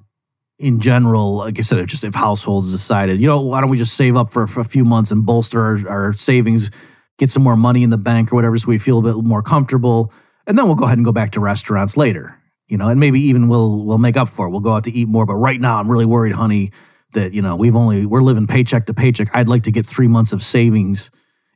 in 0.61 0.79
general, 0.79 1.37
like 1.37 1.59
I 1.59 1.63
said, 1.63 1.89
just 1.89 2.05
if 2.05 2.15
households 2.15 2.71
decided, 2.71 3.19
you 3.19 3.27
know, 3.27 3.41
why 3.41 3.63
don't 3.63 3.71
we 3.71 3.79
just 3.79 3.97
save 3.97 4.15
up 4.15 4.31
for, 4.31 4.47
for 4.47 4.61
a 4.61 4.65
few 4.65 4.85
months 4.85 5.11
and 5.11 5.25
bolster 5.25 5.59
our, 5.59 5.89
our, 5.89 6.13
savings, 6.13 6.71
get 7.17 7.31
some 7.31 7.43
more 7.43 7.57
money 7.57 7.83
in 7.83 7.89
the 7.89 7.97
bank 7.97 8.31
or 8.31 8.37
whatever, 8.37 8.59
so 8.59 8.69
we 8.69 8.79
feel 8.79 8.99
a 8.99 9.03
bit 9.03 9.17
more 9.25 9.43
comfortable, 9.43 10.13
and 10.47 10.59
then 10.59 10.67
we'll 10.67 10.75
go 10.75 10.85
ahead 10.85 10.99
and 10.99 11.05
go 11.05 11.13
back 11.13 11.33
to 11.33 11.41
restaurants 11.41 11.97
later, 11.97 12.39
you 12.69 12.77
know, 12.77 12.89
and 12.89 13.01
maybe 13.01 13.21
even 13.21 13.49
we'll 13.49 13.85
we'll 13.87 13.99
make 13.99 14.19
up 14.19 14.29
for 14.29 14.47
it. 14.47 14.51
We'll 14.51 14.61
go 14.61 14.75
out 14.75 14.85
to 14.85 14.93
eat 14.93 15.09
more, 15.09 15.25
but 15.25 15.37
right 15.37 15.59
now 15.59 15.79
I'm 15.79 15.91
really 15.91 16.05
worried, 16.05 16.35
honey, 16.35 16.73
that 17.13 17.33
you 17.33 17.41
know 17.41 17.57
we've 17.57 17.77
only 17.77 18.05
we're 18.05 18.21
living 18.21 18.47
paycheck 18.47 18.85
to 18.87 18.95
paycheck. 18.95 19.29
I'd 19.33 19.49
like 19.49 19.63
to 19.63 19.71
get 19.71 19.87
three 19.87 20.09
months 20.09 20.35
of 20.35 20.43
savings 20.43 21.11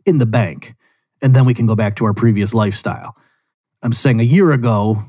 in 0.06 0.16
the 0.16 0.26
bank, 0.26 0.74
and 1.20 1.34
then 1.34 1.44
we 1.44 1.52
can 1.52 1.66
go 1.66 1.76
back 1.76 1.96
to 1.96 2.06
our 2.06 2.14
previous 2.14 2.54
lifestyle. 2.54 3.16
I'm 3.82 3.92
saying 3.92 4.20
a 4.20 4.24
year 4.24 4.50
ago, 4.52 5.02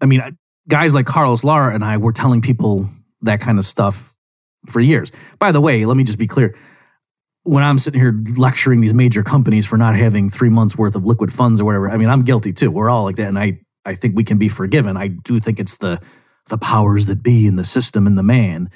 I 0.00 0.06
mean, 0.06 0.22
guys 0.66 0.94
like 0.94 1.04
Carlos 1.04 1.44
Lara 1.44 1.74
and 1.74 1.84
I 1.84 1.98
were 1.98 2.12
telling 2.12 2.40
people 2.40 2.88
that 3.22 3.40
kind 3.40 3.58
of 3.58 3.64
stuff 3.64 4.14
for 4.66 4.80
years. 4.80 5.12
By 5.38 5.52
the 5.52 5.60
way, 5.60 5.84
let 5.84 5.96
me 5.96 6.04
just 6.04 6.18
be 6.18 6.26
clear. 6.26 6.56
When 7.44 7.64
I'm 7.64 7.78
sitting 7.78 8.00
here 8.00 8.22
lecturing 8.36 8.80
these 8.80 8.92
major 8.92 9.22
companies 9.22 9.66
for 9.66 9.76
not 9.76 9.94
having 9.94 10.28
three 10.28 10.50
months 10.50 10.76
worth 10.76 10.94
of 10.96 11.04
liquid 11.04 11.32
funds 11.32 11.60
or 11.60 11.64
whatever, 11.64 11.90
I 11.90 11.96
mean, 11.96 12.10
I'm 12.10 12.22
guilty 12.22 12.52
too. 12.52 12.70
We're 12.70 12.90
all 12.90 13.04
like 13.04 13.16
that. 13.16 13.28
And 13.28 13.38
I, 13.38 13.60
I 13.84 13.94
think 13.94 14.16
we 14.16 14.24
can 14.24 14.38
be 14.38 14.48
forgiven. 14.48 14.96
I 14.96 15.08
do 15.08 15.40
think 15.40 15.58
it's 15.58 15.78
the, 15.78 16.00
the 16.48 16.58
powers 16.58 17.06
that 17.06 17.22
be 17.22 17.46
in 17.46 17.56
the 17.56 17.64
system 17.64 18.06
and 18.06 18.18
the 18.18 18.22
man 18.22 18.70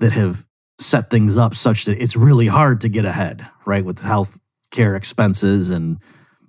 that 0.00 0.12
have 0.12 0.46
set 0.78 1.10
things 1.10 1.36
up 1.36 1.54
such 1.54 1.86
that 1.86 2.00
it's 2.02 2.16
really 2.16 2.46
hard 2.46 2.82
to 2.82 2.88
get 2.88 3.04
ahead, 3.04 3.46
right? 3.66 3.84
With 3.84 4.00
health 4.00 4.40
care 4.70 4.94
expenses 4.94 5.70
and 5.70 5.98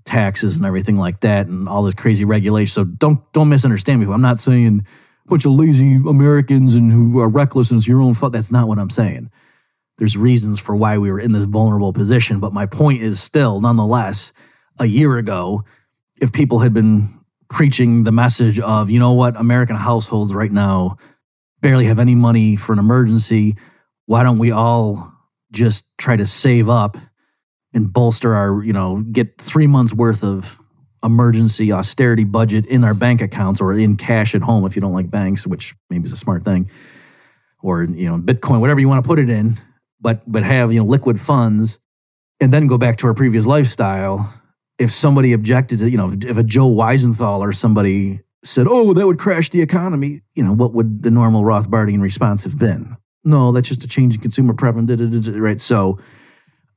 taxes 0.06 0.58
and 0.58 0.66
everything 0.66 0.98
like 0.98 1.22
that 1.22 1.48
and 1.48 1.68
all 1.68 1.84
this 1.84 1.96
crazy 1.96 2.26
regulation. 2.26 2.74
So 2.74 2.84
don't 2.86 3.20
don't 3.34 3.50
misunderstand 3.50 4.00
me. 4.00 4.12
I'm 4.12 4.22
not 4.22 4.40
saying 4.40 4.86
bunch 5.28 5.46
of 5.46 5.52
lazy 5.54 5.96
Americans 5.96 6.76
and 6.76 6.92
who 6.92 7.20
are 7.20 7.30
reckless 7.30 7.72
and 7.72 7.80
it's 7.80 7.88
your 7.88 8.02
own 8.02 8.14
fault. 8.14 8.34
That's 8.34 8.52
not 8.52 8.68
what 8.68 8.80
I'm 8.80 8.90
saying. 8.90 9.30
There's 9.98 10.16
reasons 10.16 10.60
for 10.60 10.76
why 10.76 10.98
we 10.98 11.12
were 11.12 11.20
in 11.20 11.32
this 11.32 11.46
vulnerable 11.46 11.92
position. 11.92 12.40
But 12.40 12.54
my 12.54 12.66
point 12.66 13.02
is 13.02 13.22
still, 13.22 13.60
nonetheless, 13.60 14.32
a 14.80 14.86
year 14.86 15.18
ago, 15.18 15.64
if 16.22 16.32
people 16.32 16.60
had 16.60 16.74
been 16.74 17.10
preaching 17.50 18.04
the 18.04 18.12
message 18.12 18.60
of, 18.60 18.90
you 18.90 19.00
know 19.00 19.14
what, 19.14 19.40
American 19.40 19.76
households 19.76 20.34
right 20.34 20.52
now 20.52 20.98
barely 21.62 21.86
have 21.86 22.00
any 22.00 22.16
money 22.16 22.56
for 22.56 22.74
an 22.74 22.80
emergency, 22.80 23.56
why 24.06 24.24
don't 24.24 24.40
we 24.40 24.52
all 24.52 25.14
just 25.52 25.86
try 25.98 26.16
to 26.16 26.26
save 26.26 26.70
up 26.70 26.98
and 27.74 27.92
bolster 27.92 28.36
our, 28.36 28.64
you 28.64 28.74
know, 28.74 29.04
get 29.12 29.42
three 29.42 29.68
months 29.68 29.94
worth 29.94 30.24
of 30.24 30.58
emergency 31.08 31.72
austerity 31.72 32.26
budget 32.26 32.68
in 32.68 32.84
our 32.84 32.94
bank 32.94 33.22
accounts 33.22 33.60
or 33.60 33.74
in 33.74 33.96
cash 33.96 34.36
at 34.36 34.42
home 34.42 34.66
if 34.66 34.76
you 34.76 34.82
don't 34.82 34.94
like 34.94 35.10
banks, 35.10 35.48
which 35.48 35.74
maybe 35.90 36.06
is 36.06 36.14
a 36.14 36.18
smart 36.18 36.44
thing, 36.44 36.70
or 37.64 37.84
you 37.84 38.08
know 38.08 38.20
Bitcoin, 38.20 38.60
whatever 38.60 38.80
you 38.80 38.88
want 38.88 39.04
to 39.04 39.08
put 39.08 39.18
it 39.18 39.30
in, 39.30 39.56
but 40.00 40.22
but 40.32 40.44
have 40.44 40.72
you 40.72 40.80
know 40.80 40.86
liquid 40.86 41.20
funds, 41.20 41.80
and 42.40 42.54
then 42.54 42.68
go 42.68 42.78
back 42.78 42.98
to 42.98 43.08
our 43.08 43.16
previous 43.16 43.46
lifestyle. 43.46 44.32
If 44.78 44.92
somebody 44.92 45.34
objected 45.34 45.80
to 45.80 45.90
you 45.90 45.98
know 45.98 46.14
if 46.14 46.38
a 46.38 46.44
Joe 46.44 46.70
Weisenthal 46.70 47.40
or 47.40 47.54
somebody 47.54 48.22
said, 48.44 48.68
"Oh, 48.70 48.94
that 48.94 49.08
would 49.08 49.18
crash 49.18 49.50
the 49.50 49.62
economy," 49.62 50.22
you 50.36 50.44
know 50.44 50.54
what 50.54 50.74
would 50.74 51.02
the 51.02 51.10
normal 51.10 51.44
Rothbardian 51.44 52.02
response 52.02 52.44
have 52.44 52.60
been? 52.60 52.98
No, 53.24 53.52
that's 53.52 53.68
just 53.68 53.84
a 53.84 53.88
change 53.88 54.16
in 54.16 54.22
consumer 54.22 54.54
preference, 54.54 55.28
right? 55.28 55.60
So, 55.60 55.98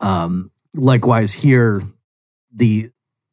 um, 0.00 0.50
likewise 0.74 1.32
here, 1.32 1.82
the 2.54 2.90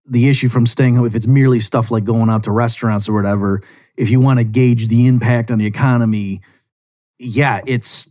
the 0.08 0.30
issue 0.30 0.50
from 0.50 0.66
staying 0.66 0.96
home, 0.96 1.06
if 1.06 1.16
it's 1.16 1.28
merely 1.28 1.60
stuff 1.60 1.92
like 1.92 2.04
going 2.04 2.30
out 2.30 2.44
to 2.44 2.52
restaurants 2.52 3.10
or 3.10 3.14
whatever, 3.14 3.62
if 3.96 4.10
you 4.10 4.20
want 4.20 4.40
to 4.40 4.44
gauge 4.44 4.88
the 4.88 5.08
impact 5.08 5.52
on 5.52 5.58
the 5.58 5.66
economy, 5.66 6.42
yeah, 7.20 7.62
it's 7.66 8.10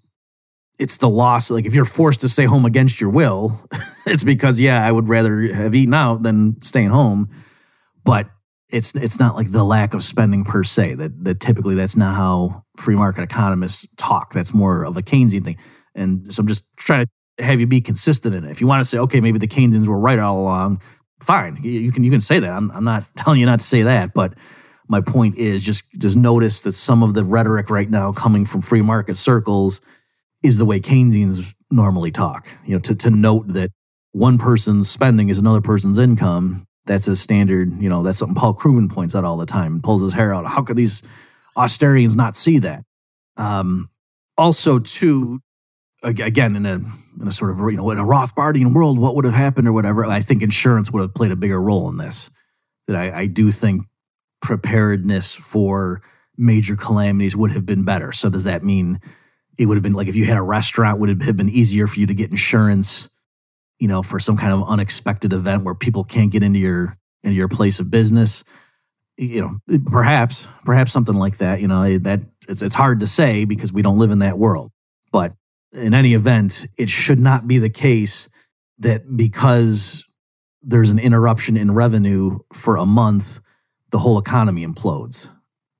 it's 0.78 0.98
the 0.98 1.08
loss. 1.08 1.50
Like 1.50 1.64
if 1.64 1.74
you're 1.74 1.84
forced 1.84 2.20
to 2.20 2.28
stay 2.28 2.44
home 2.44 2.64
against 2.64 3.00
your 3.00 3.10
will, 3.10 3.58
it's 4.06 4.24
because 4.24 4.60
yeah, 4.60 4.84
I 4.84 4.92
would 4.92 5.08
rather 5.08 5.40
have 5.40 5.74
eaten 5.74 5.94
out 5.94 6.22
than 6.22 6.60
staying 6.62 6.90
home. 6.90 7.28
But 8.04 8.28
it's 8.68 8.94
it's 8.94 9.20
not 9.20 9.36
like 9.36 9.52
the 9.52 9.64
lack 9.64 9.94
of 9.94 10.02
spending 10.02 10.44
per 10.44 10.64
se. 10.64 10.94
That 10.94 11.24
that 11.24 11.40
typically 11.40 11.74
that's 11.74 11.96
not 11.96 12.14
how 12.14 12.64
free 12.76 12.96
market 12.96 13.22
economists 13.22 13.86
talk. 13.96 14.32
That's 14.32 14.52
more 14.52 14.84
of 14.84 14.96
a 14.96 15.02
Keynesian 15.02 15.44
thing. 15.44 15.56
And 15.94 16.32
so 16.32 16.40
I'm 16.40 16.46
just 16.46 16.64
trying 16.76 17.06
to 17.06 17.44
have 17.44 17.60
you 17.60 17.66
be 17.66 17.80
consistent 17.80 18.34
in 18.34 18.44
it. 18.44 18.50
If 18.50 18.60
you 18.60 18.66
want 18.66 18.80
to 18.80 18.84
say, 18.84 18.98
okay, 18.98 19.20
maybe 19.20 19.38
the 19.38 19.48
Keynesians 19.48 19.86
were 19.86 19.98
right 19.98 20.18
all 20.18 20.40
along, 20.40 20.80
fine. 21.20 21.58
You 21.62 21.92
can 21.92 22.04
you 22.04 22.10
can 22.10 22.20
say 22.20 22.38
that. 22.40 22.50
I'm, 22.50 22.70
I'm 22.70 22.84
not 22.84 23.06
telling 23.16 23.40
you 23.40 23.46
not 23.46 23.60
to 23.60 23.64
say 23.64 23.82
that, 23.82 24.14
but 24.14 24.34
my 24.88 25.00
point 25.00 25.36
is 25.36 25.62
just 25.62 25.84
just 25.98 26.16
notice 26.16 26.62
that 26.62 26.72
some 26.72 27.02
of 27.02 27.14
the 27.14 27.24
rhetoric 27.24 27.70
right 27.70 27.90
now 27.90 28.12
coming 28.12 28.46
from 28.46 28.62
free 28.62 28.82
market 28.82 29.16
circles 29.16 29.80
is 30.42 30.58
the 30.58 30.64
way 30.64 30.80
Keynesians 30.80 31.54
normally 31.70 32.10
talk. 32.10 32.48
You 32.64 32.76
know, 32.76 32.80
to 32.80 32.94
to 32.94 33.10
note 33.10 33.48
that 33.48 33.70
one 34.12 34.38
person's 34.38 34.88
spending 34.88 35.28
is 35.28 35.38
another 35.38 35.60
person's 35.60 35.98
income. 35.98 36.64
That's 36.86 37.08
a 37.08 37.16
standard, 37.16 37.82
you 37.82 37.88
know, 37.88 38.02
that's 38.02 38.18
something 38.18 38.36
Paul 38.36 38.54
Krugman 38.54 38.90
points 38.90 39.14
out 39.14 39.24
all 39.24 39.36
the 39.36 39.44
time 39.44 39.74
and 39.74 39.82
pulls 39.82 40.02
his 40.02 40.14
hair 40.14 40.32
out. 40.32 40.46
How 40.46 40.62
could 40.62 40.76
these 40.76 41.02
Austerians 41.56 42.16
not 42.16 42.36
see 42.36 42.60
that? 42.60 42.84
Um, 43.36 43.90
also, 44.38 44.78
too, 44.78 45.40
again, 46.02 46.56
in 46.56 46.66
a 46.66 46.80
in 47.20 47.28
a 47.28 47.32
sort 47.32 47.50
of 47.50 47.58
you 47.58 47.76
know 47.76 47.90
in 47.90 47.98
a 47.98 48.04
Rothbardian 48.04 48.72
world, 48.72 48.98
what 48.98 49.14
would 49.14 49.24
have 49.24 49.34
happened 49.34 49.68
or 49.68 49.72
whatever? 49.72 50.04
I 50.04 50.20
think 50.20 50.42
insurance 50.42 50.90
would 50.90 51.00
have 51.00 51.14
played 51.14 51.32
a 51.32 51.36
bigger 51.36 51.60
role 51.60 51.88
in 51.88 51.96
this. 51.96 52.30
That 52.86 52.96
I, 52.96 53.20
I 53.20 53.26
do 53.26 53.50
think 53.50 53.82
preparedness 54.40 55.34
for 55.34 56.02
major 56.36 56.76
calamities 56.76 57.34
would 57.34 57.50
have 57.50 57.66
been 57.66 57.84
better. 57.84 58.12
So 58.12 58.30
does 58.30 58.44
that 58.44 58.62
mean 58.62 59.00
it 59.58 59.66
would 59.66 59.76
have 59.76 59.82
been 59.82 59.94
like 59.94 60.08
if 60.08 60.14
you 60.14 60.24
had 60.24 60.36
a 60.36 60.42
restaurant, 60.42 61.00
would 61.00 61.10
it 61.10 61.22
have 61.22 61.36
been 61.36 61.48
easier 61.48 61.86
for 61.86 61.98
you 61.98 62.06
to 62.06 62.14
get 62.14 62.30
insurance? 62.30 63.08
You 63.78 63.88
know, 63.88 64.02
for 64.02 64.18
some 64.18 64.38
kind 64.38 64.52
of 64.52 64.66
unexpected 64.68 65.34
event 65.34 65.64
where 65.64 65.74
people 65.74 66.04
can't 66.04 66.30
get 66.30 66.42
into 66.42 66.58
your 66.58 66.96
into 67.22 67.36
your 67.36 67.48
place 67.48 67.80
of 67.80 67.90
business 67.90 68.44
you 69.18 69.40
know 69.40 69.80
perhaps 69.90 70.46
perhaps 70.64 70.92
something 70.92 71.14
like 71.14 71.38
that 71.38 71.60
you 71.60 71.68
know 71.68 71.98
that 71.98 72.20
it's, 72.48 72.62
it's 72.62 72.74
hard 72.74 73.00
to 73.00 73.06
say 73.06 73.44
because 73.44 73.72
we 73.72 73.82
don't 73.82 73.98
live 73.98 74.10
in 74.10 74.18
that 74.18 74.38
world 74.38 74.70
but 75.10 75.32
in 75.72 75.94
any 75.94 76.14
event 76.14 76.66
it 76.76 76.88
should 76.88 77.20
not 77.20 77.46
be 77.46 77.58
the 77.58 77.70
case 77.70 78.28
that 78.78 79.16
because 79.16 80.04
there's 80.62 80.90
an 80.90 80.98
interruption 80.98 81.56
in 81.56 81.72
revenue 81.72 82.38
for 82.52 82.76
a 82.76 82.86
month 82.86 83.40
the 83.90 83.98
whole 83.98 84.18
economy 84.18 84.66
implodes. 84.66 85.28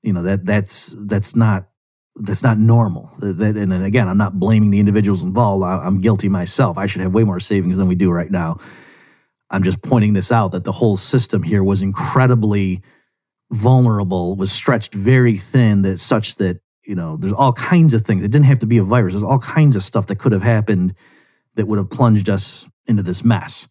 You 0.01 0.13
know 0.13 0.23
that 0.23 0.45
that's 0.45 0.95
that's 1.05 1.35
not 1.35 1.67
that's 2.15 2.43
not 2.43 2.57
normal. 2.57 3.11
That, 3.19 3.57
and 3.57 3.73
again 3.73 4.07
i'm 4.07 4.17
not 4.17 4.39
blaming 4.39 4.69
the 4.69 4.79
individuals 4.79 5.23
involved. 5.23 5.63
I'm 5.63 6.01
guilty 6.01 6.29
myself. 6.29 6.77
I 6.77 6.85
should 6.85 7.01
have 7.01 7.13
way 7.13 7.23
more 7.23 7.39
savings 7.39 7.77
than 7.77 7.87
we 7.87 7.95
do 7.95 8.09
right 8.11 8.31
now. 8.31 8.57
I'm 9.49 9.63
just 9.63 9.81
pointing 9.81 10.13
this 10.13 10.31
out 10.31 10.51
that 10.51 10.63
the 10.63 10.71
whole 10.71 10.97
system 10.97 11.43
here 11.43 11.63
was 11.63 11.81
incredibly 11.81 12.81
vulnerable 13.51 14.35
was 14.35 14.51
stretched 14.51 14.93
very 14.93 15.37
thin 15.37 15.81
that 15.83 15.99
such 15.99 16.35
that 16.35 16.59
you 16.87 16.95
know 16.95 17.17
there's 17.17 17.33
all 17.33 17.53
kinds 17.53 17.93
of 17.93 18.03
things. 18.05 18.23
It 18.23 18.31
didn't 18.31 18.45
have 18.45 18.59
to 18.59 18.65
be 18.65 18.77
a 18.77 18.83
virus. 18.83 19.13
There's 19.13 19.23
all 19.23 19.39
kinds 19.39 19.75
of 19.75 19.83
stuff 19.83 20.07
that 20.07 20.17
could 20.17 20.31
have 20.31 20.41
happened 20.41 20.95
that 21.55 21.67
would 21.67 21.77
have 21.77 21.89
plunged 21.89 22.29
us 22.29 22.67
into 22.87 23.03
this 23.03 23.23
mess. 23.23 23.67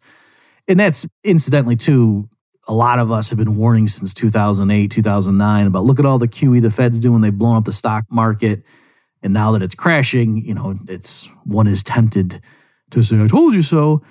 And 0.69 0.79
that's 0.79 1.07
incidentally 1.25 1.77
too 1.77 2.29
a 2.69 2.75
lot 2.75 2.99
of 2.99 3.12
us 3.12 3.29
have 3.31 3.39
been 3.39 3.55
warning 3.57 3.87
since 3.87 4.12
2008 4.12 4.91
2009 4.91 5.67
about 5.67 5.85
look 5.85 6.01
at 6.01 6.05
all 6.05 6.19
the 6.19 6.29
qe 6.29 6.61
the 6.61 6.71
fed's 6.71 7.01
doing. 7.01 7.21
They've 7.21 7.37
blown 7.37 7.57
up 7.57 7.64
the 7.64 7.73
stock 7.73 8.05
market. 8.11 8.62
And 9.23 9.33
now 9.33 9.53
that 9.53 9.62
it's 9.62 9.75
crashing 9.75 10.45
you 10.45 10.55
know 10.55 10.75
it's 10.89 11.29
one 11.45 11.67
is 11.67 11.83
tempted 11.83 12.41
to 12.91 13.03
say 13.03 13.21
i 13.21 13.27
told 13.27 13.55
you 13.55 13.62
so. 13.62 14.03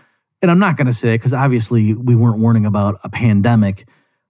And 0.41 0.49
i'm 0.49 0.59
not 0.59 0.77
going 0.77 0.87
to 0.87 0.93
say 0.93 1.13
it 1.13 1.19
because 1.19 1.33
obviously 1.33 1.93
we 1.93 2.15
weren't 2.15 2.39
warning 2.39 2.65
about 2.65 2.97
a 3.03 3.09
pandemic 3.09 3.87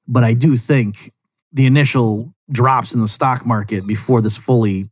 but 0.08 0.24
i 0.24 0.34
do 0.34 0.58
think 0.58 1.12
the 1.54 1.66
initial 1.66 2.35
drops 2.52 2.94
in 2.94 3.02
the 3.02 3.08
stock 3.08 3.46
market 3.46 3.88
before 3.88 4.22
this 4.22 4.38
fully, 4.38 4.90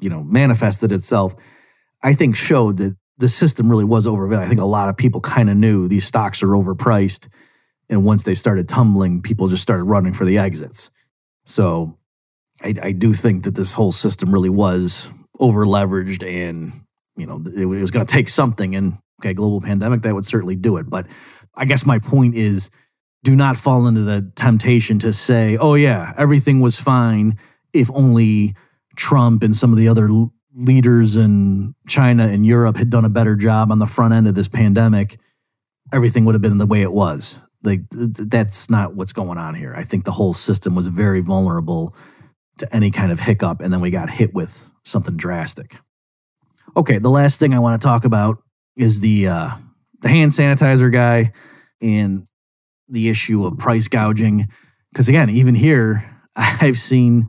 you 0.00 0.08
know, 0.08 0.22
manifested 0.22 0.92
itself, 0.92 1.34
I 2.02 2.14
think 2.14 2.36
showed 2.36 2.78
that 2.78 2.96
the 3.18 3.28
system 3.28 3.68
really 3.68 3.84
was 3.84 4.06
overvalued. 4.06 4.46
I 4.46 4.48
think 4.48 4.60
a 4.60 4.64
lot 4.64 4.88
of 4.88 4.96
people 4.96 5.20
kind 5.20 5.50
of 5.50 5.56
knew 5.56 5.88
these 5.88 6.06
stocks 6.06 6.42
are 6.42 6.48
overpriced. 6.48 7.28
And 7.90 8.04
once 8.04 8.22
they 8.22 8.34
started 8.34 8.68
tumbling, 8.68 9.22
people 9.22 9.48
just 9.48 9.62
started 9.62 9.84
running 9.84 10.12
for 10.12 10.24
the 10.24 10.38
exits. 10.38 10.90
So 11.44 11.98
I, 12.62 12.74
I 12.82 12.92
do 12.92 13.12
think 13.14 13.44
that 13.44 13.54
this 13.54 13.74
whole 13.74 13.92
system 13.92 14.32
really 14.32 14.50
was 14.50 15.10
over 15.38 15.64
leveraged 15.66 16.24
and, 16.26 16.72
you 17.16 17.26
know, 17.26 17.42
it, 17.46 17.62
it 17.62 17.66
was 17.66 17.90
going 17.90 18.06
to 18.06 18.12
take 18.12 18.28
something. 18.28 18.76
And 18.76 18.98
okay, 19.20 19.34
global 19.34 19.60
pandemic, 19.60 20.02
that 20.02 20.14
would 20.14 20.26
certainly 20.26 20.56
do 20.56 20.76
it. 20.76 20.88
But 20.88 21.06
I 21.54 21.64
guess 21.64 21.86
my 21.86 21.98
point 21.98 22.36
is, 22.36 22.70
do 23.24 23.34
not 23.34 23.56
fall 23.56 23.86
into 23.86 24.02
the 24.02 24.30
temptation 24.36 24.98
to 25.00 25.12
say, 25.12 25.56
oh, 25.56 25.74
yeah, 25.74 26.14
everything 26.16 26.60
was 26.60 26.80
fine 26.80 27.36
if 27.72 27.90
only 27.92 28.54
Trump 28.96 29.42
and 29.42 29.54
some 29.54 29.72
of 29.72 29.78
the 29.78 29.88
other 29.88 30.08
leaders 30.54 31.16
in 31.16 31.74
China 31.86 32.26
and 32.26 32.44
Europe 32.44 32.76
had 32.76 32.90
done 32.90 33.04
a 33.04 33.08
better 33.08 33.36
job 33.36 33.70
on 33.70 33.78
the 33.78 33.86
front 33.86 34.14
end 34.14 34.26
of 34.26 34.34
this 34.34 34.48
pandemic, 34.48 35.18
everything 35.92 36.24
would 36.24 36.34
have 36.34 36.42
been 36.42 36.58
the 36.58 36.66
way 36.66 36.82
it 36.82 36.92
was. 36.92 37.38
Like 37.62 37.82
that's 37.90 38.70
not 38.70 38.94
what's 38.94 39.12
going 39.12 39.38
on 39.38 39.54
here. 39.54 39.74
I 39.76 39.82
think 39.82 40.04
the 40.04 40.12
whole 40.12 40.34
system 40.34 40.74
was 40.74 40.86
very 40.86 41.20
vulnerable 41.20 41.94
to 42.58 42.74
any 42.74 42.90
kind 42.90 43.12
of 43.12 43.20
hiccup, 43.20 43.60
and 43.60 43.72
then 43.72 43.80
we 43.80 43.90
got 43.90 44.10
hit 44.10 44.34
with 44.34 44.70
something 44.84 45.16
drastic. 45.16 45.76
Okay, 46.76 46.98
the 46.98 47.10
last 47.10 47.40
thing 47.40 47.54
I 47.54 47.58
want 47.58 47.80
to 47.80 47.86
talk 47.86 48.04
about 48.04 48.42
is 48.76 49.00
the 49.00 49.28
uh, 49.28 49.50
the 50.00 50.08
hand 50.08 50.30
sanitizer 50.30 50.92
guy, 50.92 51.32
and 51.80 52.26
the 52.88 53.08
issue 53.08 53.44
of 53.44 53.58
price 53.58 53.88
gouging. 53.88 54.48
Because 54.92 55.08
again, 55.08 55.30
even 55.30 55.54
here, 55.54 56.04
I've 56.36 56.78
seen 56.78 57.28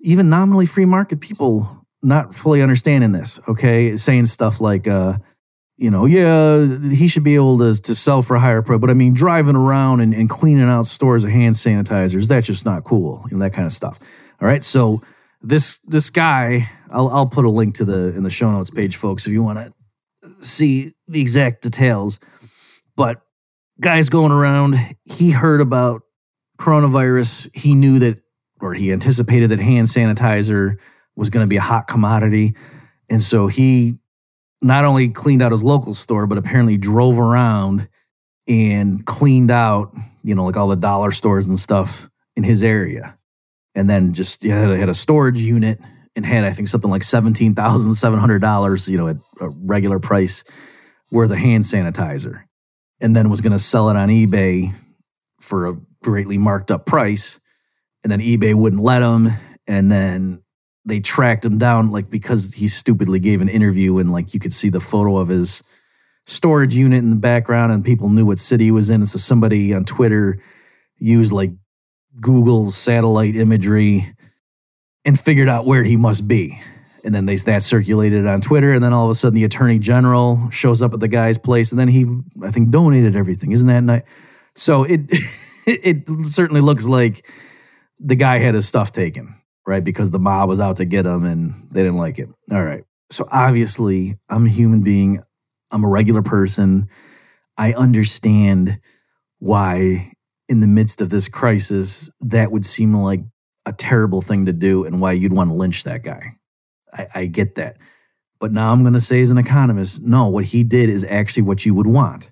even 0.00 0.28
nominally 0.28 0.66
free 0.66 0.84
market 0.84 1.20
people 1.20 1.86
not 2.02 2.34
fully 2.34 2.60
understanding 2.60 3.12
this, 3.12 3.40
okay? 3.48 3.96
Saying 3.96 4.26
stuff 4.26 4.60
like, 4.60 4.86
uh, 4.86 5.16
you 5.76 5.90
know, 5.90 6.04
yeah, 6.04 6.78
he 6.90 7.08
should 7.08 7.24
be 7.24 7.34
able 7.34 7.58
to, 7.58 7.80
to 7.80 7.94
sell 7.94 8.22
for 8.22 8.36
a 8.36 8.40
higher 8.40 8.62
price. 8.62 8.78
But 8.78 8.90
I 8.90 8.94
mean, 8.94 9.14
driving 9.14 9.56
around 9.56 10.00
and, 10.00 10.14
and 10.14 10.28
cleaning 10.28 10.68
out 10.68 10.86
stores 10.86 11.24
of 11.24 11.30
hand 11.30 11.54
sanitizers, 11.56 12.28
that's 12.28 12.46
just 12.46 12.64
not 12.64 12.84
cool, 12.84 13.24
you 13.30 13.36
know, 13.36 13.42
that 13.42 13.54
kind 13.54 13.66
of 13.66 13.72
stuff. 13.72 13.98
All 14.40 14.46
right. 14.46 14.62
So 14.62 15.02
this 15.42 15.78
this 15.78 16.10
guy, 16.10 16.68
I'll, 16.90 17.08
I'll 17.08 17.26
put 17.26 17.44
a 17.44 17.50
link 17.50 17.76
to 17.76 17.84
the 17.84 18.14
in 18.14 18.22
the 18.22 18.30
show 18.30 18.50
notes 18.50 18.70
page, 18.70 18.96
folks, 18.96 19.26
if 19.26 19.32
you 19.32 19.42
want 19.42 19.58
to 19.58 19.72
see 20.40 20.92
the 21.08 21.20
exact 21.20 21.62
details. 21.62 22.20
But 22.96 23.22
guys 23.80 24.08
going 24.08 24.32
around. 24.32 24.76
He 25.04 25.30
heard 25.30 25.60
about 25.60 26.02
coronavirus. 26.58 27.50
He 27.54 27.74
knew 27.74 27.98
that, 27.98 28.20
or 28.60 28.74
he 28.74 28.92
anticipated 28.92 29.50
that 29.50 29.60
hand 29.60 29.88
sanitizer 29.88 30.78
was 31.16 31.30
going 31.30 31.44
to 31.44 31.48
be 31.48 31.56
a 31.56 31.62
hot 31.62 31.86
commodity. 31.86 32.54
And 33.10 33.20
so 33.20 33.46
he 33.46 33.98
not 34.62 34.84
only 34.84 35.08
cleaned 35.08 35.42
out 35.42 35.52
his 35.52 35.64
local 35.64 35.94
store, 35.94 36.26
but 36.26 36.38
apparently 36.38 36.76
drove 36.76 37.18
around 37.18 37.88
and 38.48 39.04
cleaned 39.04 39.50
out, 39.50 39.94
you 40.22 40.34
know, 40.34 40.44
like 40.44 40.56
all 40.56 40.68
the 40.68 40.76
dollar 40.76 41.10
stores 41.10 41.48
and 41.48 41.58
stuff 41.58 42.08
in 42.36 42.44
his 42.44 42.62
area. 42.62 43.18
And 43.74 43.90
then 43.90 44.14
just 44.14 44.44
you 44.44 44.54
know, 44.54 44.74
had 44.74 44.88
a 44.88 44.94
storage 44.94 45.40
unit 45.40 45.80
and 46.16 46.24
had, 46.24 46.44
I 46.44 46.52
think, 46.52 46.68
something 46.68 46.90
like 46.90 47.02
$17,700, 47.02 48.88
you 48.88 48.96
know, 48.96 49.08
at 49.08 49.16
a 49.40 49.48
regular 49.48 49.98
price 49.98 50.44
worth 51.10 51.30
of 51.30 51.38
hand 51.38 51.64
sanitizer 51.64 52.44
and 53.04 53.14
then 53.14 53.28
was 53.28 53.42
going 53.42 53.52
to 53.52 53.58
sell 53.58 53.90
it 53.90 53.96
on 53.96 54.08
eBay 54.08 54.72
for 55.38 55.68
a 55.68 55.76
greatly 56.02 56.38
marked 56.38 56.70
up 56.70 56.86
price. 56.86 57.38
And 58.02 58.10
then 58.10 58.20
eBay 58.20 58.54
wouldn't 58.54 58.82
let 58.82 59.02
him. 59.02 59.28
And 59.66 59.92
then 59.92 60.42
they 60.86 61.00
tracked 61.00 61.44
him 61.44 61.58
down, 61.58 61.90
like 61.90 62.08
because 62.08 62.54
he 62.54 62.66
stupidly 62.66 63.20
gave 63.20 63.42
an 63.42 63.50
interview 63.50 63.98
and 63.98 64.10
like 64.10 64.32
you 64.32 64.40
could 64.40 64.54
see 64.54 64.70
the 64.70 64.80
photo 64.80 65.18
of 65.18 65.28
his 65.28 65.62
storage 66.24 66.74
unit 66.74 67.00
in 67.00 67.10
the 67.10 67.16
background 67.16 67.72
and 67.72 67.84
people 67.84 68.08
knew 68.08 68.24
what 68.24 68.38
city 68.38 68.64
he 68.64 68.70
was 68.70 68.88
in. 68.88 69.02
And 69.02 69.08
so 69.08 69.18
somebody 69.18 69.74
on 69.74 69.84
Twitter 69.84 70.40
used 70.96 71.30
like 71.30 71.52
Google's 72.20 72.74
satellite 72.74 73.36
imagery 73.36 74.14
and 75.04 75.20
figured 75.20 75.50
out 75.50 75.66
where 75.66 75.82
he 75.82 75.98
must 75.98 76.26
be 76.26 76.58
and 77.04 77.14
then 77.14 77.26
they 77.26 77.36
that 77.36 77.62
circulated 77.62 78.26
on 78.26 78.40
Twitter, 78.40 78.72
and 78.72 78.82
then 78.82 78.92
all 78.92 79.04
of 79.04 79.10
a 79.10 79.14
sudden 79.14 79.36
the 79.36 79.44
attorney 79.44 79.78
general 79.78 80.48
shows 80.50 80.80
up 80.80 80.94
at 80.94 81.00
the 81.00 81.08
guy's 81.08 81.36
place, 81.36 81.70
and 81.70 81.78
then 81.78 81.88
he 81.88 82.06
I 82.42 82.50
think 82.50 82.70
donated 82.70 83.14
everything. 83.14 83.52
Isn't 83.52 83.68
that 83.68 83.82
nice? 83.82 84.02
So 84.54 84.84
it 84.88 85.02
it 85.66 86.08
certainly 86.26 86.62
looks 86.62 86.86
like 86.86 87.30
the 88.00 88.16
guy 88.16 88.38
had 88.38 88.54
his 88.54 88.66
stuff 88.66 88.92
taken, 88.92 89.36
right? 89.66 89.84
Because 89.84 90.10
the 90.10 90.18
mob 90.18 90.48
was 90.48 90.60
out 90.60 90.76
to 90.76 90.86
get 90.86 91.04
him, 91.04 91.24
and 91.24 91.54
they 91.70 91.82
didn't 91.82 91.98
like 91.98 92.18
it. 92.18 92.28
All 92.50 92.64
right. 92.64 92.84
So 93.10 93.28
obviously, 93.30 94.16
I'm 94.30 94.46
a 94.46 94.50
human 94.50 94.82
being. 94.82 95.22
I'm 95.70 95.84
a 95.84 95.88
regular 95.88 96.22
person. 96.22 96.88
I 97.58 97.74
understand 97.74 98.80
why, 99.38 100.12
in 100.48 100.60
the 100.60 100.66
midst 100.66 101.00
of 101.00 101.10
this 101.10 101.28
crisis, 101.28 102.10
that 102.20 102.50
would 102.50 102.64
seem 102.64 102.94
like 102.94 103.20
a 103.66 103.72
terrible 103.72 104.22
thing 104.22 104.46
to 104.46 104.52
do, 104.54 104.84
and 104.84 105.02
why 105.02 105.12
you'd 105.12 105.34
want 105.34 105.50
to 105.50 105.54
lynch 105.54 105.84
that 105.84 106.02
guy 106.02 106.36
I, 106.94 107.06
I 107.14 107.26
get 107.26 107.56
that. 107.56 107.76
But 108.40 108.52
now 108.52 108.72
I'm 108.72 108.82
going 108.82 108.94
to 108.94 109.00
say, 109.00 109.22
as 109.22 109.30
an 109.30 109.38
economist, 109.38 110.02
no, 110.02 110.28
what 110.28 110.44
he 110.44 110.64
did 110.64 110.90
is 110.90 111.04
actually 111.04 111.44
what 111.44 111.64
you 111.64 111.74
would 111.74 111.86
want. 111.86 112.30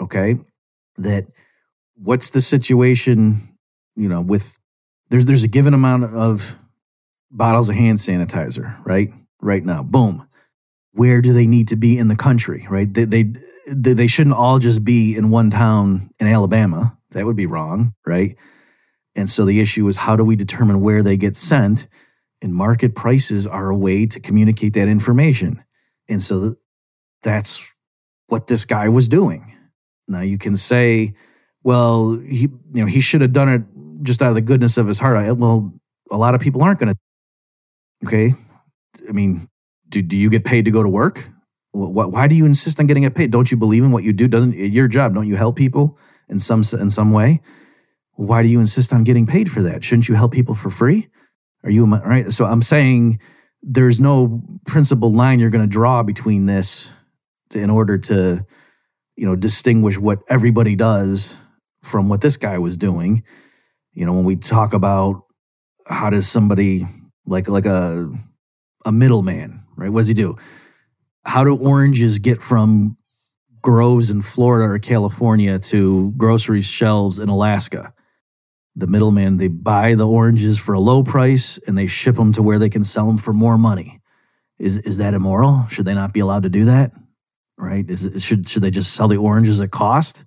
Okay. 0.00 0.38
That 0.96 1.26
what's 1.94 2.30
the 2.30 2.40
situation, 2.40 3.36
you 3.96 4.08
know, 4.08 4.20
with 4.20 4.58
there's 5.10 5.26
there's 5.26 5.44
a 5.44 5.48
given 5.48 5.74
amount 5.74 6.04
of 6.04 6.56
bottles 7.30 7.68
of 7.68 7.76
hand 7.76 7.98
sanitizer, 7.98 8.76
right? 8.84 9.12
Right 9.40 9.64
now. 9.64 9.82
Boom. 9.82 10.26
Where 10.92 11.20
do 11.20 11.32
they 11.32 11.46
need 11.46 11.68
to 11.68 11.76
be 11.76 11.98
in 11.98 12.08
the 12.08 12.16
country, 12.16 12.66
right? 12.68 12.92
They, 12.92 13.04
they 13.04 13.32
they 13.72 14.06
shouldn't 14.06 14.36
all 14.36 14.58
just 14.58 14.84
be 14.84 15.16
in 15.16 15.30
one 15.30 15.50
town 15.50 16.10
in 16.18 16.26
Alabama. 16.26 16.96
That 17.10 17.26
would 17.26 17.36
be 17.36 17.46
wrong, 17.46 17.94
right? 18.06 18.36
And 19.14 19.28
so 19.28 19.44
the 19.44 19.60
issue 19.60 19.86
is 19.88 19.96
how 19.96 20.16
do 20.16 20.24
we 20.24 20.36
determine 20.36 20.80
where 20.80 21.02
they 21.02 21.16
get 21.16 21.36
sent? 21.36 21.88
And 22.42 22.54
market 22.54 22.94
prices 22.94 23.46
are 23.46 23.70
a 23.70 23.76
way 23.76 24.06
to 24.06 24.20
communicate 24.20 24.74
that 24.74 24.88
information. 24.88 25.62
And 26.08 26.22
so 26.22 26.56
that's 27.22 27.66
what 28.28 28.46
this 28.46 28.64
guy 28.64 28.88
was 28.88 29.08
doing. 29.08 29.56
Now 30.08 30.20
you 30.20 30.38
can 30.38 30.56
say, 30.56 31.14
well, 31.62 32.18
he 32.18 32.48
you 32.72 32.82
know 32.82 32.86
he 32.86 33.00
should 33.00 33.20
have 33.20 33.32
done 33.32 33.48
it 33.48 33.62
just 34.02 34.22
out 34.22 34.30
of 34.30 34.34
the 34.34 34.40
goodness 34.40 34.78
of 34.78 34.86
his 34.86 34.98
heart. 34.98 35.16
I, 35.16 35.32
well, 35.32 35.72
a 36.10 36.16
lot 36.16 36.34
of 36.34 36.40
people 36.40 36.62
aren't 36.62 36.80
going 36.80 36.92
to. 36.92 36.98
Okay, 38.06 38.32
I 39.08 39.12
mean, 39.12 39.46
do 39.88 40.02
do 40.02 40.16
you 40.16 40.30
get 40.30 40.44
paid 40.44 40.64
to 40.64 40.70
go 40.70 40.82
to 40.82 40.88
work? 40.88 41.28
Why 41.72 42.26
do 42.26 42.34
you 42.34 42.46
insist 42.46 42.80
on 42.80 42.86
getting 42.86 43.04
it 43.04 43.14
paid? 43.14 43.30
Don't 43.30 43.50
you 43.50 43.56
believe 43.56 43.84
in 43.84 43.92
what 43.92 44.02
you 44.02 44.12
do? 44.12 44.26
Doesn't 44.26 44.54
your 44.54 44.88
job? 44.88 45.14
Don't 45.14 45.28
you 45.28 45.36
help 45.36 45.56
people 45.56 45.98
in 46.28 46.40
some 46.40 46.64
in 46.72 46.90
some 46.90 47.12
way? 47.12 47.40
Why 48.14 48.42
do 48.42 48.48
you 48.48 48.58
insist 48.58 48.92
on 48.92 49.04
getting 49.04 49.26
paid 49.26 49.50
for 49.50 49.62
that? 49.62 49.84
Shouldn't 49.84 50.08
you 50.08 50.14
help 50.14 50.32
people 50.32 50.54
for 50.54 50.70
free? 50.70 51.08
Are 51.64 51.70
you 51.70 51.84
right? 51.84 52.30
So 52.32 52.44
I'm 52.44 52.62
saying 52.62 53.20
there's 53.62 54.00
no 54.00 54.42
principal 54.66 55.12
line 55.12 55.38
you're 55.38 55.50
going 55.50 55.68
to 55.68 55.72
draw 55.72 56.02
between 56.02 56.46
this 56.46 56.90
to, 57.50 57.58
in 57.60 57.70
order 57.70 57.98
to, 57.98 58.44
you 59.16 59.26
know, 59.26 59.36
distinguish 59.36 59.98
what 59.98 60.20
everybody 60.28 60.74
does 60.76 61.36
from 61.82 62.08
what 62.08 62.20
this 62.20 62.36
guy 62.36 62.58
was 62.58 62.76
doing. 62.76 63.22
You 63.92 64.06
know, 64.06 64.12
when 64.12 64.24
we 64.24 64.36
talk 64.36 64.72
about 64.72 65.24
how 65.86 66.10
does 66.10 66.28
somebody 66.28 66.86
like 67.26 67.48
like 67.48 67.66
a 67.66 68.10
a 68.86 68.92
middleman, 68.92 69.62
right? 69.76 69.90
What 69.90 70.00
does 70.00 70.08
he 70.08 70.14
do? 70.14 70.36
How 71.26 71.44
do 71.44 71.54
oranges 71.54 72.18
get 72.18 72.40
from 72.40 72.96
groves 73.60 74.10
in 74.10 74.22
Florida 74.22 74.72
or 74.72 74.78
California 74.78 75.58
to 75.58 76.12
grocery 76.16 76.62
shelves 76.62 77.18
in 77.18 77.28
Alaska? 77.28 77.92
The 78.76 78.86
middleman, 78.86 79.38
they 79.38 79.48
buy 79.48 79.94
the 79.94 80.06
oranges 80.06 80.58
for 80.58 80.74
a 80.74 80.80
low 80.80 81.02
price 81.02 81.58
and 81.66 81.76
they 81.76 81.86
ship 81.86 82.16
them 82.16 82.32
to 82.34 82.42
where 82.42 82.58
they 82.58 82.68
can 82.68 82.84
sell 82.84 83.06
them 83.06 83.18
for 83.18 83.32
more 83.32 83.58
money. 83.58 84.00
Is 84.58 84.78
is 84.78 84.98
that 84.98 85.14
immoral? 85.14 85.66
Should 85.70 85.86
they 85.86 85.94
not 85.94 86.12
be 86.12 86.20
allowed 86.20 86.44
to 86.44 86.48
do 86.48 86.66
that? 86.66 86.92
Right? 87.58 87.88
Is 87.90 88.08
should 88.22 88.46
should 88.46 88.62
they 88.62 88.70
just 88.70 88.92
sell 88.92 89.08
the 89.08 89.16
oranges 89.16 89.60
at 89.60 89.70
cost 89.70 90.24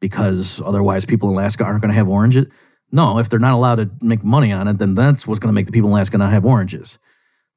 because 0.00 0.60
otherwise 0.64 1.04
people 1.04 1.28
in 1.28 1.34
Alaska 1.34 1.64
aren't 1.64 1.82
going 1.82 1.90
to 1.90 1.94
have 1.94 2.08
oranges? 2.08 2.46
No, 2.90 3.18
if 3.18 3.28
they're 3.28 3.38
not 3.38 3.54
allowed 3.54 3.76
to 3.76 3.90
make 4.00 4.24
money 4.24 4.52
on 4.52 4.66
it, 4.68 4.78
then 4.78 4.94
that's 4.94 5.26
what's 5.26 5.38
going 5.38 5.52
to 5.52 5.54
make 5.54 5.66
the 5.66 5.72
people 5.72 5.90
in 5.90 5.94
Alaska 5.94 6.16
not 6.18 6.32
have 6.32 6.46
oranges. 6.46 6.98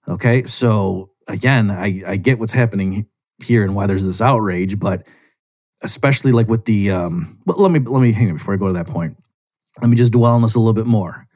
Okay, 0.07 0.43
so 0.43 1.11
again, 1.27 1.72
I 1.72 2.03
I 2.06 2.18
get 2.18 2.39
what's 2.39 2.52
happening 2.52 3.07
here 3.41 3.64
and 3.64 3.73
why 3.73 3.88
there's 3.88 4.06
this 4.06 4.22
outrage, 4.22 4.80
but 4.80 5.07
especially 5.81 6.31
like 6.31 6.48
with 6.48 6.65
the 6.65 6.91
um. 6.91 7.39
Well, 7.45 7.57
let 7.57 7.72
me 7.72 7.80
let 7.80 8.02
me 8.02 8.11
hang 8.11 8.30
on 8.30 8.38
before 8.38 8.53
I 8.53 8.57
go 8.57 8.68
to 8.68 8.73
that 8.73 8.88
point. 8.88 9.18
Let 9.80 9.89
me 9.89 9.95
just 9.95 10.11
dwell 10.11 10.34
on 10.34 10.41
this 10.41 10.56
a 10.56 10.60
little 10.60 10.73
bit 10.73 10.85
more. 10.85 11.27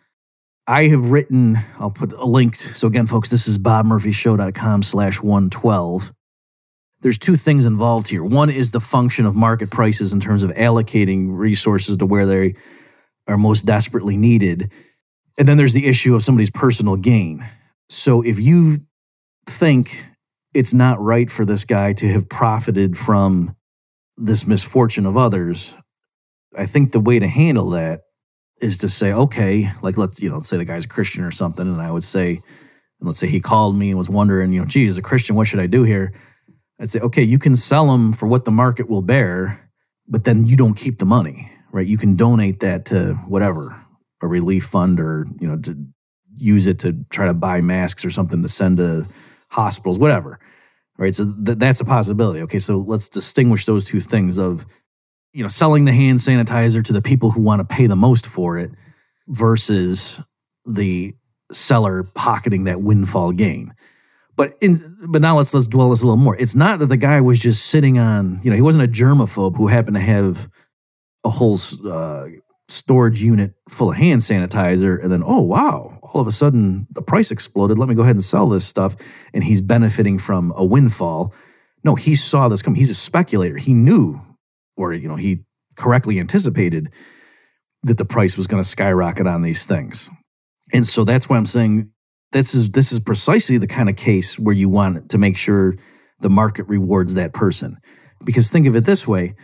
I 0.68 0.88
have 0.88 1.12
written, 1.12 1.60
I'll 1.80 1.92
put 1.92 2.12
a 2.12 2.26
link. 2.26 2.56
So 2.56 2.88
again, 2.88 3.06
folks, 3.06 3.30
this 3.30 3.48
is 3.48 3.60
bobmurphyshow.com 3.60 4.84
slash 4.84 5.22
112. 5.22 6.12
There's 7.02 7.20
two 7.20 7.36
things 7.36 7.66
involved 7.66 8.10
here. 8.10 8.24
One 8.24 8.50
is 8.50 8.72
the 8.72 8.80
function 8.80 9.28
of 9.28 9.36
market 9.36 9.70
prices 9.70 10.12
in 10.12 10.20
terms 10.20 10.42
of 10.42 10.52
allocating 10.52 11.38
resources 11.38 11.98
to 11.98 12.06
where 12.06 12.26
they 12.26 12.56
are 13.28 13.38
most 13.38 13.66
desperately 13.66 14.18
needed. 14.18 14.72
And 15.38 15.48
then 15.48 15.58
there's 15.58 15.74
the 15.74 15.86
issue 15.86 16.16
of 16.16 16.24
somebody's 16.24 16.50
personal 16.50 16.96
gain. 16.96 17.46
So 17.90 18.24
if 18.24 18.40
you 18.40 18.78
think 19.48 20.04
it's 20.56 20.74
not 20.74 21.00
right 21.00 21.30
for 21.30 21.46
this 21.46 21.64
guy 21.64 21.94
to 21.94 22.08
have 22.08 22.28
profited 22.28 22.98
from 22.98 23.56
this 24.18 24.48
misfortune 24.48 25.06
of 25.06 25.16
others, 25.16 25.76
I 26.58 26.66
think 26.66 26.92
the 26.92 27.00
way 27.00 27.20
to 27.20 27.28
handle 27.28 27.70
that 27.72 28.05
is 28.62 28.78
to 28.80 28.90
say, 28.90 29.12
okay, 29.12 29.70
like 29.82 29.98
let's, 29.98 30.22
you 30.22 30.30
know, 30.30 30.38
let's 30.38 30.48
say 30.48 30.58
the 30.58 30.66
guy's 30.66 30.86
Christian 30.86 31.24
or 31.24 31.32
something. 31.32 31.68
And 31.68 31.82
I 31.82 31.92
would 31.92 32.04
say, 32.04 32.30
and 33.00 33.08
let's 33.08 33.20
say 33.20 33.28
he 33.28 33.40
called 33.40 33.76
me 33.76 33.90
and 33.90 33.98
was 33.98 34.10
wondering, 34.10 34.52
you 34.54 34.62
know, 34.62 34.66
gee, 34.66 34.88
as 34.88 34.98
a 34.98 35.02
Christian, 35.02 35.36
what 35.36 35.48
should 35.48 35.60
I 35.60 35.68
do 35.68 35.84
here? 35.84 36.14
I'd 36.80 36.92
say, 36.92 37.00
okay, 37.00 37.24
you 37.24 37.40
can 37.40 37.56
sell 37.56 37.88
them 37.92 38.14
for 38.14 38.28
what 38.28 38.46
the 38.46 38.52
market 38.52 38.90
will 38.90 39.02
bear, 39.02 39.70
but 40.08 40.24
then 40.24 40.46
you 40.46 40.56
don't 40.56 40.74
keep 40.74 41.00
the 41.00 41.06
money, 41.06 41.52
right? 41.72 41.88
You 41.88 41.98
can 41.98 42.16
donate 42.16 42.62
that 42.62 42.86
to 42.86 43.14
whatever, 43.28 43.82
a 44.22 44.28
relief 44.28 44.66
fund 44.66 45.00
or, 45.00 45.28
you 45.40 45.48
know, 45.48 45.58
to 45.58 45.78
use 46.36 46.68
it 46.68 46.80
to 46.80 47.06
try 47.10 47.28
to 47.28 47.34
buy 47.34 47.62
masks 47.62 48.04
or 48.04 48.12
something 48.12 48.42
to 48.42 48.50
send 48.50 48.78
to 48.78 49.08
hospitals, 49.50 49.98
whatever, 49.98 50.40
right? 50.98 51.16
So 51.16 51.26
th- 51.46 51.58
that's 51.58 51.80
a 51.80 51.86
possibility. 51.86 52.42
Okay, 52.42 52.60
so 52.60 52.78
let's 52.78 53.10
distinguish 53.10 53.66
those 53.66 53.86
two 53.86 54.00
things 54.00 54.38
of, 54.38 54.66
you 55.36 55.44
know, 55.44 55.50
selling 55.50 55.84
the 55.84 55.92
hand 55.92 56.20
sanitizer 56.20 56.82
to 56.86 56.94
the 56.94 57.02
people 57.02 57.30
who 57.30 57.42
want 57.42 57.60
to 57.60 57.76
pay 57.76 57.88
the 57.88 57.96
most 57.96 58.26
for 58.26 58.58
it 58.58 58.72
versus 59.28 60.22
the 60.66 61.14
seller 61.52 62.04
pocketing 62.04 62.64
that 62.64 62.82
windfall 62.82 63.34
gain. 63.34 63.74
But 64.38 64.58
in 64.62 64.98
but 65.08 65.22
now 65.22 65.36
let's 65.36 65.54
let's 65.54 65.68
dwell 65.68 65.90
this 65.90 66.02
a 66.02 66.06
little 66.06 66.16
more. 66.16 66.38
It's 66.38 66.56
not 66.56 66.80
that 66.80 66.86
the 66.86 66.96
guy 66.96 67.20
was 67.20 67.40
just 67.40 67.66
sitting 67.66 68.00
on, 68.00 68.40
you 68.44 68.50
know, 68.50 68.56
he 68.56 68.62
wasn't 68.62 68.86
a 68.86 68.92
germaphobe 68.92 69.58
who 69.58 69.68
happened 69.68 69.98
to 69.98 70.02
have 70.02 70.50
a 71.26 71.30
whole 71.30 71.60
uh, 71.86 72.28
storage 72.70 73.22
unit 73.22 73.56
full 73.68 73.92
of 73.92 73.98
hand 73.98 74.22
sanitizer, 74.22 75.02
and 75.04 75.12
then 75.12 75.22
oh 75.26 75.42
wow, 75.42 76.00
all 76.02 76.22
of 76.22 76.28
a 76.28 76.32
sudden 76.32 76.88
the 76.92 77.02
price 77.02 77.30
exploded. 77.30 77.78
Let 77.78 77.90
me 77.90 77.96
go 77.96 78.04
ahead 78.04 78.16
and 78.16 78.24
sell 78.24 78.48
this 78.48 78.66
stuff, 78.66 78.96
and 79.34 79.44
he's 79.44 79.60
benefiting 79.60 80.18
from 80.18 80.54
a 80.56 80.64
windfall. 80.64 81.34
No, 81.84 81.96
he 81.96 82.16
saw 82.16 82.48
this 82.48 82.62
come. 82.62 82.76
He's 82.76 82.90
a 82.90 82.96
speculator. 82.96 83.58
He 83.58 83.74
knew, 83.74 84.22
or 84.76 84.94
you 84.94 85.08
know, 85.08 85.16
he 85.16 85.44
correctly 85.76 86.20
anticipated 86.20 86.92
that 87.84 87.98
the 87.98 88.06
price 88.06 88.38
was 88.38 88.48
going 88.48 88.62
to 88.62 88.68
skyrocket 88.68 89.28
on 89.28 89.42
these 89.42 89.66
things, 89.66 90.10
and 90.74 90.86
so 90.86 91.04
that's 91.04 91.30
why 91.30 91.38
I'm 91.38 91.46
saying 91.46 91.92
this 92.32 92.54
is 92.54 92.72
this 92.72 92.92
is 92.92 93.00
precisely 93.00 93.58
the 93.58 93.68
kind 93.68 93.90
of 93.90 93.96
case 93.96 94.40
where 94.40 94.56
you 94.56 94.70
want 94.70 95.10
to 95.10 95.18
make 95.18 95.38
sure 95.38 95.76
the 96.20 96.30
market 96.30 96.64
rewards 96.68 97.14
that 97.14 97.34
person. 97.34 97.78
Because 98.24 98.50
think 98.50 98.66
of 98.66 98.76
it 98.76 98.86
this 98.86 99.08
way 99.08 99.36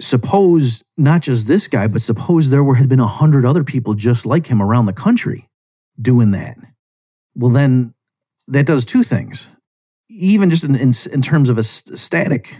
suppose 0.00 0.82
not 0.96 1.20
just 1.20 1.46
this 1.46 1.68
guy, 1.68 1.86
but 1.86 2.00
suppose 2.00 2.50
there 2.50 2.64
were 2.64 2.74
had 2.74 2.88
been 2.88 3.00
a 3.00 3.06
hundred 3.06 3.44
other 3.44 3.64
people 3.64 3.94
just 3.94 4.26
like 4.26 4.46
him 4.46 4.62
around 4.62 4.86
the 4.86 4.92
country 4.92 5.48
doing 6.00 6.30
that. 6.32 6.56
Well, 7.34 7.50
then 7.50 7.94
that 8.48 8.66
does 8.66 8.84
two 8.84 9.02
things. 9.02 9.48
Even 10.08 10.50
just 10.50 10.64
in, 10.64 10.74
in, 10.74 10.92
in 11.12 11.22
terms 11.22 11.48
of 11.48 11.58
a 11.58 11.62
st- 11.62 11.96
static, 11.98 12.56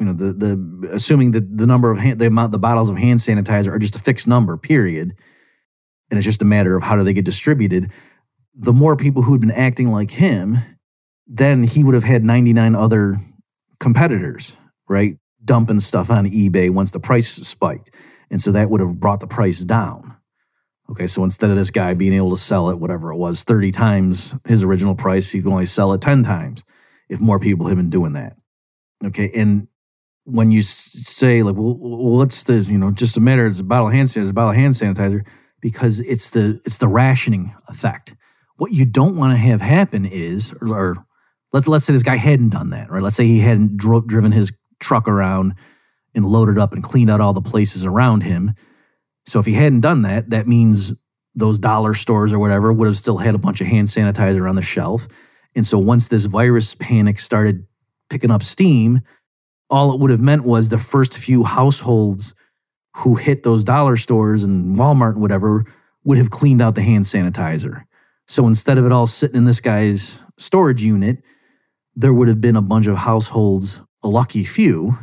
you 0.00 0.06
know, 0.06 0.12
the 0.12 0.32
the 0.32 0.88
assuming 0.92 1.32
that 1.32 1.56
the 1.56 1.66
number 1.66 1.90
of 1.90 1.98
hand, 1.98 2.18
the 2.18 2.26
amount 2.26 2.52
the 2.52 2.58
bottles 2.58 2.88
of 2.88 2.96
hand 2.96 3.20
sanitizer 3.20 3.68
are 3.68 3.78
just 3.78 3.94
a 3.94 4.00
fixed 4.00 4.26
number, 4.26 4.56
period, 4.56 5.14
and 6.10 6.18
it's 6.18 6.24
just 6.24 6.42
a 6.42 6.46
matter 6.46 6.76
of 6.76 6.82
how 6.82 6.96
do 6.96 7.04
they 7.04 7.12
get 7.12 7.24
distributed. 7.24 7.90
The 8.54 8.72
more 8.72 8.96
people 8.96 9.22
who 9.22 9.32
had 9.32 9.40
been 9.40 9.52
acting 9.52 9.88
like 9.88 10.10
him, 10.10 10.56
then 11.26 11.62
he 11.62 11.84
would 11.84 11.94
have 11.94 12.04
had 12.04 12.24
99 12.24 12.74
other 12.74 13.18
competitors, 13.78 14.56
right? 14.88 15.16
dumping 15.44 15.80
stuff 15.80 16.10
on 16.10 16.26
eBay 16.26 16.70
once 16.70 16.90
the 16.90 17.00
price 17.00 17.28
spiked. 17.28 17.94
And 18.30 18.40
so 18.40 18.52
that 18.52 18.70
would 18.70 18.80
have 18.80 19.00
brought 19.00 19.20
the 19.20 19.26
price 19.26 19.60
down. 19.60 20.16
Okay, 20.90 21.06
so 21.06 21.22
instead 21.22 21.50
of 21.50 21.56
this 21.56 21.70
guy 21.70 21.94
being 21.94 22.12
able 22.12 22.30
to 22.30 22.36
sell 22.36 22.68
it, 22.70 22.78
whatever 22.78 23.12
it 23.12 23.16
was, 23.16 23.44
30 23.44 23.70
times 23.70 24.34
his 24.44 24.62
original 24.62 24.94
price, 24.94 25.30
he 25.30 25.40
could 25.40 25.50
only 25.50 25.66
sell 25.66 25.92
it 25.92 26.00
10 26.00 26.24
times 26.24 26.64
if 27.08 27.20
more 27.20 27.38
people 27.38 27.66
had 27.66 27.76
been 27.76 27.90
doing 27.90 28.12
that. 28.12 28.36
Okay, 29.04 29.30
and 29.34 29.68
when 30.24 30.50
you 30.50 30.62
say, 30.62 31.42
like, 31.42 31.56
well, 31.56 31.76
what's 31.76 32.44
the, 32.44 32.58
you 32.58 32.78
know, 32.78 32.90
just 32.90 33.16
a 33.16 33.20
matter, 33.20 33.46
it's 33.46 33.60
a 33.60 33.64
bottle 33.64 33.88
of 33.88 33.92
hand 33.92 34.08
sanitizer, 34.08 34.30
a 34.30 34.32
bottle 34.32 34.50
of 34.50 34.56
hand 34.56 34.74
sanitizer, 34.74 35.24
because 35.60 36.00
it's 36.00 36.30
the 36.30 36.60
it's 36.64 36.78
the 36.78 36.88
rationing 36.88 37.54
effect. 37.68 38.14
What 38.56 38.72
you 38.72 38.84
don't 38.84 39.16
want 39.16 39.32
to 39.32 39.38
have 39.38 39.60
happen 39.60 40.04
is, 40.04 40.54
or, 40.60 40.68
or 40.68 41.06
let's 41.52 41.66
let's 41.66 41.84
say 41.84 41.92
this 41.92 42.02
guy 42.02 42.16
hadn't 42.16 42.50
done 42.50 42.70
that, 42.70 42.90
right? 42.90 43.02
Let's 43.02 43.16
say 43.16 43.26
he 43.26 43.40
hadn't 43.40 43.76
dro- 43.76 44.02
driven 44.02 44.32
his 44.32 44.52
truck 44.80 45.08
around 45.08 45.54
and 46.14 46.24
loaded 46.24 46.58
up 46.58 46.72
and 46.72 46.82
cleaned 46.82 47.10
out 47.10 47.20
all 47.20 47.32
the 47.32 47.40
places 47.40 47.84
around 47.84 48.22
him. 48.22 48.54
So 49.26 49.38
if 49.38 49.46
he 49.46 49.52
hadn't 49.52 49.80
done 49.80 50.02
that, 50.02 50.30
that 50.30 50.48
means 50.48 50.92
those 51.34 51.58
dollar 51.58 51.94
stores 51.94 52.32
or 52.32 52.38
whatever 52.38 52.72
would 52.72 52.86
have 52.86 52.96
still 52.96 53.18
had 53.18 53.34
a 53.34 53.38
bunch 53.38 53.60
of 53.60 53.66
hand 53.66 53.88
sanitizer 53.88 54.48
on 54.48 54.56
the 54.56 54.62
shelf. 54.62 55.06
And 55.54 55.66
so 55.66 55.78
once 55.78 56.08
this 56.08 56.24
virus 56.24 56.74
panic 56.74 57.20
started 57.20 57.66
picking 58.08 58.30
up 58.30 58.42
steam, 58.42 59.02
all 59.70 59.92
it 59.92 60.00
would 60.00 60.10
have 60.10 60.20
meant 60.20 60.44
was 60.44 60.68
the 60.68 60.78
first 60.78 61.16
few 61.16 61.44
households 61.44 62.34
who 62.98 63.14
hit 63.14 63.42
those 63.42 63.64
dollar 63.64 63.96
stores 63.96 64.42
and 64.42 64.76
Walmart 64.76 65.12
and 65.12 65.22
whatever 65.22 65.64
would 66.04 66.18
have 66.18 66.30
cleaned 66.30 66.60
out 66.60 66.74
the 66.74 66.82
hand 66.82 67.04
sanitizer. 67.04 67.84
So 68.26 68.46
instead 68.46 68.78
of 68.78 68.86
it 68.86 68.92
all 68.92 69.06
sitting 69.06 69.36
in 69.36 69.44
this 69.44 69.60
guy's 69.60 70.22
storage 70.38 70.82
unit, 70.82 71.22
there 71.94 72.12
would 72.12 72.28
have 72.28 72.40
been 72.40 72.56
a 72.56 72.62
bunch 72.62 72.86
of 72.86 72.96
households 72.96 73.80
a 74.02 74.08
lucky 74.08 74.44
few 74.44 74.94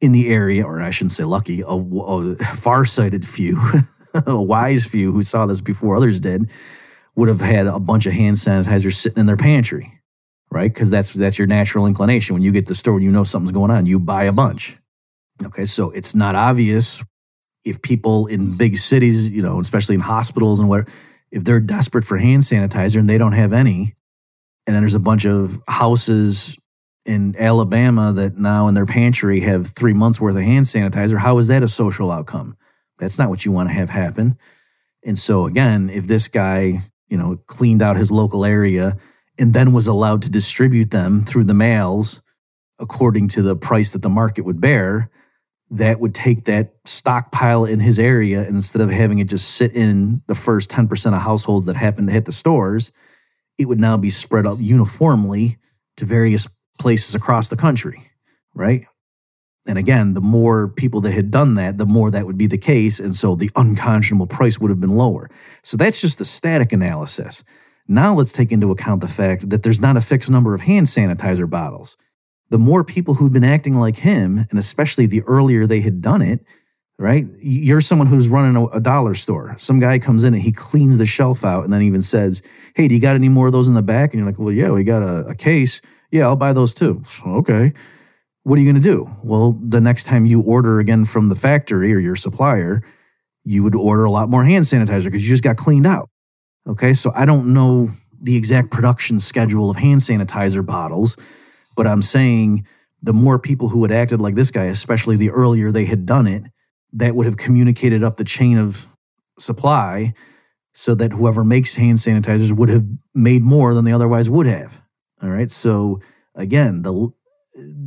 in 0.00 0.12
the 0.12 0.28
area, 0.28 0.64
or 0.64 0.80
I 0.80 0.90
shouldn't 0.90 1.12
say 1.12 1.24
lucky, 1.24 1.62
a, 1.62 1.66
a 1.66 2.36
far-sighted 2.36 3.26
few, 3.26 3.58
a 4.26 4.40
wise 4.40 4.86
few 4.86 5.12
who 5.12 5.22
saw 5.22 5.46
this 5.46 5.60
before 5.60 5.96
others 5.96 6.20
did, 6.20 6.50
would 7.16 7.28
have 7.28 7.40
had 7.40 7.66
a 7.66 7.80
bunch 7.80 8.06
of 8.06 8.12
hand 8.12 8.36
sanitizer 8.36 8.92
sitting 8.92 9.18
in 9.18 9.26
their 9.26 9.36
pantry, 9.36 9.97
right? 10.50 10.72
Because 10.72 10.90
that's 10.90 11.12
that's 11.12 11.38
your 11.38 11.46
natural 11.46 11.86
inclination. 11.86 12.34
When 12.34 12.42
you 12.42 12.52
get 12.52 12.66
to 12.66 12.72
the 12.72 12.74
store, 12.74 13.00
you 13.00 13.10
know 13.10 13.24
something's 13.24 13.52
going 13.52 13.70
on. 13.70 13.86
You 13.86 13.98
buy 13.98 14.24
a 14.24 14.32
bunch. 14.32 14.76
Okay, 15.44 15.64
so 15.66 15.90
it's 15.90 16.14
not 16.14 16.34
obvious 16.34 17.02
if 17.64 17.82
people 17.82 18.26
in 18.26 18.56
big 18.56 18.76
cities, 18.76 19.30
you 19.30 19.42
know, 19.42 19.60
especially 19.60 19.94
in 19.94 20.00
hospitals 20.00 20.58
and 20.58 20.68
what, 20.68 20.88
if 21.30 21.44
they're 21.44 21.60
desperate 21.60 22.04
for 22.04 22.16
hand 22.16 22.42
sanitizer 22.42 22.98
and 22.98 23.08
they 23.08 23.18
don't 23.18 23.32
have 23.32 23.52
any, 23.52 23.94
and 24.66 24.74
then 24.74 24.82
there's 24.82 24.94
a 24.94 25.00
bunch 25.00 25.26
of 25.26 25.62
houses 25.68 26.56
in 27.04 27.36
Alabama 27.38 28.12
that 28.12 28.36
now 28.36 28.68
in 28.68 28.74
their 28.74 28.86
pantry 28.86 29.40
have 29.40 29.68
three 29.68 29.94
months 29.94 30.20
worth 30.20 30.36
of 30.36 30.42
hand 30.42 30.66
sanitizer. 30.66 31.18
How 31.18 31.38
is 31.38 31.48
that 31.48 31.62
a 31.62 31.68
social 31.68 32.10
outcome? 32.10 32.56
That's 32.98 33.18
not 33.18 33.30
what 33.30 33.44
you 33.44 33.52
want 33.52 33.68
to 33.68 33.74
have 33.74 33.90
happen. 33.90 34.36
And 35.04 35.18
so 35.18 35.46
again, 35.46 35.88
if 35.88 36.06
this 36.06 36.28
guy, 36.28 36.80
you 37.08 37.16
know, 37.16 37.38
cleaned 37.46 37.80
out 37.80 37.96
his 37.96 38.10
local 38.10 38.44
area 38.44 38.96
and 39.38 39.54
then 39.54 39.72
was 39.72 39.86
allowed 39.86 40.22
to 40.22 40.30
distribute 40.30 40.90
them 40.90 41.24
through 41.24 41.44
the 41.44 41.54
mails 41.54 42.22
according 42.78 43.28
to 43.28 43.42
the 43.42 43.56
price 43.56 43.92
that 43.92 44.02
the 44.02 44.08
market 44.08 44.42
would 44.42 44.60
bear, 44.60 45.10
that 45.70 46.00
would 46.00 46.14
take 46.14 46.44
that 46.44 46.74
stockpile 46.84 47.64
in 47.64 47.80
his 47.80 47.98
area 47.98 48.46
instead 48.46 48.80
of 48.80 48.90
having 48.90 49.18
it 49.18 49.28
just 49.28 49.56
sit 49.56 49.74
in 49.74 50.22
the 50.26 50.34
first 50.34 50.70
10% 50.70 51.14
of 51.14 51.22
households 51.22 51.66
that 51.66 51.76
happen 51.76 52.06
to 52.06 52.12
hit 52.12 52.24
the 52.24 52.32
stores, 52.32 52.92
it 53.58 53.66
would 53.66 53.80
now 53.80 53.96
be 53.96 54.10
spread 54.10 54.46
out 54.46 54.58
uniformly 54.58 55.58
to 55.96 56.04
various 56.04 56.48
places 56.78 57.14
across 57.14 57.48
the 57.48 57.56
country, 57.56 58.02
right? 58.54 58.86
And 59.66 59.76
again, 59.76 60.14
the 60.14 60.22
more 60.22 60.68
people 60.68 61.02
that 61.02 61.12
had 61.12 61.30
done 61.30 61.56
that, 61.56 61.76
the 61.76 61.84
more 61.84 62.10
that 62.10 62.24
would 62.24 62.38
be 62.38 62.46
the 62.46 62.56
case. 62.56 62.98
And 62.98 63.14
so 63.14 63.34
the 63.34 63.50
unconscionable 63.54 64.26
price 64.26 64.58
would 64.58 64.70
have 64.70 64.80
been 64.80 64.96
lower. 64.96 65.28
So 65.62 65.76
that's 65.76 66.00
just 66.00 66.18
the 66.18 66.24
static 66.24 66.72
analysis. 66.72 67.44
Now 67.88 68.14
let's 68.14 68.32
take 68.32 68.52
into 68.52 68.70
account 68.70 69.00
the 69.00 69.08
fact 69.08 69.48
that 69.48 69.62
there's 69.62 69.80
not 69.80 69.96
a 69.96 70.02
fixed 70.02 70.28
number 70.28 70.54
of 70.54 70.60
hand 70.60 70.86
sanitizer 70.86 71.48
bottles. 71.48 71.96
The 72.50 72.58
more 72.58 72.84
people 72.84 73.14
who'd 73.14 73.32
been 73.32 73.44
acting 73.44 73.74
like 73.74 73.96
him, 73.96 74.46
and 74.50 74.58
especially 74.58 75.06
the 75.06 75.22
earlier 75.22 75.66
they 75.66 75.80
had 75.80 76.02
done 76.02 76.20
it, 76.20 76.44
right? 76.98 77.26
You're 77.40 77.80
someone 77.80 78.06
who's 78.06 78.28
running 78.28 78.56
a, 78.56 78.66
a 78.66 78.80
dollar 78.80 79.14
store. 79.14 79.54
Some 79.58 79.80
guy 79.80 79.98
comes 79.98 80.24
in 80.24 80.34
and 80.34 80.42
he 80.42 80.52
cleans 80.52 80.98
the 80.98 81.06
shelf 81.06 81.44
out 81.44 81.64
and 81.64 81.72
then 81.72 81.82
even 81.82 82.02
says, 82.02 82.42
Hey, 82.74 82.88
do 82.88 82.94
you 82.94 83.00
got 83.00 83.14
any 83.14 83.28
more 83.28 83.46
of 83.46 83.52
those 83.52 83.68
in 83.68 83.74
the 83.74 83.82
back? 83.82 84.12
And 84.12 84.20
you're 84.20 84.28
like, 84.28 84.38
Well, 84.38 84.52
yeah, 84.52 84.70
we 84.70 84.84
got 84.84 85.02
a, 85.02 85.28
a 85.28 85.34
case. 85.34 85.80
Yeah, 86.10 86.24
I'll 86.24 86.36
buy 86.36 86.52
those 86.52 86.74
too. 86.74 87.02
Okay. 87.26 87.72
What 88.44 88.58
are 88.58 88.62
you 88.62 88.72
going 88.72 88.82
to 88.82 88.88
do? 88.88 89.14
Well, 89.22 89.58
the 89.60 89.80
next 89.80 90.04
time 90.04 90.24
you 90.24 90.40
order 90.40 90.78
again 90.78 91.04
from 91.04 91.28
the 91.28 91.34
factory 91.34 91.92
or 91.92 91.98
your 91.98 92.16
supplier, 92.16 92.82
you 93.44 93.62
would 93.62 93.74
order 93.74 94.04
a 94.04 94.10
lot 94.10 94.30
more 94.30 94.42
hand 94.42 94.64
sanitizer 94.64 95.04
because 95.04 95.22
you 95.22 95.28
just 95.28 95.42
got 95.42 95.58
cleaned 95.58 95.86
out. 95.86 96.08
Okay. 96.68 96.94
So 96.94 97.12
I 97.14 97.24
don't 97.24 97.52
know 97.54 97.90
the 98.20 98.36
exact 98.36 98.70
production 98.70 99.20
schedule 99.20 99.70
of 99.70 99.76
hand 99.76 100.00
sanitizer 100.00 100.64
bottles, 100.64 101.16
but 101.76 101.86
I'm 101.86 102.02
saying 102.02 102.66
the 103.02 103.12
more 103.12 103.38
people 103.38 103.68
who 103.68 103.82
had 103.82 103.92
acted 103.92 104.20
like 104.20 104.34
this 104.34 104.50
guy, 104.50 104.64
especially 104.64 105.16
the 105.16 105.30
earlier 105.30 105.70
they 105.70 105.84
had 105.84 106.04
done 106.04 106.26
it, 106.26 106.42
that 106.92 107.14
would 107.14 107.26
have 107.26 107.36
communicated 107.36 108.02
up 108.02 108.16
the 108.16 108.24
chain 108.24 108.58
of 108.58 108.86
supply 109.38 110.14
so 110.72 110.94
that 110.94 111.12
whoever 111.12 111.44
makes 111.44 111.74
hand 111.74 111.98
sanitizers 111.98 112.52
would 112.52 112.68
have 112.68 112.84
made 113.14 113.42
more 113.42 113.74
than 113.74 113.84
they 113.84 113.92
otherwise 113.92 114.28
would 114.28 114.46
have. 114.46 114.80
All 115.22 115.28
right. 115.28 115.50
So 115.50 116.00
again, 116.34 116.82
the 116.82 117.12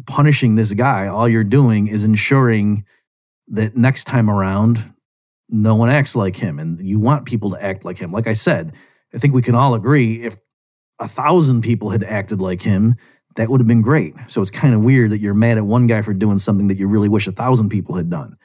punishing 0.08 0.56
this 0.56 0.74
guy, 0.74 1.08
all 1.08 1.30
you're 1.30 1.44
doing 1.44 1.88
is 1.88 2.04
ensuring 2.04 2.86
that 3.48 3.76
next 3.76 4.06
time 4.06 4.30
around, 4.30 4.94
no 5.52 5.76
one 5.76 5.90
acts 5.90 6.16
like 6.16 6.36
him. 6.36 6.60
And 6.60 6.80
you 6.80 7.00
want 7.00 7.26
people 7.26 7.52
to 7.52 7.64
act 7.64 7.86
like 7.86 7.98
him. 7.98 8.12
Like 8.12 8.28
I 8.28 8.34
said, 8.34 8.74
I 9.14 9.18
think 9.18 9.34
we 9.34 9.42
can 9.42 9.56
all 9.56 9.74
agree 9.74 10.24
if 10.24 10.38
a 11.00 11.08
thousand 11.08 11.62
people 11.62 11.90
had 11.90 12.04
acted 12.04 12.40
like 12.40 12.62
him, 12.62 12.96
that 13.36 13.50
would 13.50 13.60
have 13.60 13.68
been 13.68 13.82
great. 13.82 14.14
So 14.28 14.42
it's 14.42 14.52
kind 14.52 14.74
of 14.74 14.84
weird 14.84 15.12
that 15.12 15.20
you're 15.20 15.34
mad 15.34 15.58
at 15.58 15.66
one 15.66 15.88
guy 15.88 16.02
for 16.02 16.14
doing 16.14 16.38
something 16.38 16.68
that 16.68 16.78
you 16.78 16.88
really 16.88 17.10
wish 17.10 17.28
a 17.28 17.32
thousand 17.32 17.70
people 17.70 17.96
had 17.96 18.10
done. 18.10 18.38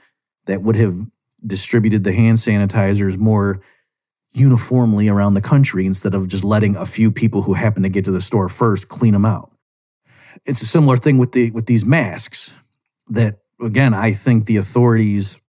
That 0.47 0.63
would 0.63 0.77
have 0.77 0.97
distributed 1.45 2.05
the 2.05 2.13
hand 2.13 2.39
sanitizers 2.39 3.17
more 3.19 3.61
uniformly 4.33 5.09
around 5.09 5.35
the 5.35 5.41
country 5.41 5.87
instead 5.87 6.15
of 6.15 6.29
just 6.29 6.45
letting 6.45 6.77
a 6.77 6.87
few 6.87 7.11
people 7.11 7.43
who 7.43 7.55
happen 7.55 7.83
to 7.83 7.89
get 7.89 8.05
to 8.05 8.11
the 8.11 8.21
store 8.21 8.49
first 8.49 8.89
clean 8.89 9.13
them 9.13 9.25
out. 9.25 9.51
It's 10.45 10.63
a 10.63 10.67
similar 10.67 10.97
thing 10.97 11.19
with 11.19 11.33
the 11.33 11.51
with 11.51 11.67
these 11.67 11.85
masks 11.85 12.53
that 13.09 13.39
again 13.61 13.95
I 13.95 14.13
think 14.13 14.47
the 14.47 14.59
authorities 14.59 15.41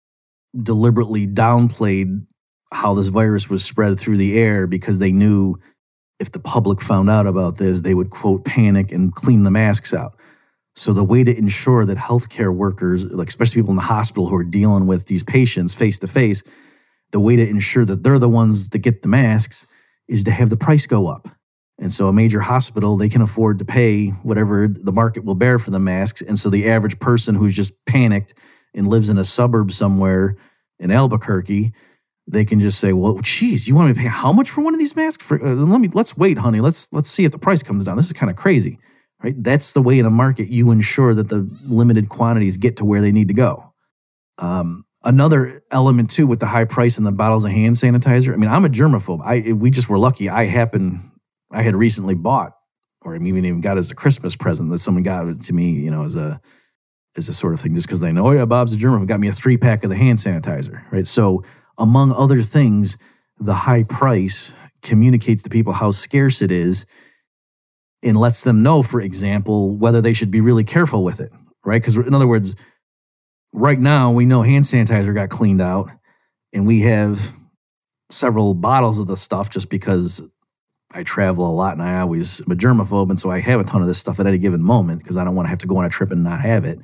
deliberately 0.62 1.26
downplayed 1.26 2.26
how 2.72 2.94
this 2.94 3.08
virus 3.08 3.48
was 3.48 3.64
spread 3.64 3.98
through 3.98 4.16
the 4.16 4.38
air 4.38 4.66
because 4.66 4.98
they 4.98 5.12
knew 5.12 5.56
if 6.18 6.32
the 6.32 6.40
public 6.40 6.80
found 6.80 7.10
out 7.10 7.26
about 7.26 7.58
this 7.58 7.80
they 7.80 7.94
would 7.94 8.10
quote 8.10 8.44
panic 8.44 8.90
and 8.90 9.14
clean 9.14 9.42
the 9.42 9.50
masks 9.50 9.94
out. 9.94 10.16
So 10.74 10.92
the 10.92 11.04
way 11.04 11.24
to 11.24 11.36
ensure 11.36 11.86
that 11.86 11.96
healthcare 11.96 12.54
workers, 12.54 13.04
like 13.04 13.28
especially 13.28 13.62
people 13.62 13.70
in 13.70 13.76
the 13.76 13.82
hospital 13.82 14.26
who 14.26 14.36
are 14.36 14.44
dealing 14.44 14.86
with 14.86 15.06
these 15.06 15.22
patients 15.22 15.72
face 15.72 15.98
to 16.00 16.06
face, 16.06 16.42
the 17.12 17.20
way 17.20 17.36
to 17.36 17.48
ensure 17.48 17.84
that 17.86 18.02
they're 18.02 18.18
the 18.18 18.28
ones 18.28 18.68
that 18.68 18.78
get 18.78 19.00
the 19.00 19.08
masks 19.08 19.66
is 20.06 20.24
to 20.24 20.30
have 20.30 20.50
the 20.50 20.56
price 20.56 20.86
go 20.86 21.06
up. 21.06 21.28
And 21.78 21.92
so 21.92 22.08
a 22.08 22.12
major 22.12 22.40
hospital, 22.40 22.96
they 22.96 23.08
can 23.08 23.22
afford 23.22 23.58
to 23.58 23.64
pay 23.64 24.08
whatever 24.22 24.68
the 24.68 24.92
market 24.92 25.24
will 25.24 25.34
bear 25.34 25.58
for 25.58 25.70
the 25.70 25.78
masks. 25.78 26.22
And 26.22 26.38
so 26.38 26.50
the 26.50 26.68
average 26.68 26.98
person 27.00 27.34
who's 27.34 27.54
just 27.54 27.72
panicked 27.86 28.34
and 28.74 28.88
lives 28.88 29.10
in 29.10 29.18
a 29.18 29.24
suburb 29.24 29.72
somewhere 29.72 30.36
in 30.78 30.90
Albuquerque, 30.90 31.72
they 32.26 32.44
can 32.44 32.60
just 32.60 32.78
say, 32.78 32.92
"Well, 32.92 33.18
geez, 33.22 33.68
you 33.68 33.74
want 33.74 33.88
me 33.88 33.94
to 33.94 34.00
pay 34.00 34.08
how 34.08 34.32
much 34.32 34.50
for 34.50 34.62
one 34.62 34.74
of 34.74 34.80
these 34.80 34.96
masks? 34.96 35.24
For, 35.24 35.44
uh, 35.44 35.54
let 35.54 35.80
me 35.80 35.88
let's 35.92 36.16
wait, 36.16 36.38
honey. 36.38 36.60
Let's 36.60 36.88
let's 36.92 37.10
see 37.10 37.24
if 37.24 37.32
the 37.32 37.38
price 37.38 37.62
comes 37.62 37.84
down. 37.84 37.96
This 37.96 38.06
is 38.06 38.12
kind 38.12 38.30
of 38.30 38.36
crazy, 38.36 38.78
right? 39.22 39.34
That's 39.36 39.72
the 39.72 39.82
way 39.82 39.98
in 39.98 40.06
a 40.06 40.10
market 40.10 40.48
you 40.48 40.70
ensure 40.70 41.14
that 41.14 41.28
the 41.28 41.48
limited 41.64 42.08
quantities 42.08 42.56
get 42.56 42.76
to 42.78 42.84
where 42.84 43.00
they 43.00 43.12
need 43.12 43.28
to 43.28 43.34
go. 43.34 43.72
Um, 44.38 44.84
another 45.04 45.62
element 45.70 46.10
too 46.10 46.26
with 46.26 46.40
the 46.40 46.46
high 46.46 46.64
price 46.64 46.98
and 46.98 47.06
the 47.06 47.12
bottles 47.12 47.44
of 47.44 47.52
hand 47.52 47.76
sanitizer. 47.76 48.32
I 48.32 48.36
mean, 48.36 48.50
I'm 48.50 48.64
a 48.64 48.68
germaphobe. 48.68 49.22
I 49.24 49.52
we 49.52 49.70
just 49.70 49.88
were 49.88 49.98
lucky. 49.98 50.28
I 50.28 50.46
happen 50.46 51.12
I 51.50 51.62
had 51.62 51.76
recently 51.76 52.14
bought, 52.14 52.52
or 53.02 53.14
even 53.14 53.44
even 53.44 53.60
got 53.60 53.78
as 53.78 53.90
a 53.90 53.94
Christmas 53.94 54.36
present 54.36 54.70
that 54.70 54.78
someone 54.80 55.02
got 55.02 55.40
to 55.40 55.52
me, 55.52 55.70
you 55.70 55.90
know, 55.90 56.04
as 56.04 56.16
a 56.16 56.40
as 57.16 57.28
a 57.28 57.32
sort 57.32 57.54
of 57.54 57.60
thing, 57.60 57.74
just 57.74 57.86
because 57.86 58.00
they 58.00 58.12
know, 58.12 58.28
oh 58.28 58.32
yeah, 58.32 58.44
Bob's 58.44 58.72
a 58.72 58.76
germaphobe. 58.76 59.06
Got 59.06 59.20
me 59.20 59.28
a 59.28 59.32
three 59.32 59.56
pack 59.56 59.84
of 59.84 59.90
the 59.90 59.96
hand 59.96 60.18
sanitizer, 60.18 60.82
right? 60.90 61.06
So 61.06 61.44
among 61.78 62.12
other 62.12 62.42
things, 62.42 62.96
the 63.38 63.54
high 63.54 63.82
price 63.82 64.52
communicates 64.82 65.42
to 65.42 65.50
people 65.50 65.72
how 65.72 65.90
scarce 65.90 66.42
it 66.42 66.52
is 66.52 66.86
and 68.02 68.16
lets 68.16 68.44
them 68.44 68.62
know, 68.62 68.82
for 68.82 69.00
example, 69.00 69.74
whether 69.74 70.00
they 70.00 70.12
should 70.12 70.30
be 70.30 70.40
really 70.40 70.64
careful 70.64 71.02
with 71.02 71.20
it, 71.20 71.32
right? 71.64 71.80
Because 71.80 71.96
in 71.96 72.14
other 72.14 72.26
words, 72.26 72.54
right 73.52 73.78
now 73.78 74.10
we 74.10 74.26
know 74.26 74.42
hand 74.42 74.64
sanitizer 74.64 75.14
got 75.14 75.30
cleaned 75.30 75.60
out 75.60 75.90
and 76.52 76.66
we 76.66 76.80
have 76.82 77.32
several 78.10 78.54
bottles 78.54 78.98
of 78.98 79.06
the 79.06 79.16
stuff 79.16 79.50
just 79.50 79.68
because 79.68 80.22
I 80.92 81.02
travel 81.02 81.50
a 81.50 81.52
lot 81.52 81.72
and 81.72 81.82
I 81.82 82.00
always 82.00 82.40
am 82.42 82.52
a 82.52 82.54
germaphobe. 82.54 83.10
And 83.10 83.18
so 83.18 83.30
I 83.30 83.40
have 83.40 83.60
a 83.60 83.64
ton 83.64 83.82
of 83.82 83.88
this 83.88 83.98
stuff 83.98 84.20
at 84.20 84.26
any 84.26 84.38
given 84.38 84.62
moment 84.62 85.02
because 85.02 85.16
I 85.16 85.24
don't 85.24 85.34
want 85.34 85.46
to 85.46 85.50
have 85.50 85.58
to 85.60 85.66
go 85.66 85.76
on 85.78 85.84
a 85.84 85.90
trip 85.90 86.10
and 86.10 86.22
not 86.22 86.40
have 86.40 86.64
it. 86.64 86.78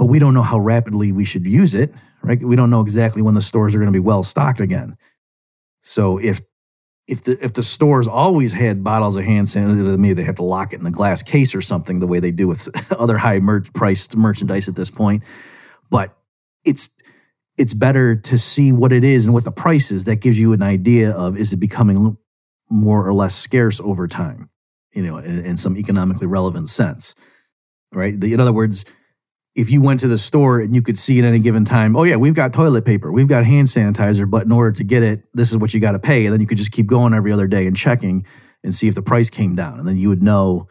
But 0.00 0.06
we 0.06 0.18
don't 0.18 0.32
know 0.32 0.40
how 0.40 0.58
rapidly 0.58 1.12
we 1.12 1.26
should 1.26 1.46
use 1.46 1.74
it, 1.74 1.92
right? 2.22 2.42
We 2.42 2.56
don't 2.56 2.70
know 2.70 2.80
exactly 2.80 3.20
when 3.20 3.34
the 3.34 3.42
stores 3.42 3.74
are 3.74 3.78
going 3.78 3.92
to 3.92 3.92
be 3.92 3.98
well 3.98 4.22
stocked 4.22 4.58
again. 4.58 4.96
So 5.82 6.16
if 6.16 6.40
if 7.06 7.24
the 7.24 7.44
if 7.44 7.52
the 7.52 7.62
stores 7.62 8.08
always 8.08 8.54
had 8.54 8.82
bottles 8.82 9.16
of 9.16 9.24
hand 9.24 9.48
sanitizer, 9.48 9.98
maybe 9.98 10.14
they 10.14 10.24
have 10.24 10.36
to 10.36 10.42
lock 10.42 10.72
it 10.72 10.80
in 10.80 10.86
a 10.86 10.90
glass 10.90 11.22
case 11.22 11.54
or 11.54 11.60
something, 11.60 12.00
the 12.00 12.06
way 12.06 12.18
they 12.18 12.30
do 12.30 12.48
with 12.48 12.66
other 12.98 13.18
high 13.18 13.40
mer- 13.40 13.60
priced 13.74 14.16
merchandise 14.16 14.70
at 14.70 14.74
this 14.74 14.90
point. 14.90 15.22
But 15.90 16.16
it's 16.64 16.88
it's 17.58 17.74
better 17.74 18.16
to 18.16 18.38
see 18.38 18.72
what 18.72 18.94
it 18.94 19.04
is 19.04 19.26
and 19.26 19.34
what 19.34 19.44
the 19.44 19.52
price 19.52 19.92
is. 19.92 20.04
That 20.04 20.16
gives 20.16 20.40
you 20.40 20.54
an 20.54 20.62
idea 20.62 21.10
of 21.10 21.36
is 21.36 21.52
it 21.52 21.58
becoming 21.58 22.16
more 22.70 23.06
or 23.06 23.12
less 23.12 23.34
scarce 23.34 23.80
over 23.80 24.08
time, 24.08 24.48
you 24.94 25.02
know, 25.02 25.18
in, 25.18 25.44
in 25.44 25.56
some 25.58 25.76
economically 25.76 26.26
relevant 26.26 26.70
sense, 26.70 27.14
right? 27.92 28.18
The, 28.18 28.32
in 28.32 28.40
other 28.40 28.54
words, 28.54 28.86
if 29.54 29.70
you 29.70 29.82
went 29.82 30.00
to 30.00 30.08
the 30.08 30.18
store 30.18 30.60
and 30.60 30.74
you 30.74 30.82
could 30.82 30.96
see 30.96 31.18
at 31.18 31.24
any 31.24 31.40
given 31.40 31.64
time, 31.64 31.96
oh 31.96 32.04
yeah, 32.04 32.16
we've 32.16 32.34
got 32.34 32.52
toilet 32.52 32.84
paper, 32.84 33.10
we've 33.10 33.26
got 33.26 33.44
hand 33.44 33.66
sanitizer, 33.66 34.28
but 34.28 34.44
in 34.44 34.52
order 34.52 34.72
to 34.72 34.84
get 34.84 35.02
it, 35.02 35.24
this 35.34 35.50
is 35.50 35.56
what 35.56 35.74
you 35.74 35.80
got 35.80 35.92
to 35.92 35.98
pay, 35.98 36.24
and 36.26 36.32
then 36.32 36.40
you 36.40 36.46
could 36.46 36.58
just 36.58 36.72
keep 36.72 36.86
going 36.86 37.14
every 37.14 37.32
other 37.32 37.46
day 37.46 37.66
and 37.66 37.76
checking 37.76 38.24
and 38.62 38.74
see 38.74 38.88
if 38.88 38.94
the 38.94 39.02
price 39.02 39.30
came 39.30 39.54
down, 39.54 39.78
and 39.78 39.88
then 39.88 39.96
you 39.96 40.08
would 40.08 40.22
know, 40.22 40.68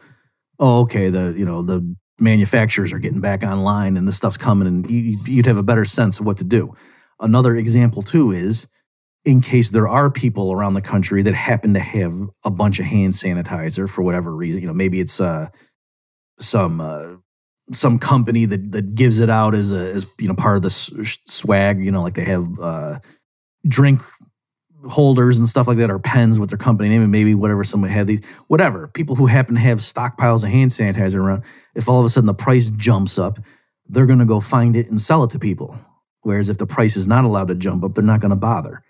oh 0.58 0.80
okay, 0.82 1.10
the 1.10 1.34
you 1.36 1.44
know 1.44 1.62
the 1.62 1.94
manufacturers 2.18 2.92
are 2.92 2.98
getting 2.98 3.20
back 3.20 3.42
online 3.42 3.96
and 3.96 4.06
this 4.06 4.16
stuff's 4.16 4.36
coming, 4.36 4.66
and 4.66 4.90
you, 4.90 5.18
you'd 5.26 5.46
have 5.46 5.58
a 5.58 5.62
better 5.62 5.84
sense 5.84 6.20
of 6.20 6.26
what 6.26 6.38
to 6.38 6.44
do. 6.44 6.74
Another 7.18 7.56
example 7.56 8.02
too 8.02 8.30
is 8.30 8.66
in 9.24 9.42
case 9.42 9.68
there 9.68 9.88
are 9.88 10.10
people 10.10 10.52
around 10.52 10.74
the 10.74 10.80
country 10.80 11.22
that 11.22 11.34
happen 11.34 11.74
to 11.74 11.80
have 11.80 12.18
a 12.44 12.50
bunch 12.50 12.78
of 12.78 12.86
hand 12.86 13.12
sanitizer 13.12 13.88
for 13.88 14.02
whatever 14.02 14.34
reason. 14.34 14.62
You 14.62 14.68
know, 14.68 14.74
maybe 14.74 15.00
it's 15.00 15.20
uh, 15.20 15.48
some 16.38 16.80
uh, 16.80 17.16
some 17.72 17.98
company 17.98 18.44
that 18.46 18.72
that 18.72 18.94
gives 18.94 19.20
it 19.20 19.30
out 19.30 19.54
as 19.54 19.72
a 19.72 19.92
as 19.92 20.06
you 20.18 20.28
know 20.28 20.34
part 20.34 20.56
of 20.56 20.62
the 20.62 20.70
swag. 20.70 21.84
You 21.84 21.90
know, 21.90 22.02
like 22.02 22.14
they 22.14 22.24
have 22.24 22.60
uh, 22.60 22.98
drink 23.66 24.00
holders 24.88 25.38
and 25.38 25.48
stuff 25.48 25.66
like 25.66 25.78
that, 25.78 25.90
or 25.90 25.98
pens 25.98 26.38
with 26.38 26.50
their 26.50 26.58
company 26.58 26.88
name, 26.88 27.02
and 27.02 27.12
maybe 27.12 27.34
whatever 27.34 27.64
someone 27.64 27.90
had 27.90 28.06
these, 28.06 28.20
whatever. 28.48 28.88
People 28.88 29.14
who 29.14 29.26
happen 29.26 29.54
to 29.54 29.60
have 29.60 29.78
stockpiles 29.78 30.42
of 30.42 30.50
hand 30.50 30.70
sanitizer 30.70 31.16
around, 31.16 31.42
if 31.74 31.88
all 31.88 32.00
of 32.00 32.06
a 32.06 32.08
sudden 32.08 32.26
the 32.26 32.34
price 32.34 32.70
jumps 32.70 33.18
up, 33.18 33.38
they're 33.86 34.06
going 34.06 34.18
to 34.18 34.24
go 34.24 34.40
find 34.40 34.76
it 34.76 34.88
and 34.88 35.00
sell 35.00 35.24
it 35.24 35.30
to 35.30 35.38
people. 35.38 35.76
Whereas 36.22 36.48
if 36.48 36.58
the 36.58 36.66
price 36.66 36.96
is 36.96 37.06
not 37.06 37.24
allowed 37.24 37.48
to 37.48 37.54
jump 37.54 37.84
up, 37.84 37.94
they're 37.94 38.04
not 38.04 38.20
going 38.20 38.30
to 38.30 38.36
bother. 38.36 38.82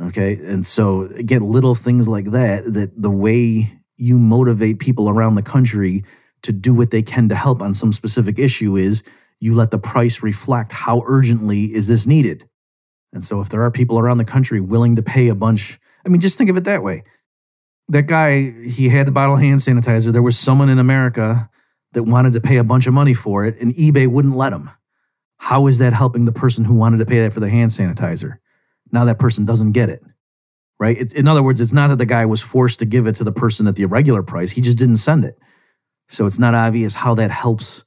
Okay. 0.00 0.34
And 0.34 0.66
so, 0.66 1.02
again, 1.02 1.42
little 1.42 1.74
things 1.74 2.08
like 2.08 2.26
that, 2.26 2.64
that 2.74 2.90
the 3.00 3.10
way 3.10 3.72
you 3.96 4.18
motivate 4.18 4.80
people 4.80 5.08
around 5.08 5.36
the 5.36 5.42
country 5.42 6.04
to 6.44 6.52
do 6.52 6.72
what 6.72 6.90
they 6.90 7.02
can 7.02 7.28
to 7.28 7.34
help 7.34 7.60
on 7.60 7.74
some 7.74 7.92
specific 7.92 8.38
issue 8.38 8.76
is 8.76 9.02
you 9.40 9.54
let 9.54 9.70
the 9.70 9.78
price 9.78 10.22
reflect 10.22 10.72
how 10.72 11.02
urgently 11.06 11.64
is 11.64 11.86
this 11.86 12.06
needed. 12.06 12.48
And 13.12 13.24
so 13.24 13.40
if 13.40 13.48
there 13.48 13.62
are 13.62 13.70
people 13.70 13.98
around 13.98 14.18
the 14.18 14.24
country 14.24 14.60
willing 14.60 14.96
to 14.96 15.02
pay 15.02 15.28
a 15.28 15.34
bunch, 15.34 15.78
I 16.04 16.08
mean, 16.08 16.20
just 16.20 16.38
think 16.38 16.50
of 16.50 16.56
it 16.56 16.64
that 16.64 16.82
way. 16.82 17.04
That 17.88 18.06
guy, 18.06 18.50
he 18.62 18.88
had 18.88 19.08
a 19.08 19.12
bottle 19.12 19.36
hand 19.36 19.60
sanitizer. 19.60 20.12
There 20.12 20.22
was 20.22 20.38
someone 20.38 20.68
in 20.68 20.78
America 20.78 21.50
that 21.92 22.04
wanted 22.04 22.32
to 22.34 22.40
pay 22.40 22.56
a 22.56 22.64
bunch 22.64 22.86
of 22.86 22.94
money 22.94 23.14
for 23.14 23.44
it, 23.44 23.60
and 23.60 23.74
eBay 23.74 24.06
wouldn't 24.06 24.36
let 24.36 24.52
him. 24.52 24.70
How 25.36 25.66
is 25.66 25.78
that 25.78 25.92
helping 25.92 26.24
the 26.24 26.32
person 26.32 26.64
who 26.64 26.74
wanted 26.74 26.98
to 26.98 27.06
pay 27.06 27.20
that 27.20 27.32
for 27.32 27.40
the 27.40 27.50
hand 27.50 27.70
sanitizer? 27.70 28.38
Now 28.90 29.04
that 29.04 29.18
person 29.18 29.44
doesn't 29.44 29.72
get 29.72 29.88
it, 29.88 30.02
right? 30.80 30.98
It, 30.98 31.12
in 31.12 31.28
other 31.28 31.42
words, 31.42 31.60
it's 31.60 31.72
not 31.72 31.88
that 31.88 31.96
the 31.96 32.06
guy 32.06 32.24
was 32.26 32.40
forced 32.40 32.78
to 32.80 32.86
give 32.86 33.06
it 33.06 33.14
to 33.16 33.24
the 33.24 33.32
person 33.32 33.66
at 33.66 33.76
the 33.76 33.82
irregular 33.82 34.22
price, 34.22 34.52
he 34.52 34.60
just 34.60 34.78
didn't 34.78 34.98
send 34.98 35.24
it. 35.24 35.38
So 36.08 36.26
it's 36.26 36.38
not 36.38 36.54
obvious 36.54 36.94
how 36.94 37.14
that 37.14 37.30
helps. 37.30 37.84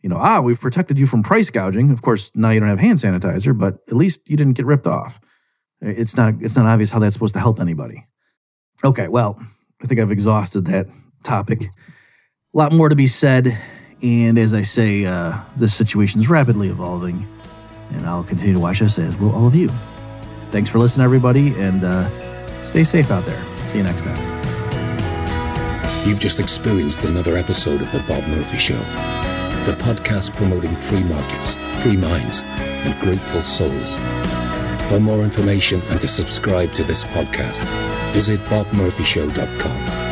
You 0.00 0.08
know, 0.08 0.18
ah, 0.18 0.40
we've 0.40 0.60
protected 0.60 0.98
you 0.98 1.06
from 1.06 1.22
price 1.22 1.50
gouging. 1.50 1.90
Of 1.90 2.02
course, 2.02 2.30
now 2.34 2.50
you 2.50 2.60
don't 2.60 2.68
have 2.68 2.80
hand 2.80 2.98
sanitizer, 2.98 3.56
but 3.56 3.78
at 3.88 3.94
least 3.94 4.28
you 4.28 4.36
didn't 4.36 4.54
get 4.54 4.66
ripped 4.66 4.86
off. 4.86 5.20
It's 5.80 6.16
not 6.16 6.34
it's 6.40 6.56
not 6.56 6.66
obvious 6.66 6.90
how 6.90 6.98
that's 6.98 7.14
supposed 7.14 7.34
to 7.34 7.40
help 7.40 7.60
anybody. 7.60 8.06
Okay, 8.84 9.08
well, 9.08 9.40
I 9.82 9.86
think 9.86 10.00
I've 10.00 10.10
exhausted 10.10 10.66
that 10.66 10.88
topic. 11.22 11.62
A 11.62 12.58
lot 12.58 12.72
more 12.72 12.88
to 12.88 12.96
be 12.96 13.06
said, 13.06 13.56
and 14.02 14.38
as 14.38 14.54
I 14.54 14.62
say, 14.62 15.06
uh, 15.06 15.38
this 15.56 15.74
situation 15.74 16.20
is 16.20 16.28
rapidly 16.28 16.68
evolving, 16.68 17.26
and 17.92 18.06
I'll 18.06 18.24
continue 18.24 18.54
to 18.54 18.60
watch 18.60 18.80
this 18.80 18.98
as 18.98 19.16
will 19.18 19.34
all 19.34 19.46
of 19.46 19.54
you. 19.54 19.70
Thanks 20.50 20.68
for 20.68 20.78
listening, 20.78 21.04
everybody, 21.04 21.54
and 21.56 21.82
uh, 21.82 22.08
stay 22.62 22.84
safe 22.84 23.10
out 23.10 23.24
there. 23.24 23.42
See 23.66 23.78
you 23.78 23.84
next 23.84 24.02
time. 24.02 24.41
You've 26.04 26.18
just 26.18 26.40
experienced 26.40 27.04
another 27.04 27.36
episode 27.36 27.80
of 27.80 27.92
The 27.92 28.00
Bob 28.08 28.26
Murphy 28.26 28.58
Show, 28.58 28.78
the 29.66 29.76
podcast 29.78 30.34
promoting 30.34 30.74
free 30.74 31.04
markets, 31.04 31.54
free 31.80 31.96
minds, 31.96 32.42
and 32.42 32.98
grateful 33.00 33.42
souls. 33.42 33.94
For 34.88 34.98
more 34.98 35.22
information 35.22 35.80
and 35.90 36.00
to 36.00 36.08
subscribe 36.08 36.72
to 36.72 36.82
this 36.82 37.04
podcast, 37.04 37.62
visit 38.12 38.40
bobmurphyshow.com. 38.46 40.11